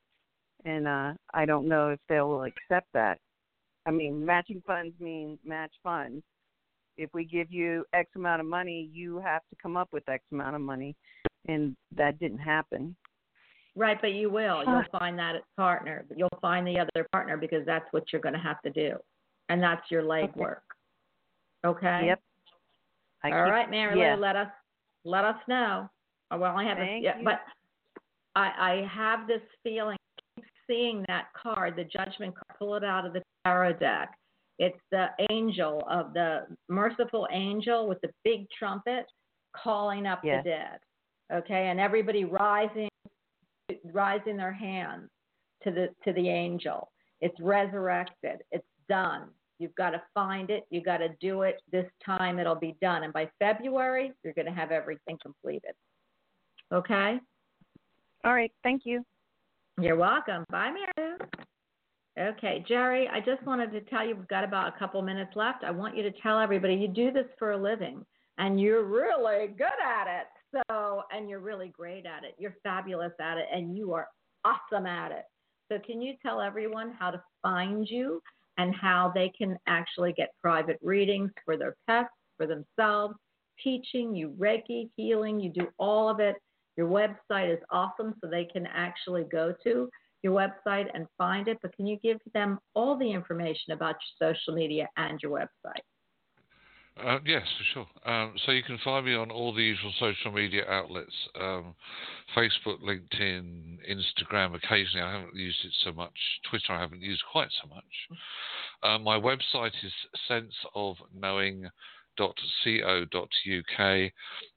and 0.66 0.88
uh, 0.88 1.14
I 1.34 1.46
don't 1.46 1.68
know 1.68 1.90
if 1.90 2.00
they 2.10 2.20
will 2.20 2.44
accept 2.44 2.88
that. 2.94 3.20
I 3.86 3.92
mean, 3.92 4.26
matching 4.26 4.62
funds 4.68 4.94
mean 5.00 5.40
match 5.46 5.74
funds. 5.84 6.24
If 7.00 7.12
we 7.14 7.24
give 7.24 7.50
you 7.50 7.86
X 7.94 8.10
amount 8.18 8.42
of 8.42 8.46
money, 8.46 8.90
you 8.92 9.20
have 9.20 9.42
to 9.50 9.56
come 9.62 9.78
up 9.78 9.88
with 9.94 10.08
X 10.10 10.22
amount 10.34 10.56
of 10.56 10.62
money, 10.62 10.98
and 11.48 11.76
that 11.96 12.20
didn't 12.20 12.40
happen. 12.40 12.94
Right, 13.76 13.98
but 14.02 14.12
you 14.12 14.30
will. 14.30 14.64
You'll 14.66 14.84
find 15.00 15.18
that 15.18 15.36
partner. 15.56 16.06
You'll 16.14 16.28
find 16.42 16.68
the 16.68 16.78
other 16.78 17.08
partner 17.14 17.38
because 17.38 17.66
that's 17.66 17.86
what 17.92 18.04
you're 18.12 18.22
going 18.22 18.34
to 18.34 18.40
have 18.40 18.62
to 18.64 18.70
do, 18.70 18.98
and 19.48 19.64
that's 19.64 19.90
your 19.90 20.04
legwork. 20.04 20.58
Okay. 21.66 22.04
Yep. 22.08 22.22
I 23.24 23.32
All 23.32 23.46
keep- 23.46 23.52
right, 23.54 23.70
Mary 23.70 23.96
Lou, 23.96 24.22
let 24.22 24.36
us 24.36 24.50
let 25.06 25.24
us 25.24 25.38
know. 25.48 25.90
Oh, 26.32 26.38
Well, 26.38 26.58
I 26.58 26.66
have 26.66 26.80
a, 26.80 27.00
yeah, 27.02 27.18
but 27.24 27.40
I 28.36 28.52
I 28.60 28.88
have 28.94 29.26
this 29.26 29.42
feeling. 29.64 29.96
I 30.38 30.42
keep 30.42 30.46
seeing 30.68 31.06
that 31.08 31.28
card, 31.34 31.78
the 31.78 31.86
Judgment 31.86 32.36
card. 32.36 32.58
Pull 32.58 32.76
it 32.76 32.84
out 32.84 33.06
of 33.06 33.14
the 33.14 33.22
tarot 33.46 33.74
deck. 33.74 34.19
It's 34.60 34.80
the 34.92 35.08
angel 35.32 35.84
of 35.90 36.14
the 36.14 36.46
merciful 36.68 37.28
angel 37.32 37.88
with 37.88 38.00
the 38.02 38.10
big 38.24 38.46
trumpet 38.58 39.06
calling 39.56 40.06
up 40.06 40.24
Yes. 40.24 40.44
the 40.44 40.50
dead. 40.52 40.80
Okay, 41.32 41.68
and 41.68 41.80
everybody 41.80 42.26
rising 42.26 42.90
rising 43.86 44.36
their 44.36 44.52
hands 44.52 45.10
to 45.64 45.72
the 45.72 45.90
to 46.04 46.14
the 46.14 46.28
angel. 46.28 46.92
It's 47.22 47.40
resurrected. 47.40 48.42
It's 48.52 48.66
done. 48.88 49.30
You've 49.60 49.76
got 49.76 49.92
to 49.92 50.02
find 50.14 50.50
it. 50.50 50.66
You've 50.70 50.86
got 50.86 50.98
to 50.98 51.10
do 51.20 51.42
it. 51.44 51.62
This 51.72 51.86
time 52.06 52.40
it'll 52.40 52.56
be 52.56 52.76
done. 52.82 53.04
And 53.04 53.12
by 53.12 53.30
February, 53.40 54.14
you're 54.24 54.34
going 54.34 54.46
to 54.46 54.54
have 54.54 54.72
everything 54.72 55.18
completed. 55.22 55.74
Okay? 56.72 57.20
All 58.24 58.34
right. 58.34 58.52
Thank 58.64 58.84
you. 58.86 59.06
You're 59.82 59.98
welcome. 59.98 60.46
Bye, 60.50 60.72
Mary. 60.72 61.18
Okay, 62.20 62.66
Jerry, 62.68 63.08
I 63.08 63.22
just 63.22 63.42
wanted 63.46 63.72
to 63.72 63.80
tell 63.82 64.06
you 64.06 64.14
we've 64.14 64.28
got 64.28 64.44
about 64.44 64.76
a 64.76 64.78
couple 64.78 65.02
minutes 65.02 65.32
left. 65.36 65.64
I 65.64 65.72
want 65.72 65.96
you 65.96 66.04
to 66.04 66.12
tell 66.22 66.38
everybody 66.38 66.74
you 66.74 66.90
do 66.90 67.12
this 67.12 67.28
for 67.38 67.54
a 67.54 67.58
living 67.58 68.06
and 68.38 68.60
you're 68.60 68.84
really 68.84 69.48
good 69.48 69.68
at 69.82 70.08
it. 70.08 70.64
So, 70.70 71.04
and 71.14 71.30
you're 71.30 71.40
really 71.40 71.70
great 71.70 72.06
at 72.06 72.26
it. 72.26 72.36
You're 72.38 72.58
fabulous 72.62 73.14
at 73.22 73.38
it 73.38 73.46
and 73.54 73.78
you 73.78 73.94
are 73.94 74.10
awesome 74.44 74.86
at 74.86 75.12
it. 75.14 75.24
So, 75.72 75.80
can 75.86 76.02
you 76.02 76.16
tell 76.22 76.42
everyone 76.42 76.94
how 77.00 77.10
to 77.10 77.22
find 77.42 77.88
you 77.88 78.22
and 78.58 78.76
how 78.76 79.14
they 79.16 79.32
can 79.38 79.58
actually 79.68 80.12
get 80.12 80.34
private 80.42 80.80
readings 80.82 81.32
for 81.46 81.56
their 81.56 81.76
pets, 81.88 82.10
for 82.36 82.48
themselves, 82.48 83.16
teaching, 83.64 84.14
you 84.14 84.36
Reiki, 84.38 84.90
healing, 84.98 85.40
you 85.40 85.52
do 85.52 85.68
all 85.78 86.10
of 86.10 86.20
it. 86.20 86.36
Your 86.76 86.90
website 86.90 87.54
is 87.54 87.60
awesome, 87.72 88.16
so 88.20 88.30
they 88.30 88.46
can 88.46 88.68
actually 88.68 89.24
go 89.24 89.54
to 89.64 89.90
your 90.22 90.34
website 90.34 90.88
and 90.94 91.08
find 91.18 91.48
it. 91.48 91.60
But 91.62 91.76
can 91.76 91.88
you 91.88 91.98
give 91.98 92.20
them 92.34 92.60
all 92.74 92.98
the 92.98 93.12
information 93.12 93.74
about 93.74 93.96
your 94.20 94.34
social 94.34 94.54
media 94.54 94.88
and 94.98 95.20
your 95.22 95.32
website? 95.32 95.84
Uh, 97.06 97.20
yes, 97.26 97.44
for 97.58 97.64
sure. 97.74 98.14
Um, 98.14 98.34
so 98.46 98.52
you 98.52 98.64
can 98.64 98.78
find 98.84 99.06
me 99.06 99.16
on 99.16 99.32
all 99.32 99.54
the 99.54 99.64
usual 99.64 99.94
social 100.00 100.32
media 100.32 100.66
outlets 100.68 101.14
um, 101.40 101.74
Facebook, 102.36 102.82
LinkedIn, 102.84 103.78
Instagram. 103.90 104.56
Occasionally, 104.56 105.06
I 105.06 105.14
haven't 105.14 105.36
used 105.36 105.64
it 105.64 105.72
so 105.84 105.94
much. 105.94 106.12
Twitter, 106.50 106.74
I 106.74 106.82
haven't 106.82 107.02
used 107.02 107.24
quite 107.32 107.50
so 107.62 107.70
much. 107.70 107.86
Uh, 108.84 108.98
my 109.00 109.18
website 109.18 109.72
is 109.84 109.94
senseofknowing.co.uk. 110.30 111.72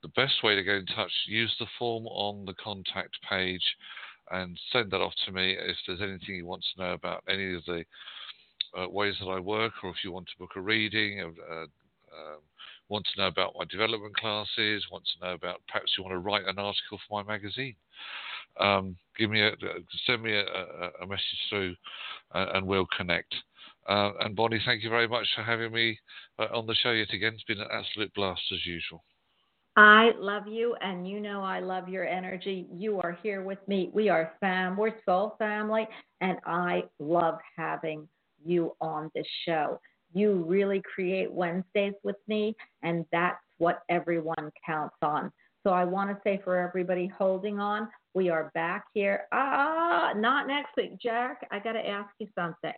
The 0.02 0.08
best 0.16 0.42
way 0.42 0.56
to 0.56 0.64
get 0.64 0.74
in 0.76 0.86
touch, 0.86 1.12
use 1.28 1.54
the 1.60 1.66
form 1.78 2.06
on 2.06 2.44
the 2.44 2.54
contact 2.54 3.18
page 3.28 3.76
and 4.32 4.58
send 4.72 4.90
that 4.90 5.00
off 5.00 5.14
to 5.26 5.32
me 5.32 5.52
if 5.52 5.76
there's 5.86 6.00
anything 6.00 6.34
you 6.34 6.46
want 6.46 6.64
to 6.74 6.82
know 6.82 6.92
about 6.92 7.22
any 7.28 7.54
of 7.54 7.64
the 7.66 7.84
uh, 8.76 8.88
ways 8.88 9.14
that 9.20 9.28
I 9.28 9.38
work, 9.38 9.72
or 9.82 9.90
if 9.90 9.96
you 10.02 10.12
want 10.12 10.26
to 10.26 10.38
book 10.38 10.52
a 10.56 10.60
reading, 10.60 11.20
uh, 11.20 11.54
um, 11.54 11.68
want 12.88 13.06
to 13.06 13.20
know 13.20 13.26
about 13.26 13.54
my 13.58 13.64
development 13.66 14.16
classes, 14.16 14.86
want 14.90 15.04
to 15.04 15.26
know 15.26 15.34
about 15.34 15.60
perhaps 15.68 15.92
you 15.96 16.04
want 16.04 16.14
to 16.14 16.18
write 16.18 16.46
an 16.46 16.58
article 16.58 16.98
for 17.08 17.22
my 17.22 17.32
magazine. 17.32 17.76
Um, 18.60 18.96
give 19.18 19.30
me 19.30 19.40
a 19.40 19.52
send 20.06 20.22
me 20.22 20.34
a, 20.34 20.44
a, 21.02 21.06
message 21.06 21.22
through, 21.48 21.74
uh, 22.34 22.46
and 22.54 22.66
we'll 22.66 22.88
connect. 22.96 23.34
Uh, 23.88 24.12
and 24.20 24.36
Bonnie, 24.36 24.60
thank 24.64 24.82
you 24.82 24.90
very 24.90 25.08
much 25.08 25.26
for 25.34 25.42
having 25.42 25.72
me 25.72 25.98
uh, 26.38 26.48
on 26.52 26.66
the 26.66 26.74
show 26.74 26.90
yet 26.90 27.12
again. 27.12 27.32
It's 27.34 27.44
been 27.44 27.60
an 27.60 27.68
absolute 27.72 28.12
blast 28.14 28.42
as 28.52 28.64
usual. 28.66 29.02
I 29.76 30.10
love 30.18 30.46
you, 30.46 30.74
and 30.82 31.08
you 31.08 31.18
know 31.18 31.42
I 31.42 31.60
love 31.60 31.88
your 31.88 32.06
energy. 32.06 32.66
You 32.70 33.00
are 33.00 33.16
here 33.22 33.42
with 33.42 33.58
me. 33.66 33.90
We 33.94 34.10
are 34.10 34.34
fam. 34.38 34.76
We're 34.76 34.94
soul 35.06 35.34
family, 35.38 35.88
and 36.20 36.36
I 36.44 36.84
love 36.98 37.38
having 37.56 38.06
you 38.44 38.76
on 38.82 39.10
this 39.14 39.26
show. 39.46 39.80
You 40.12 40.44
really 40.46 40.82
create 40.94 41.32
Wednesdays 41.32 41.94
with 42.02 42.16
me, 42.28 42.54
and 42.82 43.06
that's 43.12 43.38
what 43.56 43.82
everyone 43.88 44.50
counts 44.66 44.96
on. 45.00 45.32
So 45.62 45.70
I 45.70 45.84
want 45.84 46.10
to 46.10 46.18
say 46.22 46.40
for 46.44 46.58
everybody 46.58 47.06
holding 47.06 47.58
on, 47.58 47.88
we 48.14 48.28
are 48.28 48.50
back 48.52 48.84
here. 48.92 49.22
Ah, 49.32 50.12
not 50.14 50.48
next 50.48 50.76
week, 50.76 50.98
Jack. 51.00 51.46
I 51.50 51.60
got 51.60 51.72
to 51.72 51.88
ask 51.88 52.10
you 52.18 52.26
something. 52.34 52.74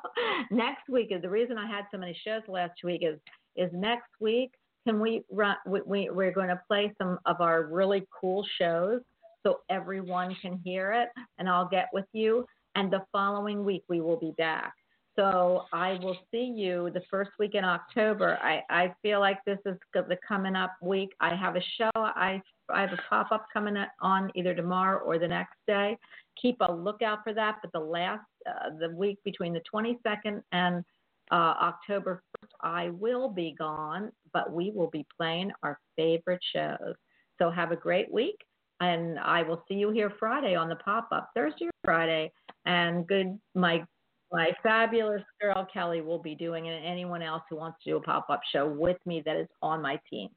next 0.50 0.88
week 0.88 1.08
is 1.10 1.20
the 1.20 1.28
reason 1.28 1.58
I 1.58 1.66
had 1.66 1.84
so 1.90 1.98
many 1.98 2.18
shows 2.24 2.42
last 2.48 2.80
week 2.84 3.02
is 3.04 3.18
is 3.56 3.70
next 3.74 4.08
week. 4.20 4.52
Can 4.88 5.00
we 5.00 5.22
run? 5.30 5.56
We, 5.66 5.82
we 5.84 6.08
we're 6.08 6.32
going 6.32 6.48
to 6.48 6.58
play 6.66 6.94
some 6.96 7.18
of 7.26 7.42
our 7.42 7.64
really 7.64 8.06
cool 8.18 8.42
shows 8.58 9.02
so 9.42 9.58
everyone 9.68 10.34
can 10.40 10.58
hear 10.64 10.92
it, 10.92 11.10
and 11.36 11.46
I'll 11.46 11.68
get 11.68 11.90
with 11.92 12.06
you. 12.14 12.46
And 12.74 12.90
the 12.90 13.02
following 13.12 13.66
week 13.66 13.84
we 13.90 14.00
will 14.00 14.16
be 14.16 14.32
back. 14.38 14.72
So 15.14 15.64
I 15.74 15.98
will 16.02 16.16
see 16.30 16.54
you 16.56 16.90
the 16.94 17.02
first 17.10 17.32
week 17.38 17.54
in 17.54 17.64
October. 17.64 18.38
I, 18.40 18.62
I 18.70 18.94
feel 19.02 19.20
like 19.20 19.44
this 19.44 19.58
is 19.66 19.76
the 19.92 20.16
coming 20.26 20.56
up 20.56 20.72
week. 20.80 21.10
I 21.20 21.36
have 21.36 21.56
a 21.56 21.62
show. 21.76 21.90
I 21.94 22.40
I 22.70 22.80
have 22.80 22.92
a 22.94 23.00
pop 23.10 23.30
up 23.30 23.44
coming 23.52 23.76
on 24.00 24.30
either 24.34 24.54
tomorrow 24.54 25.04
or 25.04 25.18
the 25.18 25.28
next 25.28 25.56
day. 25.66 25.98
Keep 26.40 26.56
a 26.62 26.72
lookout 26.72 27.18
for 27.24 27.34
that. 27.34 27.56
But 27.60 27.72
the 27.72 27.84
last 27.84 28.24
uh, 28.46 28.70
the 28.80 28.88
week 28.96 29.18
between 29.22 29.52
the 29.52 29.60
22nd 29.70 30.40
and 30.52 30.82
uh, 31.30 31.54
October 31.60 32.22
1st, 32.42 32.48
I 32.62 32.90
will 32.90 33.28
be 33.28 33.54
gone, 33.58 34.12
but 34.32 34.52
we 34.52 34.70
will 34.74 34.90
be 34.90 35.06
playing 35.16 35.52
our 35.62 35.78
favorite 35.96 36.40
shows. 36.54 36.94
So 37.38 37.50
have 37.50 37.72
a 37.72 37.76
great 37.76 38.12
week, 38.12 38.36
and 38.80 39.18
I 39.18 39.42
will 39.42 39.62
see 39.68 39.74
you 39.74 39.90
here 39.90 40.12
Friday 40.18 40.54
on 40.54 40.68
the 40.68 40.76
pop 40.76 41.08
up 41.12 41.30
Thursday 41.34 41.66
or 41.66 41.72
Friday. 41.84 42.32
And 42.66 43.06
good 43.06 43.38
my 43.54 43.84
my 44.30 44.50
fabulous 44.62 45.22
girl 45.40 45.66
Kelly 45.72 46.00
will 46.00 46.18
be 46.18 46.34
doing 46.34 46.66
it, 46.66 46.76
and 46.76 46.84
anyone 46.84 47.22
else 47.22 47.42
who 47.48 47.56
wants 47.56 47.78
to 47.84 47.90
do 47.90 47.96
a 47.96 48.00
pop 48.00 48.26
up 48.28 48.40
show 48.52 48.66
with 48.66 48.98
me 49.06 49.22
that 49.24 49.36
is 49.36 49.48
on 49.62 49.80
my 49.80 49.98
team. 50.10 50.28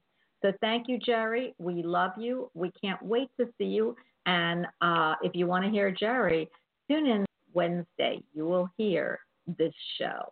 So 0.42 0.54
thank 0.62 0.88
you, 0.88 0.98
Jerry. 0.98 1.54
We 1.60 1.84
love 1.84 2.12
you. 2.18 2.50
We 2.54 2.72
can't 2.82 3.02
wait 3.04 3.30
to 3.40 3.48
see 3.58 3.66
you. 3.66 3.96
And 4.26 4.66
uh, 4.82 5.16
if 5.22 5.36
you 5.36 5.46
want 5.46 5.66
to 5.66 5.70
hear 5.72 5.92
Jerry, 5.92 6.50
tune 6.90 7.06
in 7.06 7.26
Wednesday. 7.54 8.22
You 8.34 8.46
will 8.46 8.70
hear 8.78 9.20
this 9.46 9.74
show. 10.00 10.32